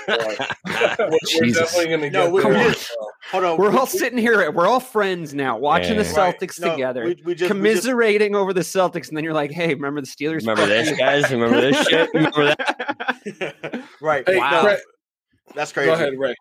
oh 0.09 0.97
we're 0.99 1.09
we're 1.11 1.18
Jesus. 1.45 1.59
definitely 1.59 1.89
going 1.89 2.01
to 2.01 2.11
No, 2.11 2.24
get 2.24 2.33
we- 2.33 2.43
there. 2.43 2.51
we 2.53 2.57
as 2.61 2.72
just- 2.74 2.91
well. 3.01 3.11
Hold 3.33 3.45
on. 3.45 3.59
We're 3.59 3.70
we- 3.70 3.77
all 3.77 3.85
we- 3.85 3.99
sitting 3.99 4.18
here. 4.18 4.51
We're 4.51 4.66
all 4.66 4.81
friends 4.81 5.35
now, 5.35 5.59
watching 5.59 5.97
the 5.99 6.05
Yeah. 6.05 6.16
Right. 6.16 6.41
Celtics 6.41 6.61
No, 6.61 6.70
together, 6.70 7.03
we- 7.05 7.09
we 7.09 7.14
just- 7.14 7.27
we 7.27 7.35
just- 7.35 7.51
commiserating 7.51 8.35
over 8.35 8.53
the 8.55 8.61
Celtics, 8.62 9.09
and 9.09 9.16
then 9.16 9.24
you're 9.24 9.35
like, 9.35 9.51
"Hey, 9.51 9.74
remember 9.74 10.01
the 10.01 10.07
Steelers? 10.07 10.41
Remember 10.41 10.64
this, 10.66 10.97
guys? 10.99 11.31
Remember 11.31 11.61
this 11.61 11.87
shit? 11.87 12.09
Remember 12.14 12.47
that? 12.47 13.83
right. 14.01 14.27
Hey, 14.27 14.39
Wow. 14.39 14.64
Ray, 14.66 14.79
That's 15.55 15.72
crazy. 15.72 15.87
go 15.89 15.95
ahead, 15.95 16.14
Ray. 16.18 16.35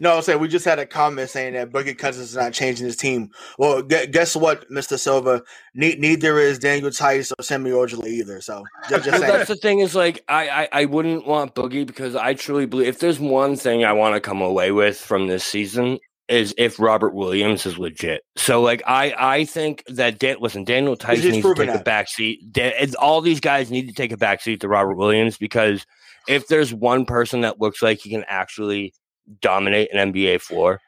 No, 0.00 0.16
I'm 0.16 0.22
saying 0.22 0.40
we 0.40 0.48
just 0.48 0.64
had 0.64 0.78
a 0.78 0.86
comment 0.86 1.30
saying 1.30 1.54
that 1.54 1.70
Boogie 1.70 1.96
Cousins 1.96 2.30
is 2.30 2.36
not 2.36 2.52
changing 2.52 2.86
his 2.86 2.96
team. 2.96 3.30
Well, 3.58 3.82
gu- 3.82 4.06
guess 4.06 4.34
what, 4.34 4.68
Mr. 4.70 4.98
Silva? 4.98 5.42
Ne- 5.74 5.96
neither 5.96 6.38
is 6.38 6.58
Daniel 6.58 6.90
Theis 6.90 7.32
or 7.38 7.42
Semi 7.42 7.70
Ojeleye 7.70 8.06
either. 8.08 8.40
So 8.40 8.64
just, 8.88 9.04
just 9.04 9.20
that's 9.20 9.48
the 9.48 9.56
thing 9.56 9.80
is 9.80 9.94
like 9.94 10.24
I, 10.28 10.48
I 10.48 10.68
I 10.72 10.84
wouldn't 10.86 11.26
want 11.26 11.54
Boogie 11.54 11.86
because 11.86 12.16
I 12.16 12.34
truly 12.34 12.66
believe 12.66 12.88
if 12.88 12.98
there's 13.00 13.20
one 13.20 13.56
thing 13.56 13.84
I 13.84 13.92
want 13.92 14.14
to 14.14 14.20
come 14.20 14.42
away 14.42 14.72
with 14.72 14.98
from 14.98 15.26
this 15.28 15.44
season 15.44 15.98
is 16.28 16.54
if 16.56 16.78
Robert 16.80 17.14
Williams 17.14 17.66
is 17.66 17.78
legit. 17.78 18.22
So 18.36 18.62
like 18.62 18.82
I 18.86 19.14
I 19.18 19.44
think 19.44 19.82
that 19.88 20.18
Dan, 20.18 20.36
listen 20.40 20.64
Daniel 20.64 20.96
Theis 20.96 21.22
needs 21.24 21.46
to 21.46 21.54
take 21.54 21.68
a 21.68 21.72
that. 21.72 21.84
back 21.84 22.08
seat. 22.08 22.40
Da- 22.52 22.68
it's- 22.68 22.94
all 22.94 23.20
these 23.20 23.40
guys 23.40 23.70
need 23.70 23.88
to 23.88 23.94
take 23.94 24.12
a 24.12 24.16
backseat 24.16 24.60
to 24.60 24.68
Robert 24.68 24.94
Williams 24.96 25.36
because 25.36 25.84
if 26.28 26.46
there's 26.46 26.72
one 26.72 27.04
person 27.04 27.40
that 27.42 27.60
looks 27.60 27.82
like 27.82 27.98
he 27.98 28.08
can 28.10 28.24
actually 28.28 28.94
dominate 29.40 29.92
an 29.92 30.12
NBA 30.12 30.40
floor 30.40 30.80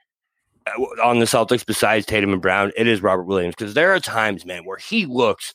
uh, 0.67 0.83
on 1.05 1.19
the 1.19 1.25
Celtics 1.27 1.65
besides 1.65 2.07
Tatum 2.07 2.33
and 2.33 2.43
Brown, 2.43 2.73
it 2.77 2.87
is 2.87 3.03
Robert 3.03 3.25
Williams 3.25 3.55
because 3.57 3.75
there 3.75 3.93
are 3.95 4.01
times, 4.01 4.45
man, 4.47 4.65
where 4.65 4.79
he 4.79 5.07
looks. 5.07 5.55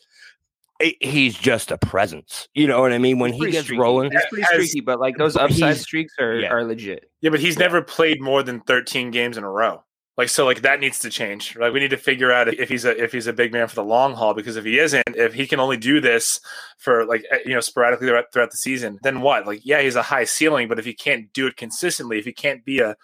He's 1.02 1.38
just 1.38 1.72
a 1.72 1.78
presence. 1.78 2.48
You 2.54 2.66
know 2.66 2.80
what 2.80 2.94
I 2.94 3.00
mean? 3.00 3.20
When 3.20 3.34
He's 3.34 3.44
he 3.48 3.52
gets 3.52 3.66
streaky. 3.66 3.82
rolling, 3.82 4.12
He's 4.12 4.22
pretty 4.30 4.44
Has- 4.44 4.52
streaky, 4.54 4.80
but 4.80 4.98
like 5.00 5.18
those 5.18 5.36
upside 5.36 5.76
streaks 5.76 6.14
are, 6.20 6.36
yeah. 6.40 6.48
are 6.48 6.64
legit. 6.64 7.12
Yeah, 7.20 7.32
but 7.32 7.42
he's 7.42 7.60
never 7.60 7.82
played 7.82 8.22
more 8.22 8.44
than 8.44 8.62
13 8.62 9.12
games 9.12 9.38
in 9.38 9.44
a 9.44 9.50
row. 9.52 9.84
Like 10.20 10.28
so, 10.28 10.46
like 10.46 10.64
that 10.64 10.82
needs 10.82 11.00
to 11.00 11.10
change. 11.10 11.56
Like 11.56 11.72
we 11.72 11.80
need 11.80 11.92
to 11.92 11.98
figure 11.98 12.30
out 12.30 12.54
if 12.54 12.68
he's 12.68 12.84
a 12.84 13.02
if 13.02 13.14
he's 13.14 13.28
a 13.28 13.32
big 13.32 13.54
man 13.54 13.70
for 13.70 13.76
the 13.76 13.86
long 13.86 14.16
haul. 14.16 14.34
Because 14.34 14.58
if 14.58 14.66
he 14.66 14.78
isn't, 14.78 15.08
if 15.16 15.34
he 15.34 15.48
can 15.48 15.62
only 15.62 15.78
do 15.78 16.02
this 16.02 16.42
for 16.78 17.06
like 17.06 17.24
eh, 17.32 17.38
you 17.46 17.54
know 17.54 17.62
sporadically 17.62 18.06
throughout, 18.06 18.52
the 18.52 18.58
season, 18.58 19.00
then 19.02 19.22
what? 19.22 19.48
Like 19.48 19.62
yeah, 19.64 19.82
he's 19.82 19.96
a 19.96 20.02
high 20.02 20.26
ceiling, 20.26 20.68
but 20.68 20.78
if 20.78 20.84
he 20.84 20.94
can't 20.94 21.32
do 21.32 21.48
it 21.48 21.56
consistently, 21.56 22.20
if 22.20 22.26
he 22.26 22.34
can't 22.34 22.66
be 22.66 22.80
a 22.80 22.98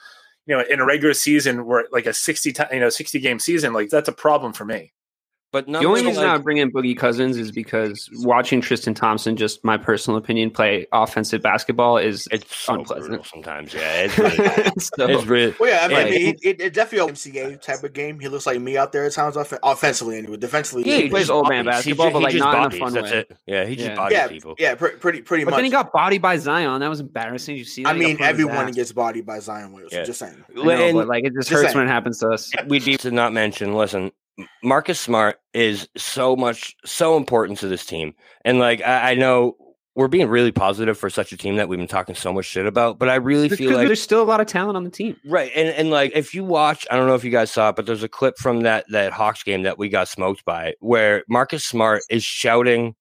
you 0.46 0.58
know 0.58 0.66
in 0.70 0.82
a 0.82 0.86
regular 0.86 1.14
season 1.14 1.66
where 1.66 1.86
like 1.90 2.06
a 2.06 2.14
60 2.14 2.52
ti- 2.52 2.64
you 2.74 2.82
know 2.82 2.90
60 2.90 3.18
game 3.22 3.40
season, 3.40 3.72
like 3.72 3.88
that's 3.88 4.10
a 4.10 4.12
problem 4.12 4.52
for 4.52 4.66
me. 4.66 4.92
But 5.56 5.68
The 5.68 5.88
only 5.88 6.06
reason 6.06 6.26
I 6.26 6.38
bring 6.38 6.58
in 6.58 6.70
Boogie 6.72 6.98
Cousins 6.98 7.38
is 7.38 7.50
because 7.52 8.10
watching 8.18 8.60
Tristan 8.60 8.94
Thompson, 8.94 9.38
just 9.38 9.64
my 9.64 9.78
personal 9.78 10.18
opinion, 10.18 10.52
play 10.52 10.86
offensive 10.92 11.42
basketball 11.42 11.98
is 11.98 12.28
it's 12.30 12.54
so 12.54 12.74
unpleasant. 12.74 13.26
sometimes. 13.26 13.74
Yeah, 13.74 14.04
it's 14.04 14.18
really, 14.18 14.36
so, 14.80 15.08
it's 15.08 15.26
really 15.26 15.56
Well, 15.58 15.70
yeah, 15.70 15.86
I 15.86 15.88
mean, 15.88 15.98
Like- 15.98 16.14
it, 16.14 16.40
it, 16.44 16.62
it 16.62 16.74
definitely 16.74 17.10
a 17.10 17.14
MCA 17.14 17.62
type 17.62 17.84
of 17.86 17.94
game. 17.94 18.20
He 18.20 18.28
looks 18.28 18.46
like 18.46 18.60
me 18.60 18.76
out 18.76 18.92
there 18.92 19.06
at 19.06 19.14
times, 19.14 19.38
off- 19.38 19.54
offensively 19.64 20.18
anyway. 20.18 20.36
Defensively, 20.36 20.84
yeah, 20.90 20.98
he 20.98 21.10
plays 21.10 21.30
old 21.30 21.48
man 21.48 21.64
basketball, 21.66 22.08
ju- 22.08 22.14
but, 22.14 22.22
like, 22.24 22.34
just 22.34 22.44
not 22.44 22.74
in 22.74 22.78
a 22.82 22.84
fun 22.84 22.94
That's 22.94 23.12
way. 23.14 23.18
it. 23.20 23.38
Yeah, 23.46 23.66
he 23.66 23.76
just 23.78 23.88
Yeah. 23.92 23.96
bodies 23.96 24.18
yeah, 24.18 24.28
people. 24.28 24.56
yeah, 24.60 24.76
pre- 24.76 24.92
pretty 24.98 25.22
pretty 25.22 25.46
but 25.46 25.52
much. 25.52 25.58
then 25.60 25.66
he 25.66 25.72
got 25.72 25.94
bodied 25.94 26.22
by 26.22 26.36
Zion. 26.36 26.82
That 26.82 26.90
was 26.90 27.00
embarrassing. 27.00 27.56
You 27.56 27.64
see 27.64 27.84
that? 27.84 27.90
I 27.90 27.94
mean, 27.98 28.18
put 28.18 28.24
on 28.24 28.28
his 28.36 28.40
everyone 28.42 28.72
gets 28.74 28.92
bodied 28.92 29.26
by 29.26 29.40
Zion 29.40 29.72
Williams. 29.72 29.94
Yeah. 29.94 30.04
Just 30.04 30.20
saying. 30.20 30.44
Know, 30.54 30.70
And- 30.70 30.96
but 30.98 31.08
like 31.08 31.24
it 31.24 31.34
just 31.34 31.48
Just 31.48 31.62
hurts 31.62 31.64
saying. 31.74 31.78
when 31.78 31.86
it 31.88 31.92
happens 31.92 32.20
to 32.20 32.30
us. 32.30 32.52
we 32.68 32.80
need 32.80 33.00
to 33.00 33.12
not 33.12 33.32
mention 33.32 33.74
listen 33.74 34.12
marcus 34.64 35.00
smart 35.00 35.40
is 35.54 35.88
so 35.96 36.36
much 36.36 36.76
so 36.84 37.16
important 37.16 37.58
to 37.58 37.68
this 37.68 37.86
team 37.86 38.14
and 38.44 38.60
like 38.60 38.82
i, 38.82 39.12
I 39.12 39.14
know 39.16 39.56
we're 39.96 40.10
being 40.10 40.28
really 40.28 40.52
positive 40.52 40.98
for 40.98 41.10
such 41.10 41.32
a 41.32 41.38
team 41.38 41.56
that 41.56 41.70
we've 41.70 41.80
been 41.80 41.88
talking 41.88 42.16
so 42.16 42.34
much 42.34 42.46
shit 42.46 42.66
about. 42.66 43.00
But 43.00 43.10
I 43.10 43.16
really 43.16 43.48
feel 43.48 43.76
like 43.78 43.88
there's 43.88 44.02
still 44.02 44.22
a 44.22 44.26
lot 44.26 44.42
of 44.42 44.48
talent 44.48 44.76
on 44.76 44.84
the 44.84 44.90
team. 44.90 45.16
Right. 45.26 45.52
And 45.56 45.70
and 45.70 45.90
like 45.90 46.12
if 46.14 46.34
you 46.34 46.44
watch, 46.44 46.86
I 46.92 46.98
don't 46.98 47.08
know 47.08 47.16
if 47.16 47.24
you 47.24 47.32
guys 47.32 47.50
saw 47.50 47.70
it, 47.70 47.78
but 47.78 47.86
there's 47.86 48.04
a 48.04 48.10
clip 48.10 48.38
from 48.38 48.62
that 48.64 48.86
that 48.90 49.14
Hawks 49.14 49.42
game 49.44 49.64
that 49.64 49.80
we 49.80 49.88
got 49.88 50.10
smoked 50.10 50.44
by 50.44 50.74
where 50.82 51.24
Marcus 51.30 51.66
Smart 51.66 52.04
is 52.10 52.24
shouting 52.24 52.96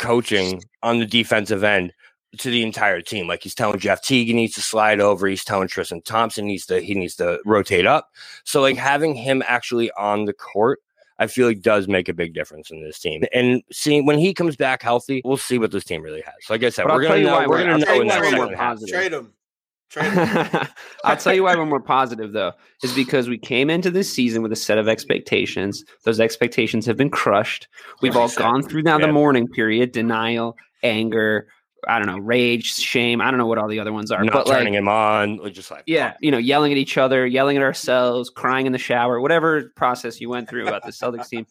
coaching 0.00 0.62
on 0.82 0.98
the 0.98 1.06
defensive 1.06 1.62
end 1.62 1.92
to 2.38 2.50
the 2.50 2.62
entire 2.62 3.00
team. 3.00 3.26
Like 3.26 3.42
he's 3.42 3.54
telling 3.54 3.78
Jeff 3.78 4.02
Teague 4.02 4.28
he 4.28 4.32
needs 4.34 4.54
to 4.54 4.60
slide 4.62 5.00
over, 5.00 5.26
he's 5.26 5.44
telling 5.44 5.68
Tristan 5.68 6.02
Thompson 6.02 6.46
needs 6.46 6.66
to 6.66 6.80
he 6.80 6.94
needs 6.94 7.16
to 7.16 7.40
rotate 7.44 7.86
up. 7.86 8.08
So 8.44 8.60
like 8.60 8.76
having 8.76 9.14
him 9.14 9.42
actually 9.46 9.90
on 9.92 10.24
the 10.26 10.32
court 10.32 10.78
I 11.18 11.26
feel 11.26 11.46
like 11.48 11.60
does 11.60 11.86
make 11.86 12.08
a 12.08 12.14
big 12.14 12.32
difference 12.32 12.70
in 12.70 12.82
this 12.82 12.98
team. 12.98 13.24
And 13.34 13.62
seeing 13.70 14.06
when 14.06 14.18
he 14.18 14.32
comes 14.32 14.56
back 14.56 14.80
healthy, 14.82 15.20
we'll 15.22 15.36
see 15.36 15.58
what 15.58 15.70
this 15.70 15.84
team 15.84 16.00
really 16.02 16.22
has. 16.22 16.34
Like 16.48 16.62
I 16.62 16.70
said, 16.70 16.84
But 16.84 16.92
I'll 16.92 16.96
we're 16.96 17.02
tell 17.02 17.10
gonna 17.10 17.20
you 17.20 17.26
know 17.26 17.32
why 17.34 17.46
we're 17.46 17.56
we're- 17.56 17.64
gonna 17.64 17.78
know 17.78 17.84
tell 17.84 17.94
you 17.96 18.00
in 18.02 18.06
why 18.08 18.14
that 18.14 18.20
we're 18.22 18.30
more 18.36 18.44
second 18.46 18.56
half. 18.58 18.68
positive. 18.78 18.94
Trade 18.94 19.12
him. 19.12 19.32
Trade 19.90 20.12
him. 20.12 20.68
I'll 21.04 21.16
tell 21.18 21.34
you 21.34 21.42
why 21.42 21.56
we're 21.56 21.66
more 21.66 21.80
positive 21.80 22.32
though, 22.32 22.52
is 22.82 22.94
because 22.94 23.28
we 23.28 23.36
came 23.36 23.68
into 23.68 23.90
this 23.90 24.10
season 24.10 24.40
with 24.40 24.50
a 24.52 24.56
set 24.56 24.78
of 24.78 24.88
expectations. 24.88 25.84
Those 26.04 26.20
expectations 26.20 26.86
have 26.86 26.96
been 26.96 27.10
crushed. 27.10 27.68
We've 28.00 28.16
all 28.16 28.28
gone 28.30 28.62
through 28.62 28.82
now 28.84 28.96
the 28.98 29.06
Yeah. 29.06 29.12
mourning 29.12 29.46
period, 29.48 29.92
denial, 29.92 30.56
anger, 30.82 31.48
I 31.88 31.98
don't 31.98 32.06
know, 32.06 32.18
rage, 32.18 32.74
shame. 32.74 33.20
I 33.20 33.30
don't 33.30 33.38
know 33.38 33.46
what 33.46 33.58
all 33.58 33.68
the 33.68 33.80
other 33.80 33.92
ones 33.92 34.10
are. 34.10 34.22
Not 34.22 34.32
but 34.32 34.48
like, 34.48 34.58
turning 34.58 34.74
him 34.74 34.88
on, 34.88 35.52
just 35.52 35.70
like 35.70 35.84
yeah, 35.86 36.14
you 36.20 36.30
know, 36.30 36.38
yelling 36.38 36.72
at 36.72 36.78
each 36.78 36.98
other, 36.98 37.26
yelling 37.26 37.56
at 37.56 37.62
ourselves, 37.62 38.30
crying 38.30 38.66
in 38.66 38.72
the 38.72 38.78
shower, 38.78 39.20
whatever 39.20 39.72
process 39.76 40.20
you 40.20 40.28
went 40.28 40.48
through 40.48 40.66
about 40.66 40.84
the 40.84 40.90
Celtics 40.90 41.28
team. 41.28 41.46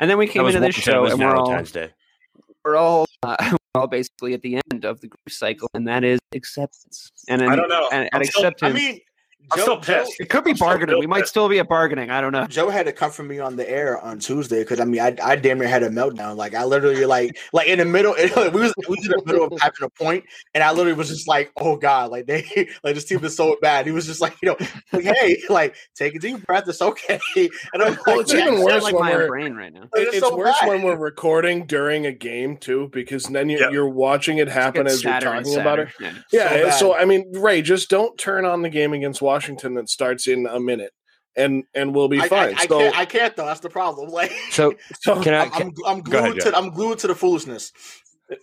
And 0.00 0.10
then 0.10 0.18
we 0.18 0.26
came 0.26 0.44
into 0.46 0.60
this 0.60 0.74
show 0.74 1.06
and 1.06 1.18
we're 1.18 1.36
all 1.36 1.62
Day. 1.64 1.90
we're 2.64 2.76
all 2.76 3.06
uh, 3.22 3.36
we're 3.40 3.58
all 3.80 3.86
basically 3.86 4.34
at 4.34 4.42
the 4.42 4.60
end 4.70 4.84
of 4.84 5.00
the 5.00 5.08
group 5.08 5.30
cycle, 5.30 5.68
and 5.74 5.86
that 5.88 6.04
is 6.04 6.20
acceptance. 6.34 7.12
And 7.28 7.42
I 7.42 7.56
don't 7.56 7.68
know. 7.68 7.88
And, 7.92 8.08
and 8.12 8.26
still- 8.26 8.42
acceptance. 8.44 8.70
I 8.70 8.76
mean, 8.76 9.00
I'm 9.52 9.58
Joe, 9.58 9.62
still 9.62 9.80
Joe, 9.80 10.04
it 10.18 10.28
could 10.30 10.42
be 10.44 10.52
I'm 10.52 10.56
bargaining. 10.56 10.98
We 10.98 11.06
might 11.06 11.20
pissed. 11.20 11.30
still 11.30 11.48
be 11.48 11.58
at 11.58 11.68
bargaining. 11.68 12.10
I 12.10 12.20
don't 12.20 12.32
know. 12.32 12.46
Joe 12.46 12.70
had 12.70 12.86
to 12.86 12.92
come 12.92 13.10
for 13.10 13.22
me 13.22 13.38
on 13.38 13.56
the 13.56 13.68
air 13.68 14.00
on 14.00 14.18
Tuesday 14.18 14.60
because 14.60 14.80
I 14.80 14.84
mean 14.84 15.00
I, 15.00 15.14
I 15.22 15.36
damn 15.36 15.58
near 15.58 15.68
had 15.68 15.82
a 15.82 15.90
meltdown. 15.90 16.36
Like 16.36 16.54
I 16.54 16.64
literally 16.64 17.04
like 17.04 17.36
like 17.52 17.68
in 17.68 17.78
the 17.78 17.84
middle 17.84 18.14
we 18.18 18.24
was 18.60 18.72
we 18.88 18.96
was 18.96 19.04
in 19.06 19.12
the 19.12 19.22
middle 19.26 19.44
of 19.44 19.60
having 19.60 19.82
a 19.82 19.88
point 19.90 20.24
and 20.54 20.64
I 20.64 20.70
literally 20.70 20.94
was 20.94 21.08
just 21.08 21.28
like 21.28 21.52
oh 21.58 21.76
god 21.76 22.10
like 22.10 22.26
they 22.26 22.42
like 22.82 22.94
this 22.94 23.04
team 23.04 23.22
is 23.24 23.36
so 23.36 23.56
bad. 23.60 23.86
He 23.86 23.92
was 23.92 24.06
just 24.06 24.20
like 24.20 24.34
you 24.42 24.48
know 24.48 24.56
like 24.92 25.04
hey 25.04 25.42
like 25.50 25.76
take 25.94 26.14
a 26.14 26.18
deep 26.18 26.44
breath 26.46 26.66
it's 26.66 26.80
okay. 26.82 27.20
And 27.74 27.82
I'm 27.82 27.90
like, 27.90 28.06
Well, 28.06 28.20
it's 28.20 28.32
even 28.32 28.62
worse 28.62 28.82
like 28.82 28.94
when 28.94 29.04
my 29.04 29.14
we're- 29.14 29.28
brain 29.28 29.54
right 29.54 29.72
now. 29.72 29.82
It- 29.94 30.08
It's 30.08 30.16
it's 30.16 30.26
so 30.26 30.36
worse 30.36 30.56
bad. 30.60 30.68
when 30.68 30.82
we're 30.82 30.96
recording 30.96 31.66
during 31.66 32.06
a 32.06 32.12
game 32.12 32.56
too, 32.56 32.88
because 32.92 33.24
then 33.24 33.48
you, 33.48 33.58
Yep. 33.58 33.72
you're 33.72 33.88
watching 33.88 34.38
it 34.38 34.48
happen 34.48 34.86
as 34.86 35.02
you're 35.04 35.20
talking 35.20 35.58
about 35.58 35.80
it. 35.80 35.88
Yeah. 36.00 36.14
Yeah, 36.32 36.70
So 36.70 36.78
so. 36.78 36.94
I 36.94 37.04
mean, 37.04 37.30
Ray, 37.38 37.60
just 37.62 37.90
don't 37.90 38.16
turn 38.18 38.44
on 38.44 38.62
the 38.62 38.68
game 38.70 38.92
against 38.92 39.20
Washington 39.20 39.33
that 39.74 39.88
starts 39.88 40.26
in 40.26 40.46
a 40.46 40.60
minute, 40.60 40.92
and 41.36 41.64
and 41.74 41.94
we'll 41.94 42.08
be 42.08 42.20
I, 42.20 42.24
I, 42.24 42.28
fine. 42.28 42.54
I 42.56 42.66
so, 42.66 42.78
can't 42.78 42.98
I 42.98 43.04
can't 43.04 43.36
though 43.36 43.46
that's 43.46 43.60
the 43.60 43.70
problem. 43.70 44.10
Like 44.14 44.32
So 44.50 44.74
so, 45.00 45.22
can 45.22 45.34
I? 45.34 45.44
I'm, 45.44 45.52
I'm, 45.52 45.72
I'm 45.86 46.00
Go 46.02 46.18
ahead, 46.18 46.32
glued 46.32 46.44
Joe. 46.44 46.50
to 46.50 46.56
I'm 46.56 46.70
glued 46.70 46.98
to 47.00 47.06
the 47.08 47.14
foolishness. 47.14 47.72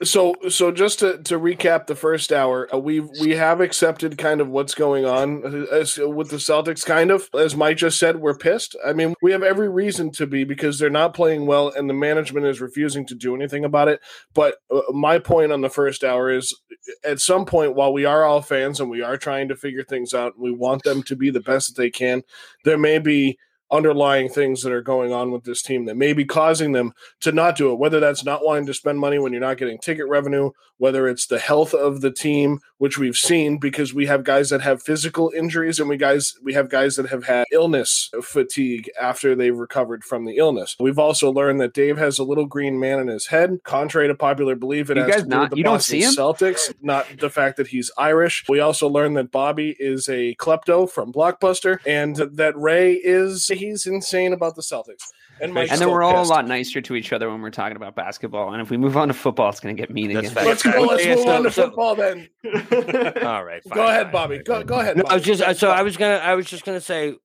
So 0.04 0.36
so 0.48 0.72
just 0.72 1.00
to, 1.00 1.18
to 1.24 1.40
recap 1.40 1.88
the 1.88 1.96
first 1.96 2.32
hour, 2.32 2.74
uh, 2.74 2.78
we 2.78 3.00
we 3.00 3.32
have 3.32 3.62
accepted 3.62 4.18
kind 4.18 4.40
of 4.40 4.48
what's 4.48 4.76
going 4.76 5.06
on 5.06 5.44
uh, 5.44 5.76
as, 5.76 5.98
with 5.98 6.30
the 6.30 6.38
Celtics. 6.38 6.86
Kind 6.86 7.10
of 7.10 7.30
as 7.38 7.56
Mike 7.56 7.78
just 7.78 7.98
said, 7.98 8.18
we're 8.18 8.38
pissed. 8.38 8.76
I 8.86 8.94
mean, 8.94 9.16
we 9.24 9.32
have 9.32 9.42
every 9.42 9.70
reason 9.70 10.12
to 10.12 10.28
be 10.28 10.44
because 10.44 10.78
they're 10.78 10.92
not 10.92 11.16
playing 11.16 11.48
well, 11.48 11.70
and 11.70 11.90
the 11.90 11.96
management 11.96 12.46
is 12.46 12.62
refusing 12.62 13.08
to 13.08 13.16
do 13.16 13.36
anything 13.36 13.66
about 13.66 13.88
it. 13.88 14.02
But 14.34 14.58
uh, 14.70 14.82
my 14.92 15.18
point 15.18 15.52
on 15.52 15.62
the 15.62 15.70
first 15.70 16.04
hour 16.04 16.30
is, 16.30 16.56
at 17.04 17.20
some 17.20 17.46
point, 17.46 17.76
while 17.76 17.92
we 17.92 18.06
are 18.06 18.24
all 18.24 18.42
fans 18.42 18.80
and 18.80 18.90
we 18.90 19.02
are 19.02 19.18
trying 19.18 19.48
to 19.48 19.56
figure 19.56 19.84
things 19.84 20.14
out, 20.14 20.38
we 20.38 20.52
want 20.52 20.84
them 20.84 21.02
to 21.04 21.16
be 21.16 21.32
the 21.32 21.40
best 21.40 21.70
that 21.70 21.82
they 21.82 21.90
can. 21.90 22.22
There 22.66 22.78
may 22.78 23.00
be 23.00 23.40
underlying 23.72 24.30
things 24.30 24.61
that 24.63 24.72
are 24.72 24.82
going 24.82 25.13
on 25.13 25.32
with 25.32 25.43
this 25.43 25.61
team 25.61 25.86
that 25.86 25.95
may 25.97 26.13
be 26.13 26.26
causing 26.26 26.72
them 26.74 26.93
to 27.22 27.32
not 27.32 27.55
do 27.55 27.72
it. 27.72 27.80
Whether 27.80 27.99
that's 27.99 28.24
not 28.26 28.43
wanting 28.45 28.65
to 28.67 28.74
spend 28.74 28.99
money 28.99 29.17
when 29.19 29.32
you're 29.32 29.41
not 29.41 29.57
getting 29.57 29.78
ticket 29.80 30.07
revenue 30.07 30.51
whether 30.78 31.07
it's 31.07 31.28
the 31.28 31.38
health 31.38 31.76
of 31.76 32.01
the 32.01 32.09
team 32.09 32.57
which 32.80 32.97
we've 32.97 33.15
seen 33.15 33.59
because 33.59 33.93
we 33.93 34.07
have 34.07 34.24
guys 34.24 34.49
that 34.49 34.61
have 34.61 34.82
physical 34.82 35.32
injuries 35.38 35.80
and 35.80 35.88
we 35.88 35.95
guys 35.95 36.34
we 36.41 36.53
have 36.55 36.69
guys 36.69 36.95
that 36.95 37.05
have 37.07 37.24
had 37.26 37.45
illness 37.51 38.09
fatigue 38.24 38.89
after 38.99 39.36
they've 39.36 39.57
recovered 39.59 40.03
from 40.03 40.26
the 40.26 40.38
illness. 40.38 40.76
We've 40.80 40.97
also 40.97 41.32
learned 41.32 41.61
that 41.61 41.74
dave 41.76 41.99
has 41.99 42.17
a 42.17 42.24
little 42.24 42.47
green 42.47 42.80
man 42.80 42.97
in 42.99 43.09
his 43.09 43.28
head 43.28 43.59
contrary 43.63 44.07
to 44.07 44.15
popular 44.15 44.55
belief 44.55 44.89
it 44.89 44.97
You 44.97 45.03
has 45.03 45.11
guys 45.11 45.22
to 45.22 45.26
do 45.26 45.30
not- 45.30 45.41
with 45.41 45.49
the 45.51 45.57
you 45.57 45.63
don't 45.63 45.74
Boston 45.76 45.99
see 46.01 46.03
him? 46.03 46.13
celtics 46.15 46.74
not 46.82 47.05
the 47.19 47.30
fact 47.30 47.57
that 47.57 47.67
he's 47.67 47.91
irish. 47.95 48.43
We 48.49 48.59
also 48.59 48.88
learned 48.89 49.15
that 49.17 49.32
bobby 49.32 49.76
is 49.80 50.09
a 50.09 50.34
klepto 50.39 50.89
from 50.89 51.13
blockbuster 51.13 51.78
and 51.86 52.15
that 52.15 52.57
ray 52.57 52.93
is 52.93 53.49
he's 53.62 53.86
insane 53.86 54.34
about 54.34 54.55
the 54.55 54.62
celtics 54.62 55.03
and, 55.41 55.53
Mike's 55.53 55.72
And 55.72 55.82
then 55.82 55.89
we're 55.89 56.03
all 56.03 56.14
pissed. 56.14 56.30
a 56.30 56.34
lot 56.34 56.47
nicer 56.47 56.82
to 56.82 56.95
each 56.95 57.12
other 57.14 57.30
when 57.30 57.41
we're 57.41 57.49
talking 57.49 57.76
about 57.76 57.95
basketball. 57.95 58.53
And 58.53 58.62
if 58.62 58.70
we 58.70 58.78
move 58.78 58.95
on 58.95 59.07
to 59.07 59.14
football, 59.14 59.49
it's 59.49 59.59
going 59.59 59.76
to 59.76 59.82
get 59.82 59.89
mean 59.91 60.14
That's 60.14 60.30
again. 60.30 60.36
fact. 60.36 60.47
Let's 60.47 60.64
go. 60.64 60.82
Let's 60.84 61.05
move 61.05 61.28
on 61.28 61.43
to 61.43 61.51
football 61.51 61.95
then. 61.95 62.30
All 63.24 63.43
right. 63.43 63.64
fine, 63.64 63.74
Go 63.76 63.88
ahead, 63.88 64.03
fine, 64.03 64.12
Bobby. 64.12 64.36
fine. 64.38 64.43
Go, 64.43 64.64
go 64.64 64.80
ahead. 64.80 64.97
No, 64.97 65.03
I 65.07 65.16
was 65.16 65.24
just 65.24 65.41
uh, 65.41 65.53
so 65.53 65.70
I 65.72 65.82
was 65.82 65.97
gonna 65.97 66.16
I 66.18 66.36
was 66.36 66.45
just 66.45 66.64
gonna 66.66 66.82
say 66.82 67.16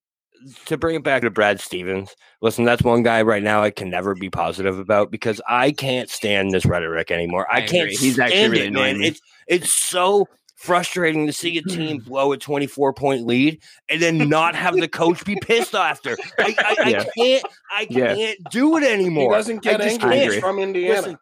to 0.66 0.76
bring 0.76 0.96
it 0.96 1.02
back 1.02 1.22
to 1.22 1.30
Brad 1.30 1.60
Stevens. 1.60 2.14
Listen, 2.40 2.64
that's 2.64 2.82
one 2.82 3.02
guy 3.02 3.22
right 3.22 3.42
now 3.42 3.62
I 3.62 3.70
can 3.70 3.90
never 3.90 4.14
be 4.14 4.30
positive 4.30 4.78
about 4.78 5.10
because 5.10 5.40
I 5.48 5.72
can't 5.72 6.08
stand 6.08 6.52
this 6.52 6.64
rhetoric 6.64 7.10
anymore. 7.10 7.46
I, 7.50 7.58
I 7.58 7.60
can't. 7.62 7.84
agree. 7.84 7.96
He's 7.96 8.18
actually 8.18 8.48
really 8.48 8.60
it, 8.64 8.68
annoying 8.68 8.98
man. 8.98 9.08
It's 9.08 9.20
it's 9.46 9.72
so 9.72 10.26
frustrating 10.56 11.26
to 11.26 11.32
see 11.32 11.58
a 11.58 11.62
team 11.62 11.98
mm-hmm. 11.98 12.08
blow 12.08 12.32
a 12.32 12.38
24 12.38 12.92
point 12.94 13.26
lead 13.26 13.62
and 13.88 14.02
then 14.02 14.28
not 14.28 14.54
have 14.54 14.74
the 14.74 14.88
coach 14.88 15.24
be 15.24 15.36
pissed 15.40 15.74
after. 15.74 16.16
I, 16.38 16.54
I, 16.58 16.76
I 16.78 17.06
can't 17.16 17.44
I 17.70 17.86
Yeah. 17.90 18.14
can't 18.14 18.38
do 18.50 18.76
it 18.76 18.82
he 18.82 18.88
anymore. 18.88 19.32
doesn't 19.32 19.62
get 19.62 19.80
I 19.80 19.84
angry. 19.84 20.10
I 20.10 20.16
He's 20.16 20.26
agree. 20.26 20.40
from 20.40 20.58
Indiana. 20.58 20.94
Listen, 20.96 21.18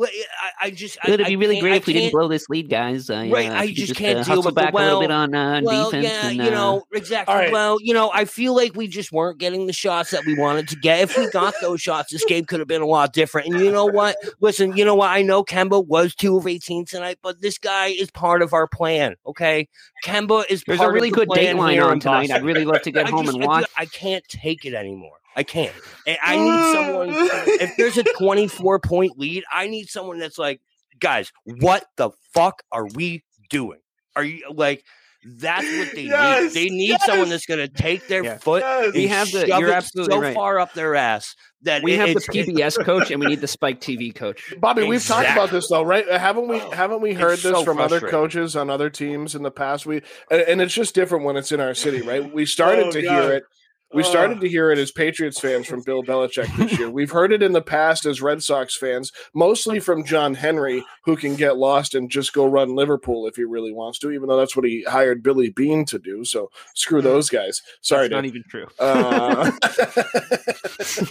well, 0.00 0.08
I, 0.60 0.68
I 0.68 0.70
just 0.70 0.96
It'd 1.06 1.20
I, 1.20 1.28
be 1.28 1.36
really 1.36 1.60
great 1.60 1.74
I 1.74 1.76
if 1.76 1.86
we 1.86 1.92
didn't 1.92 2.12
blow 2.12 2.26
this 2.26 2.48
lead, 2.48 2.70
guys. 2.70 3.10
Uh, 3.10 3.28
Right, 3.30 3.50
uh, 3.50 3.54
I 3.54 3.66
just 3.66 3.88
just 3.88 3.96
can't 3.96 4.20
uh, 4.20 4.22
deal 4.22 4.36
hustle 4.36 4.44
with 4.44 4.54
the 4.54 4.60
back 4.62 4.72
a 4.72 4.76
little 4.78 5.00
bit 5.02 5.10
on 5.10 5.34
uh, 5.34 5.60
well, 5.62 5.90
defense. 5.90 6.06
yeah, 6.06 6.28
and, 6.28 6.36
you 6.38 6.42
uh, 6.44 6.50
know, 6.50 6.84
exactly. 6.90 7.34
All 7.34 7.38
right. 7.38 7.52
Well, 7.52 7.76
you 7.82 7.92
know, 7.92 8.10
I 8.14 8.24
feel 8.24 8.56
like 8.56 8.74
we 8.74 8.88
just 8.88 9.12
weren't 9.12 9.38
getting 9.38 9.66
the 9.66 9.74
shots 9.74 10.10
that 10.12 10.24
we 10.24 10.38
wanted 10.38 10.68
to 10.68 10.76
get. 10.76 11.00
If 11.02 11.18
we 11.18 11.28
got 11.28 11.52
those 11.60 11.82
shots, 11.82 12.12
this 12.12 12.24
game 12.24 12.46
could 12.46 12.60
have 12.60 12.68
been 12.68 12.80
a 12.80 12.86
lot 12.86 13.12
different. 13.12 13.52
And 13.52 13.62
you 13.62 13.70
know 13.70 13.84
what? 13.84 14.16
Listen, 14.40 14.74
you 14.74 14.86
know 14.86 14.94
what? 14.94 15.10
I 15.10 15.20
know 15.20 15.44
Kemba 15.44 15.86
was 15.86 16.14
two 16.14 16.38
of 16.38 16.46
eighteen 16.46 16.86
tonight, 16.86 17.18
but 17.22 17.42
this 17.42 17.58
guy 17.58 17.88
is 17.88 18.10
part 18.10 18.40
of 18.40 18.54
our 18.54 18.66
plan. 18.66 19.16
Okay, 19.26 19.68
Kemba 20.06 20.44
is. 20.48 20.62
There's 20.66 20.78
part 20.78 20.92
a 20.92 20.94
really 20.94 21.08
of 21.08 21.14
the 21.14 21.20
good 21.20 21.28
plan 21.28 21.56
dateline 21.56 21.84
on 21.86 22.00
tonight. 22.00 22.30
I'd 22.30 22.42
really 22.42 22.64
love 22.64 22.80
to 22.82 22.90
get 22.92 23.06
I 23.06 23.10
home 23.10 23.26
just- 23.26 23.36
and 23.36 23.46
watch. 23.46 23.66
feel- 23.66 23.74
I 23.76 23.84
can't 23.84 24.24
take 24.28 24.64
it 24.64 24.72
anymore. 24.72 25.19
I 25.36 25.42
can't. 25.42 25.74
I 26.22 26.36
need 26.36 26.72
someone. 26.74 27.08
If 27.60 27.76
there's 27.76 27.98
a 27.98 28.04
24 28.04 28.80
point 28.80 29.18
lead, 29.18 29.44
I 29.52 29.68
need 29.68 29.88
someone 29.88 30.18
that's 30.18 30.38
like, 30.38 30.60
guys, 30.98 31.32
what 31.44 31.84
the 31.96 32.10
fuck 32.34 32.62
are 32.72 32.86
we 32.94 33.22
doing? 33.48 33.78
Are 34.16 34.24
you 34.24 34.50
like? 34.52 34.84
That's 35.22 35.66
what 35.76 35.94
they 35.94 36.04
Yes, 36.04 36.54
need. 36.54 36.70
They 36.70 36.74
need 36.74 36.96
someone 37.02 37.28
that's 37.28 37.44
going 37.44 37.60
to 37.60 37.68
take 37.68 38.08
their 38.08 38.24
Yeah. 38.24 38.38
foot 38.38 38.62
Yes. 38.62 38.94
We 38.94 39.02
and 39.04 39.12
have 39.12 39.30
the- 39.30 39.46
shove 39.46 39.60
you're 39.60 39.68
it 39.68 39.74
absolutely 39.74 40.14
so 40.14 40.20
right. 40.22 40.34
far 40.34 40.58
up 40.58 40.72
their 40.72 40.94
ass 40.94 41.36
that 41.60 41.82
We 41.82 41.92
it- 41.92 41.98
have 41.98 42.06
the 42.08 42.16
it's- 42.22 42.28
it- 42.34 42.46
PBS 42.56 42.78
coach 42.82 43.10
and 43.10 43.20
we 43.20 43.26
need 43.26 43.42
the 43.42 43.46
Spike 43.46 43.82
TV 43.82 44.14
coach. 44.14 44.54
Bobby, 44.58 44.84
we've 44.84 45.04
talked 45.04 45.28
about 45.30 45.50
this 45.50 45.68
though, 45.68 45.82
right? 45.82 46.08
Uh, 46.08 46.18
haven't 46.18 46.48
we? 46.48 46.58
Oh, 46.58 46.70
haven't 46.70 47.02
we 47.02 47.12
heard 47.12 47.34
It's 47.34 47.42
this 47.42 47.52
so 47.52 47.64
from 47.64 47.78
other 47.78 48.00
coaches 48.00 48.56
on 48.56 48.70
other 48.70 48.88
teams 48.88 49.34
in 49.34 49.42
the 49.42 49.50
past? 49.50 49.84
We 49.84 50.00
and, 50.30 50.40
and 50.40 50.62
it's 50.62 50.72
just 50.72 50.94
different 50.94 51.26
when 51.26 51.36
it's 51.36 51.52
in 51.52 51.60
our 51.60 51.74
city, 51.74 52.00
right? 52.00 52.32
We 52.32 52.46
started 52.46 52.86
Oh, 52.86 52.90
to 52.92 53.02
God. 53.02 53.22
hear 53.22 53.32
it. 53.34 53.44
We 53.92 54.04
started 54.04 54.40
to 54.40 54.48
hear 54.48 54.70
it 54.70 54.78
as 54.78 54.92
Patriots 54.92 55.40
fans 55.40 55.66
from 55.66 55.82
Bill 55.82 56.02
Belichick 56.04 56.56
this 56.56 56.78
year. 56.78 56.88
We've 56.88 57.10
heard 57.10 57.32
it 57.32 57.42
in 57.42 57.52
the 57.52 57.60
past 57.60 58.06
as 58.06 58.22
Red 58.22 58.40
Sox 58.40 58.76
fans, 58.76 59.10
mostly 59.34 59.80
from 59.80 60.04
John 60.04 60.34
Henry, 60.34 60.84
who 61.04 61.16
can 61.16 61.34
get 61.34 61.56
lost 61.56 61.96
and 61.96 62.08
just 62.08 62.32
go 62.32 62.46
run 62.46 62.76
Liverpool 62.76 63.26
if 63.26 63.34
he 63.34 63.42
really 63.44 63.72
wants 63.72 63.98
to, 64.00 64.12
even 64.12 64.28
though 64.28 64.36
that's 64.38 64.54
what 64.54 64.64
he 64.64 64.84
hired 64.84 65.24
Billy 65.24 65.50
Beane 65.50 65.84
to 65.86 65.98
do. 65.98 66.24
So 66.24 66.50
screw 66.74 67.02
those 67.02 67.28
guys. 67.28 67.62
Sorry, 67.80 68.06
That's 68.06 68.12
not 68.14 68.24
even 68.26 68.44
true. 68.48 68.66
Uh, 68.78 69.50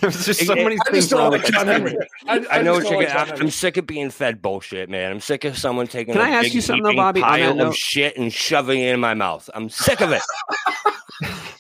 There's 0.02 0.26
just 0.26 0.46
so 0.46 0.54
I- 0.54 0.64
many 0.64 0.76
I 0.76 0.90
things 0.92 0.98
just 1.06 1.10
don't 1.10 1.20
wrong 1.20 1.32
like 1.32 1.44
with 1.44 1.52
John 1.52 1.68
Henry. 1.68 1.90
statement. 1.92 2.10
I, 2.52 2.60
I 2.60 2.62
know 2.62 2.76
just 2.80 2.86
what 2.86 2.92
don't 2.92 3.02
you're 3.02 3.10
like 3.16 3.28
gonna, 3.30 3.42
I'm, 3.42 3.50
sick 3.50 3.78
of 3.78 3.86
being 3.88 4.10
fed 4.10 4.42
bullshit, 4.42 4.90
man. 4.90 5.12
I'm 5.12 5.20
sick 5.20 5.44
of 5.46 5.58
someone 5.58 5.88
taking 5.88 6.14
Can 6.14 6.22
a 6.22 6.26
I 6.26 6.30
ask 6.30 6.44
big 6.46 6.54
you 6.56 6.62
something 6.62 6.84
though, 6.84 6.96
Bobby, 6.96 7.22
on 7.22 7.28
that 7.32 7.38
pile 7.46 7.56
note? 7.56 7.68
of 7.68 7.76
shit 7.76 8.18
and 8.18 8.32
shoving 8.32 8.80
it 8.80 8.94
in 8.94 9.00
my 9.00 9.14
mouth. 9.14 9.50
I'm 9.54 9.70
sick 9.70 10.02
of 10.02 10.12
it. 10.12 10.22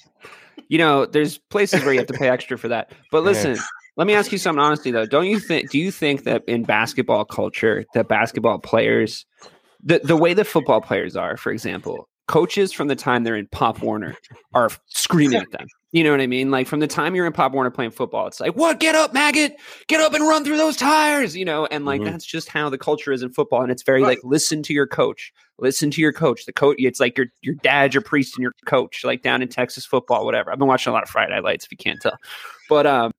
You 0.69 0.77
know, 0.77 1.05
there's 1.05 1.37
places 1.37 1.83
where 1.83 1.93
you 1.93 1.99
have 1.99 2.07
to 2.07 2.13
pay 2.13 2.29
extra 2.29 2.57
for 2.57 2.69
that. 2.69 2.91
But 3.11 3.23
listen, 3.23 3.57
let 3.97 4.07
me 4.07 4.13
ask 4.13 4.31
you 4.31 4.37
something 4.37 4.61
honestly 4.61 4.91
though. 4.91 5.05
Don't 5.05 5.25
you 5.25 5.39
think 5.39 5.71
do 5.71 5.77
you 5.77 5.91
think 5.91 6.23
that 6.23 6.43
in 6.47 6.63
basketball 6.63 7.25
culture 7.25 7.85
that 7.93 8.07
basketball 8.07 8.59
players 8.59 9.25
the 9.83 9.99
the 10.03 10.15
way 10.15 10.33
the 10.33 10.45
football 10.45 10.81
players 10.81 11.15
are, 11.15 11.37
for 11.37 11.51
example, 11.51 12.07
coaches 12.27 12.71
from 12.71 12.87
the 12.87 12.95
time 12.95 13.23
they're 13.23 13.35
in 13.35 13.47
Pop 13.47 13.81
Warner 13.81 14.15
are 14.53 14.69
screaming 14.87 15.39
at 15.39 15.51
them. 15.51 15.67
You 15.91 16.03
know 16.03 16.11
what 16.11 16.21
I 16.21 16.27
mean? 16.27 16.51
Like 16.51 16.67
from 16.67 16.81
the 16.81 16.87
time 16.87 17.15
you're 17.15 17.25
in 17.25 17.33
Pop 17.33 17.51
Warner 17.51 17.71
playing 17.71 17.91
football, 17.91 18.27
it's 18.27 18.39
like, 18.39 18.55
what? 18.55 18.79
Get 18.79 18.93
up, 18.93 19.11
maggot! 19.11 19.55
Get 19.87 19.99
up 19.99 20.13
and 20.13 20.27
run 20.27 20.43
through 20.43 20.57
those 20.57 20.77
tires! 20.77 21.35
You 21.35 21.45
know, 21.45 21.65
and 21.65 21.83
like 21.83 22.01
Mhm. 22.01 22.05
that's 22.05 22.25
just 22.25 22.47
how 22.47 22.69
the 22.69 22.77
culture 22.77 23.11
is 23.11 23.23
in 23.23 23.31
football, 23.31 23.63
and 23.63 23.71
it's 23.71 23.81
very 23.81 24.01
Right. 24.03 24.09
like 24.09 24.19
listen 24.23 24.61
to 24.63 24.73
your 24.73 24.85
coach, 24.85 25.33
listen 25.57 25.89
to 25.89 25.99
your 26.01 26.13
coach. 26.13 26.45
The 26.45 26.53
coach, 26.53 26.75
it's 26.77 26.99
like 26.99 27.17
your 27.17 27.27
your 27.41 27.55
dad, 27.55 27.95
your 27.95 28.01
priest, 28.03 28.35
and 28.35 28.43
your 28.43 28.53
coach, 28.67 29.03
like 29.03 29.23
down 29.23 29.41
in 29.41 29.47
Texas 29.47 29.83
football, 29.83 30.25
whatever. 30.25 30.51
I've 30.51 30.59
been 30.59 30.67
watching 30.67 30.91
a 30.91 30.93
lot 30.93 31.01
of 31.03 31.09
Friday 31.09 31.31
Night 31.33 31.43
Lights, 31.43 31.65
if 31.65 31.71
you 31.71 31.77
can't 31.77 31.99
tell, 31.99 32.17
but 32.69 32.85
um, 32.85 33.11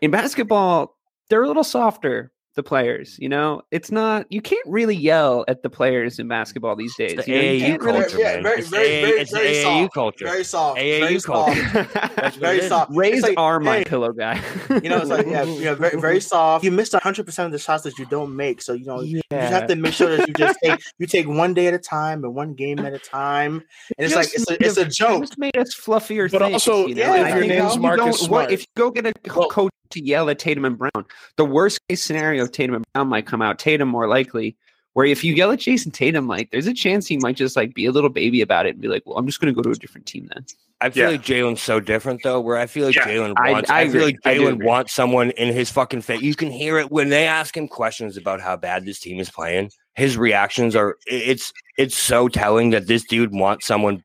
in 0.00 0.10
basketball, 0.10 0.96
they're 1.28 1.42
a 1.42 1.46
little 1.48 1.62
softer. 1.64 2.32
The 2.58 2.64
players, 2.64 3.16
you 3.20 3.28
know, 3.28 3.62
it's 3.70 3.92
not 3.92 4.26
you 4.30 4.42
can't 4.42 4.66
really 4.66 4.96
yell 4.96 5.44
at 5.46 5.62
the 5.62 5.70
players 5.70 6.18
in 6.18 6.26
basketball 6.26 6.74
these 6.74 6.92
days. 6.96 7.12
It's 7.12 7.24
the 7.26 7.30
you 7.30 7.36
know, 7.36 7.42
AAU 7.44 7.60
can't 7.60 7.82
really- 7.84 8.00
culture, 8.00 8.18
Yeah, 8.18 8.42
very- 8.42 8.58
It's 8.58 8.68
very- 8.68 8.88
very- 9.00 9.20
it's 9.20 9.30
very 9.32 9.48
AAU 9.54 9.62
soft. 9.62 9.94
culture. 9.94 10.24
Very 10.24 10.42
soft. 10.44 10.78
AAU 10.80 10.98
very 11.00 11.20
culture. 11.20 11.64
soft. 11.72 11.94
That's 12.16 12.36
Very 12.36 12.60
soft. 12.62 12.90
Raise 12.96 13.14
It's 13.18 13.22
like, 13.22 13.38
are 13.38 13.60
my 13.60 13.76
hey, 13.76 13.84
pillow 13.84 14.10
guy. 14.10 14.42
You 14.82 14.88
know, 14.90 14.96
it's 14.98 15.08
like 15.08 15.26
yeah, 15.28 15.44
you 15.60 15.64
know, 15.66 15.76
very 15.76 16.00
very 16.00 16.18
soft. 16.20 16.64
You 16.64 16.72
missed 16.72 16.94
hundred 16.94 17.26
percent 17.26 17.46
of 17.46 17.52
the 17.52 17.60
shots 17.60 17.84
that 17.84 17.96
you 17.96 18.06
don't 18.06 18.34
make, 18.34 18.60
so 18.60 18.72
you 18.72 18.86
know 18.86 19.02
you 19.02 19.20
just 19.30 19.52
have 19.52 19.68
to 19.68 19.76
make 19.76 19.92
sure 19.94 20.16
that 20.16 20.26
you 20.26 20.34
just 20.34 20.58
take 20.64 20.80
you 20.98 21.06
take 21.06 21.28
one 21.28 21.54
day 21.54 21.68
at 21.68 21.74
a 21.74 21.78
time 21.78 22.24
and 22.24 22.34
one 22.34 22.54
game 22.54 22.80
at 22.80 22.92
a 22.92 22.98
time. 22.98 23.62
And 23.96 24.04
it's 24.04 24.16
like 24.16 24.34
it's 24.34 24.50
a, 24.50 24.56
it's 24.60 24.76
a 24.78 24.84
joke. 24.84 25.20
Just 25.22 25.38
made 25.38 25.56
us 25.56 25.76
fluffier. 25.76 26.28
But 26.28 26.40
things, 26.40 26.54
also, 26.54 26.88
you 26.88 26.96
know? 26.96 27.14
yeah, 27.14 27.28
if 27.28 27.34
your 27.36 27.46
name's 27.46 27.76
you 27.76 27.82
Marcus 27.82 28.18
Smart- 28.18 28.50
if 28.50 28.62
you 28.62 28.66
go 28.76 28.90
get 28.90 29.06
a 29.06 29.12
coach 29.28 29.70
to 29.90 30.04
yell 30.04 30.28
at 30.28 30.38
Tatum 30.38 30.64
and 30.66 30.76
Brown, 30.76 31.06
the 31.36 31.44
worst 31.46 31.78
case 31.88 32.02
scenario 32.02 32.46
of 32.48 32.52
Tatum 32.52 32.74
and 32.76 32.84
Brown 32.92 33.08
might 33.08 33.26
come 33.26 33.42
out. 33.42 33.58
Tatum 33.58 33.88
more 33.88 34.08
likely. 34.08 34.56
Where 34.94 35.06
if 35.06 35.22
you 35.22 35.32
yell 35.34 35.52
at 35.52 35.60
Jayson 35.60 35.92
Tatum, 35.92 36.26
like 36.26 36.50
there's 36.50 36.66
a 36.66 36.74
chance 36.74 37.06
he 37.06 37.18
might 37.18 37.36
just 37.36 37.54
like 37.54 37.72
be 37.74 37.86
a 37.86 37.92
little 37.92 38.10
baby 38.10 38.40
about 38.40 38.66
it 38.66 38.70
and 38.70 38.80
be 38.80 38.88
like, 38.88 39.04
"Well, 39.06 39.16
I'm 39.16 39.26
just 39.26 39.40
going 39.40 39.52
to 39.54 39.56
go 39.56 39.62
to 39.62 39.70
a 39.70 39.74
different 39.78 40.06
team 40.06 40.28
then." 40.34 40.44
I 40.80 40.90
feel 40.90 41.04
Yeah. 41.04 41.10
like 41.10 41.22
Jalen's 41.22 41.62
so 41.62 41.78
different 41.78 42.22
though. 42.24 42.40
Where 42.40 42.56
I 42.56 42.66
feel 42.66 42.86
like 42.86 42.96
Yeah, 42.96 43.06
Jalen 43.06 43.34
I- 43.36 43.50
wants. 43.52 43.70
I 43.70 43.80
I, 43.82 43.88
feel 43.88 44.02
like 44.02 44.16
Jalen 44.24 44.64
wants 44.64 44.92
someone 44.94 45.30
in 45.32 45.52
his 45.52 45.70
fucking 45.70 46.00
face. 46.02 46.22
You 46.22 46.34
can 46.34 46.50
hear 46.50 46.78
it 46.78 46.90
when 46.90 47.10
they 47.10 47.26
ask 47.26 47.56
him 47.56 47.68
questions 47.68 48.16
about 48.16 48.40
how 48.40 48.56
bad 48.56 48.86
this 48.86 48.98
team 48.98 49.20
is 49.20 49.30
playing. 49.30 49.70
His 49.94 50.16
reactions 50.16 50.74
are. 50.74 50.96
It's 51.06 51.52
it's 51.76 51.96
so 51.96 52.26
telling 52.28 52.70
that 52.70 52.86
this 52.88 53.04
dude 53.04 53.32
wants 53.32 53.66
someone 53.66 54.02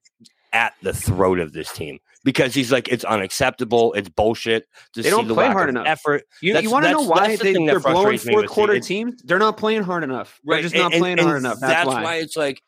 at 0.52 0.74
the 0.84 0.94
throat 0.94 1.40
of 1.40 1.54
this 1.54 1.72
team 1.72 1.98
because 2.24 2.54
he's 2.54 2.72
like 2.72 2.88
it's 2.88 3.04
unacceptable. 3.04 3.94
It's 3.94 4.10
bullshit. 4.10 4.68
To 4.94 5.02
They 5.02 5.10
see 5.10 5.16
don't 5.16 5.28
the 5.28 5.34
play 5.34 5.48
hard 5.48 5.70
enough. 5.70 5.88
Effort. 5.88 6.24
You, 6.42 6.58
you 6.58 6.70
want 6.70 6.86
to 6.86 6.92
know 6.92 7.02
why 7.02 7.30
that's 7.30 7.42
the 7.42 7.54
they, 7.54 7.66
they're 7.66 7.80
blowing 7.80 8.18
fourth 8.18 8.48
quarter 8.48 8.80
teams? 8.80 9.22
They're 9.24 9.40
not 9.40 9.58
playing 9.58 9.84
hard 9.84 10.04
enough. 10.04 10.40
They're 10.44 10.62
just 10.62 10.76
not 10.76 10.92
playing 10.92 11.20
and 11.20 11.28
hard 11.28 11.40
enough. 11.40 11.60
That's, 11.60 11.88
why. 11.88 12.16
it's 12.16 12.38
like 12.38 12.62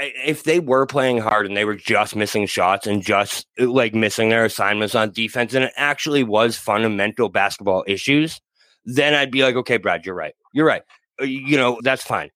if 0.00 0.44
they 0.44 0.60
were 0.60 0.86
playing 0.86 1.18
hard 1.18 1.46
and 1.46 1.56
they 1.56 1.64
were 1.64 1.74
just 1.74 2.16
missing 2.16 2.46
shots 2.46 2.86
and 2.86 3.02
just 3.02 3.46
like 3.58 3.94
missing 3.94 4.30
their 4.30 4.44
assignments 4.44 4.94
on 4.94 5.10
defense 5.10 5.54
and 5.54 5.64
it 5.64 5.72
actually 5.76 6.22
was 6.22 6.56
fundamental 6.56 7.28
basketball 7.28 7.84
issues, 7.86 8.40
then 8.84 9.14
I'd 9.14 9.30
be 9.30 9.42
like, 9.42 9.56
okay, 9.56 9.76
Brad, 9.76 10.06
you're 10.06 10.14
right. 10.14 10.34
You're 10.52 10.66
right. 10.66 10.82
Uh, 11.20 11.24
You 11.24 11.56
know, 11.56 11.80
that's 11.82 12.02
fine. 12.02 12.30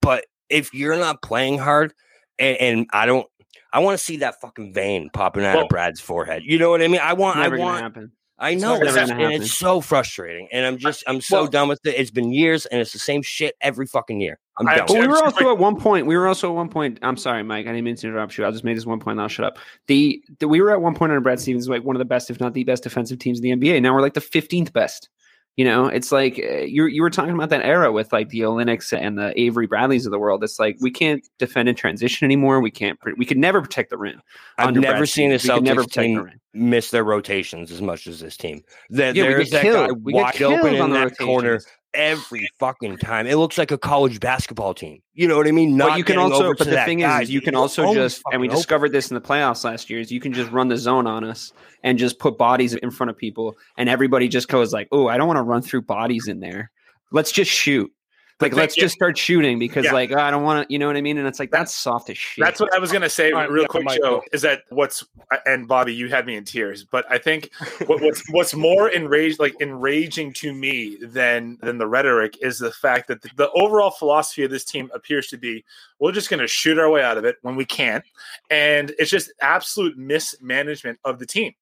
But 0.00 0.26
if 0.48 0.74
you're 0.74 0.98
not 0.98 1.22
playing 1.22 1.58
hard 1.58 1.94
and, 2.38 2.56
and 2.56 2.86
I 2.92 3.06
don't 3.06 3.26
I 3.74 3.80
want 3.80 3.98
to 3.98 4.02
see 4.04 4.18
that 4.18 4.40
fucking 4.40 4.72
vein 4.72 5.10
popping 5.12 5.44
out 5.44 5.56
Well- 5.56 5.64
of 5.64 5.68
Brad's 5.68 6.00
forehead. 6.00 6.42
You 6.46 6.58
know 6.58 6.70
what 6.70 6.80
I 6.80 6.88
mean? 6.88 7.00
I 7.02 7.12
want 7.12 7.38
Never 7.38 7.56
I 7.56 7.58
want 7.58 7.82
happen. 7.82 8.12
I 8.36 8.54
know, 8.56 8.72
never 8.78 8.86
and, 8.86 8.88
it's- 8.90 9.10
and 9.10 9.20
happen. 9.20 9.42
it's 9.42 9.52
so 9.52 9.80
frustrating, 9.80 10.48
and 10.52 10.66
I'm 10.66 10.76
just, 10.76 11.04
I'm 11.06 11.20
so 11.20 11.42
Well- 11.42 11.46
done 11.46 11.68
with 11.68 11.78
it. 11.84 11.94
It's 11.96 12.10
been 12.10 12.32
years, 12.32 12.66
and 12.66 12.80
it's 12.80 12.92
the 12.92 12.98
same 12.98 13.22
shit 13.22 13.54
every 13.60 13.86
fucking 13.86 14.20
year. 14.20 14.38
I'm 14.58 14.66
I 14.68 14.72
done. 14.74 14.82
actually- 14.82 14.96
But 15.00 15.02
we 15.02 15.08
were 15.08 15.24
also 15.24 15.52
at 15.52 15.58
one 15.58 15.76
point. 15.76 16.06
We 16.06 16.16
were 16.16 16.26
also 16.26 16.50
at 16.50 16.54
one 16.56 16.68
point. 16.68 16.98
I'm 17.02 17.16
sorry, 17.16 17.42
Mike. 17.44 17.66
I 17.66 17.70
didn't 17.70 17.84
mean 17.84 17.96
to 17.96 18.06
interrupt 18.08 18.36
you. 18.38 18.44
I'll 18.44 18.52
just 18.52 18.64
make 18.64 18.76
this 18.76 18.86
one 18.86 18.98
point. 19.00 19.12
and 19.14 19.22
I'll 19.22 19.28
shut 19.28 19.44
up. 19.46 19.58
The, 19.88 20.22
the 20.40 20.48
we 20.48 20.60
were 20.60 20.70
at 20.72 20.80
one 20.80 20.94
point 20.94 21.10
under 21.12 21.20
Brad 21.20 21.40
Stevens, 21.40 21.68
like 21.68 21.84
one 21.84 21.94
of 21.96 21.98
the 21.98 22.04
best, 22.04 22.28
if 22.30 22.40
not 22.40 22.54
the 22.54 22.64
best, 22.64 22.82
defensive 22.84 23.18
teams 23.20 23.40
in 23.40 23.42
the 23.42 23.50
NBA. 23.68 23.80
Now 23.82 23.94
we're 23.94 24.00
like 24.02 24.14
the 24.14 24.20
15th 24.20 24.72
best. 24.72 25.08
You 25.56 25.64
know, 25.64 25.86
it's 25.86 26.10
like 26.10 26.38
uh, 26.38 26.62
you 26.62 26.86
you 26.86 27.00
were 27.00 27.10
talking 27.10 27.32
about 27.32 27.50
that 27.50 27.64
era 27.64 27.92
with 27.92 28.12
like 28.12 28.30
the 28.30 28.40
Olynyks 28.40 28.96
and 28.96 29.16
the 29.16 29.38
Avery 29.40 29.68
Bradleys 29.68 30.04
of 30.04 30.10
the 30.10 30.18
world. 30.18 30.42
It's 30.42 30.58
like 30.58 30.76
we 30.80 30.90
can't 30.90 31.24
defend 31.38 31.68
in 31.68 31.76
transition 31.76 32.24
anymore. 32.24 32.60
We 32.60 32.72
can't. 32.72 32.98
We 33.16 33.24
could 33.24 33.38
never 33.38 33.62
protect 33.62 33.90
the 33.90 33.98
rim. 33.98 34.20
I've 34.58 34.74
never 34.74 34.98
Brad 34.98 35.08
seen 35.08 35.32
a 35.32 35.38
could 35.38 35.62
never 35.62 35.82
Celtics 35.82 35.94
protect 35.94 36.32
the 36.52 36.58
miss 36.58 36.90
their 36.90 37.04
rotations 37.04 37.70
as 37.70 37.80
much 37.80 38.08
as 38.08 38.18
this 38.18 38.36
team. 38.36 38.62
That 38.90 39.14
Yeah, 39.14 39.24
we 39.24 39.28
there's 39.28 39.50
get 39.50 39.62
that 39.62 39.88
guy. 39.88 39.92
We 39.92 40.14
wide 40.14 40.42
open 40.42 40.74
in 40.74 40.80
on 40.80 40.90
the 40.90 40.98
that 40.98 41.18
corner 41.18 41.52
rotations. 41.52 41.66
Every 41.94 42.48
fucking 42.58 42.98
time. 42.98 43.26
It 43.26 43.36
looks 43.36 43.56
like 43.56 43.70
a 43.70 43.78
college 43.78 44.20
basketball 44.20 44.74
team. 44.74 45.00
You 45.12 45.28
know 45.28 45.36
what 45.36 45.46
I 45.46 45.52
mean? 45.52 45.76
Not 45.76 45.90
but 45.90 45.98
you 45.98 46.04
can 46.04 46.18
also, 46.18 46.54
but 46.54 46.66
the 46.66 46.84
thing 46.84 47.00
guy. 47.00 47.22
is, 47.22 47.30
you 47.30 47.40
can 47.40 47.54
also 47.54 47.94
just, 47.94 48.22
and 48.32 48.40
we 48.40 48.48
fucking 48.48 48.50
open. 48.50 48.56
discovered 48.56 48.92
this 48.92 49.10
in 49.10 49.14
the 49.14 49.20
playoffs 49.20 49.64
last 49.64 49.88
year, 49.88 50.00
is 50.00 50.10
you 50.10 50.20
can 50.20 50.32
just 50.32 50.50
run 50.50 50.68
the 50.68 50.76
zone 50.76 51.06
on 51.06 51.24
us 51.24 51.52
and 51.82 51.98
just 51.98 52.18
put 52.18 52.36
bodies 52.36 52.74
in 52.74 52.90
front 52.90 53.10
of 53.10 53.16
people, 53.16 53.56
and 53.78 53.88
everybody 53.88 54.28
just 54.28 54.48
goes 54.48 54.72
like, 54.72 54.88
"Oh, 54.92 55.08
I 55.08 55.16
don't 55.16 55.26
want 55.26 55.38
to 55.38 55.42
run 55.42 55.62
through 55.62 55.82
bodies 55.82 56.28
in 56.28 56.40
there. 56.40 56.70
Let's 57.12 57.32
just 57.32 57.50
shoot." 57.50 57.90
But 58.38 58.50
Like, 58.50 58.56
let's 58.56 58.76
yeah. 58.76 58.82
just 58.82 58.96
start 58.96 59.16
shooting 59.16 59.60
because, 59.60 59.84
Yeah. 59.84 59.92
like, 59.92 60.10
oh, 60.10 60.18
I 60.18 60.30
don't 60.30 60.42
want 60.42 60.66
to, 60.66 60.72
you 60.72 60.78
know 60.78 60.88
what 60.88 60.96
I 60.96 61.00
mean? 61.00 61.18
And 61.18 61.26
it's 61.26 61.38
like 61.38 61.52
that's 61.52 61.72
soft 61.72 62.10
as 62.10 62.18
shit. 62.18 62.44
That's 62.44 62.58
what 62.58 62.74
I 62.74 62.78
was 62.80 62.90
gonna 62.90 63.08
say, 63.08 63.30
All 63.30 63.38
right, 63.40 63.50
real 63.50 63.62
yeah, 63.62 63.68
quick, 63.68 63.88
Joe. 63.88 63.96
go. 64.00 64.22
Is 64.32 64.42
that 64.42 64.62
what's 64.70 65.04
and 65.46 65.68
Bobby, 65.68 65.94
you 65.94 66.08
had 66.08 66.26
me 66.26 66.34
in 66.34 66.44
tears, 66.44 66.82
but 66.84 67.04
I 67.10 67.18
think 67.18 67.50
what, 67.86 68.02
what's 68.02 68.22
what's 68.32 68.54
more 68.54 68.88
enraged, 68.88 69.38
like 69.38 69.54
enraging 69.60 70.32
to 70.34 70.52
me 70.52 70.96
than 71.00 71.58
than 71.62 71.78
the 71.78 71.86
rhetoric 71.86 72.36
is 72.42 72.58
the 72.58 72.72
fact 72.72 73.06
that 73.08 73.22
the, 73.22 73.30
the 73.36 73.50
overall 73.52 73.90
philosophy 73.90 74.42
of 74.42 74.50
this 74.50 74.64
team 74.64 74.90
appears 74.92 75.28
to 75.28 75.36
be 75.36 75.64
we're 76.00 76.12
just 76.12 76.28
gonna 76.28 76.48
shoot 76.48 76.78
our 76.78 76.90
way 76.90 77.02
out 77.04 77.16
of 77.16 77.24
it 77.24 77.36
when 77.42 77.54
we 77.54 77.64
can, 77.64 78.02
and 78.50 78.92
it's 78.98 79.10
just 79.10 79.32
absolute 79.42 79.96
mismanagement 79.96 80.98
of 81.04 81.20
the 81.20 81.26
team, 81.26 81.52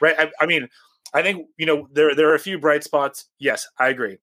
right? 0.00 0.14
I, 0.18 0.30
I 0.40 0.46
mean, 0.46 0.68
I 1.12 1.22
think 1.22 1.46
you 1.58 1.66
know 1.66 1.88
there 1.92 2.14
there 2.14 2.30
are 2.30 2.34
a 2.34 2.38
few 2.40 2.58
bright 2.58 2.84
spots. 2.84 3.26
Yes, 3.38 3.66
I 3.78 3.88
agree. 3.90 4.16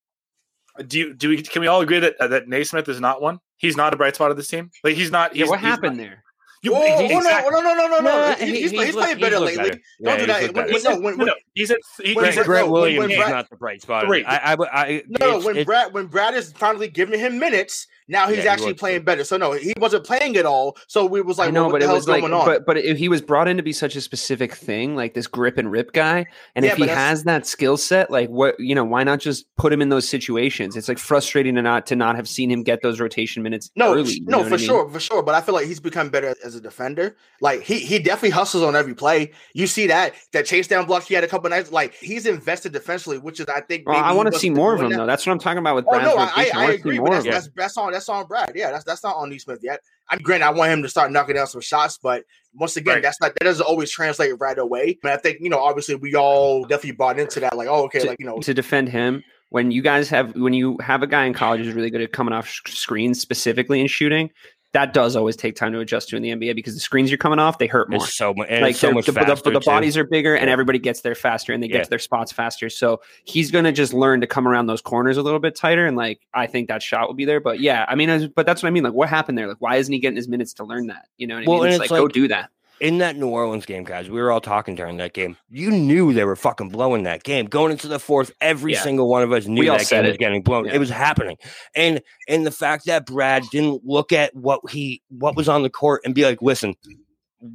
Do 0.88 0.98
you, 1.00 1.14
do 1.14 1.30
we 1.30 1.42
can 1.42 1.62
we 1.62 1.68
all 1.68 1.82
agree 1.82 2.00
that 2.00 2.16
uh, 2.20 2.28
that 2.28 2.48
Nesmith 2.48 2.88
is 2.90 3.00
not 3.00 3.22
one? 3.22 3.40
He's 3.58 3.76
not 3.78 3.94
a 3.94 3.98
bright 3.98 4.16
spot 4.16 4.32
of 4.32 4.38
this 4.38 4.48
team. 4.48 4.72
Like 4.84 4.96
he's 4.96 5.12
not. 5.12 5.36
yeah, 5.36 5.44
He's, 5.44 5.50
what 5.50 5.60
he's 5.60 5.68
happened 5.68 5.98
not- 5.98 6.04
there? 6.04 6.24
You, 6.62 6.74
Oh, 6.76 6.82
he- 7.08 7.14
oh, 7.16 7.18
exactly. 7.20 7.52
no, 7.54 7.62
no, 7.62 7.74
no, 7.74 7.88
no, 7.88 7.88
no, 7.88 8.00
no. 8.00 8.02
Nah, 8.02 8.36
He's, 8.36 8.40
he- 8.40 8.46
he's, 8.48 8.72
he's 8.72 8.82
he's 8.82 8.94
looked- 8.96 9.06
playing 9.06 9.20
better 9.22 9.40
looked 9.40 9.56
lately. 9.58 9.70
better. 9.70 9.82
Don't 10.04 10.04
Yeah, 10.04 10.16
do 10.16 10.20
he's 10.20 10.28
that. 10.28 10.42
looked 10.44 10.56
When, 10.56 10.66
when, 10.74 10.84
no, 10.84 10.90
when, 10.92 11.02
No, 11.02 11.18
when, 11.18 11.28
no, 11.28 11.34
he's 11.56 11.72
at 11.72 11.78
he, 12.04 12.14
When 12.14 12.26
he's 12.26 12.36
Brett- 12.36 12.38
at- 12.40 12.46
Grant 12.46 12.68
no, 12.68 12.72
when- 12.74 12.82
Williams 12.82 13.00
when 13.00 13.12
is 13.12 13.18
Brad- 13.18 13.32
not 13.32 13.50
the 13.50 13.56
bright 13.56 13.82
spot. 13.82 14.06
Great. 14.08 14.26
I, 14.28 14.36
I, 14.36 14.54
I, 14.74 15.04
no, 15.08 15.28
it's- 15.28 15.44
when 15.46 15.56
it's- 15.56 15.66
Brad 15.66 15.94
when 15.94 16.08
Brad 16.08 16.34
is 16.34 16.52
finally 16.52 16.90
giving 16.90 17.18
him 17.18 17.40
minutes, 17.40 17.88
now 18.10 18.28
he's 18.28 18.44
Yeah, 18.44 18.52
actually 18.52 18.70
looks 18.70 18.80
playing 18.82 19.04
better. 19.04 19.24
So 19.24 19.38
no, 19.38 19.54
he 19.54 19.74
wasn't 19.78 20.04
playing 20.04 20.36
at 20.36 20.46
all. 20.46 20.76
So 20.88 21.06
we 21.06 21.22
was 21.22 21.38
like, 21.38 21.48
I 21.48 21.52
know, 21.52 21.64
well, 21.64 21.72
what 21.74 21.80
but 21.82 21.86
the 21.88 21.92
it 21.92 21.96
was 21.96 22.08
like, 22.08 22.22
going 22.22 22.34
on? 22.34 22.46
but 22.46 22.66
but 22.66 22.78
if 22.78 22.98
he 22.98 23.08
was 23.08 23.22
brought 23.22 23.48
in 23.48 23.56
to 23.58 23.64
be 23.64 23.72
such 23.72 23.96
a 23.96 24.02
specific 24.02 24.54
thing, 24.54 24.96
like 24.96 25.14
this 25.14 25.28
grip 25.28 25.58
and 25.58 25.72
rip 25.72 25.94
guy, 25.94 26.26
and 26.56 26.66
Yeah, 26.66 26.72
if 26.72 26.78
he 26.78 26.88
has 26.88 27.24
that 27.24 27.48
skill 27.48 27.78
set, 27.78 28.12
like 28.12 28.30
what 28.30 28.60
you 28.60 28.76
know, 28.76 28.84
why 28.84 29.04
not 29.04 29.20
just 29.20 29.46
put 29.56 29.72
him 29.72 29.82
in 29.82 29.90
those 29.90 30.08
situations? 30.10 30.76
It's 30.76 30.90
like 30.90 30.98
frustrating 31.00 31.56
to 31.56 31.62
not 31.62 31.86
to 31.88 31.96
not 31.96 32.16
have 32.18 32.28
seen 32.28 32.52
him 32.52 32.64
get 32.64 32.82
those 32.82 33.00
rotation 33.00 33.44
minutes 33.44 33.72
No, 33.76 33.94
early. 33.94 34.20
no, 34.26 34.40
for 34.40 34.48
I 34.48 34.50
mean? 34.58 34.60
sure, 34.60 34.90
for 34.90 35.00
sure. 35.00 35.24
But 35.24 35.36
I 35.36 35.42
feel 35.42 35.54
like 35.56 35.68
he's 35.68 35.80
become 35.80 36.10
better 36.10 36.36
as 36.44 36.56
a 36.56 36.62
defender. 36.62 37.16
Like 37.42 37.62
he 37.62 37.80
he 37.80 38.00
definitely 38.00 38.32
hustles 38.32 38.64
on 38.64 38.76
every 38.76 38.96
play. 38.96 39.32
You 39.54 39.68
see 39.68 39.88
that 39.88 40.14
that 40.34 40.46
chase 40.46 40.68
down 40.68 40.86
block 40.86 41.04
he 41.04 41.14
had 41.14 41.24
a 41.24 41.28
couple 41.28 41.50
nights. 41.50 41.72
Like 41.72 41.94
he's 41.94 42.26
invested 42.26 42.74
defensively, 42.74 43.18
which 43.20 43.40
is 43.40 43.46
I 43.48 43.62
think. 43.62 43.88
Well, 43.88 43.98
I 43.98 44.12
want 44.14 44.32
to 44.34 44.40
see 44.40 44.50
more 44.50 44.74
of 44.74 44.82
him 44.82 44.90
that. 44.90 44.98
though. 44.98 45.06
That's 45.06 45.26
what 45.26 45.34
I'm 45.34 45.40
talking 45.40 45.60
about 45.60 45.76
with 45.76 45.86
Oh 45.88 46.00
no, 46.00 46.16
I, 46.16 46.26
rotation. 46.30 46.58
I 46.58 46.72
agree, 46.72 46.98
more 47.00 47.08
but 47.08 47.14
that's, 47.14 47.26
him. 47.26 47.32
that's 47.34 47.50
that's 47.56 47.78
on 47.78 47.92
that's 47.92 47.99
on 48.08 48.28
Brad. 48.28 48.54
Yeah, 48.56 48.72
that's 48.72 48.86
that's 48.86 49.04
not 49.04 49.16
on 49.18 49.30
Nesmith 49.30 49.60
yet. 49.62 49.82
I'm 50.10 50.20
granted, 50.20 50.46
I 50.46 50.52
want 50.52 50.72
him 50.72 50.82
to 50.84 50.90
start 50.90 51.12
knocking 51.12 51.36
down 51.36 51.48
some 51.48 51.62
shots, 51.62 51.98
but 52.02 52.24
once 52.54 52.78
again, 52.78 52.96
Right. 52.96 53.04
that's 53.04 53.20
not 53.20 53.34
that 53.36 53.44
doesn't 53.44 53.66
always 53.66 53.92
translate 53.92 54.34
right 54.40 54.58
away. 54.58 54.98
But 55.02 55.12
I 55.12 55.18
think 55.18 55.40
you 55.42 55.50
know, 55.50 55.60
obviously, 55.60 55.96
we 55.96 56.16
all 56.16 56.64
definitely 56.64 56.94
bought 56.94 57.20
into 57.20 57.40
that. 57.42 57.58
Like, 57.58 57.68
oh, 57.68 57.84
okay, 57.86 58.00
to, 58.00 58.08
like 58.08 58.20
you 58.20 58.26
know, 58.26 58.40
to 58.40 58.54
defend 58.54 58.90
him 58.90 59.24
when 59.50 59.72
you 59.72 59.82
guys 59.82 60.10
have 60.10 60.36
when 60.36 60.54
you 60.54 60.78
have 60.80 61.02
a 61.04 61.08
guy 61.08 61.26
in 61.26 61.34
college 61.34 61.62
who's 61.66 61.74
really 61.74 61.90
good 61.90 62.02
at 62.02 62.14
coming 62.14 62.34
off 62.34 62.48
sh- 62.48 62.62
screens 62.68 63.20
specifically 63.20 63.82
and 63.82 63.90
shooting 63.90 64.30
that 64.74 64.94
does 64.94 65.16
always 65.16 65.36
take 65.36 65.56
time 65.56 65.74
to 65.74 65.80
adjust 65.80 66.10
to 66.10 66.16
in 66.16 66.22
the 66.22 66.30
NBA 66.30 66.56
because 66.56 66.76
the 66.76 66.80
screens 66.80 67.10
you're 67.10 67.18
coming 67.18 67.40
off 67.40 67.58
they 67.58 67.68
hurt 67.68 67.90
more. 67.90 68.04
It's 68.04 68.14
so 68.14 68.34
much, 68.34 68.48
and 68.50 68.62
like 68.62 68.76
so 68.76 68.92
much 68.92 69.06
the, 69.08 69.12
the- 69.14 69.52
the, 69.52 69.60
bodies 69.60 69.98
are 69.98 70.04
bigger 70.04 70.36
and 70.36 70.50
everybody 70.50 70.78
gets 70.80 71.02
there 71.02 71.16
faster 71.16 71.54
and 71.54 71.62
they 71.64 71.68
get 71.68 71.84
to 71.86 71.90
their 71.90 72.00
spots 72.00 72.32
faster. 72.32 72.70
So 72.70 73.02
he's 73.24 73.50
going 73.52 73.66
to 73.66 73.72
just 73.72 73.94
learn 73.94 74.22
to 74.22 74.28
come 74.28 74.48
around 74.48 74.68
those 74.68 74.82
corners 74.82 75.18
a 75.18 75.24
little 75.24 75.40
bit 75.40 75.56
tighter 75.56 75.86
and 75.86 75.98
like 75.98 76.22
i 76.34 76.46
think 76.48 76.68
that 76.68 76.84
shot 76.84 77.08
will 77.08 77.16
be 77.16 77.26
there. 77.26 77.40
But 77.40 77.60
yeah 77.60 77.86
i 77.88 77.96
mean 77.96 78.32
but 78.36 78.46
that's 78.46 78.62
what 78.62 78.68
i 78.68 78.72
mean 78.72 78.84
like 78.84 78.94
what 78.94 79.10
happened 79.10 79.38
there? 79.38 79.48
Like 79.48 79.58
why 79.60 79.78
isn't 79.78 79.92
he 79.92 80.00
getting 80.00 80.18
his 80.18 80.28
minutes 80.28 80.54
to 80.56 80.64
learn 80.64 80.88
that? 80.88 81.08
You 81.18 81.28
know 81.28 81.36
what 81.36 81.44
i 81.44 81.48
Well, 81.48 81.58
mean? 81.60 81.66
And 81.68 81.76
it's, 81.76 81.84
it's 81.86 81.92
like, 81.92 82.00
go 82.00 82.08
do 82.08 82.28
that 82.28 82.52
in 82.82 83.00
that 83.00 83.16
New 83.16 83.28
Orleans 83.28 83.66
game, 83.66 83.84
guys, 83.84 84.10
we 84.10 84.22
were 84.22 84.32
all 84.32 84.42
talking 84.42 84.76
during 84.76 84.98
that 84.98 85.14
game. 85.14 85.36
You 85.50 85.72
knew 85.72 86.14
they 86.14 86.24
were 86.24 86.36
fucking 86.36 86.70
blowing 86.70 87.04
that 87.04 87.24
game. 87.24 87.46
Going 87.46 87.72
into 87.72 87.88
the 87.88 88.00
fourth, 88.00 88.32
every 88.42 88.74
Yeah. 88.74 88.82
single 88.82 89.10
one 89.10 89.22
of 89.24 89.32
us 89.32 89.48
knew 89.48 89.66
that 89.66 89.88
game 89.90 90.04
was 90.06 90.14
it. 90.14 90.20
getting 90.20 90.42
blown. 90.42 90.66
Yeah. 90.66 90.76
It 90.76 90.80
was 90.80 90.90
happening. 90.90 91.38
And 91.76 92.02
and 92.28 92.46
the 92.46 92.52
fact 92.52 92.86
that 92.86 93.06
Brad 93.06 93.44
didn't 93.52 93.82
look 93.86 94.12
at 94.12 94.34
what 94.36 94.62
he 94.70 95.02
what 95.10 95.36
was 95.36 95.50
on 95.50 95.64
the 95.64 95.70
court 95.70 96.02
and 96.06 96.16
be 96.16 96.24
like, 96.24 96.42
listen, 96.42 96.76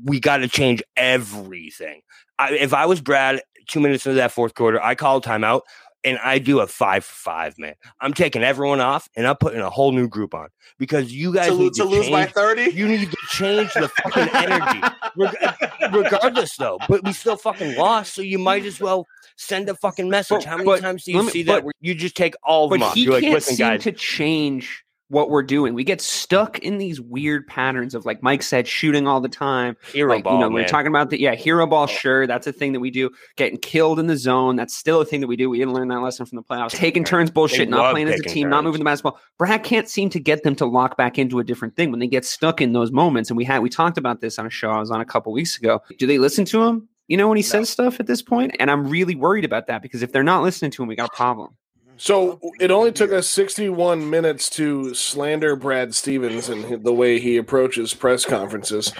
we 0.04 0.20
got 0.20 0.38
to 0.38 0.48
change 0.48 0.82
everything. 0.96 2.00
I, 2.38 2.52
if 2.54 2.74
I 2.74 2.86
was 2.86 3.00
Brad, 3.00 3.40
two 3.68 3.80
minutes 3.80 4.06
into 4.06 4.16
that 4.16 4.32
fourth 4.32 4.54
quarter, 4.54 4.82
I 4.82 4.94
call 4.94 5.18
a 5.18 5.20
timeout 5.22 5.62
and 6.04 6.18
I 6.18 6.38
do 6.38 6.60
a 6.60 6.66
five 6.66 7.04
for 7.04 7.14
five, 7.14 7.58
man. 7.58 7.74
I'm 8.00 8.12
taking 8.14 8.42
everyone 8.42 8.80
off 8.80 9.08
and 9.16 9.26
I'm 9.26 9.36
putting 9.36 9.60
a 9.60 9.70
whole 9.70 9.92
new 9.92 10.08
group 10.08 10.34
on 10.34 10.48
because 10.78 11.12
you 11.12 11.32
guys 11.32 11.48
to, 11.50 11.58
need 11.58 11.72
to 11.74 11.82
to, 11.82 11.88
lose 11.88 12.10
by 12.10 12.26
thirty. 12.26 12.70
You 12.72 12.86
need 12.88 13.10
to 13.10 13.16
change 13.30 13.72
the 13.74 13.88
fucking 13.88 14.28
energy, 14.34 14.80
Reg- 15.16 15.92
regardless 15.92 16.56
though. 16.56 16.78
But 16.88 17.04
we 17.04 17.12
still 17.12 17.36
fucking 17.36 17.76
lost, 17.76 18.14
so 18.14 18.22
you 18.22 18.38
might 18.38 18.64
as 18.64 18.80
well 18.80 19.06
send 19.36 19.68
a 19.68 19.74
fucking 19.74 20.08
message. 20.08 20.38
But- 20.38 20.44
How 20.44 20.56
many 20.56 20.66
but 20.66 20.80
times 20.80 21.04
do 21.04 21.12
you 21.12 21.22
me- 21.22 21.30
see 21.30 21.42
but- 21.44 21.52
that? 21.54 21.64
Where 21.64 21.72
you 21.80 21.94
just 21.94 22.16
take 22.16 22.34
all 22.44 22.64
of 22.64 22.70
but 22.70 22.76
them 22.80 22.82
off. 22.88 22.94
he 22.94 23.04
You're 23.04 23.14
like, 23.14 23.22
can't 23.22 23.34
listen, 23.34 23.56
seem 23.56 23.66
guys. 23.66 23.82
to 23.84 23.92
change 23.92 24.83
what 25.14 25.30
we're 25.30 25.42
doing. 25.42 25.72
We 25.72 25.84
get 25.84 26.00
stuck 26.00 26.58
in 26.58 26.78
these 26.78 27.00
weird 27.00 27.46
patterns 27.46 27.94
of, 27.94 28.04
like 28.04 28.22
Mike 28.22 28.42
said, 28.42 28.66
shooting 28.68 29.06
all 29.06 29.20
the 29.20 29.28
time. 29.28 29.76
Hero 29.92 30.12
like 30.12 30.24
ball, 30.24 30.34
you 30.34 30.40
know, 30.40 30.50
man. 30.50 30.54
we're 30.54 30.68
talking 30.68 30.88
about 30.88 31.10
the 31.10 31.20
yeah 31.20 31.34
hero 31.34 31.66
ball. 31.66 31.86
Sure, 31.86 32.26
that's 32.26 32.46
a 32.46 32.52
thing 32.52 32.72
that 32.72 32.80
we 32.80 32.90
do. 32.90 33.10
Getting 33.36 33.58
killed 33.58 33.98
in 33.98 34.08
the 34.08 34.16
zone. 34.16 34.56
That's 34.56 34.74
still 34.74 35.00
a 35.00 35.04
thing 35.04 35.20
that 35.20 35.26
we 35.26 35.36
do. 35.36 35.48
We 35.48 35.58
didn't 35.58 35.72
learn 35.72 35.88
that 35.88 36.00
lesson 36.00 36.26
from 36.26 36.36
the 36.36 36.42
playoffs. 36.42 36.70
Taking 36.70 37.04
turns, 37.04 37.30
bullshit. 37.30 37.68
Not 37.68 37.92
playing 37.92 38.08
as 38.08 38.20
a 38.20 38.24
team. 38.24 38.50
Not 38.50 38.64
moving 38.64 38.80
the 38.80 38.84
basketball. 38.84 39.18
Brad 39.38 39.62
can't 39.62 39.88
seem 39.88 40.10
to 40.10 40.20
get 40.20 40.42
them 40.42 40.54
to 40.56 40.66
lock 40.66 40.96
back 40.96 41.18
into 41.18 41.38
a 41.38 41.44
different 41.44 41.76
thing 41.76 41.90
when 41.90 42.00
they 42.00 42.08
get 42.08 42.24
stuck 42.24 42.60
in 42.60 42.72
those 42.72 42.92
moments. 42.92 43.30
And 43.30 43.36
we 43.36 43.44
had 43.44 43.60
we 43.60 43.70
talked 43.70 43.96
about 43.96 44.20
this 44.20 44.38
on 44.38 44.46
a 44.46 44.50
show 44.50 44.70
I 44.70 44.80
was 44.80 44.90
on 44.90 45.00
a 45.00 45.06
couple 45.06 45.32
weeks 45.32 45.56
ago. 45.56 45.80
Do 45.98 46.06
they 46.06 46.18
listen 46.18 46.44
to 46.46 46.62
him? 46.64 46.88
You 47.06 47.18
know 47.18 47.28
when 47.28 47.36
he 47.36 47.42
says 47.42 47.68
stuff 47.68 48.00
at 48.00 48.06
this 48.06 48.22
point, 48.22 48.56
and 48.58 48.70
I'm 48.70 48.88
really 48.88 49.14
worried 49.14 49.44
about 49.44 49.66
that 49.66 49.82
because 49.82 50.02
if 50.02 50.12
they're 50.12 50.22
not 50.22 50.42
listening 50.42 50.70
to 50.72 50.82
him, 50.82 50.88
we 50.88 50.96
got 50.96 51.10
a 51.12 51.16
problem. 51.16 51.54
So 51.96 52.40
it 52.60 52.70
only 52.70 52.90
took 52.90 53.12
us 53.12 53.28
61 53.28 54.10
minutes 54.10 54.50
to 54.50 54.94
slander 54.94 55.54
Brad 55.54 55.94
Stevens 55.94 56.48
and 56.48 56.82
the 56.84 56.92
way 56.92 57.20
he 57.20 57.36
approaches 57.36 57.94
press 57.94 58.24
conferences. 58.24 58.92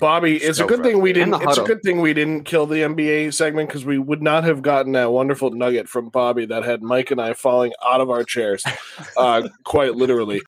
Bobby, 0.00 0.36
it's 0.36 0.58
a 0.58 0.66
good 0.66 0.82
thing 0.82 1.00
we 1.00 1.12
didn't. 1.12 1.40
It's 1.42 1.58
a 1.58 1.64
good 1.64 1.82
thing 1.82 2.00
we 2.00 2.12
didn't 2.12 2.44
kill 2.44 2.66
the 2.66 2.78
NBA 2.78 3.34
segment 3.34 3.68
because 3.68 3.84
we 3.84 3.98
would 3.98 4.22
not 4.22 4.44
have 4.44 4.62
gotten 4.62 4.92
that 4.92 5.12
wonderful 5.12 5.50
nugget 5.50 5.88
from 5.88 6.08
Bobby 6.08 6.44
that 6.46 6.64
had 6.64 6.82
Mike 6.82 7.10
and 7.10 7.20
I 7.20 7.34
falling 7.34 7.72
out 7.84 8.00
of 8.00 8.10
our 8.10 8.24
chairs, 8.24 8.64
uh, 9.16 9.48
quite 9.64 9.94
literally. 9.94 10.42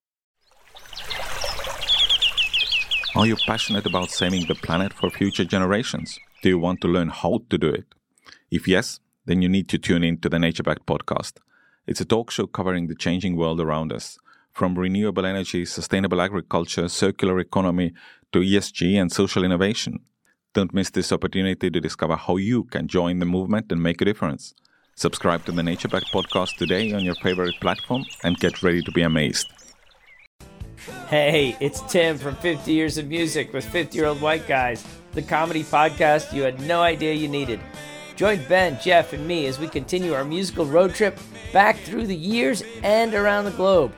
Are 3.15 3.27
you 3.27 3.37
passionate 3.37 3.87
about 3.87 4.11
saving 4.11 4.47
the 4.47 4.55
planet 4.55 4.93
for 4.93 5.11
future 5.11 5.45
generations? 5.45 6.19
Do 6.43 6.49
you 6.49 6.59
want 6.59 6.81
to 6.81 6.89
learn 6.89 7.11
how 7.11 7.43
to 7.51 7.59
do 7.59 7.69
it? 7.69 7.85
If 8.51 8.67
yes, 8.67 9.01
then 9.27 9.43
you 9.43 9.49
need 9.49 9.69
to 9.69 9.79
tune 9.79 10.03
in 10.03 10.19
to 10.19 10.29
the 10.29 10.39
Nature 10.39 10.63
Back 10.63 10.85
podcast. 10.87 11.35
It's 11.85 12.01
a 12.01 12.05
talk 12.05 12.31
show 12.31 12.47
covering 12.47 12.87
the 12.87 12.95
changing 12.95 13.35
world 13.35 13.61
around 13.61 13.93
us, 13.93 14.17
from 14.53 14.79
renewable 14.79 15.27
energy, 15.27 15.65
sustainable 15.65 16.21
agriculture, 16.21 16.89
circular 16.89 17.41
economy, 17.41 17.93
to 18.31 18.39
ESG 18.39 19.01
and 19.01 19.11
social 19.11 19.43
innovation. 19.43 19.99
Don't 20.55 20.73
miss 20.73 20.91
this 20.91 21.11
opportunity 21.11 21.71
to 21.71 21.81
discover 21.81 22.15
how 22.15 22.37
you 22.37 22.65
can 22.65 22.87
join 22.87 23.19
the 23.19 23.27
movement 23.27 23.73
and 23.73 23.83
make 23.83 24.01
a 24.01 24.05
difference. 24.05 24.55
Subscribe 24.95 25.45
to 25.45 25.51
the 25.51 25.63
Nature 25.65 25.89
Back 25.89 26.05
podcast 26.13 26.57
today 26.57 26.93
on 26.93 27.05
your 27.05 27.17
favorite 27.17 27.57
platform 27.61 28.05
and 28.23 28.37
get 28.37 28.63
ready 28.63 28.83
to 28.83 28.93
be 28.93 29.03
amazed. 29.03 29.49
Hey, 31.09 31.57
it's 31.59 31.81
Tim 31.93 32.17
from 32.17 32.37
50 32.37 32.73
Years 32.73 32.97
of 32.97 33.09
Music 33.09 33.53
with 33.53 33.65
50 33.65 33.99
Year 33.99 34.07
Old 34.07 34.21
White 34.21 34.47
Guys, 34.47 34.87
the 35.13 35.23
comedy 35.23 35.65
podcast 35.65 36.33
you 36.33 36.43
had 36.43 36.61
no 36.61 36.81
idea 36.81 37.13
you 37.13 37.27
needed. 37.27 37.59
Join 38.17 38.43
Ben, 38.49 38.79
Jeff, 38.81 39.13
and 39.13 39.27
me 39.27 39.47
as 39.47 39.59
we 39.59 39.69
continue 39.69 40.13
our 40.15 40.25
musical 40.25 40.67
road 40.67 40.95
trip 40.95 41.19
back 41.53 41.77
through 41.79 42.07
the 42.07 42.17
years 42.17 42.63
and 42.83 43.15
around 43.15 43.45
the 43.45 43.51
globe. 43.53 43.93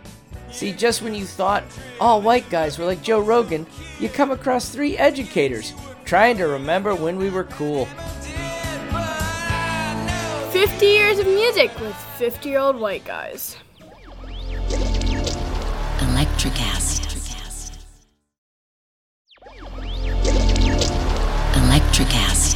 See, 0.51 0.73
just 0.73 1.03
when 1.03 1.15
you 1.15 1.25
thought 1.25 1.65
all 2.01 2.23
white 2.23 2.49
guys 2.49 2.79
were 2.79 2.85
like 2.85 3.03
Joe 3.03 3.21
Rogan, 3.21 3.67
you 3.99 4.09
come 4.09 4.31
across 4.31 4.69
three 4.69 4.97
educators 4.97 5.73
trying 6.05 6.37
to 6.39 6.47
remember 6.47 6.95
when 6.95 7.17
we 7.17 7.29
were 7.31 7.45
cool. 7.45 7.87
50 10.53 10.87
years 10.87 11.19
of 11.19 11.27
music 11.27 11.77
with 11.81 11.97
50 12.19 12.49
year 12.49 12.61
old 12.61 12.77
white 12.77 13.05
guys. 13.05 13.57
Electric 16.01 16.61
acid. 16.61 17.05
Electric 21.57 22.15
acid. 22.15 22.54